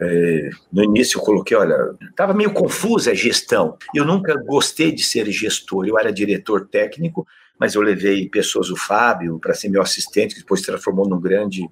É, 0.01 0.49
no 0.71 0.83
início 0.83 1.17
eu 1.17 1.21
coloquei, 1.21 1.57
olha, 1.57 1.75
estava 2.09 2.33
meio 2.33 2.53
confusa 2.53 3.11
a 3.11 3.15
gestão. 3.15 3.77
Eu 3.93 4.05
nunca 4.05 4.33
gostei 4.45 4.91
de 4.91 5.03
ser 5.03 5.29
gestor, 5.29 5.85
eu 5.85 5.99
era 5.99 6.11
diretor 6.11 6.67
técnico, 6.67 7.27
mas 7.59 7.75
eu 7.75 7.81
levei 7.81 8.29
pessoas, 8.29 8.69
o 8.69 8.77
Fábio, 8.77 9.37
para 9.39 9.53
ser 9.53 9.67
meu 9.67 9.81
assistente, 9.81 10.35
que 10.35 10.41
depois 10.41 10.61
se 10.61 10.67
transformou 10.67 11.07
num 11.07 11.19
grande 11.19 11.69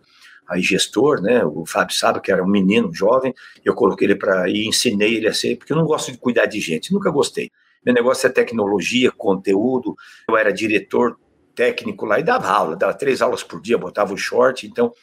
aí 0.47 0.61
gestor, 0.61 1.21
né? 1.21 1.43
O 1.43 1.65
Fábio 1.65 1.95
sabe 1.95 2.21
que 2.21 2.31
era 2.31 2.43
um 2.43 2.47
menino 2.47 2.93
jovem, 2.93 3.33
eu 3.65 3.73
coloquei 3.73 4.07
ele 4.07 4.15
para 4.15 4.49
e 4.49 4.65
ensinei 4.65 5.15
ele 5.15 5.27
a 5.27 5.33
ser, 5.33 5.57
porque 5.57 5.73
eu 5.73 5.77
não 5.77 5.85
gosto 5.85 6.11
de 6.11 6.17
cuidar 6.17 6.45
de 6.45 6.59
gente, 6.59 6.93
nunca 6.93 7.09
gostei. 7.09 7.51
Meu 7.85 7.93
negócio 7.93 8.27
é 8.27 8.29
tecnologia, 8.29 9.11
conteúdo. 9.11 9.95
Eu 10.29 10.35
era 10.35 10.51
diretor 10.51 11.17
técnico 11.55 12.05
lá 12.05 12.19
e 12.19 12.23
dava 12.23 12.49
aula, 12.49 12.75
dava 12.75 12.93
três 12.93 13.21
aulas 13.21 13.43
por 13.43 13.61
dia, 13.61 13.77
botava 13.77 14.13
o 14.13 14.17
short, 14.17 14.67
então. 14.67 14.93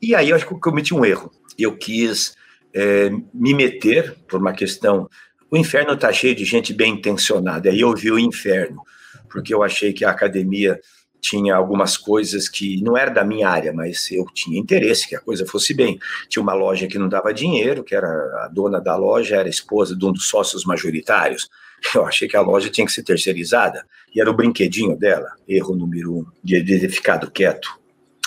E 0.00 0.14
aí 0.14 0.30
eu 0.30 0.36
acho 0.36 0.46
que 0.46 0.52
eu 0.52 0.60
cometi 0.60 0.94
um 0.94 1.04
erro. 1.04 1.30
Eu 1.58 1.76
quis 1.76 2.36
é, 2.74 3.10
me 3.32 3.54
meter 3.54 4.14
por 4.28 4.40
uma 4.40 4.52
questão. 4.52 5.08
O 5.50 5.56
inferno 5.56 5.94
está 5.94 6.12
cheio 6.12 6.34
de 6.34 6.44
gente 6.44 6.74
bem 6.74 6.94
intencionada. 6.94 7.70
Aí 7.70 7.80
eu 7.80 7.94
vi 7.94 8.10
o 8.10 8.18
inferno, 8.18 8.82
porque 9.30 9.54
eu 9.54 9.62
achei 9.62 9.92
que 9.92 10.04
a 10.04 10.10
academia 10.10 10.78
tinha 11.26 11.54
algumas 11.54 11.96
coisas 11.96 12.48
que 12.48 12.80
não 12.82 12.96
era 12.96 13.10
da 13.10 13.24
minha 13.24 13.48
área, 13.48 13.72
mas 13.72 14.10
eu 14.12 14.24
tinha 14.32 14.58
interesse 14.58 15.08
que 15.08 15.16
a 15.16 15.20
coisa 15.20 15.44
fosse 15.46 15.74
bem. 15.74 15.98
Tinha 16.28 16.42
uma 16.42 16.54
loja 16.54 16.86
que 16.86 16.98
não 16.98 17.08
dava 17.08 17.34
dinheiro, 17.34 17.82
que 17.82 17.94
era 17.94 18.08
a 18.44 18.48
dona 18.48 18.80
da 18.80 18.96
loja 18.96 19.36
era 19.36 19.48
esposa 19.48 19.96
de 19.96 20.04
um 20.04 20.12
dos 20.12 20.28
sócios 20.28 20.64
majoritários. 20.64 21.48
Eu 21.94 22.06
achei 22.06 22.26
que 22.26 22.36
a 22.36 22.40
loja 22.40 22.70
tinha 22.70 22.86
que 22.86 22.92
ser 22.92 23.02
terceirizada 23.02 23.84
e 24.14 24.20
era 24.20 24.30
o 24.30 24.34
brinquedinho 24.34 24.96
dela. 24.96 25.28
Erro 25.46 25.74
número 25.74 26.18
um, 26.18 26.26
de 26.42 26.62
ter 26.64 26.88
ficado 26.88 27.30
quieto. 27.30 27.78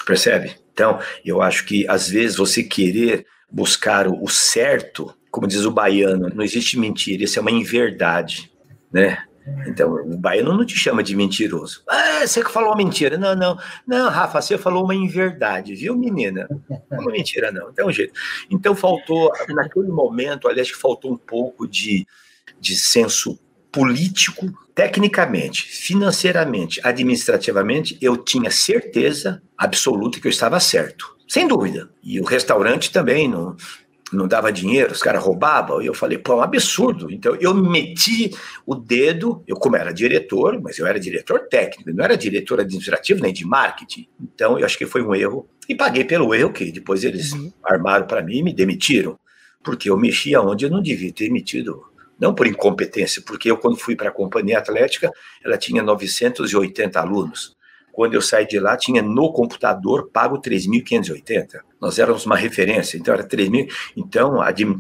Percebe? 0.06 0.56
Então, 0.72 1.00
eu 1.26 1.42
acho 1.42 1.66
que 1.66 1.86
às 1.88 2.08
vezes 2.10 2.38
você 2.38 2.64
querer 2.64 3.26
buscar 3.52 4.08
o 4.08 4.28
certo, 4.30 5.14
como 5.30 5.48
diz 5.48 5.66
o 5.66 5.72
baiano, 5.72 6.30
não 6.34 6.44
existe 6.44 6.80
mentira, 6.80 7.24
isso 7.24 7.38
é 7.38 7.42
uma 7.42 7.52
inverdade, 7.52 8.50
né? 8.92 9.24
Então, 9.68 9.94
o 9.94 10.18
baiano 10.18 10.54
não 10.54 10.66
te 10.66 10.76
chama 10.76 11.04
de 11.04 11.16
mentiroso. 11.16 11.84
Ah, 11.88 12.26
você 12.26 12.44
que 12.44 12.52
falou 12.52 12.70
uma 12.70 12.78
mentira. 12.78 13.18
Não, 13.18 13.36
não. 13.36 13.58
Não, 13.86 14.10
Rafa, 14.10 14.42
você 14.42 14.58
falou 14.58 14.84
uma 14.84 14.96
inverdade, 14.96 15.76
viu, 15.76 15.96
menina? 15.96 16.48
Não 16.50 16.82
é 16.92 17.00
uma 17.00 17.12
mentira, 17.12 17.52
não. 17.52 17.72
Tem 17.72 17.86
um 17.86 17.92
jeito. 17.92 18.14
Então, 18.50 18.76
faltou, 18.76 19.32
naquele 19.50 19.90
momento, 19.90 20.48
aliás, 20.48 20.72
que 20.72 20.78
faltou 20.78 21.12
um 21.12 21.18
pouco 21.18 21.68
de, 21.68 22.06
de 22.60 22.76
senso 22.78 23.40
político, 23.72 24.52
tecnicamente, 24.74 25.64
financeiramente, 25.64 26.80
administrativamente, 26.84 27.98
eu 28.02 28.18
tinha 28.18 28.50
certeza 28.50 29.42
absoluta 29.58 30.20
que 30.20 30.28
eu 30.28 30.32
estava 30.32 30.60
certo. 30.60 31.16
Sem 31.28 31.48
dúvida. 31.48 31.90
E 32.02 32.20
o 32.20 32.24
restaurante 32.24 32.92
também 32.92 33.28
não, 33.28 33.56
não 34.12 34.28
dava 34.28 34.52
dinheiro, 34.52 34.92
os 34.92 35.02
caras 35.02 35.24
roubavam, 35.24 35.82
e 35.82 35.86
eu 35.86 35.94
falei, 35.94 36.18
pô, 36.18 36.34
é 36.34 36.36
um 36.38 36.42
absurdo. 36.42 37.12
Então 37.12 37.36
eu 37.40 37.54
meti 37.54 38.32
o 38.66 38.76
dedo, 38.76 39.44
eu 39.48 39.56
como 39.56 39.76
era 39.76 39.94
diretor, 39.94 40.60
mas 40.62 40.78
eu 40.78 40.88
era 40.88 41.00
diretor 41.00 41.48
técnico, 41.48 41.92
não 41.92 42.04
era 42.04 42.18
diretor 42.18 42.60
administrativo 42.60 43.22
nem 43.22 43.34
de 43.34 43.46
marketing. 43.46 44.08
Então 44.22 44.58
eu 44.58 44.66
acho 44.66 44.78
que 44.78 44.86
foi 44.86 45.04
um 45.04 45.14
erro, 45.14 45.48
e 45.68 45.76
paguei 45.76 46.04
pelo 46.04 46.34
erro 46.34 46.52
que 46.52 46.72
depois 46.72 47.04
eles 47.04 47.34
uhum. 47.34 47.52
armaram 47.64 48.08
para 48.08 48.24
mim 48.24 48.38
e 48.38 48.44
me 48.44 48.54
demitiram, 48.54 49.18
porque 49.64 49.90
eu 49.90 49.98
mexia 49.98 50.42
onde 50.42 50.66
eu 50.66 50.70
não 50.70 50.82
devia 50.82 51.14
ter 51.14 51.30
metido, 51.30 51.84
não 52.20 52.34
por 52.34 52.48
incompetência, 52.48 53.22
porque 53.26 53.50
eu 53.52 53.58
quando 53.58 53.78
fui 53.78 53.96
para 53.96 54.10
a 54.10 54.14
companhia 54.14 54.58
atlética, 54.58 55.12
ela 55.44 55.58
tinha 55.58 55.84
980 55.84 57.00
alunos. 57.00 57.58
Quando 57.92 58.14
eu 58.14 58.22
saí 58.22 58.48
de 58.48 58.60
lá, 58.60 58.78
tinha 58.78 59.02
no 59.02 59.32
computador 59.34 60.10
pago 60.12 60.42
3.580 60.42 61.60
nós 61.82 61.98
éramos 61.98 62.26
uma 62.26 62.36
referência, 62.36 62.98
então 62.98 63.14
era 63.14 63.24
3 63.24 63.50
mil. 63.50 63.68
Então, 63.96 64.38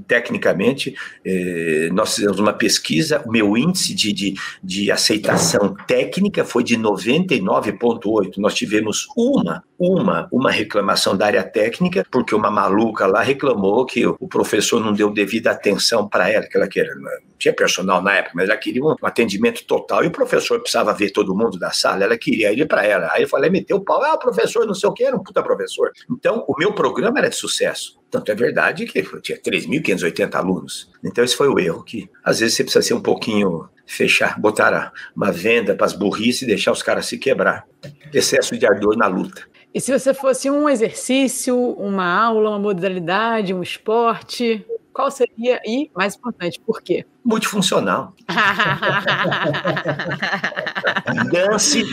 tecnicamente, 0.08 0.96
eh, 1.26 1.90
nós 1.94 2.16
fizemos 2.16 2.40
uma 2.40 2.54
pesquisa, 2.54 3.22
o 3.26 3.32
meu 3.32 3.56
índice 3.58 3.94
de, 3.94 4.12
de, 4.12 4.34
de 4.64 4.92
aceitação 4.92 5.76
técnica 5.88 6.44
foi 6.44 6.64
de 6.64 6.78
99,8. 6.78 8.38
Nós 8.38 8.54
tivemos 8.54 9.08
uma, 9.16 9.64
uma, 9.78 10.28
uma 10.32 10.52
reclamação 10.52 11.16
da 11.16 11.26
área 11.26 11.44
técnica, 11.44 12.06
porque 12.12 12.36
uma 12.36 12.52
maluca 12.52 13.08
lá 13.08 13.22
reclamou 13.22 13.86
que 13.86 14.06
o 14.06 14.28
professor 14.28 14.82
não 14.82 14.94
deu 14.94 15.10
devida 15.10 15.52
atenção 15.52 16.08
para 16.08 16.30
ela, 16.30 16.46
que 16.46 16.58
ela 16.58 16.68
queria, 16.68 16.92
tinha 17.38 17.54
personal 17.54 18.02
na 18.02 18.14
época, 18.16 18.34
mas 18.36 18.50
ela 18.50 18.58
queria 18.58 18.84
um 18.84 18.96
atendimento 19.02 19.66
total, 19.66 20.04
e 20.04 20.08
o 20.08 20.12
professor 20.12 20.60
precisava 20.60 20.94
ver 20.94 21.12
todo 21.12 21.36
mundo 21.36 21.58
da 21.58 21.72
sala, 21.72 22.04
ela 22.04 22.18
queria 22.18 22.52
ir 22.52 22.68
para 22.68 22.86
ela. 22.86 23.10
Aí 23.14 23.24
eu 23.24 23.28
falei, 23.30 23.50
meteu 23.50 23.78
o 23.78 23.84
pau, 23.84 24.04
ah, 24.04 24.18
professor 24.18 24.66
não 24.66 24.74
sei 24.74 24.90
o 24.90 24.94
que, 24.94 25.04
era 25.04 25.16
um 25.16 25.24
puta 25.24 25.42
professor. 25.42 25.92
Então, 26.12 26.44
o 26.48 26.56
meu 26.58 26.74
programa 26.94 27.20
era 27.20 27.30
de 27.30 27.36
sucesso. 27.36 27.99
Tanto 28.10 28.32
é 28.32 28.36
verdade 28.36 28.86
que 28.86 29.03
tinha 29.22 29.38
3.580 29.38 30.36
alunos. 30.36 30.90
Então, 31.03 31.24
esse 31.24 31.36
foi 31.36 31.48
o 31.48 31.60
erro, 31.60 31.84
que 31.84 32.10
às 32.24 32.40
vezes 32.40 32.56
você 32.56 32.64
precisa 32.64 32.84
ser 32.84 32.94
um 32.95 33.02
pouquinho 33.02 33.70
fechar, 33.86 34.40
botar 34.40 34.91
uma 35.16 35.32
venda 35.32 35.76
para 35.76 35.86
as 35.86 35.94
burrices 35.94 36.44
e 36.44 36.48
deixar 36.48 36.72
os 36.72 36.82
caras 36.82 37.06
se 37.06 37.18
quebrar. 37.18 37.66
Excesso 38.14 38.57
de 38.57 38.66
ardor 38.66 38.98
na 38.98 39.07
luta. 39.07 39.44
E 39.74 39.80
se 39.80 39.98
você 39.98 40.14
fosse 40.14 40.49
um 40.49 40.68
exercício, 40.68 41.56
uma 41.56 42.06
aula, 42.06 42.49
uma 42.49 42.60
modalidade, 42.60 43.53
um 43.53 43.61
esporte, 43.61 44.66
qual 44.91 45.11
seria 45.11 45.61
e, 45.66 45.91
mais 45.95 46.16
importante, 46.16 46.60
por 46.60 46.82
quê? 46.82 47.06
Multifuncional. 47.24 48.14
Dance, 51.32 51.84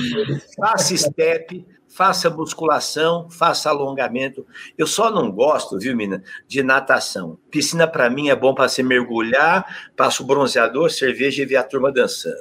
faça 0.56 0.97
step, 0.97 1.64
faça 1.88 2.28
musculação, 2.28 3.28
faça 3.30 3.70
alongamento. 3.70 4.46
Eu 4.76 4.86
só 4.86 5.10
não 5.10 5.30
gosto, 5.30 5.78
viu, 5.78 5.96
menina, 5.96 6.22
de 6.46 6.62
natação. 6.62 7.38
Piscina 7.50 7.86
para 7.86 8.10
mim 8.10 8.28
é 8.28 8.36
bom 8.36 8.54
para 8.54 8.68
se 8.68 8.82
mergulhar, 8.82 9.90
passo 9.96 10.24
bronzeador, 10.24 10.90
cerveja 10.90 11.42
e 11.42 11.46
ver 11.46 11.56
a 11.56 11.62
turma 11.62 11.90
dançando. 11.92 12.40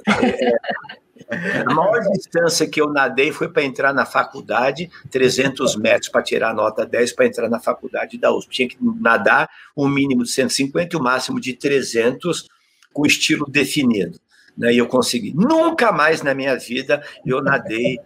É, 1.28 1.58
a 1.58 1.74
maior 1.74 2.00
distância 2.12 2.68
que 2.68 2.80
eu 2.80 2.88
nadei 2.88 3.32
foi 3.32 3.48
para 3.48 3.64
entrar 3.64 3.92
na 3.92 4.06
faculdade, 4.06 4.88
300 5.10 5.74
metros 5.76 6.08
para 6.08 6.22
tirar 6.22 6.50
a 6.50 6.54
nota 6.54 6.86
10 6.86 7.12
para 7.14 7.26
entrar 7.26 7.48
na 7.48 7.58
faculdade 7.58 8.16
da 8.16 8.32
USP. 8.32 8.54
Tinha 8.54 8.68
que 8.68 8.76
nadar 8.80 9.48
um 9.76 9.88
mínimo 9.88 10.22
de 10.22 10.30
150 10.30 10.94
e 10.94 10.96
o 10.96 11.00
um 11.00 11.02
máximo 11.02 11.40
de 11.40 11.54
300 11.54 12.46
com 12.92 13.04
estilo 13.04 13.46
definido. 13.46 14.20
Né? 14.56 14.74
E 14.74 14.78
eu 14.78 14.86
consegui. 14.86 15.34
Nunca 15.34 15.90
mais 15.90 16.22
na 16.22 16.34
minha 16.34 16.56
vida 16.56 17.02
eu 17.24 17.42
nadei 17.42 17.98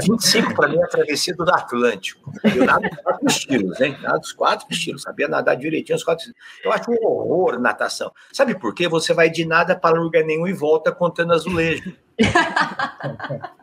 25 0.00 0.54
para 0.54 0.68
mim 0.68 0.78
é 0.78 0.84
a 0.84 0.88
travessia 0.88 1.34
do 1.34 1.42
Atlântico. 1.44 2.32
Eu 2.44 2.64
nado 2.64 2.88
quatro 3.02 3.26
estilos, 3.26 3.80
hein? 3.80 3.96
Nado 4.02 4.20
os 4.20 4.32
quatro 4.32 4.66
estilos, 4.70 5.02
sabia 5.02 5.28
nadar 5.28 5.56
direitinho 5.56 5.96
os 5.96 6.04
quatro 6.04 6.24
estilos. 6.24 6.40
Eu 6.64 6.72
acho 6.72 6.90
um 6.90 7.06
horror 7.06 7.58
natação. 7.60 8.12
Sabe 8.32 8.58
por 8.58 8.74
quê? 8.74 8.88
Você 8.88 9.12
vai 9.12 9.28
de 9.28 9.44
nada 9.44 9.76
para 9.76 10.00
lugar 10.00 10.24
nenhum 10.24 10.46
e 10.46 10.52
volta 10.52 10.90
contando 10.92 11.32
azulejo. 11.32 11.94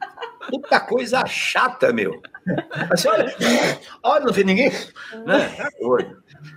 Puta 0.50 0.80
coisa 0.80 1.26
chata, 1.26 1.92
meu. 1.92 2.22
Assim, 2.92 3.08
olha, 3.08 3.36
olha, 4.04 4.26
não 4.26 4.34
vê 4.34 4.44
ninguém. 4.44 4.70
Né? 5.26 5.50
Tá 5.58 5.70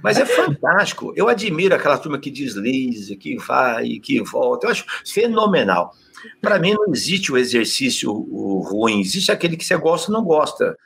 Mas 0.03 0.19
é 0.19 0.27
fantástico. 0.27 1.13
Eu 1.17 1.29
admiro 1.29 1.75
aquela 1.75 1.97
turma 1.97 2.19
que 2.19 2.31
desliza, 2.31 3.17
que 3.17 3.39
vai, 3.39 3.99
que 3.99 4.21
volta. 4.21 4.67
Eu 4.67 4.71
acho 4.71 4.85
fenomenal. 5.07 5.95
Para 6.41 6.59
mim, 6.59 6.75
não 6.75 6.93
existe 6.93 7.33
o 7.33 7.37
exercício 7.37 8.13
ruim, 8.13 9.01
existe 9.01 9.33
aquele 9.33 9.57
que 9.57 9.65
você 9.65 9.77
gosta 9.77 10.11
ou 10.11 10.19
não 10.19 10.25
gosta. 10.25 10.77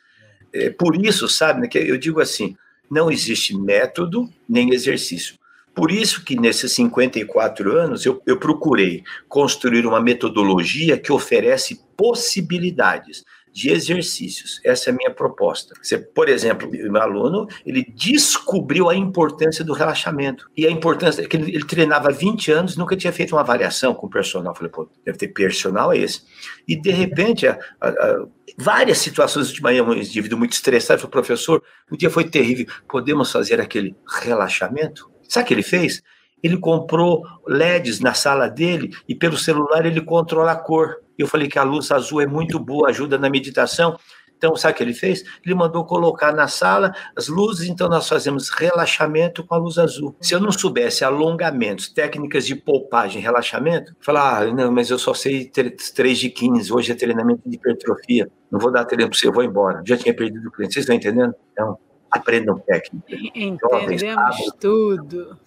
É, 0.52 0.70
por 0.70 0.96
isso, 0.96 1.28
sabe, 1.28 1.62
né, 1.62 1.68
que 1.68 1.78
eu 1.78 1.96
digo 1.96 2.20
assim: 2.20 2.56
não 2.90 3.10
existe 3.10 3.56
método 3.56 4.28
nem 4.48 4.72
exercício. 4.72 5.36
Por 5.74 5.90
isso 5.90 6.22
que 6.22 6.38
nesses 6.38 6.72
54 6.72 7.72
anos 7.78 8.04
eu, 8.04 8.20
eu 8.26 8.38
procurei 8.38 9.02
construir 9.28 9.86
uma 9.86 10.02
metodologia 10.02 10.98
que 10.98 11.10
oferece 11.10 11.80
possibilidades 11.96 13.24
de 13.52 13.70
exercícios. 13.70 14.60
Essa 14.64 14.90
é 14.90 14.92
a 14.92 14.96
minha 14.96 15.10
proposta. 15.10 15.74
Você, 15.82 15.98
por 15.98 16.28
exemplo, 16.28 16.70
meu 16.70 17.02
aluno, 17.02 17.46
ele 17.66 17.84
descobriu 17.94 18.88
a 18.88 18.96
importância 18.96 19.64
do 19.64 19.72
relaxamento. 19.72 20.50
E 20.56 20.66
a 20.66 20.70
importância 20.70 21.22
é 21.22 21.26
que 21.26 21.36
ele, 21.36 21.54
ele 21.54 21.64
treinava 21.64 22.10
20 22.10 22.50
anos, 22.50 22.76
nunca 22.76 22.96
tinha 22.96 23.12
feito 23.12 23.34
uma 23.34 23.42
avaliação 23.42 23.94
com 23.94 24.06
o 24.06 24.10
personal. 24.10 24.52
Eu 24.52 24.56
falei, 24.56 24.72
pô, 24.72 24.88
deve 25.04 25.18
ter 25.18 25.28
personal 25.28 25.92
esse. 25.92 26.22
E 26.66 26.74
de 26.74 26.90
repente, 26.90 27.46
a, 27.46 27.58
a, 27.80 27.88
a, 27.88 28.26
várias 28.56 28.98
situações 28.98 29.52
de 29.52 29.60
manhã, 29.60 29.82
um 29.82 29.92
indivíduo 29.92 30.38
muito 30.38 30.52
estressado, 30.52 31.00
falou, 31.00 31.10
professor, 31.10 31.62
o 31.90 31.96
dia 31.96 32.10
foi 32.10 32.24
terrível, 32.24 32.66
podemos 32.88 33.30
fazer 33.30 33.60
aquele 33.60 33.94
relaxamento? 34.22 35.10
Sabe 35.28 35.44
o 35.44 35.48
que 35.48 35.54
ele 35.54 35.62
fez? 35.62 36.02
Ele 36.42 36.56
comprou 36.56 37.22
LEDs 37.46 38.00
na 38.00 38.14
sala 38.14 38.48
dele 38.48 38.90
e 39.08 39.14
pelo 39.14 39.36
celular 39.36 39.86
ele 39.86 40.00
controla 40.00 40.52
a 40.52 40.56
cor. 40.56 40.96
Eu 41.16 41.26
falei 41.26 41.48
que 41.48 41.58
a 41.58 41.62
luz 41.62 41.90
azul 41.90 42.20
é 42.20 42.26
muito 42.26 42.58
boa, 42.58 42.88
ajuda 42.88 43.18
na 43.18 43.30
meditação. 43.30 43.96
Então, 44.42 44.56
sabe 44.56 44.74
o 44.74 44.76
que 44.76 44.82
ele 44.82 44.92
fez? 44.92 45.22
Ele 45.46 45.54
mandou 45.54 45.84
colocar 45.84 46.32
na 46.32 46.48
sala 46.48 46.92
as 47.16 47.28
luzes, 47.28 47.68
então 47.68 47.88
nós 47.88 48.08
fazemos 48.08 48.48
relaxamento 48.48 49.46
com 49.46 49.54
a 49.54 49.58
luz 49.58 49.78
azul. 49.78 50.16
Se 50.20 50.34
eu 50.34 50.40
não 50.40 50.50
soubesse 50.50 51.04
alongamentos, 51.04 51.88
técnicas 51.88 52.44
de 52.44 52.56
poupagem, 52.56 53.22
relaxamento, 53.22 53.94
falar, 54.00 54.42
ah, 54.42 54.52
não, 54.52 54.72
mas 54.72 54.90
eu 54.90 54.98
só 54.98 55.14
sei 55.14 55.48
3 55.48 56.18
de 56.18 56.28
15, 56.28 56.72
hoje 56.72 56.90
é 56.90 56.94
treinamento 56.96 57.48
de 57.48 57.54
hipertrofia, 57.54 58.28
não 58.50 58.58
vou 58.58 58.72
dar 58.72 58.84
treino 58.84 59.08
para 59.08 59.16
você, 59.16 59.28
eu 59.28 59.32
vou 59.32 59.44
embora. 59.44 59.80
Já 59.86 59.96
tinha 59.96 60.12
perdido 60.12 60.48
o 60.48 60.50
cliente, 60.50 60.74
vocês 60.74 60.82
estão 60.82 60.96
entendendo? 60.96 61.32
Então, 61.52 61.78
aprendam 62.12 62.58
técnica. 62.58 63.16
Entendemos 63.34 64.36
tudo. 64.60 65.38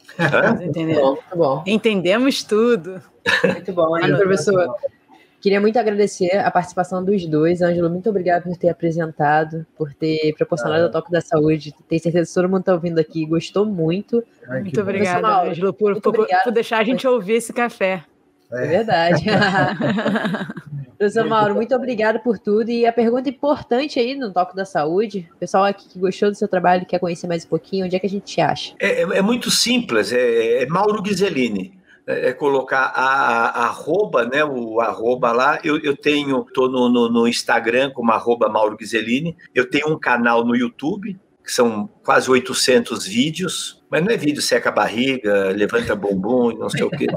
Entendemos. 0.61 1.01
Bom, 1.01 1.17
bom. 1.35 1.63
Entendemos 1.65 2.43
tudo. 2.43 3.01
Muito 3.43 3.73
bom, 3.73 3.97
hein, 3.97 4.15
professor? 4.17 4.75
Queria 5.39 5.61
muito 5.61 5.77
agradecer 5.77 6.35
a 6.37 6.49
participação 6.49 7.05
dos 7.05 7.23
dois. 7.27 7.61
Ângelo, 7.61 7.87
muito 7.87 8.09
obrigado 8.09 8.43
por 8.43 8.57
ter 8.57 8.69
apresentado, 8.69 9.63
por 9.77 9.93
ter 9.93 10.33
proporcionado 10.35 10.85
ah. 10.85 10.87
o 10.87 10.91
toque 10.91 11.11
da 11.11 11.21
saúde. 11.21 11.71
Tenho 11.87 12.01
certeza 12.01 12.27
que 12.27 12.33
todo 12.33 12.49
mundo 12.49 12.61
está 12.61 12.73
ouvindo 12.73 12.97
aqui 12.97 13.27
gostou 13.27 13.63
muito. 13.63 14.23
Ai, 14.49 14.61
muito 14.61 14.81
obrigada, 14.81 15.43
Ângelo, 15.43 15.71
por, 15.71 16.01
por, 16.01 16.13
por, 16.15 16.51
deixar 16.51 16.79
a 16.79 16.83
gente 16.83 17.07
ouvir 17.07 17.33
esse 17.33 17.53
café. 17.53 18.03
É, 18.51 18.63
é 18.63 18.67
verdade. 18.67 19.23
Professor 20.97 21.25
Mauro, 21.25 21.55
muito 21.55 21.75
obrigado 21.75 22.19
por 22.19 22.39
tudo. 22.39 22.69
E 22.69 22.85
a 22.85 22.93
pergunta 22.93 23.29
importante 23.29 23.99
aí 23.99 24.15
no 24.15 24.31
Toque 24.31 24.55
da 24.55 24.65
Saúde, 24.65 25.29
o 25.35 25.37
pessoal 25.37 25.65
aqui 25.65 25.87
que 25.89 25.99
gostou 25.99 26.29
do 26.29 26.35
seu 26.35 26.47
trabalho, 26.47 26.85
quer 26.85 26.99
conhecer 26.99 27.27
mais 27.27 27.45
um 27.45 27.49
pouquinho, 27.49 27.85
onde 27.85 27.95
é 27.95 27.99
que 27.99 28.07
a 28.07 28.09
gente 28.09 28.25
te 28.25 28.41
acha? 28.41 28.73
É, 28.79 29.01
é, 29.01 29.17
é 29.17 29.21
muito 29.21 29.51
simples, 29.51 30.11
é, 30.11 30.63
é 30.63 30.65
Mauro 30.67 31.01
Ghiseline. 31.01 31.77
É, 32.07 32.29
é 32.29 32.33
colocar 32.33 32.91
a, 32.95 33.49
a, 33.49 33.65
arroba, 33.65 34.25
né, 34.25 34.43
o 34.45 34.79
arroba 34.79 35.31
lá, 35.31 35.59
eu, 35.63 35.79
eu 35.79 35.97
tenho, 35.97 36.45
tô 36.53 36.69
no, 36.69 36.87
no, 36.87 37.09
no 37.09 37.27
Instagram 37.27 37.91
como 37.91 38.11
arroba 38.11 38.47
Mauro 38.47 38.77
Ghiseline, 38.77 39.35
eu 39.53 39.69
tenho 39.69 39.89
um 39.89 39.99
canal 39.99 40.45
no 40.45 40.55
YouTube, 40.55 41.17
que 41.43 41.51
são 41.51 41.89
quase 42.05 42.29
800 42.29 43.07
vídeos, 43.07 43.83
mas 43.89 44.03
não 44.03 44.11
é 44.11 44.17
vídeo 44.17 44.41
seca 44.41 44.69
a 44.69 44.71
barriga, 44.71 45.49
levanta 45.49 45.95
bumbum, 45.95 46.55
não 46.55 46.69
sei 46.69 46.83
o 46.83 46.89
quê. 46.89 47.07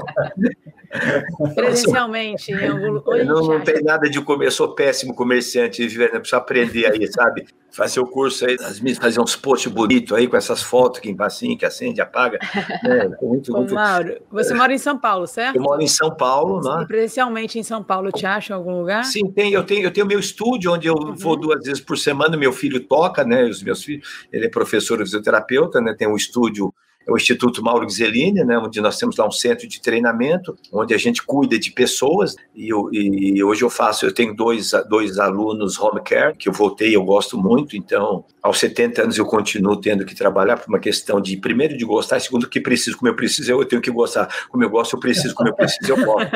Presencialmente, 1.53 2.51
em 2.51 2.67
algum 2.67 2.99
Oi, 3.05 3.23
não, 3.23 3.41
não 3.45 3.61
tem 3.61 3.83
nada 3.83 4.09
de 4.09 4.19
comer, 4.21 4.47
eu 4.47 4.51
sou 4.51 4.73
péssimo 4.73 5.13
comerciante, 5.13 5.85
né? 5.97 6.07
preciso 6.07 6.35
aprender 6.35 6.87
aí, 6.87 7.07
sabe? 7.11 7.45
Fazer 7.71 7.99
o 7.99 8.07
curso 8.07 8.47
aí, 8.47 8.57
minhas, 8.81 8.97
fazer 8.97 9.21
uns 9.21 9.35
posts 9.35 9.71
bonitos 9.71 10.17
aí 10.17 10.27
com 10.27 10.35
essas 10.35 10.63
fotos 10.63 10.99
que 10.99 11.15
assim, 11.19 11.55
que 11.55 11.65
acende, 11.65 12.01
apaga. 12.01 12.39
Né? 12.83 13.09
Muito, 13.21 13.53
Ô, 13.53 13.57
muito... 13.57 13.73
Mauro, 13.73 14.17
você 14.31 14.53
mora 14.53 14.73
em 14.73 14.77
São 14.77 14.97
Paulo, 14.97 15.27
certo? 15.27 15.55
Eu 15.55 15.61
moro 15.61 15.81
em 15.81 15.87
São 15.87 16.15
Paulo, 16.15 16.61
né? 16.61 16.85
Presencialmente 16.87 17.59
em 17.59 17.63
São 17.63 17.83
Paulo, 17.83 18.11
te 18.11 18.25
acha 18.25 18.53
em 18.53 18.55
algum 18.55 18.79
lugar? 18.79 19.03
Sim, 19.03 19.29
tem, 19.31 19.51
eu 19.51 19.63
tenho, 19.63 19.83
eu 19.83 19.91
tenho 19.91 20.07
meu 20.07 20.19
estúdio 20.19 20.71
onde 20.71 20.87
eu 20.87 20.95
uhum. 20.95 21.13
vou 21.13 21.35
duas 21.35 21.63
vezes 21.63 21.81
por 21.81 21.97
semana, 21.97 22.37
meu 22.37 22.53
filho 22.53 22.79
toca, 22.79 23.23
né? 23.23 23.43
Os 23.43 23.61
meus 23.61 23.83
filhos, 23.83 24.27
ele 24.31 24.45
é 24.45 24.49
professor 24.49 24.78
fisioterapeuta, 25.05 25.81
né? 25.81 25.93
Tem 25.93 26.07
um 26.07 26.15
estúdio 26.15 26.73
é 26.73 26.88
o 27.09 27.17
Instituto 27.17 27.63
Mauro 27.63 27.85
Ghiseline, 27.85 28.43
né, 28.43 28.57
onde 28.57 28.79
nós 28.81 28.97
temos 28.97 29.17
lá 29.17 29.27
um 29.27 29.31
centro 29.31 29.67
de 29.67 29.81
treinamento, 29.81 30.57
onde 30.71 30.93
a 30.93 30.97
gente 30.97 31.23
cuida 31.23 31.57
de 31.57 31.71
pessoas, 31.71 32.35
e, 32.55 32.69
eu, 32.69 32.89
e 32.91 33.43
hoje 33.43 33.63
eu 33.63 33.69
faço, 33.69 34.05
eu 34.05 34.13
tenho 34.13 34.35
dois, 34.35 34.71
dois 34.89 35.17
alunos 35.17 35.79
home 35.79 36.01
care, 36.01 36.35
que 36.35 36.49
eu 36.49 36.53
voltei, 36.53 36.95
eu 36.95 37.03
gosto 37.03 37.37
muito, 37.37 37.75
então, 37.75 38.23
aos 38.41 38.59
70 38.59 39.03
anos 39.03 39.17
eu 39.17 39.25
continuo 39.25 39.79
tendo 39.79 40.05
que 40.05 40.15
trabalhar 40.15 40.57
por 40.57 40.67
uma 40.69 40.79
questão 40.79 41.21
de, 41.21 41.35
primeiro, 41.37 41.77
de 41.77 41.85
gostar, 41.85 42.19
segundo, 42.19 42.47
que 42.47 42.59
preciso, 42.59 42.97
como 42.97 43.09
eu 43.09 43.15
preciso, 43.15 43.51
eu 43.51 43.65
tenho 43.65 43.81
que 43.81 43.91
gostar, 43.91 44.27
como 44.49 44.63
eu 44.63 44.69
gosto, 44.69 44.95
eu 44.95 44.99
preciso, 44.99 45.33
como 45.33 45.49
eu 45.49 45.55
preciso, 45.55 45.91
eu 45.91 46.05
gosto. 46.05 46.29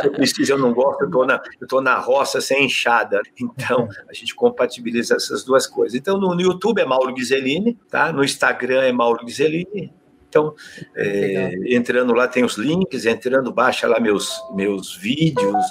Se 0.00 0.06
eu 0.06 0.12
preciso, 0.12 0.52
eu 0.52 0.58
não 0.58 0.72
gosto, 0.72 1.04
eu 1.04 1.10
tô 1.10 1.24
na, 1.24 1.40
eu 1.60 1.66
tô 1.66 1.80
na 1.80 1.98
roça 1.98 2.40
sem 2.40 2.66
enxada, 2.66 3.20
então, 3.40 3.88
a 4.08 4.12
gente 4.12 4.34
compatibiliza 4.34 5.14
essas 5.14 5.44
duas 5.44 5.66
coisas. 5.66 5.94
Então, 5.94 6.18
no, 6.18 6.34
no 6.34 6.40
YouTube 6.40 6.80
é 6.80 6.84
Mauro 6.84 7.12
Ghiseline, 7.14 7.78
tá? 7.88 8.12
No 8.12 8.24
Instagram 8.24 8.82
é 8.82 8.92
Mauro 8.92 9.24
Ghiseline, 9.24 9.92
então, 10.28 10.54
é, 10.94 11.74
entrando 11.74 12.12
lá 12.12 12.28
tem 12.28 12.44
os 12.44 12.56
links, 12.56 13.06
entrando, 13.06 13.52
baixa 13.52 13.86
lá 13.86 14.00
meus, 14.00 14.30
meus 14.54 14.96
vídeos, 14.96 15.64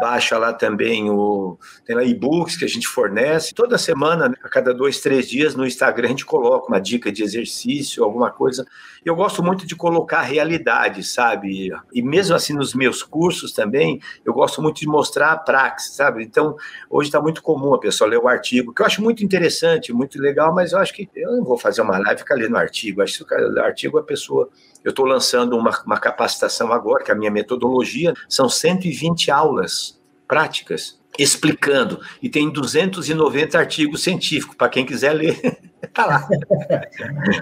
baixa 0.00 0.36
lá 0.38 0.52
também 0.52 1.10
o 1.10 1.58
tem 1.84 1.96
lá 1.96 2.04
e-books 2.04 2.56
que 2.56 2.64
a 2.64 2.68
gente 2.68 2.86
fornece 2.86 3.54
toda 3.54 3.78
semana, 3.78 4.28
né, 4.28 4.34
a 4.42 4.48
cada 4.48 4.74
dois, 4.74 5.00
três 5.00 5.28
dias 5.28 5.54
no 5.54 5.66
Instagram 5.66 6.06
a 6.06 6.10
gente 6.10 6.26
coloca 6.26 6.68
uma 6.68 6.80
dica 6.80 7.10
de 7.10 7.22
exercício, 7.22 8.04
alguma 8.04 8.30
coisa. 8.30 8.66
Eu 9.04 9.16
gosto 9.16 9.42
muito 9.42 9.66
de 9.66 9.74
colocar 9.74 10.20
realidade, 10.22 11.02
sabe? 11.02 11.70
E 11.92 12.02
mesmo 12.02 12.34
assim 12.34 12.52
nos 12.52 12.74
meus 12.74 13.02
cursos 13.02 13.52
também 13.52 14.00
eu 14.24 14.32
gosto 14.32 14.60
muito 14.60 14.80
de 14.80 14.86
mostrar 14.86 15.32
a 15.32 15.36
praxe, 15.36 15.94
sabe? 15.94 16.22
Então 16.22 16.56
hoje 16.88 17.08
está 17.08 17.20
muito 17.20 17.42
comum 17.42 17.74
a 17.74 17.80
pessoa 17.80 18.10
ler 18.10 18.18
o 18.18 18.28
artigo, 18.28 18.74
que 18.74 18.82
eu 18.82 18.86
acho 18.86 19.02
muito 19.02 19.24
interessante, 19.24 19.92
muito 19.92 20.20
legal, 20.20 20.54
mas 20.54 20.72
eu 20.72 20.78
acho 20.78 20.92
que 20.92 21.08
eu 21.14 21.32
não 21.32 21.44
vou 21.44 21.56
fazer 21.56 21.82
uma 21.82 21.98
live 21.98 22.16
e 22.16 22.18
ficar 22.18 22.34
lendo 22.34 22.56
artigo. 22.56 23.02
Acho 23.02 23.24
que 23.24 23.34
o 23.34 23.60
artigo 23.60 23.98
a 23.98 24.02
pessoa 24.02 24.50
eu 24.84 24.90
estou 24.90 25.04
lançando 25.04 25.56
uma, 25.56 25.70
uma 25.84 25.98
capacitação 25.98 26.72
agora, 26.72 27.04
que 27.04 27.10
é 27.10 27.14
a 27.14 27.16
minha 27.16 27.30
metodologia, 27.30 28.14
são 28.28 28.48
120 28.48 29.30
aulas 29.30 30.00
práticas 30.26 31.00
explicando. 31.18 32.00
E 32.22 32.28
tem 32.28 32.50
290 32.50 33.58
artigos 33.58 34.02
científicos, 34.02 34.56
para 34.56 34.68
quem 34.68 34.86
quiser 34.86 35.12
ler, 35.12 35.58
tá 35.92 36.06
lá. 36.06 36.28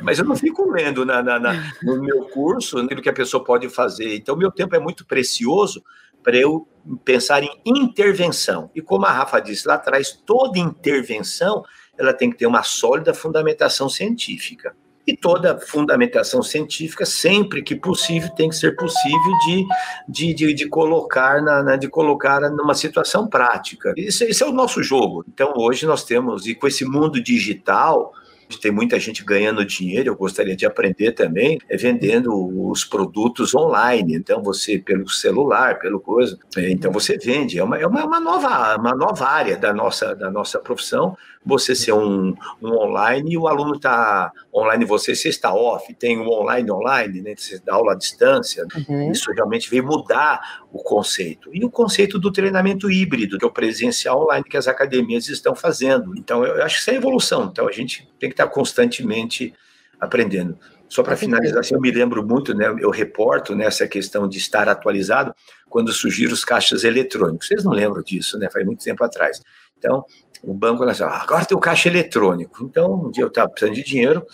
Mas 0.03 0.19
eu 0.19 0.25
não 0.25 0.37
fico 0.37 0.69
lendo 0.71 1.05
na, 1.05 1.23
na, 1.23 1.39
na, 1.39 1.73
no 1.83 2.01
meu 2.01 2.25
curso 2.25 2.79
aquilo 2.79 3.03
que 3.03 3.09
a 3.09 3.15
pessoa 3.15 3.45
pode 3.45 3.69
fazer. 3.69 4.17
Então, 4.17 4.37
meu 4.37 4.51
tempo 4.51 4.75
é 4.75 4.79
muito 4.79 5.07
precioso 5.07 5.83
para 6.23 6.37
eu 6.37 6.67
pensar 7.05 7.43
em 7.43 7.61
intervenção. 7.67 8.71
E 8.75 8.83
como 8.83 9.07
a 9.07 9.13
Rafa 9.13 9.41
disse 9.41 9.69
lá 9.69 9.75
atrás, 9.75 10.13
toda 10.27 10.59
intervenção 10.59 11.63
ela 11.97 12.13
tem 12.13 12.31
que 12.31 12.39
ter 12.39 12.47
uma 12.47 12.63
sólida 12.63 13.13
fundamentação 13.13 13.89
científica. 13.89 14.75
E 15.09 15.17
toda 15.17 15.59
fundamentação 15.59 16.43
científica, 16.43 17.07
sempre 17.07 17.63
que 17.63 17.75
possível, 17.75 18.29
tem 18.35 18.51
que 18.51 18.57
ser 18.57 18.77
possível 18.77 19.33
de, 19.47 19.67
de, 20.07 20.35
de, 20.35 20.53
de 20.53 20.69
colocar 20.69 21.41
na, 21.41 21.63
na, 21.63 21.77
de 21.77 21.89
colocar 21.89 22.41
numa 22.51 22.75
situação 22.75 23.27
prática. 23.27 23.95
Isso, 23.97 24.23
isso 24.25 24.45
é 24.45 24.47
o 24.47 24.53
nosso 24.53 24.83
jogo. 24.83 25.25
Então, 25.27 25.55
hoje 25.57 25.87
nós 25.87 26.05
temos, 26.05 26.47
e 26.47 26.55
com 26.55 26.67
esse 26.67 26.85
mundo 26.85 27.23
digital, 27.23 28.13
Tem 28.57 28.71
muita 28.71 28.99
gente 28.99 29.25
ganhando 29.25 29.65
dinheiro, 29.65 30.09
eu 30.09 30.17
gostaria 30.17 30.57
de 30.57 30.65
aprender 30.65 31.13
também, 31.13 31.59
é 31.69 31.77
vendendo 31.77 32.33
os 32.71 32.85
produtos 32.85 33.55
online. 33.55 34.15
Então, 34.15 34.43
você, 34.43 34.79
pelo 34.79 35.09
celular, 35.09 35.79
pelo 35.79 36.01
coisa, 36.01 36.39
é, 36.57 36.71
então 36.71 36.91
você 36.91 37.19
vende. 37.19 37.59
É 37.59 37.65
uma, 37.65 37.79
é 37.79 37.87
uma, 37.87 38.05
uma, 38.05 38.21
nova, 38.21 38.77
uma 38.77 38.95
nova 38.95 39.27
área 39.27 39.57
da 39.57 39.73
nossa, 39.73 40.15
da 40.15 40.31
nossa 40.31 40.59
profissão. 40.59 41.17
Você 41.45 41.75
ser 41.75 41.93
um, 41.93 42.35
um 42.61 42.73
online 42.75 43.33
e 43.33 43.39
o 43.39 43.47
aluno 43.47 43.77
está 43.77 44.33
online, 44.55 44.85
você, 44.85 45.15
você 45.15 45.29
está 45.29 45.55
off, 45.55 45.95
tem 45.95 46.19
o 46.19 46.29
online 46.29 46.71
online, 46.71 47.23
né? 47.23 47.35
Você 47.37 47.61
dá 47.65 47.75
aula 47.75 47.93
à 47.93 47.95
distância. 47.95 48.67
Uhum. 48.89 49.13
Isso 49.13 49.31
realmente 49.33 49.71
veio 49.71 49.85
mudar 49.85 50.41
o 50.73 50.83
conceito. 50.83 51.51
E 51.55 51.65
o 51.65 51.71
conceito 51.71 52.19
do 52.19 52.31
treinamento 52.31 52.91
híbrido, 52.91 53.39
que 53.39 53.45
é 53.45 53.49
o 53.49 53.53
presencial 53.53 54.23
online 54.25 54.45
que 54.45 54.57
as 54.57 54.69
academias 54.69 55.29
estão 55.29 55.55
fazendo. 55.55 56.17
Então, 56.17 56.45
eu 56.45 56.63
acho 56.63 56.77
que 56.77 56.81
isso 56.83 56.91
é 56.91 56.95
evolução. 56.95 57.49
Então, 57.51 57.67
a 57.67 57.73
gente 57.73 58.09
tem 58.19 58.29
que 58.29 58.35
estar 58.43 58.49
constantemente 58.49 59.55
aprendendo. 60.01 60.59
Só 60.89 61.03
para 61.03 61.17
finalizar, 61.17 61.61
assim, 61.61 61.75
eu 61.75 61.81
me 61.81 61.91
lembro 61.91 62.27
muito, 62.27 62.55
né, 62.55 62.75
eu 62.81 62.91
reporto 62.91 63.55
nessa 63.55 63.87
questão 63.87 64.27
de 64.27 64.39
estar 64.39 64.69
atualizado 64.69 65.35
quando 65.69 65.93
surgiram 65.93 66.33
os 66.33 66.45
caixas 66.45 66.83
eletrônicos. 66.83 67.47
Vocês 67.47 67.63
não 67.63 67.73
lembram 67.73 68.03
disso, 68.03 68.39
né? 68.39 68.49
Faz 68.51 68.65
muito 68.65 68.83
tempo 68.83 69.05
atrás. 69.05 69.43
Então, 69.77 70.03
o 70.43 70.55
banco, 70.55 70.83
assim, 70.85 71.03
ah, 71.03 71.21
agora 71.23 71.45
tem 71.45 71.57
o 71.57 71.61
caixa 71.61 71.89
eletrônico. 71.89 72.65
Então, 72.65 73.07
um 73.07 73.11
dia 73.11 73.23
eu 73.23 73.29
estava 73.29 73.51
precisando 73.51 73.75
de 73.75 73.85
dinheiro, 73.85 74.27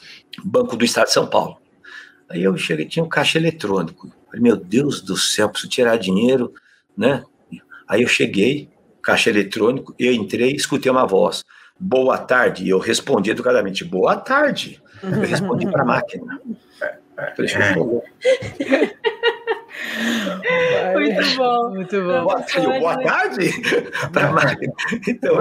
Banco 0.44 0.76
do 0.76 0.84
Estado 0.84 1.06
de 1.06 1.12
São 1.12 1.26
Paulo. 1.26 1.58
Aí 2.28 2.42
eu 2.42 2.56
cheguei, 2.56 2.86
tinha 2.86 3.04
um 3.04 3.08
caixa 3.08 3.36
eletrônico. 3.36 4.12
Falei, 4.26 4.40
meu 4.40 4.56
Deus 4.56 5.00
do 5.00 5.16
céu, 5.16 5.48
preciso 5.48 5.70
tirar 5.70 5.96
dinheiro, 5.96 6.52
né? 6.96 7.24
Aí 7.88 8.02
eu 8.02 8.08
cheguei, 8.08 8.70
caixa 9.02 9.28
eletrônico, 9.28 9.94
eu 9.98 10.12
entrei 10.12 10.52
escutei 10.52 10.90
uma 10.90 11.06
voz. 11.06 11.44
Boa 11.78 12.18
tarde. 12.18 12.64
E 12.64 12.68
eu 12.70 12.78
respondi 12.78 13.30
educadamente, 13.30 13.84
boa 13.84 14.16
tarde. 14.16 14.80
Eu 15.02 15.20
respondi 15.20 15.70
para 15.70 15.82
a 15.82 15.84
máquina. 15.86 16.40
Falei, 17.34 17.54
muito 21.12 21.36
bom. 21.36 21.70
Muito 21.70 22.02
bom. 22.02 22.24
Boa, 22.24 22.42
tarde, 22.42 22.80
boa 22.80 23.02
tarde 23.02 23.50
para 24.12 24.28
a 24.28 24.32
máquina. 24.32 24.72
Então, 25.06 25.38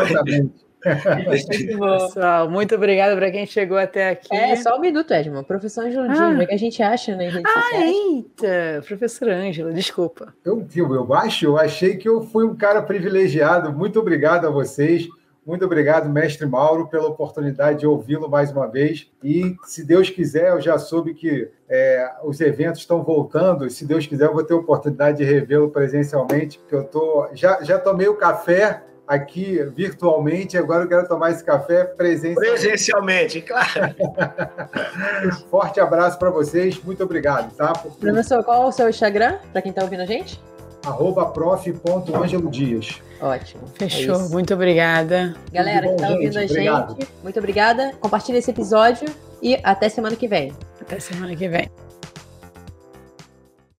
Pessoal, 1.99 2.49
muito 2.49 2.75
obrigada 2.75 3.15
para 3.15 3.31
quem 3.31 3.45
chegou 3.45 3.77
até 3.77 4.09
aqui. 4.09 4.35
É, 4.35 4.55
só 4.57 4.75
um 4.75 4.81
minuto, 4.81 5.13
Edmo. 5.13 5.43
Professor 5.43 5.85
Ângelo 5.85 6.11
ah. 6.11 6.43
o 6.43 6.45
que 6.45 6.53
a 6.53 6.57
gente 6.57 6.83
acha 6.83 7.15
nas 7.15 7.33
redes 7.33 7.49
ah, 7.49 7.61
sociais? 7.61 7.95
Eita, 7.95 8.83
professor 8.85 9.29
Ângelo, 9.29 9.73
desculpa. 9.73 10.33
Eu, 10.43 10.67
eu 10.75 11.13
acho, 11.13 11.45
eu 11.45 11.57
achei 11.57 11.95
que 11.95 12.09
eu 12.09 12.21
fui 12.21 12.45
um 12.45 12.55
cara 12.55 12.81
privilegiado. 12.81 13.71
Muito 13.71 13.97
obrigado 13.97 14.45
a 14.45 14.49
vocês. 14.49 15.07
Muito 15.45 15.65
obrigado, 15.65 16.09
mestre 16.09 16.45
Mauro, 16.45 16.87
pela 16.87 17.07
oportunidade 17.07 17.79
de 17.79 17.87
ouvi-lo 17.87 18.29
mais 18.29 18.51
uma 18.51 18.67
vez. 18.67 19.11
E, 19.21 19.55
se 19.65 19.83
Deus 19.83 20.09
quiser, 20.09 20.51
eu 20.51 20.61
já 20.61 20.77
soube 20.77 21.13
que 21.13 21.49
é, 21.67 22.11
os 22.23 22.39
eventos 22.39 22.79
estão 22.79 23.03
voltando. 23.03 23.69
Se 23.69 23.85
Deus 23.85 24.07
quiser, 24.07 24.25
eu 24.27 24.33
vou 24.33 24.43
ter 24.43 24.53
a 24.53 24.57
oportunidade 24.57 25.17
de 25.17 25.23
revê-lo 25.25 25.69
presencialmente, 25.69 26.59
porque 26.59 26.75
eu 26.75 26.85
tô, 26.85 27.27
já, 27.33 27.61
já 27.61 27.77
tomei 27.77 28.07
o 28.07 28.15
café 28.15 28.83
aqui 29.05 29.61
virtualmente, 29.75 30.57
agora 30.57 30.85
eu 30.85 30.87
quero 30.87 31.07
tomar 31.07 31.31
esse 31.31 31.43
café 31.43 31.83
presencialmente. 31.83 32.61
Presencialmente, 32.61 33.41
claro. 33.41 33.95
Forte 35.51 35.79
abraço 35.81 36.17
para 36.17 36.29
vocês, 36.29 36.81
muito 36.81 37.03
obrigado, 37.03 37.53
tá? 37.53 37.73
Professor, 37.73 38.43
qual 38.45 38.63
é 38.63 38.65
o 38.65 38.71
seu 38.71 38.89
Instagram, 38.89 39.37
para 39.51 39.61
quem 39.61 39.71
está 39.71 39.83
ouvindo 39.83 40.01
a 40.01 40.05
gente? 40.05 40.39
Arroba 40.85 41.25
prof.angelodias. 41.27 43.01
Ótimo. 43.21 43.63
É 43.75 43.89
Fechou, 43.89 44.15
é 44.15 44.29
muito 44.29 44.53
obrigada. 44.53 45.35
Galera 45.51 45.87
bom, 45.87 45.95
que 45.95 46.01
está 46.01 46.13
ouvindo 46.13 46.33
gente, 46.33 46.41
a 46.41 46.51
obrigado. 46.51 46.95
gente, 46.99 47.09
muito 47.23 47.39
obrigada. 47.39 47.93
Compartilhe 47.99 48.37
esse 48.37 48.51
episódio 48.51 49.07
e 49.41 49.57
até 49.63 49.87
semana 49.87 50.15
que 50.15 50.27
vem. 50.27 50.53
Até 50.81 50.99
semana 50.99 51.35
que 51.35 51.47
vem. 51.47 51.69